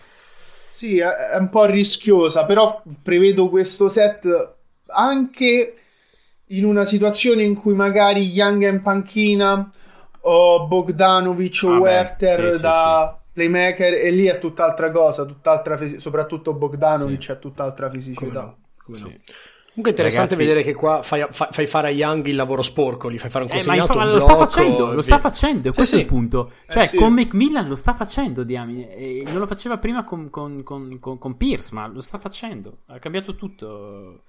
Sì, 0.75 0.99
è 0.99 1.37
un 1.39 1.49
po' 1.51 1.67
rischiosa, 1.67 2.45
però 2.45 2.83
prevedo 3.03 3.49
questo 3.49 3.89
set 3.89 4.27
anche 4.87 5.82
in 6.57 6.65
una 6.65 6.85
situazione 6.85 7.43
in 7.43 7.55
cui 7.55 7.75
magari 7.75 8.29
Young 8.29 8.65
è 8.65 8.69
in 8.71 8.83
panchina 8.83 9.71
o 10.25 10.67
Bogdanovic 10.67 11.61
o 11.65 11.69
Ah, 11.69 11.75
beh, 11.75 11.79
Werther 11.81 12.51
sì, 12.51 12.57
sì, 12.57 12.63
da 12.63 13.19
playmaker 13.33 13.95
e 13.95 14.11
lì 14.11 14.27
è 14.27 14.39
tutt'altra 14.39 14.91
cosa, 14.91 15.25
tutt'altra 15.25 15.77
fisi- 15.77 15.99
soprattutto 16.01 16.53
Bogdanovic 16.55 17.23
Sì. 17.25 17.31
ha 17.31 17.37
tutt'altra 17.37 17.91
fisicità. 17.91 18.41
no, 18.43 18.57
come 18.85 18.99
no. 18.99 19.07
sì. 19.09 19.21
Comunque 19.75 19.95
è 19.95 19.97
interessante 20.05 20.35
Ragazzi- 20.35 20.49
vedere 20.55 20.71
che 20.71 20.79
qua 20.79 21.01
fai, 21.03 21.25
fa- 21.31 21.49
fai 21.51 21.67
fare 21.67 21.89
a 21.89 21.91
Young 21.91 22.27
il 22.27 22.37
lavoro 22.37 22.61
sporco, 22.61 23.11
gli 23.11 23.17
fai 23.17 23.31
fare 23.31 23.45
un 23.45 23.51
Eh, 23.51 23.55
ma 23.65 23.73
consegnato, 23.75 23.93
infa- 23.99 24.13
lo 24.13 24.19
sta 24.21 24.37
facendo, 24.37 24.93
e 24.93 24.95
lo 24.95 25.01
sta 25.01 25.19
facendo, 25.19 25.69
Sì, 25.69 25.75
questo 25.75 25.95
è 25.95 25.99
sì. 25.99 26.05
il 26.05 26.11
punto. 26.11 26.51
Cioè, 26.69 26.89
sì. 26.89 26.97
con 26.97 27.15
Macmillan 27.15 27.67
lo 27.69 27.77
sta 27.77 27.95
facendo, 27.95 28.43
diamine. 28.45 28.95
E 28.95 29.23
non 29.29 29.39
lo 29.39 29.47
faceva 29.47 29.79
prima 29.79 30.05
con, 30.05 30.29
con, 30.29 30.63
con, 30.63 30.99
con, 31.01 31.17
con 31.19 31.37
Pierce, 31.39 31.71
ma 31.73 31.87
lo 31.87 32.03
sta 32.03 32.19
facendo. 32.19 32.81
Ha 32.89 32.99
cambiato 32.99 33.35
tutto. 33.35 34.25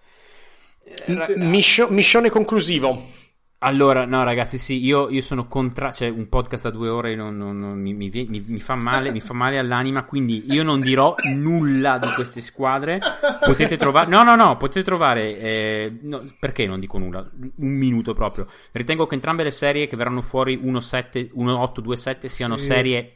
Mission- 1.38 1.94
missione 1.94 2.30
conclusivo. 2.30 3.22
Allora, 3.66 4.04
no, 4.06 4.26
ragazzi, 4.26 4.58
sì, 4.58 4.84
io, 4.84 5.10
io 5.10 5.22
sono 5.22 5.48
contra. 5.48 5.90
Cioè, 5.90 6.10
un 6.10 6.28
podcast 6.28 6.64
da 6.64 6.70
due 6.70 6.90
ore 6.90 7.16
non, 7.16 7.38
non- 7.38 7.58
non- 7.58 7.80
mi, 7.80 7.94
mi 7.94 8.10
mi- 8.12 8.44
mi 8.46 8.60
fa 8.60 8.76
male, 8.76 9.10
mi 9.12 9.22
fa 9.22 9.32
male 9.34 9.58
all'anima. 9.58 10.04
Quindi 10.04 10.44
io 10.52 10.64
non 10.64 10.82
dirò 10.82 11.16
nulla 11.34 11.98
di 11.98 12.08
queste 12.14 12.42
squadre. 12.42 13.00
Potete 13.46 13.78
trovare. 13.78 14.10
No, 14.10 14.22
no, 14.24 14.36
no, 14.36 14.58
potete 14.58 14.84
trovare. 14.84 15.40
eh, 15.40 15.98
no, 16.02 16.26
perché 16.40 16.68
non 16.68 16.82
dico 16.82 16.98
nulla? 16.98 17.26
Un 17.32 17.52
minuto 17.78 18.14
proprio. 18.14 18.46
Ritengo 18.74 19.08
che 19.08 19.16
entrambe 19.16 19.44
le 19.44 19.52
serie 19.52 19.88
che 19.88 19.96
verranno 19.96 20.22
fuori 20.22 20.58
1-7, 20.62 21.30
1-8-2-7 21.34 22.26
siano 22.28 22.58
Sì. 22.58 22.66
serie 22.66 23.14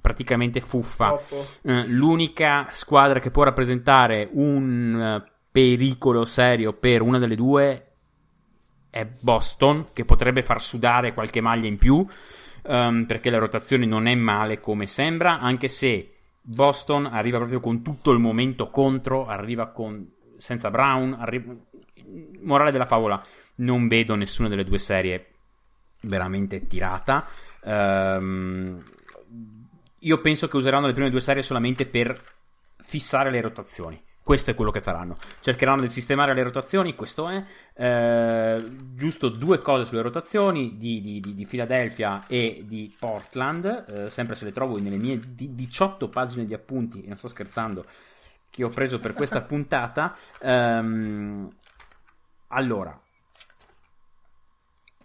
praticamente 0.00 0.60
fuffa. 0.60 1.20
Eh, 1.62 1.86
l'unica 1.88 2.68
squadra 2.70 3.18
che 3.18 3.32
può 3.32 3.42
rappresentare 3.42 4.28
un 4.32 5.22
eh, 5.26 5.32
pericolo 5.50 6.24
serio 6.24 6.72
per 6.72 7.02
una 7.02 7.18
delle 7.18 7.36
due 7.36 7.86
è 8.90 9.06
Boston, 9.06 9.88
che 9.92 10.04
potrebbe 10.04 10.42
far 10.42 10.60
sudare 10.62 11.12
qualche 11.12 11.40
maglia 11.40 11.68
in 11.68 11.78
più, 11.78 12.06
ehm, 12.62 13.04
perché 13.06 13.30
la 13.30 13.38
rotazione 13.38 13.86
non 13.86 14.06
è 14.06 14.14
male 14.14 14.60
come 14.60 14.86
sembra, 14.86 15.38
anche 15.38 15.68
se 15.68 16.14
Boston 16.40 17.06
arriva 17.06 17.38
proprio 17.38 17.60
con 17.60 17.82
tutto 17.82 18.10
il 18.10 18.18
momento 18.18 18.70
contro, 18.70 19.26
arriva 19.26 19.68
con 19.68 20.10
senza 20.38 20.70
Brown, 20.70 21.14
arri- 21.18 21.66
morale 22.42 22.70
della 22.70 22.86
favola, 22.86 23.20
non 23.56 23.88
vedo 23.88 24.14
nessuna 24.14 24.48
delle 24.48 24.64
due 24.64 24.78
serie 24.78 25.32
veramente 26.02 26.66
tirata. 26.66 27.26
Ehm, 27.64 28.82
io 30.00 30.20
penso 30.20 30.48
che 30.48 30.56
useranno 30.56 30.86
le 30.86 30.92
prime 30.92 31.10
due 31.10 31.20
serie 31.20 31.42
solamente 31.42 31.84
per 31.86 32.14
fissare 32.78 33.30
le 33.30 33.40
rotazioni. 33.40 34.00
Questo 34.28 34.50
è 34.50 34.54
quello 34.54 34.70
che 34.70 34.82
faranno. 34.82 35.16
Cercheranno 35.40 35.80
di 35.80 35.88
sistemare 35.88 36.34
le 36.34 36.42
rotazioni, 36.42 36.94
questo 36.94 37.30
è. 37.30 37.42
Eh, 37.72 38.62
giusto 38.92 39.30
due 39.30 39.62
cose 39.62 39.86
sulle 39.86 40.02
rotazioni 40.02 40.76
di, 40.76 41.00
di, 41.00 41.18
di, 41.18 41.32
di 41.32 41.46
Philadelphia 41.46 42.26
e 42.26 42.62
di 42.66 42.94
Portland, 42.98 43.86
eh, 43.88 44.10
sempre 44.10 44.36
se 44.36 44.44
le 44.44 44.52
trovo 44.52 44.78
nelle 44.78 44.98
mie 44.98 45.18
di- 45.34 45.54
18 45.54 46.08
pagine 46.10 46.44
di 46.44 46.52
appunti, 46.52 47.02
e 47.02 47.08
non 47.08 47.16
sto 47.16 47.28
scherzando, 47.28 47.86
che 48.50 48.64
ho 48.64 48.68
preso 48.68 48.98
per 48.98 49.14
questa 49.14 49.40
puntata. 49.48 50.14
Ehm, 50.42 51.48
allora, 52.48 53.00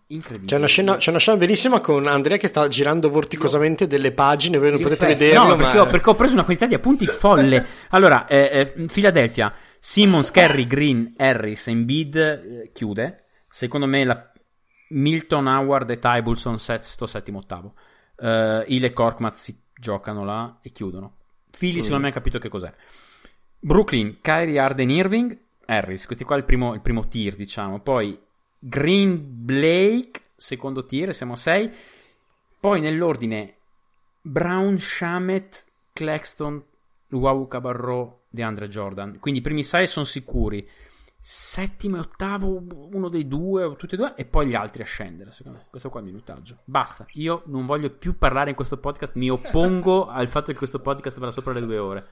incredibile. 0.07 0.49
C'è 0.49 0.57
una, 0.57 0.67
scena, 0.67 0.97
c'è 0.97 1.09
una 1.09 1.19
scena 1.19 1.37
bellissima 1.37 1.79
con 1.79 2.07
Andrea 2.07 2.37
che 2.37 2.47
sta 2.47 2.67
girando 2.67 3.09
vorticosamente 3.09 3.87
delle 3.87 4.11
pagine, 4.11 4.57
voi 4.57 4.69
non 4.71 4.79
Io 4.79 4.83
potete 4.85 5.05
penso- 5.05 5.23
vederlo, 5.23 5.47
No, 5.47 5.55
perché, 5.55 5.77
ma... 5.77 5.81
ho, 5.83 5.87
perché 5.87 6.09
ho 6.09 6.15
preso 6.15 6.33
una 6.33 6.43
quantità 6.43 6.67
di 6.67 6.75
appunti 6.75 7.05
folle. 7.07 7.65
Allora, 7.89 8.25
eh, 8.27 8.73
eh, 8.75 8.85
Philadelphia, 8.85 9.53
Simmons, 9.79 10.31
Kerry, 10.31 10.67
Green, 10.67 11.13
Harris, 11.17 11.67
Embiid 11.67 12.15
eh, 12.15 12.71
chiude. 12.73 13.25
Secondo 13.49 13.85
me 13.85 14.03
la 14.03 14.31
Milton, 14.89 15.47
Howard 15.47 15.89
e 15.89 15.99
Tybulson 15.99 16.57
sesto, 16.57 17.05
settimo, 17.05 17.39
ottavo. 17.39 17.73
Uh, 18.15 18.63
Ile 18.67 18.87
e 18.87 18.93
Korkmaz 18.93 19.41
si 19.41 19.59
giocano 19.73 20.23
là 20.23 20.59
e 20.61 20.69
chiudono. 20.71 21.17
Philly 21.57 21.81
secondo 21.81 22.03
me 22.03 22.09
ha 22.09 22.13
capito 22.13 22.39
che 22.39 22.49
cos'è. 22.49 22.71
Brooklyn, 23.59 24.19
Kyrie, 24.21 24.59
Arden, 24.59 24.89
Irving, 24.89 25.37
Harris. 25.65 26.05
Questi 26.05 26.23
qua 26.23 26.35
è 26.35 26.39
il 26.39 26.45
primo, 26.45 26.73
il 26.73 26.81
primo 26.81 27.07
tier, 27.07 27.35
diciamo. 27.35 27.79
Poi 27.79 28.19
Green, 28.65 29.19
Blake, 29.43 30.21
secondo 30.37 30.85
tier, 30.85 31.13
siamo 31.13 31.33
a 31.33 31.35
6. 31.35 31.69
Poi 32.61 32.79
nell'ordine 32.79 33.57
Brown, 34.21 34.79
Shamet, 34.79 35.65
Claxton, 35.91 36.63
Luau 37.07 37.45
Cabarro, 37.49 38.21
DeAndre 38.29 38.69
Jordan. 38.69 39.19
Quindi 39.19 39.41
i 39.41 39.43
primi 39.43 39.63
6 39.63 39.85
sono 39.85 40.05
sicuri. 40.05 40.65
Settimo 41.19 41.97
e 41.97 41.99
ottavo, 41.99 42.63
uno 42.93 43.09
dei 43.09 43.27
due, 43.27 43.63
o 43.63 43.75
tutti 43.75 43.95
e 43.95 43.97
due, 43.97 44.13
e 44.15 44.23
poi 44.23 44.47
gli 44.47 44.55
altri 44.55 44.83
a 44.83 44.85
scendere. 44.85 45.31
Secondo 45.31 45.57
me, 45.57 45.65
questo 45.69 45.89
qua 45.89 45.99
è 45.99 46.03
il 46.03 46.09
minutaggio. 46.09 46.59
Basta. 46.63 47.05
Io 47.15 47.43
non 47.47 47.65
voglio 47.65 47.89
più 47.89 48.17
parlare 48.17 48.51
in 48.51 48.55
questo 48.55 48.77
podcast. 48.77 49.15
Mi 49.15 49.29
oppongo 49.29 50.07
al 50.09 50.29
fatto 50.29 50.53
che 50.53 50.57
questo 50.57 50.79
podcast 50.79 51.19
vada 51.19 51.33
sopra 51.33 51.51
le 51.51 51.59
due 51.59 51.77
ore. 51.77 52.07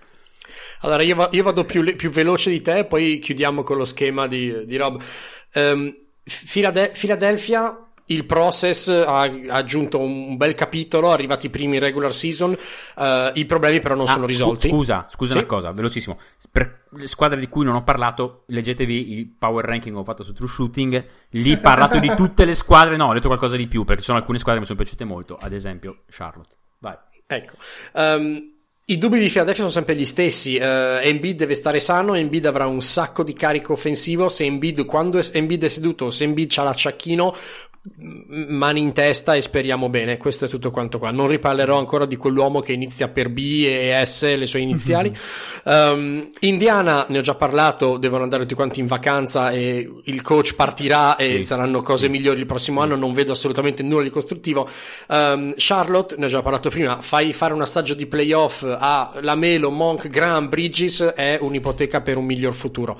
Allora, 0.81 1.01
io, 1.01 1.15
va- 1.15 1.29
io 1.31 1.43
vado 1.43 1.63
più, 1.63 1.95
più 1.95 2.09
veloce 2.09 2.49
di 2.49 2.61
te, 2.61 2.83
poi 2.83 3.19
chiudiamo 3.19 3.63
con 3.63 3.77
lo 3.77 3.85
schema 3.85 4.27
di, 4.27 4.65
di 4.65 4.75
Rob. 4.75 5.01
Ehm, 5.53 5.95
Filade- 6.31 6.91
Philadelphia 6.97 7.85
il 8.11 8.25
process 8.25 8.89
ha 8.89 9.21
aggiunto 9.21 9.99
un 9.99 10.35
bel 10.35 10.53
capitolo, 10.53 11.11
arrivati 11.11 11.45
i 11.45 11.49
primi 11.49 11.79
regular 11.79 12.13
season, 12.13 12.51
uh, 12.51 13.31
i 13.33 13.45
problemi 13.45 13.79
però 13.79 13.95
non 13.95 14.05
ah, 14.05 14.11
sono 14.11 14.25
risolti. 14.25 14.69
Scusa, 14.69 15.07
scusa 15.09 15.31
sì? 15.31 15.37
una 15.37 15.47
cosa, 15.47 15.71
velocissimo. 15.71 16.19
Per 16.51 16.87
le 16.89 17.07
squadre 17.07 17.39
di 17.39 17.47
cui 17.47 17.63
non 17.63 17.75
ho 17.75 17.83
parlato, 17.83 18.43
leggetevi 18.47 19.13
il 19.13 19.27
power 19.27 19.63
ranking 19.63 19.93
che 19.93 20.01
ho 20.01 20.03
fatto 20.03 20.23
su 20.23 20.33
True 20.33 20.49
Shooting, 20.49 21.05
lì 21.29 21.57
parlato 21.57 21.99
di 21.99 22.13
tutte 22.15 22.43
le 22.43 22.53
squadre, 22.53 22.97
no, 22.97 23.07
ho 23.07 23.13
detto 23.13 23.27
qualcosa 23.27 23.55
di 23.55 23.67
più, 23.67 23.83
perché 23.85 24.01
ci 24.01 24.07
sono 24.07 24.17
alcune 24.17 24.39
squadre 24.39 24.61
che 24.61 24.67
mi 24.67 24.75
sono 24.75 24.83
piaciute 24.83 25.05
molto, 25.05 25.37
ad 25.39 25.53
esempio 25.53 26.01
Charlotte. 26.09 26.55
Vai. 26.79 26.97
Ecco. 27.27 27.53
Um, 27.93 28.60
i 28.85 28.97
dubbi 28.97 29.19
di 29.19 29.27
Philadelphia 29.27 29.61
sono 29.61 29.69
sempre 29.69 29.95
gli 29.95 30.05
stessi. 30.05 30.57
Uh, 30.57 30.99
Embiid 31.01 31.37
deve 31.37 31.53
stare 31.53 31.79
sano. 31.79 32.15
Embiid 32.15 32.45
avrà 32.45 32.65
un 32.65 32.81
sacco 32.81 33.23
di 33.23 33.33
carico 33.33 33.73
offensivo. 33.73 34.27
Se 34.27 34.43
Embiid, 34.43 34.85
quando 34.85 35.21
Embiid 35.31 35.63
è 35.63 35.67
seduto, 35.69 36.09
se 36.09 36.23
Embiid 36.25 36.51
ha 36.57 36.63
l'acciacchino, 36.63 37.35
mani 38.03 38.79
in 38.79 38.93
testa 38.93 39.33
e 39.33 39.41
speriamo 39.41 39.89
bene. 39.89 40.17
Questo 40.17 40.45
è 40.45 40.47
tutto 40.47 40.69
quanto 40.69 40.99
qua. 40.99 41.09
Non 41.11 41.27
riparlerò 41.27 41.77
ancora 41.77 42.05
di 42.05 42.15
quell'uomo 42.15 42.61
che 42.61 42.73
inizia 42.73 43.07
per 43.07 43.29
B 43.29 43.65
e 43.65 43.99
S, 44.05 44.35
le 44.35 44.45
sue 44.45 44.59
iniziali. 44.59 45.15
um, 45.65 46.27
Indiana, 46.41 47.05
ne 47.09 47.17
ho 47.17 47.21
già 47.21 47.33
parlato, 47.33 47.97
devono 47.97 48.23
andare 48.23 48.43
tutti 48.43 48.53
quanti 48.53 48.79
in 48.79 48.85
vacanza 48.85 49.49
e 49.49 49.89
il 50.05 50.21
coach 50.21 50.53
partirà 50.53 51.15
e 51.15 51.35
sì, 51.35 51.41
saranno 51.41 51.81
cose 51.81 52.05
sì, 52.05 52.11
migliori 52.11 52.39
il 52.39 52.45
prossimo 52.45 52.81
sì. 52.81 52.85
anno. 52.85 52.95
Non 52.95 53.13
vedo 53.13 53.31
assolutamente 53.31 53.81
nulla 53.81 54.03
di 54.03 54.09
costruttivo. 54.11 54.69
Um, 55.07 55.53
Charlotte, 55.57 56.15
ne 56.17 56.25
ho 56.25 56.29
già 56.29 56.41
parlato 56.41 56.69
prima, 56.69 57.01
fai 57.01 57.33
fare 57.33 57.53
un 57.53 57.61
assaggio 57.61 57.95
di 57.95 58.05
playoff 58.05 58.63
a 58.63 59.13
Lamelo, 59.21 59.71
Monk, 59.71 60.07
Graham, 60.07 60.49
Bridges 60.49 61.01
è 61.01 61.39
un'ipoteca 61.41 62.01
per 62.01 62.17
un 62.17 62.25
miglior 62.25 62.53
futuro. 62.53 62.99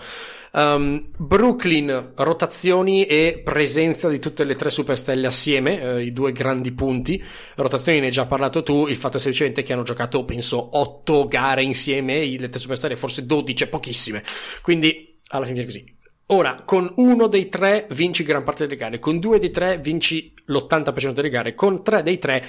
Um, 0.54 1.10
Brooklyn, 1.16 2.12
rotazioni 2.16 3.06
e 3.06 3.42
presenza 3.42 4.10
di 4.10 4.20
tutte 4.20 4.44
le 4.44 4.56
tre 4.56 4.70
superstelle 4.70 5.26
assieme, 5.26 5.82
eh, 5.82 6.04
i 6.04 6.12
due 6.12 6.34
grandi 6.34 6.74
punti. 6.74 7.24
Rotazioni 7.56 8.00
ne 8.00 8.08
hai 8.08 8.12
già 8.12 8.26
parlato 8.26 8.62
tu, 8.62 8.88
il 8.88 8.98
fatto 8.98 9.18
è 9.18 9.20
semplicemente 9.20 9.64
che 9.64 9.72
hanno 9.72 9.84
giocato, 9.84 10.26
penso, 10.26 10.78
otto 10.78 11.28
gare 11.28 11.64
insieme, 11.64 12.26
le 12.26 12.50
tre 12.50 12.60
superstelle 12.60 12.98
forse 12.98 13.26
12, 13.26 13.68
pochissime. 13.68 14.24
Quindi, 14.62 15.20
alla 15.28 15.46
fine 15.46 15.62
è 15.62 15.64
così. 15.66 16.00
Ora, 16.28 16.64
con 16.64 16.92
uno 16.96 17.28
dei 17.28 17.48
tre 17.50 17.88
vinci 17.92 18.24
gran 18.24 18.44
parte 18.44 18.64
delle 18.66 18.78
gare, 18.78 19.00
con 19.00 19.20
due 19.20 19.40
dei 19.40 19.50
tre 19.50 19.78
vinci 19.78 20.34
l'80% 20.46 21.12
delle 21.12 21.30
gare, 21.30 21.54
con 21.54 21.84
tre 21.84 22.02
dei 22.04 22.20
tre 22.20 22.46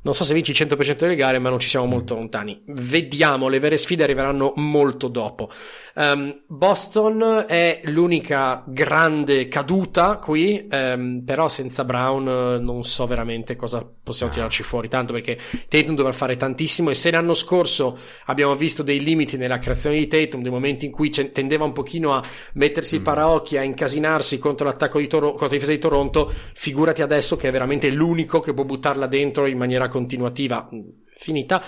non 0.00 0.14
so 0.14 0.24
se 0.24 0.32
vinci 0.32 0.52
il 0.52 0.56
100% 0.56 0.96
delle 0.96 1.16
gare, 1.16 1.38
ma 1.38 1.50
non 1.50 1.58
ci 1.58 1.68
siamo 1.68 1.86
molto 1.86 2.14
lontani. 2.14 2.62
Vediamo, 2.66 3.48
le 3.48 3.58
vere 3.58 3.76
sfide 3.76 4.04
arriveranno 4.04 4.52
molto 4.56 5.08
dopo. 5.08 5.50
Um, 5.96 6.44
Boston 6.46 7.44
è 7.48 7.80
l'unica 7.84 8.62
grande 8.66 9.48
caduta 9.48 10.16
qui, 10.16 10.68
um, 10.70 11.22
però 11.24 11.48
senza 11.48 11.84
Brown 11.84 12.26
uh, 12.26 12.62
non 12.62 12.84
so 12.84 13.06
veramente 13.06 13.56
cosa 13.56 13.84
possiamo 14.08 14.32
tirarci 14.32 14.62
fuori, 14.62 14.88
tanto 14.88 15.12
perché 15.12 15.38
Tatum 15.68 15.94
dovrà 15.94 16.12
fare 16.12 16.36
tantissimo 16.36 16.88
e 16.88 16.94
se 16.94 17.10
l'anno 17.10 17.34
scorso 17.34 17.98
abbiamo 18.24 18.56
visto 18.56 18.82
dei 18.82 19.00
limiti 19.00 19.36
nella 19.36 19.58
creazione 19.58 19.98
di 19.98 20.06
Tatum, 20.06 20.40
dei 20.40 20.50
momenti 20.50 20.86
in 20.86 20.90
cui 20.90 21.10
tendeva 21.10 21.64
un 21.64 21.72
pochino 21.72 22.14
a 22.14 22.22
mettersi 22.54 23.00
mm. 23.00 23.02
paraocchi, 23.02 23.58
a 23.58 23.62
incasinarsi 23.62 24.38
contro 24.38 24.66
l'attacco 24.66 24.98
di, 24.98 25.06
Toro- 25.06 25.28
contro 25.28 25.46
la 25.46 25.52
difesa 25.52 25.72
di 25.72 25.78
Toronto, 25.78 26.32
figurati 26.54 27.02
adesso 27.02 27.36
che 27.36 27.48
è 27.48 27.52
veramente 27.52 27.90
l'unico 27.90 28.40
che 28.40 28.54
può 28.54 28.64
buttarla 28.64 29.06
dentro 29.06 29.46
in 29.46 29.58
maniera 29.58 29.88
continuativa. 29.88 30.68
Finita. 31.16 31.62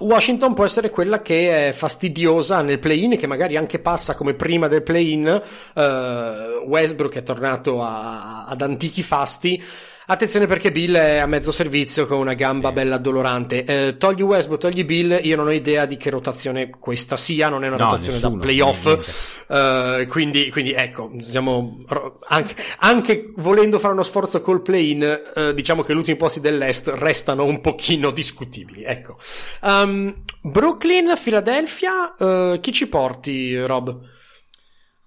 Washington 0.00 0.54
può 0.54 0.64
essere 0.64 0.90
quella 0.90 1.22
che 1.22 1.68
è 1.68 1.72
fastidiosa 1.72 2.62
nel 2.62 2.80
play-in, 2.80 3.16
che 3.16 3.28
magari 3.28 3.56
anche 3.56 3.78
passa 3.78 4.14
come 4.14 4.34
prima 4.34 4.66
del 4.66 4.82
play-in. 4.82 5.42
Uh, 5.74 5.80
Westbrook 6.66 7.14
è 7.14 7.22
tornato 7.22 7.80
a, 7.80 8.44
ad 8.44 8.60
antichi 8.60 9.02
fasti. 9.02 9.62
Attenzione 10.06 10.46
perché 10.46 10.70
Bill 10.70 10.94
è 10.96 11.16
a 11.16 11.26
mezzo 11.26 11.50
servizio 11.50 12.04
con 12.04 12.18
una 12.18 12.34
gamba 12.34 12.68
sì. 12.68 12.74
bella 12.74 12.96
addolorante. 12.96 13.64
Eh, 13.64 13.96
togli 13.96 14.20
Westbrook, 14.20 14.60
togli 14.60 14.84
Bill, 14.84 15.18
io 15.22 15.34
non 15.34 15.46
ho 15.46 15.50
idea 15.50 15.86
di 15.86 15.96
che 15.96 16.10
rotazione 16.10 16.68
questa 16.78 17.16
sia, 17.16 17.48
non 17.48 17.64
è 17.64 17.68
una 17.68 17.76
no, 17.76 17.84
rotazione 17.84 18.18
nessuno, 18.18 18.34
da 18.34 18.40
playoff. 18.40 19.44
Uh, 19.48 20.06
quindi, 20.06 20.50
quindi, 20.50 20.72
ecco, 20.72 21.10
siamo 21.20 21.82
anche, 22.28 22.54
anche, 22.80 23.32
volendo 23.36 23.78
fare 23.78 23.94
uno 23.94 24.02
sforzo 24.02 24.42
col 24.42 24.60
play-in, 24.60 25.22
uh, 25.34 25.52
diciamo 25.52 25.82
che 25.82 25.94
gli 25.94 25.98
ultimi 25.98 26.18
posti 26.18 26.40
dell'Est 26.40 26.92
restano 26.96 27.44
un 27.44 27.62
pochino 27.62 28.10
discutibili. 28.10 28.84
Ecco. 28.84 29.16
Um, 29.62 30.22
Brooklyn, 30.42 31.14
Philadelphia, 31.22 32.12
uh, 32.18 32.60
chi 32.60 32.72
ci 32.72 32.88
porti, 32.88 33.58
Rob? 33.64 34.12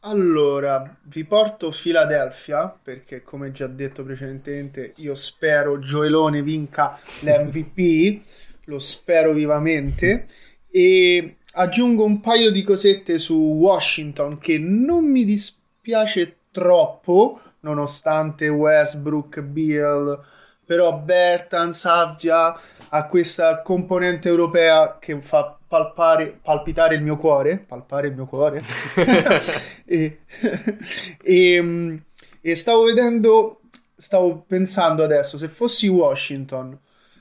Allora, 0.08 0.96
vi 1.04 1.26
porto 1.26 1.70
Philadelphia 1.70 2.74
perché, 2.82 3.24
come 3.24 3.52
già 3.52 3.68
detto 3.68 4.06
precedentemente, 4.06 4.94
io 4.98 5.16
spero 5.16 5.80
Gioelone 5.80 6.42
vinca 6.42 6.98
l'MVP, 7.24 8.22
lo 8.66 8.80
spero 8.80 9.34
vivamente. 9.34 10.28
E 10.72 11.36
aggiungo 11.56 12.06
un 12.06 12.22
paio 12.22 12.52
di 12.52 12.64
cosette 12.64 13.20
su 13.20 13.36
Washington 13.36 14.38
che 14.38 14.58
non 14.58 15.12
mi 15.12 15.26
dispiace 15.26 16.38
troppo, 16.52 17.42
nonostante 17.62 18.48
Westbrook, 18.48 19.42
Bill, 19.42 20.24
però 20.66 20.98
Bertans, 20.98 21.84
Avgia 21.84 22.58
ha 22.88 23.06
questa 23.08 23.62
componente 23.62 24.30
europea 24.30 25.00
che 25.02 25.20
fa 25.20 25.57
palpare, 25.68 26.40
palpitare 26.42 26.96
il 26.96 27.04
mio 27.04 27.18
cuore, 27.18 27.58
palpare 27.58 28.08
il 28.08 28.16
mio 28.16 28.26
cuore, 28.26 28.62
e, 29.86 30.20
e, 31.22 32.02
e, 32.42 32.56
stavo 32.56 32.84
vedendo, 32.84 33.62
stavo 33.96 34.44
pensando 34.48 35.04
adesso, 35.04 35.38
se 35.38 35.48
fossi 35.48 35.88
Washington 35.88 36.78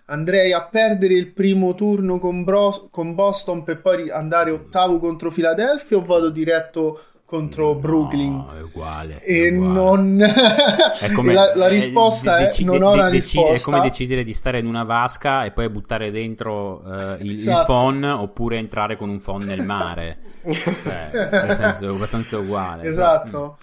andrei 0.06 0.52
a 0.52 0.62
perdere 0.62 1.14
il 1.14 1.32
primo 1.32 1.74
turno 1.74 2.18
con, 2.18 2.44
Bro- 2.44 2.88
con 2.90 3.14
Boston 3.14 3.64
per 3.64 3.80
poi 3.80 4.10
andare 4.10 4.50
ottavo 4.50 4.98
contro 4.98 5.30
Philadelphia 5.30 5.96
o 5.96 6.04
vado 6.04 6.30
diretto 6.30 7.00
contro 7.26 7.72
no, 7.72 7.74
Brooklyn. 7.74 8.44
È 8.56 8.62
uguale. 8.62 9.22
E 9.22 9.50
uguale. 9.50 9.72
non. 9.72 10.22
È 10.98 11.12
come, 11.12 11.32
la, 11.34 11.54
la, 11.54 11.68
risposta 11.68 12.38
è: 12.38 12.44
dec- 12.44 12.60
non 12.60 12.82
ho 12.82 12.92
una 12.92 13.08
risposta. 13.08 13.52
È 13.52 13.60
come 13.60 13.80
decidere 13.86 14.24
di 14.24 14.32
stare 14.32 14.60
in 14.60 14.66
una 14.66 14.84
vasca 14.84 15.44
e 15.44 15.50
poi 15.50 15.68
buttare 15.68 16.10
dentro 16.10 16.82
uh, 16.84 17.22
il, 17.22 17.38
esatto. 17.38 17.72
il, 17.72 17.78
phon 17.78 18.04
oppure 18.04 18.56
entrare 18.56 18.96
con 18.96 19.10
un 19.10 19.20
phon 19.20 19.42
nel 19.42 19.64
mare. 19.64 20.18
cioè, 20.50 21.10
nel 21.12 21.56
senso, 21.56 21.90
è 21.90 21.94
abbastanza 21.94 22.38
uguale. 22.38 22.88
Esatto. 22.88 23.58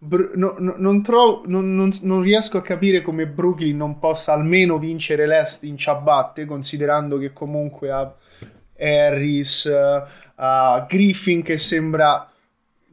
Br- 0.00 0.36
no, 0.36 0.54
no, 0.58 0.74
non, 0.78 1.02
trovo, 1.02 1.42
non, 1.46 1.74
non, 1.74 1.92
non, 2.02 2.22
riesco 2.22 2.56
a 2.56 2.62
capire 2.62 3.02
come 3.02 3.26
Brooklyn 3.26 3.76
non 3.76 3.98
possa 3.98 4.32
almeno 4.32 4.78
vincere 4.78 5.26
l'Est 5.26 5.64
in 5.64 5.76
ciabatte, 5.76 6.44
considerando 6.44 7.18
che 7.18 7.32
comunque 7.32 7.90
ha 7.90 8.14
Harris, 8.78 9.64
uh, 9.64 10.86
Griffin 10.86 11.42
che 11.42 11.58
sembra 11.58 12.30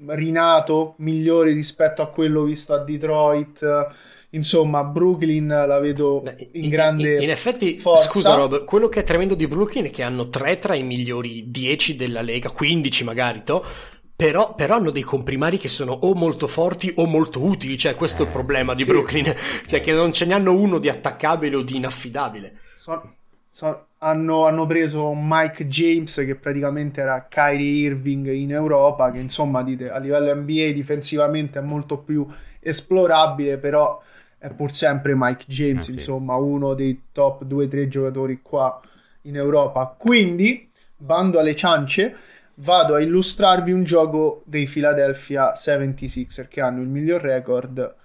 rinato, 0.08 0.96
migliore 0.98 1.52
rispetto 1.52 2.02
a 2.02 2.10
quello 2.10 2.44
visto 2.44 2.74
a 2.74 2.84
Detroit. 2.84 3.94
Insomma, 4.32 4.84
Brooklyn 4.84 5.48
la 5.48 5.80
vedo 5.80 6.24
in 6.52 6.70
grande. 6.70 7.16
In, 7.16 7.24
in 7.24 7.30
effetti, 7.30 7.80
forza. 7.80 8.10
scusa 8.10 8.34
Rob, 8.34 8.66
quello 8.66 8.90
che 8.90 9.00
è 9.00 9.04
tremendo 9.04 9.34
di 9.34 9.48
Brooklyn 9.48 9.86
è 9.86 9.90
che 9.90 10.04
hanno 10.04 10.28
tre 10.28 10.58
tra 10.58 10.76
i 10.76 10.84
migliori 10.84 11.50
10 11.50 11.96
della 11.96 12.22
Lega, 12.22 12.50
15 12.50 13.04
magari, 13.06 13.44
to, 13.44 13.66
però, 14.14 14.54
però, 14.54 14.76
hanno 14.76 14.92
dei 14.92 15.04
comprimari 15.04 15.58
che 15.58 15.70
sono 15.70 15.94
o 15.94 16.14
molto 16.14 16.48
forti 16.48 16.92
o 16.98 17.06
molto 17.06 17.44
utili. 17.44 17.78
Cioè, 17.78 17.96
questo 17.96 18.24
eh, 18.24 18.26
è 18.26 18.28
il 18.28 18.32
eh, 18.32 18.34
problema 18.34 18.72
sì, 18.72 18.78
di 18.78 18.86
Brooklyn. 18.86 19.36
cioè, 19.66 19.80
che 19.80 19.94
non 19.94 20.12
ce 20.12 20.26
ne 20.26 20.34
hanno 20.34 20.52
uno 20.52 20.80
di 20.80 20.90
attaccabile 20.90 21.56
o 21.56 21.62
di 21.62 21.78
inaffidabile. 21.78 22.60
So, 22.76 23.16
so, 23.56 23.88
hanno, 24.00 24.46
hanno, 24.46 24.66
preso 24.66 25.14
Mike 25.16 25.68
James 25.70 26.14
che 26.14 26.36
praticamente 26.36 27.00
era 27.00 27.26
Kyrie 27.30 27.86
Irving 27.86 28.30
in 28.30 28.52
Europa 28.52 29.12
che 29.12 29.20
insomma 29.20 29.64
dite, 29.64 29.90
a 29.90 29.98
livello 29.98 30.36
NBA 30.36 30.74
difensivamente 30.74 31.60
è 31.60 31.62
molto 31.62 32.00
più 32.00 32.28
esplorabile 32.60 33.58
però 33.58 34.04
è 34.38 34.50
pur 34.50 34.74
sempre 34.74 35.14
Mike 35.16 35.46
James 35.48 35.88
ah, 35.88 35.92
insomma 35.94 36.36
uno 36.36 36.74
dei 36.74 37.04
top 37.14 37.46
2-3 37.46 37.88
giocatori 37.88 38.42
qua 38.42 38.82
in 39.22 39.38
Europa. 39.38 39.96
Quindi 39.98 40.70
bando 40.98 41.40
alle 41.40 41.56
ciance 41.56 42.14
vado 42.56 42.96
a 42.96 43.00
illustrarvi 43.00 43.72
un 43.72 43.86
gioco 43.86 44.44
dei 44.46 44.68
Philadelphia 44.68 45.54
76er 45.54 46.50
che 46.50 46.60
hanno 46.60 46.82
il 46.82 46.90
miglior 46.90 47.22
record 47.22 47.96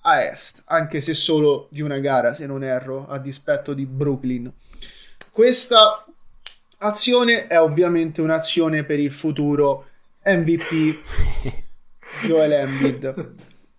a 0.00 0.22
est 0.22 0.62
anche 0.66 1.02
se 1.02 1.12
solo 1.12 1.68
di 1.70 1.82
una 1.82 1.98
gara 1.98 2.32
se 2.32 2.46
non 2.46 2.64
erro 2.64 3.06
a 3.08 3.18
dispetto 3.18 3.74
di 3.74 3.84
Brooklyn 3.84 4.50
questa 5.40 6.04
azione 6.80 7.46
è 7.46 7.58
ovviamente 7.58 8.20
un'azione 8.20 8.84
per 8.84 8.98
il 8.98 9.10
futuro 9.10 9.86
MVP 10.22 10.98
Joel 12.28 12.52
Embiid. 12.52 13.34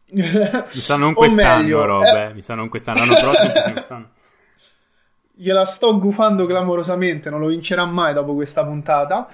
Mi 0.09 0.23
sa 0.23 0.97
non 0.97 1.13
quest'anno, 1.13 1.61
meglio, 1.61 1.85
Rob, 1.85 2.03
eh... 2.03 2.23
eh. 2.23 2.33
mi 2.33 2.41
sa 2.41 2.55
non 2.55 2.67
quest'anno, 2.67 3.05
l'anno 3.05 3.13
prossimo. 3.13 4.09
Gliela 5.35 5.65
sto 5.65 5.99
gufando 5.99 6.47
clamorosamente, 6.47 7.29
non 7.29 7.39
lo 7.39 7.47
vincerà 7.49 7.85
mai 7.85 8.15
dopo 8.15 8.33
questa 8.33 8.65
puntata. 8.65 9.29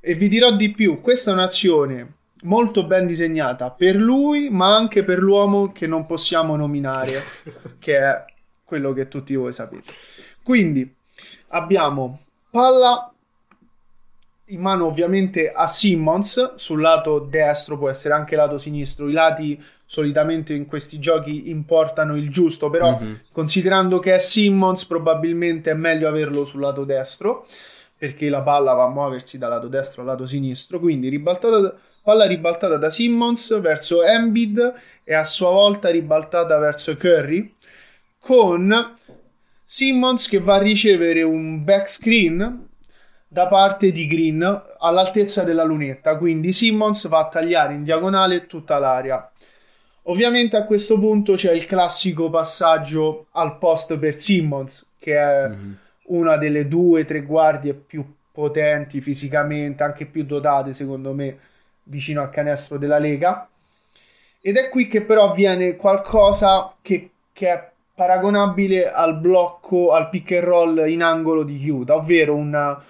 E 0.00 0.14
vi 0.16 0.28
dirò 0.28 0.50
di 0.56 0.72
più, 0.72 1.00
questa 1.00 1.30
è 1.30 1.34
un'azione 1.34 2.14
molto 2.42 2.84
ben 2.88 3.06
disegnata 3.06 3.70
per 3.70 3.94
lui, 3.94 4.50
ma 4.50 4.74
anche 4.74 5.04
per 5.04 5.20
l'uomo 5.20 5.70
che 5.70 5.86
non 5.86 6.06
possiamo 6.06 6.56
nominare, 6.56 7.22
che 7.78 7.98
è 7.98 8.24
quello 8.64 8.92
che 8.92 9.06
tutti 9.06 9.36
voi 9.36 9.52
sapete. 9.52 9.92
Quindi 10.42 10.96
abbiamo 11.52 12.20
palla 12.50 13.12
in 14.46 14.60
mano 14.60 14.86
ovviamente 14.86 15.50
a 15.50 15.66
Simmons 15.66 16.56
sul 16.56 16.80
lato 16.80 17.20
destro, 17.20 17.78
può 17.78 17.88
essere 17.88 18.14
anche 18.14 18.36
lato 18.36 18.58
sinistro. 18.58 19.08
I 19.08 19.12
lati 19.12 19.62
solitamente 19.86 20.52
in 20.52 20.66
questi 20.66 20.98
giochi 20.98 21.48
importano 21.48 22.16
il 22.16 22.30
giusto, 22.30 22.68
però 22.68 22.98
mm-hmm. 22.98 23.14
considerando 23.32 23.98
che 23.98 24.14
è 24.14 24.18
Simmons 24.18 24.84
probabilmente 24.84 25.70
è 25.70 25.74
meglio 25.74 26.08
averlo 26.08 26.44
sul 26.44 26.60
lato 26.60 26.84
destro 26.84 27.46
perché 27.96 28.28
la 28.28 28.40
palla 28.40 28.72
va 28.72 28.84
a 28.84 28.88
muoversi 28.88 29.38
dal 29.38 29.50
lato 29.50 29.68
destro 29.68 30.02
al 30.02 30.08
lato 30.08 30.26
sinistro, 30.26 30.80
quindi 30.80 31.08
ribaltata, 31.08 31.76
palla 32.02 32.26
ribaltata 32.26 32.76
da 32.76 32.90
Simmons 32.90 33.60
verso 33.60 34.02
Embiid 34.02 34.74
e 35.04 35.14
a 35.14 35.24
sua 35.24 35.50
volta 35.50 35.88
ribaltata 35.88 36.58
verso 36.58 36.96
Curry 36.96 37.54
con 38.18 38.96
Simmons 39.74 40.28
che 40.28 40.38
va 40.38 40.56
a 40.56 40.62
ricevere 40.62 41.22
un 41.22 41.64
back 41.64 41.88
screen 41.88 42.68
da 43.26 43.48
parte 43.48 43.90
di 43.90 44.06
Green 44.06 44.42
all'altezza 44.78 45.44
della 45.44 45.64
lunetta, 45.64 46.18
quindi 46.18 46.52
Simmons 46.52 47.08
va 47.08 47.20
a 47.20 47.28
tagliare 47.28 47.72
in 47.72 47.82
diagonale 47.82 48.46
tutta 48.46 48.78
l'area. 48.78 49.32
Ovviamente 50.02 50.58
a 50.58 50.66
questo 50.66 50.98
punto 50.98 51.36
c'è 51.36 51.52
il 51.52 51.64
classico 51.64 52.28
passaggio 52.28 53.28
al 53.30 53.56
post 53.56 53.96
per 53.96 54.20
Simmons, 54.20 54.90
che 54.98 55.16
è 55.16 55.48
mm-hmm. 55.48 55.72
una 56.08 56.36
delle 56.36 56.68
due 56.68 57.00
o 57.00 57.04
tre 57.06 57.22
guardie 57.22 57.72
più 57.72 58.04
potenti 58.30 59.00
fisicamente, 59.00 59.82
anche 59.82 60.04
più 60.04 60.26
dotate 60.26 60.74
secondo 60.74 61.14
me, 61.14 61.38
vicino 61.84 62.20
al 62.20 62.28
canestro 62.28 62.76
della 62.76 62.98
Lega. 62.98 63.48
Ed 64.38 64.54
è 64.58 64.68
qui 64.68 64.86
che 64.86 65.00
però 65.00 65.30
avviene 65.30 65.76
qualcosa 65.76 66.74
che, 66.82 67.08
che 67.32 67.48
è 67.48 67.71
paragonabile 68.02 68.90
al 68.90 69.16
blocco, 69.16 69.92
al 69.92 70.08
pick 70.08 70.32
and 70.32 70.42
roll 70.42 70.88
in 70.88 71.02
angolo 71.02 71.44
di 71.44 71.68
Utah, 71.68 71.94
ovvero 71.94 72.34
una, 72.34 72.82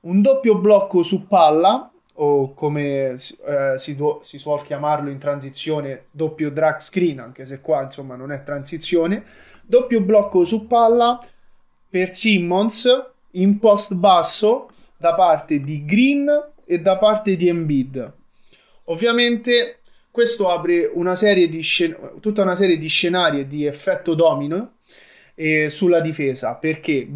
un 0.00 0.20
doppio 0.20 0.58
blocco 0.58 1.04
su 1.04 1.28
palla 1.28 1.88
o 2.14 2.52
come 2.52 3.12
eh, 3.12 3.78
si, 3.78 3.94
do, 3.94 4.20
si, 4.24 4.38
suol 4.38 4.64
chiamarlo 4.64 5.08
in 5.08 5.18
transizione 5.18 6.06
doppio 6.10 6.50
drag 6.50 6.80
screen 6.80 7.20
anche 7.20 7.44
se 7.44 7.60
qua 7.60 7.82
insomma 7.82 8.16
non 8.16 8.32
è 8.32 8.42
transizione 8.42 9.22
doppio 9.62 10.00
blocco 10.00 10.46
su 10.46 10.66
palla 10.66 11.22
per 11.90 12.14
Simmons 12.14 12.88
in 13.32 13.58
post 13.58 13.94
basso 13.94 14.70
da 14.96 15.14
parte 15.14 15.60
di 15.60 15.84
Green 15.84 16.26
e 16.64 16.80
da 16.80 16.96
parte 16.96 17.36
di 17.36 17.48
Embiid. 17.48 18.12
Ovviamente 18.84 19.80
questo 20.16 20.48
apre 20.48 20.90
una 20.90 21.14
serie 21.14 21.46
di 21.46 21.60
scen- 21.60 22.20
tutta 22.20 22.40
una 22.40 22.56
serie 22.56 22.78
di 22.78 22.88
scenari 22.88 23.40
e 23.40 23.46
di 23.46 23.66
effetto 23.66 24.14
domino 24.14 24.76
eh, 25.34 25.68
sulla 25.68 26.00
difesa 26.00 26.54
perché, 26.54 27.06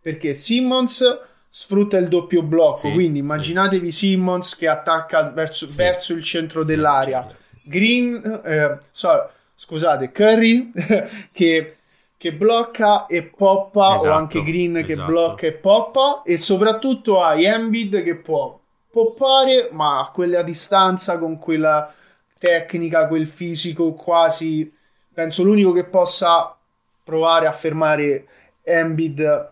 perché 0.00 0.32
Simmons 0.32 1.18
sfrutta 1.50 1.98
il 1.98 2.08
doppio 2.08 2.40
blocco. 2.40 2.88
Sì, 2.88 2.92
quindi 2.92 3.18
immaginatevi 3.18 3.92
sì. 3.92 4.06
Simmons 4.06 4.56
che 4.56 4.66
attacca 4.66 5.24
verso, 5.24 5.66
sì. 5.66 5.74
verso 5.74 6.14
il 6.14 6.24
centro 6.24 6.64
dell'area. 6.64 7.26
Green, 7.62 8.40
eh, 8.42 8.78
so, 8.92 9.28
scusate, 9.54 10.10
Curry 10.10 10.72
che, 11.30 11.76
che, 12.16 12.32
blocca 12.32 13.04
e 13.08 13.24
poppa, 13.24 13.96
esatto, 13.96 14.08
o 14.08 14.12
anche 14.12 14.42
Green 14.42 14.78
esatto. 14.78 14.86
che 14.94 15.06
blocca 15.06 15.46
e 15.46 15.52
poppa, 15.52 16.22
e 16.24 16.38
soprattutto 16.38 17.20
hai 17.20 17.44
Embiid 17.44 18.02
che 18.02 18.14
può 18.14 18.58
poppare, 18.90 19.68
ma 19.70 20.00
a 20.00 20.10
quella 20.10 20.40
distanza, 20.40 21.18
con 21.18 21.38
quella 21.38 21.92
tecnica, 22.38 23.06
quel 23.06 23.26
fisico 23.26 23.92
quasi. 23.92 24.72
Penso 25.12 25.42
l'unico 25.42 25.72
che 25.72 25.84
possa 25.84 26.56
provare 27.02 27.46
a 27.46 27.52
fermare 27.52 28.26
Embiid 28.62 29.50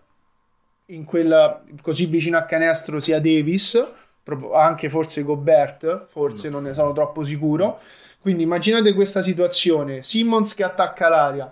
in 0.87 1.03
quella 1.03 1.61
così 1.81 2.05
vicino 2.05 2.37
a 2.37 2.43
canestro 2.43 2.99
sia 2.99 3.19
Davis, 3.19 3.93
anche 4.53 4.89
forse 4.89 5.23
Gobert, 5.23 6.05
forse 6.07 6.49
non 6.49 6.63
ne 6.63 6.73
sono 6.73 6.93
troppo 6.93 7.23
sicuro. 7.23 7.79
Quindi 8.21 8.43
immaginate 8.43 8.93
questa 8.93 9.21
situazione: 9.21 10.03
Simmons 10.03 10.53
che 10.53 10.63
attacca 10.63 11.09
l'aria, 11.09 11.51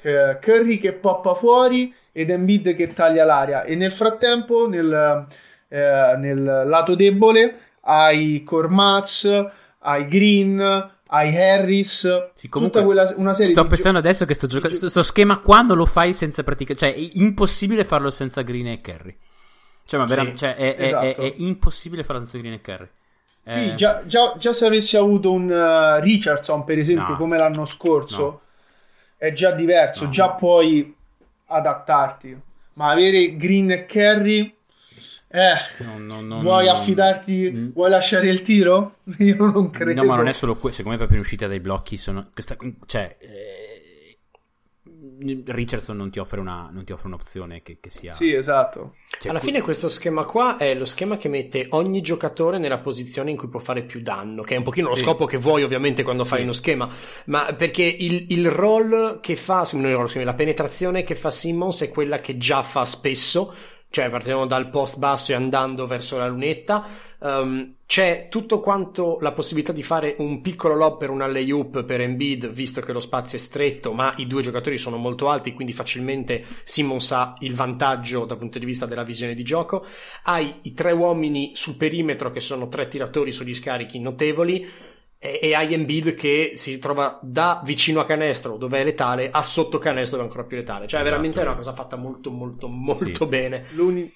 Curry 0.00 0.78
che 0.78 0.92
poppa 0.92 1.34
fuori 1.34 1.94
ed 2.12 2.30
Embiid 2.30 2.74
che 2.74 2.92
taglia 2.92 3.24
l'aria. 3.24 3.62
E 3.62 3.74
nel 3.74 3.92
frattempo, 3.92 4.68
nel, 4.68 5.26
eh, 5.68 6.14
nel 6.16 6.42
lato 6.66 6.94
debole, 6.94 7.58
hai 7.82 8.42
Cormaz, 8.44 9.50
hai 9.82 10.06
Green, 10.06 10.90
ai 11.14 11.36
Harris, 11.36 12.30
sì, 12.34 12.48
comunque 12.48 12.82
quella, 12.82 13.12
una 13.16 13.34
serie 13.34 13.52
sto 13.52 13.66
pensando 13.66 14.00
gio- 14.00 14.06
adesso 14.06 14.24
che 14.24 14.34
sto 14.34 14.46
giocando 14.46 14.78
questo 14.78 15.02
schema 15.02 15.38
quando 15.38 15.74
lo 15.74 15.84
fai 15.84 16.14
senza 16.14 16.42
pratica 16.42 16.74
cioè 16.74 16.94
è 16.94 17.08
impossibile 17.14 17.84
farlo 17.84 18.10
senza 18.10 18.40
Green 18.40 18.66
e 18.68 18.80
Curry 18.80 19.14
cioè, 19.84 20.00
ma 20.00 20.06
vera- 20.06 20.24
sì, 20.24 20.36
cioè 20.36 20.54
è, 20.54 20.76
esatto. 20.78 21.04
è, 21.04 21.14
è, 21.14 21.20
è, 21.20 21.34
impossibile 21.36 22.02
farlo 22.02 22.22
senza 22.22 22.38
Green 22.38 22.54
e 22.54 22.60
Curry 22.62 22.88
sì, 23.44 23.70
eh... 23.70 23.74
già, 23.74 24.02
già, 24.06 24.34
già, 24.38 24.52
se 24.54 24.64
avessi 24.64 24.96
avuto 24.96 25.32
un 25.32 25.50
uh, 25.50 26.00
Richardson 26.00 26.64
per 26.64 26.78
esempio 26.78 27.10
no. 27.10 27.16
come 27.16 27.36
l'anno 27.36 27.66
scorso 27.66 28.22
no. 28.22 28.40
è 29.18 29.32
già 29.32 29.50
diverso, 29.50 30.04
no. 30.04 30.10
già 30.10 30.30
puoi 30.30 30.96
adattarti 31.46 32.40
ma 32.74 32.90
avere 32.90 33.36
Green 33.36 33.70
e 33.70 33.84
Curry 33.84 34.54
eh, 35.34 35.84
no, 35.84 35.98
no, 35.98 36.20
no, 36.20 36.42
vuoi 36.42 36.68
affidarti, 36.68 37.50
mm. 37.50 37.68
vuoi 37.72 37.88
lasciare 37.88 38.28
il 38.28 38.42
tiro? 38.42 38.96
Io 39.18 39.36
non 39.38 39.70
credo. 39.70 40.02
No, 40.02 40.06
ma 40.06 40.16
non 40.16 40.28
è 40.28 40.32
solo 40.32 40.56
questo, 40.56 40.82
secondo 40.82 40.90
me 40.90 40.96
proprio 40.98 41.16
in 41.16 41.24
uscita 41.24 41.46
dai 41.46 41.60
blocchi 41.60 41.96
sono... 41.96 42.28
Questa, 42.34 42.54
cioè, 42.84 43.16
eh, 43.18 44.18
Richardson 45.46 45.96
non 45.96 46.10
ti 46.10 46.18
offre, 46.18 46.38
una, 46.38 46.68
non 46.70 46.84
ti 46.84 46.92
offre 46.92 47.06
un'opzione 47.06 47.62
che, 47.62 47.78
che, 47.80 47.88
sia... 47.88 48.12
Sì, 48.12 48.34
esatto. 48.34 48.94
Cioè, 49.18 49.30
Alla 49.30 49.40
fine 49.40 49.62
questo 49.62 49.88
schema 49.88 50.24
qua 50.24 50.58
è 50.58 50.74
lo 50.74 50.84
schema 50.84 51.16
che 51.16 51.28
mette 51.28 51.66
ogni 51.70 52.02
giocatore 52.02 52.58
nella 52.58 52.78
posizione 52.78 53.30
in 53.30 53.38
cui 53.38 53.48
può 53.48 53.60
fare 53.60 53.84
più 53.84 54.02
danno, 54.02 54.42
che 54.42 54.54
è 54.54 54.58
un 54.58 54.64
pochino 54.64 54.90
lo 54.90 54.96
sì. 54.96 55.04
scopo 55.04 55.24
che 55.24 55.38
vuoi 55.38 55.62
ovviamente 55.62 56.02
quando 56.02 56.24
fai 56.24 56.38
sì. 56.38 56.44
uno 56.44 56.52
schema, 56.52 56.90
ma 57.26 57.54
perché 57.54 57.84
il, 57.84 58.26
il 58.28 58.50
roll 58.50 59.20
che 59.20 59.36
fa, 59.36 59.66
la 59.72 60.34
penetrazione 60.34 61.04
che 61.04 61.14
fa 61.14 61.30
Simmons 61.30 61.80
è 61.80 61.88
quella 61.88 62.20
che 62.20 62.36
già 62.36 62.62
fa 62.62 62.84
spesso, 62.84 63.54
cioè 63.92 64.08
partiamo 64.08 64.46
dal 64.46 64.70
post 64.70 64.96
basso 64.96 65.32
e 65.32 65.34
andando 65.34 65.86
verso 65.86 66.16
la 66.16 66.26
lunetta, 66.26 66.82
um, 67.18 67.74
c'è 67.84 68.28
tutto 68.30 68.58
quanto 68.58 69.18
la 69.20 69.32
possibilità 69.32 69.70
di 69.70 69.82
fare 69.82 70.14
un 70.16 70.40
piccolo 70.40 70.74
lob 70.74 70.96
per 70.96 71.10
un 71.10 71.20
alley-oop 71.20 71.84
per 71.84 72.00
Embiid, 72.00 72.48
visto 72.48 72.80
che 72.80 72.90
lo 72.90 73.00
spazio 73.00 73.36
è 73.36 73.40
stretto, 73.40 73.92
ma 73.92 74.14
i 74.16 74.26
due 74.26 74.40
giocatori 74.40 74.78
sono 74.78 74.96
molto 74.96 75.28
alti, 75.28 75.52
quindi 75.52 75.74
facilmente 75.74 76.42
Simmons 76.64 77.12
ha 77.12 77.36
il 77.40 77.54
vantaggio 77.54 78.24
dal 78.24 78.38
punto 78.38 78.58
di 78.58 78.64
vista 78.64 78.86
della 78.86 79.04
visione 79.04 79.34
di 79.34 79.42
gioco. 79.42 79.84
Hai 80.22 80.60
i 80.62 80.72
tre 80.72 80.92
uomini 80.92 81.50
sul 81.54 81.76
perimetro 81.76 82.30
che 82.30 82.40
sono 82.40 82.68
tre 82.68 82.88
tiratori 82.88 83.30
sugli 83.30 83.52
scarichi 83.52 84.00
notevoli, 84.00 84.66
e, 85.24 85.54
hai 85.54 85.72
Embiid 85.72 86.14
che 86.14 86.54
si 86.56 86.80
trova 86.80 87.16
da 87.22 87.62
vicino 87.64 88.00
a 88.00 88.04
canestro 88.04 88.56
dove 88.56 88.80
è 88.80 88.84
letale 88.84 89.30
a 89.30 89.40
sotto 89.44 89.78
canestro 89.78 90.16
dove 90.16 90.28
è 90.28 90.30
ancora 90.32 90.48
più 90.48 90.56
letale 90.56 90.88
cioè 90.88 90.98
esatto. 90.98 91.04
veramente 91.04 91.40
è 91.40 91.44
una 91.44 91.54
cosa 91.54 91.72
fatta 91.72 91.94
molto 91.94 92.32
molto 92.32 92.66
molto 92.66 93.24
sì. 93.24 93.26
bene 93.26 93.66
L'uni... 93.70 94.12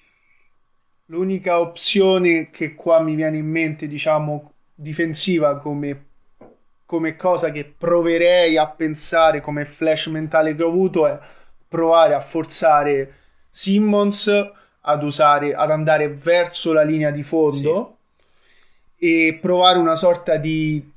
l'unica 1.06 1.60
opzione 1.60 2.50
che 2.50 2.74
qua 2.74 2.98
mi 2.98 3.14
viene 3.14 3.36
in 3.36 3.48
mente 3.48 3.86
diciamo 3.86 4.54
difensiva 4.74 5.60
come, 5.60 6.06
come 6.84 7.14
cosa 7.14 7.52
che 7.52 7.72
proverei 7.78 8.58
a 8.58 8.66
pensare 8.66 9.40
come 9.40 9.64
flash 9.64 10.08
mentale 10.08 10.56
che 10.56 10.64
ho 10.64 10.68
avuto 10.68 11.06
è 11.06 11.16
provare 11.68 12.14
a 12.14 12.20
forzare 12.20 13.14
Simmons 13.44 14.26
ad 14.80 15.02
usare 15.04 15.54
ad 15.54 15.70
andare 15.70 16.08
verso 16.08 16.72
la 16.72 16.82
linea 16.82 17.12
di 17.12 17.22
fondo 17.22 17.90
sì 17.90 17.95
e 18.98 19.39
provare 19.40 19.78
una 19.78 19.97
sorta 19.97 20.36
di 20.36 20.93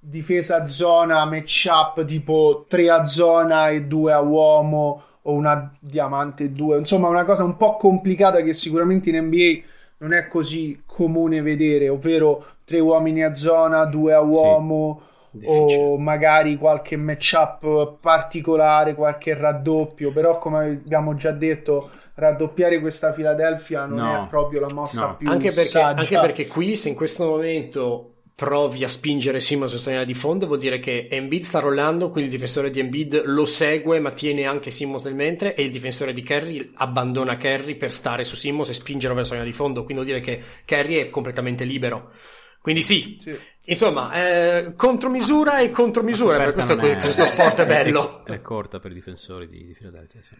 difesa 0.00 0.62
a 0.62 0.66
zona 0.66 1.24
matchup 1.24 2.04
tipo 2.04 2.64
3 2.68 2.90
a 2.90 3.04
zona 3.04 3.68
e 3.68 3.82
2 3.82 4.12
a 4.12 4.20
uomo 4.20 5.02
o 5.22 5.32
una 5.32 5.74
diamante 5.80 6.52
2 6.52 6.78
insomma 6.78 7.08
una 7.08 7.24
cosa 7.24 7.44
un 7.44 7.56
po' 7.56 7.76
complicata 7.76 8.40
che 8.42 8.54
sicuramente 8.54 9.10
in 9.10 9.24
NBA 9.24 9.60
non 9.98 10.12
è 10.12 10.28
così 10.28 10.82
comune 10.86 11.42
vedere 11.42 11.88
ovvero 11.88 12.44
3 12.64 12.80
uomini 12.80 13.22
a 13.22 13.34
zona 13.34 13.84
2 13.84 14.14
a 14.14 14.20
uomo 14.20 15.00
sì, 15.02 15.07
o 15.44 15.98
magari 15.98 16.56
qualche 16.56 16.96
matchup 16.96 17.98
particolare 18.00 18.94
qualche 18.94 19.34
raddoppio 19.34 20.12
però 20.12 20.38
come 20.38 20.80
abbiamo 20.84 21.14
già 21.14 21.30
detto 21.32 21.90
raddoppiare 22.14 22.80
questa 22.80 23.12
Philadelphia 23.12 23.84
non 23.84 23.98
no, 23.98 24.24
è 24.24 24.28
proprio 24.28 24.60
la 24.60 24.72
mossa 24.72 25.06
no. 25.06 25.16
più 25.16 25.30
anche 25.30 25.50
perché, 25.50 25.80
anche 25.80 26.18
perché 26.18 26.46
qui 26.46 26.76
se 26.76 26.88
in 26.88 26.94
questo 26.94 27.26
momento 27.26 28.12
provi 28.34 28.84
a 28.84 28.88
spingere 28.88 29.40
Simmons 29.40 29.72
verso 29.72 29.90
linea 29.90 30.04
di 30.04 30.14
fondo 30.14 30.46
vuol 30.46 30.58
dire 30.58 30.78
che 30.78 31.08
Embiid 31.10 31.42
sta 31.42 31.58
rollando 31.58 32.08
quindi 32.08 32.30
il 32.30 32.36
difensore 32.36 32.70
di 32.70 32.78
Embiid 32.78 33.22
lo 33.24 33.46
segue 33.46 33.98
ma 33.98 34.12
tiene 34.12 34.44
anche 34.44 34.70
Simmons 34.70 35.02
nel 35.02 35.16
mentre 35.16 35.54
e 35.54 35.62
il 35.64 35.72
difensore 35.72 36.12
di 36.12 36.22
Kerry 36.22 36.72
abbandona 36.76 37.36
Kerry 37.36 37.74
per 37.74 37.90
stare 37.90 38.22
su 38.22 38.36
Simmons 38.36 38.68
e 38.68 38.74
spingerlo 38.74 39.16
verso 39.16 39.32
la 39.32 39.40
linea 39.40 39.52
di 39.52 39.58
fondo. 39.58 39.82
Quindi 39.82 40.04
vuol 40.04 40.20
dire 40.20 40.20
che 40.20 40.42
Kerry 40.64 40.96
è 40.96 41.10
completamente 41.10 41.64
libero. 41.64 42.12
Quindi 42.60 42.82
sì, 42.82 43.18
sì. 43.20 43.36
Insomma, 43.70 44.12
eh, 44.14 44.72
contromisura 44.74 45.58
e 45.58 45.68
contromisura, 45.68 46.38
per 46.38 46.52
questo 46.52 46.78
è, 46.78 46.98
questo 46.98 47.24
sport 47.24 47.60
è 47.60 47.66
bello. 47.68 48.24
È, 48.24 48.32
è, 48.32 48.40
corta 48.40 48.78
per 48.78 48.92
i 48.92 48.94
difensori 48.94 49.46
di, 49.46 49.66
di 49.66 49.74
Philadelphia, 49.74 50.22
sì. 50.22 50.34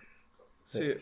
sì. 0.65 0.97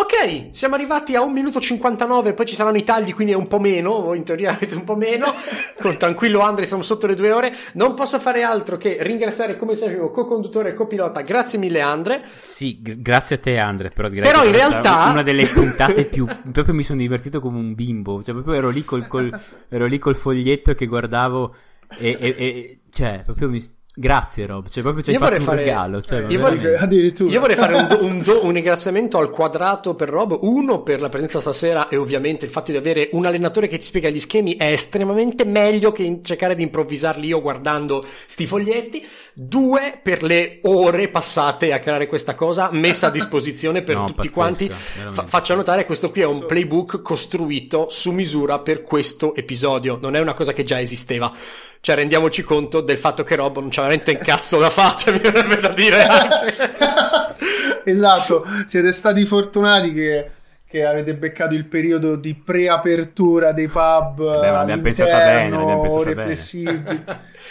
Ok, 0.00 0.50
siamo 0.50 0.76
arrivati 0.76 1.16
a 1.16 1.22
1 1.22 1.32
minuto 1.32 1.58
59, 1.58 2.32
poi 2.32 2.46
ci 2.46 2.54
saranno 2.54 2.76
i 2.76 2.84
tagli, 2.84 3.12
quindi 3.12 3.32
è 3.32 3.36
un 3.36 3.48
po' 3.48 3.58
meno, 3.58 4.00
voi 4.00 4.18
in 4.18 4.22
teoria 4.22 4.52
avete 4.52 4.76
un 4.76 4.84
po' 4.84 4.94
meno, 4.94 5.26
con 5.80 5.96
tranquillo 5.96 6.38
Andre 6.38 6.66
siamo 6.66 6.84
sotto 6.84 7.08
le 7.08 7.16
due 7.16 7.32
ore, 7.32 7.52
non 7.72 7.94
posso 7.94 8.20
fare 8.20 8.44
altro 8.44 8.76
che 8.76 8.98
ringraziare 9.00 9.56
come 9.56 9.74
sempre 9.74 10.04
il 10.04 10.10
co-conduttore 10.10 10.68
e 10.68 10.74
copilota, 10.74 11.22
grazie 11.22 11.58
mille 11.58 11.80
Andre. 11.80 12.22
Sì, 12.32 12.80
g- 12.80 13.02
grazie 13.02 13.36
a 13.36 13.38
te 13.40 13.58
Andre, 13.58 13.88
però 13.88 14.08
però 14.08 14.44
in 14.44 14.52
realtà... 14.52 15.08
una 15.10 15.24
delle 15.24 15.48
puntate 15.48 16.04
più, 16.04 16.26
proprio 16.52 16.74
mi 16.74 16.84
sono 16.84 17.00
divertito 17.00 17.40
come 17.40 17.58
un 17.58 17.74
bimbo, 17.74 18.22
cioè 18.22 18.34
proprio 18.34 18.54
ero 18.54 18.68
lì 18.68 18.84
col, 18.84 19.08
col, 19.08 19.36
ero 19.68 19.86
lì 19.86 19.98
col 19.98 20.14
foglietto 20.14 20.74
che 20.74 20.86
guardavo 20.86 21.56
e, 21.98 22.16
e, 22.20 22.36
e 22.38 22.80
cioè 22.92 23.22
proprio 23.24 23.48
mi 23.48 23.60
Grazie 24.00 24.46
Rob, 24.46 24.68
cioè 24.68 24.84
proprio 24.84 25.02
ci 25.02 25.10
hai 25.10 25.16
io 25.16 25.20
fatto 25.20 25.34
un 25.34 25.40
fare... 25.40 25.56
regalo. 25.56 26.00
Cioè, 26.00 26.24
io, 26.28 26.38
vorrei... 26.38 26.60
io, 26.60 27.40
vorrei, 27.40 27.56
fare 27.56 27.74
un, 27.74 27.86
do, 27.90 28.04
un, 28.04 28.22
do, 28.22 28.44
un, 28.44 28.52
ringraziamento 28.52 29.18
al 29.18 29.28
quadrato 29.28 29.96
per 29.96 30.08
Rob, 30.08 30.38
uno 30.42 30.82
per 30.82 31.00
la 31.00 31.08
presenza 31.08 31.40
stasera 31.40 31.88
e 31.88 31.96
ovviamente 31.96 32.44
il 32.44 32.52
fatto 32.52 32.70
di 32.70 32.76
avere 32.76 33.08
un 33.10 33.26
allenatore 33.26 33.66
che 33.66 33.76
ti 33.76 33.84
spiega 33.84 34.08
gli 34.08 34.20
schemi 34.20 34.54
è 34.54 34.70
estremamente 34.70 35.44
meglio 35.44 35.90
che 35.90 36.20
cercare 36.22 36.54
di 36.54 36.62
improvvisarli 36.62 37.26
io 37.26 37.40
guardando 37.42 38.06
sti 38.26 38.46
foglietti, 38.46 39.04
due 39.34 39.98
per 40.00 40.22
le 40.22 40.60
ore 40.62 41.08
passate 41.08 41.72
a 41.72 41.80
creare 41.80 42.06
questa 42.06 42.36
cosa 42.36 42.68
messa 42.70 43.08
a 43.08 43.10
disposizione 43.10 43.82
per 43.82 43.96
no, 43.98 44.04
tutti 44.04 44.30
pazzesca, 44.30 44.32
quanti. 44.32 44.68
Fa- 45.12 45.26
faccio 45.26 45.56
notare 45.56 45.80
che 45.80 45.86
questo 45.86 46.12
qui 46.12 46.20
è 46.20 46.26
un 46.26 46.46
playbook 46.46 47.02
costruito 47.02 47.88
su 47.90 48.12
misura 48.12 48.60
per 48.60 48.82
questo 48.82 49.34
episodio, 49.34 49.98
non 50.00 50.14
è 50.14 50.20
una 50.20 50.34
cosa 50.34 50.52
che 50.52 50.62
già 50.62 50.80
esisteva. 50.80 51.34
Cioè, 51.80 51.94
rendiamoci 51.94 52.42
conto 52.42 52.80
del 52.80 52.98
fatto 52.98 53.22
che 53.22 53.36
Rob 53.36 53.58
non 53.58 53.68
c'ha 53.70 53.82
veramente 53.82 54.10
un 54.12 54.18
cazzo 54.18 54.58
da 54.58 54.70
faccia, 54.70 55.12
mi 55.12 55.18
verrebbe 55.18 55.56
da 55.56 55.68
dire. 55.68 56.04
esatto, 57.84 58.44
siete 58.66 58.92
stati 58.92 59.24
fortunati 59.24 59.92
che, 59.92 60.30
che, 60.66 60.84
avete 60.84 61.14
beccato 61.14 61.54
il 61.54 61.66
periodo 61.66 62.16
di 62.16 62.34
preapertura 62.34 63.52
dei 63.52 63.68
pub. 63.68 64.40
Beh, 64.40 64.50
ma 64.50 64.60
abbiamo 64.60 64.82
pensato 64.82 65.10
bene, 65.10 65.56
abbiamo 65.56 65.80
pensato 65.80 66.14
bene. 66.14 67.04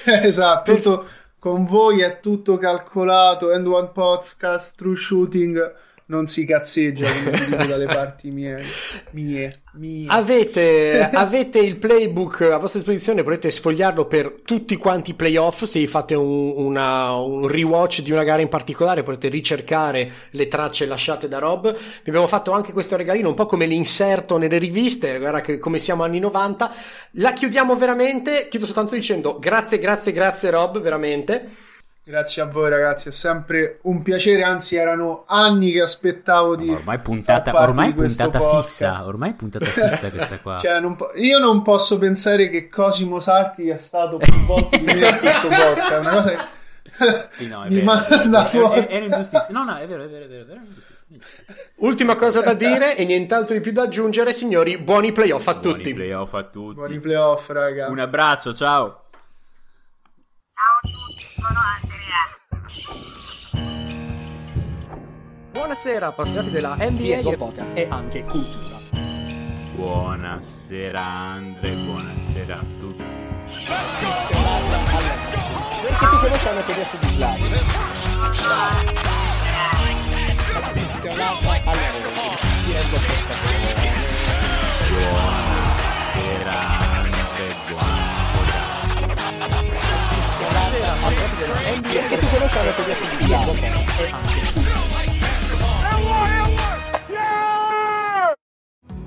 esatto, 0.28 0.76
tutto, 0.76 1.08
con 1.40 1.66
voi 1.66 2.02
è 2.02 2.20
tutto 2.20 2.58
calcolato. 2.58 3.52
End 3.52 3.66
One 3.66 3.90
Podcast, 3.94 4.78
True 4.78 4.96
Shooting 4.96 5.86
non 6.10 6.28
si 6.28 6.46
cazzeggia 6.46 7.08
come 7.12 7.32
dico 7.32 7.66
dalle 7.66 7.86
parti 7.88 8.32
mie, 8.32 8.64
mie, 9.12 9.52
mie. 9.74 10.08
Avete, 10.08 11.10
avete, 11.12 11.60
il 11.60 11.78
playbook 11.78 12.42
a 12.42 12.58
vostra 12.58 12.80
disposizione 12.80 13.24
potete 13.24 13.52
sfogliarlo 13.52 14.06
per 14.06 14.42
tutti 14.44 14.78
quanti 14.78 15.12
i 15.12 15.14
playoff? 15.16 15.64
Se 15.64 15.86
fate 15.88 16.16
un, 16.16 16.54
una, 16.56 17.12
un 17.14 17.48
rewatch 17.48 18.02
di 18.02 18.12
una 18.12 18.24
gara 18.24 18.42
in 18.42 18.48
particolare 18.48 19.04
potete 19.04 19.28
ricercare 19.28 20.10
le 20.32 20.48
tracce 20.48 20.86
lasciate 20.86 21.28
da 21.28 21.40
Rob. 21.40 21.74
Vi 21.74 22.10
abbiamo 22.10 22.28
fatto 22.28 22.52
anche 22.52 22.72
questo 22.72 22.96
regalino 22.96 23.28
un 23.28 23.36
po' 23.36 23.46
come 23.46 23.66
l'inserto 23.66 24.38
nelle 24.38 24.58
riviste 24.58 25.20
guarda 25.20 25.42
che 25.42 25.58
come 25.58 25.78
siamo 25.78 26.04
anni 26.04 26.20
90 26.20 26.74
la 27.14 27.34
chiudiamo 27.34 27.76
veramente 27.76 28.48
chiudo 28.50 28.66
soltanto 28.66 28.96
dicendo 28.96 29.38
grazie 29.40 29.80
grazie 29.80 30.12
grazie 30.12 30.50
Rob 30.50 30.80
veramente 30.80 31.76
Grazie 32.08 32.42
a 32.42 32.46
voi 32.46 32.70
ragazzi, 32.70 33.10
è 33.10 33.12
sempre 33.12 33.80
un 33.82 34.02
piacere, 34.02 34.42
anzi 34.42 34.78
erano 34.78 35.26
anni 35.28 35.74
che 35.74 35.82
aspettavo 35.82 36.56
di... 36.56 36.70
Ormai 36.70 37.00
puntata, 37.00 37.62
ormai 37.62 37.94
puntata 37.94 38.40
fissa, 38.40 39.06
ormai 39.06 39.34
puntata 39.34 39.66
fissa 39.66 40.10
questa 40.10 40.40
qua. 40.40 40.58
cioè, 40.58 40.80
non 40.80 40.96
po- 40.96 41.12
io 41.16 41.40
non 41.40 41.64
posso 41.64 41.98
pensare 41.98 42.50
che 42.50 42.70
Cosimo 42.70 43.20
Sarti 43.20 43.68
è 43.68 43.76
stato 43.76 44.16
più 44.16 44.34
volte 44.46 44.78
di 44.78 44.86
me 44.86 44.94
in 44.94 45.18
questo 45.20 45.50
podcast, 45.50 46.00
una 46.00 46.12
cosa 46.12 46.30
che... 46.30 46.38
Sì, 47.32 47.48
no, 47.48 47.64
è 47.66 47.68
vero, 47.76 47.92
è, 47.92 48.28
vero, 48.30 48.72
è, 48.72 48.88
è, 48.88 48.96
ingiustizia. 49.02 49.48
No, 49.50 49.66
no, 49.66 49.76
è 49.76 49.86
vero, 49.86 50.04
è 50.06 50.08
vero, 50.08 50.24
è 50.24 50.28
vero, 50.30 50.44
è 50.44 50.46
vero 50.46 50.62
Ultima 51.80 52.16
cosa 52.16 52.40
da 52.40 52.54
dire 52.54 52.96
e 52.96 53.04
nient'altro 53.04 53.54
di 53.54 53.60
più 53.60 53.74
da 53.74 53.82
aggiungere, 53.82 54.32
signori, 54.32 54.78
buoni 54.78 55.12
playoff 55.12 55.46
a 55.48 55.56
buoni 55.56 55.76
tutti. 55.76 55.94
Buoni 55.94 56.08
playoff 56.08 56.34
a 56.36 56.44
tutti. 56.44 56.76
Buoni 56.76 57.00
playoff, 57.02 57.50
raga. 57.50 57.90
Un 57.90 58.00
abbraccio, 58.00 58.54
ciao. 58.54 59.07
A 61.38 61.44
tutti, 61.44 61.44
sono 61.44 61.60
Andrea. 61.82 62.26
Buonasera, 65.52 66.08
appassionati 66.08 66.50
della 66.50 66.76
NBA 66.76 67.30
e 67.30 67.38
podcast 67.38 67.72
e 67.76 67.88
anche 67.90 68.24
cultura. 68.24 68.80
Buonasera 69.76 71.00
Andre, 71.00 71.74
buonasera 71.74 72.56
a 72.56 72.64
tutti. 72.80 73.04
Perché 75.82 76.06
tu 76.10 76.18
conosci 76.18 76.48
hanno 76.48 76.64
chiesto 76.66 76.98
di 76.98 77.08
Slavi? 77.08 77.44
Ti 82.64 82.72
rendo 82.74 82.98
Buonasera 86.18 86.87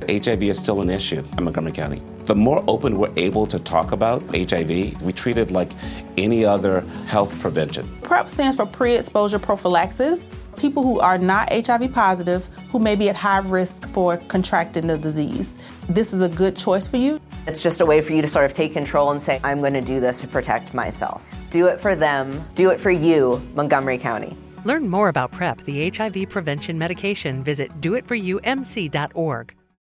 HIV 0.08 0.42
is 0.44 0.56
still 0.56 0.80
an 0.80 0.88
issue 0.88 1.22
in 1.36 1.44
Montgomery 1.44 1.72
County. 1.72 2.02
The 2.24 2.34
more 2.34 2.64
open 2.66 2.98
we're 2.98 3.12
able 3.16 3.46
to 3.46 3.58
talk 3.58 3.92
about 3.92 4.22
HIV, 4.34 5.02
we 5.02 5.12
treat 5.12 5.36
it 5.36 5.50
like 5.50 5.70
any 6.16 6.44
other 6.44 6.80
health 7.06 7.38
prevention. 7.40 7.86
PrEP 8.02 8.30
stands 8.30 8.56
for 8.56 8.64
pre 8.64 8.96
exposure 8.96 9.38
prophylaxis. 9.38 10.24
People 10.56 10.82
who 10.82 10.98
are 10.98 11.18
not 11.18 11.52
HIV 11.52 11.92
positive, 11.92 12.46
who 12.70 12.78
may 12.78 12.96
be 12.96 13.10
at 13.10 13.16
high 13.16 13.38
risk 13.38 13.88
for 13.90 14.16
contracting 14.16 14.86
the 14.86 14.96
disease. 14.96 15.58
This 15.88 16.12
is 16.12 16.22
a 16.22 16.28
good 16.28 16.56
choice 16.56 16.86
for 16.86 16.96
you. 16.96 17.20
It's 17.50 17.64
just 17.64 17.80
a 17.80 17.84
way 17.84 18.00
for 18.00 18.12
you 18.12 18.22
to 18.22 18.28
sort 18.28 18.44
of 18.44 18.52
take 18.52 18.74
control 18.74 19.10
and 19.10 19.20
say, 19.20 19.40
I'm 19.42 19.58
going 19.58 19.74
to 19.74 19.80
do 19.80 19.98
this 19.98 20.20
to 20.20 20.28
protect 20.28 20.72
myself. 20.72 21.34
Do 21.50 21.66
it 21.66 21.80
for 21.80 21.96
them, 21.96 22.44
do 22.54 22.70
it 22.70 22.78
for 22.78 22.92
you, 22.92 23.42
Montgomery 23.56 23.98
County. 23.98 24.38
Learn 24.64 24.88
more 24.88 25.08
about 25.08 25.32
PrEP, 25.32 25.64
the 25.64 25.90
HIV 25.90 26.30
prevention 26.30 26.78
medication. 26.78 27.42
Visit 27.42 27.80
doitforumc.org. 27.80 29.54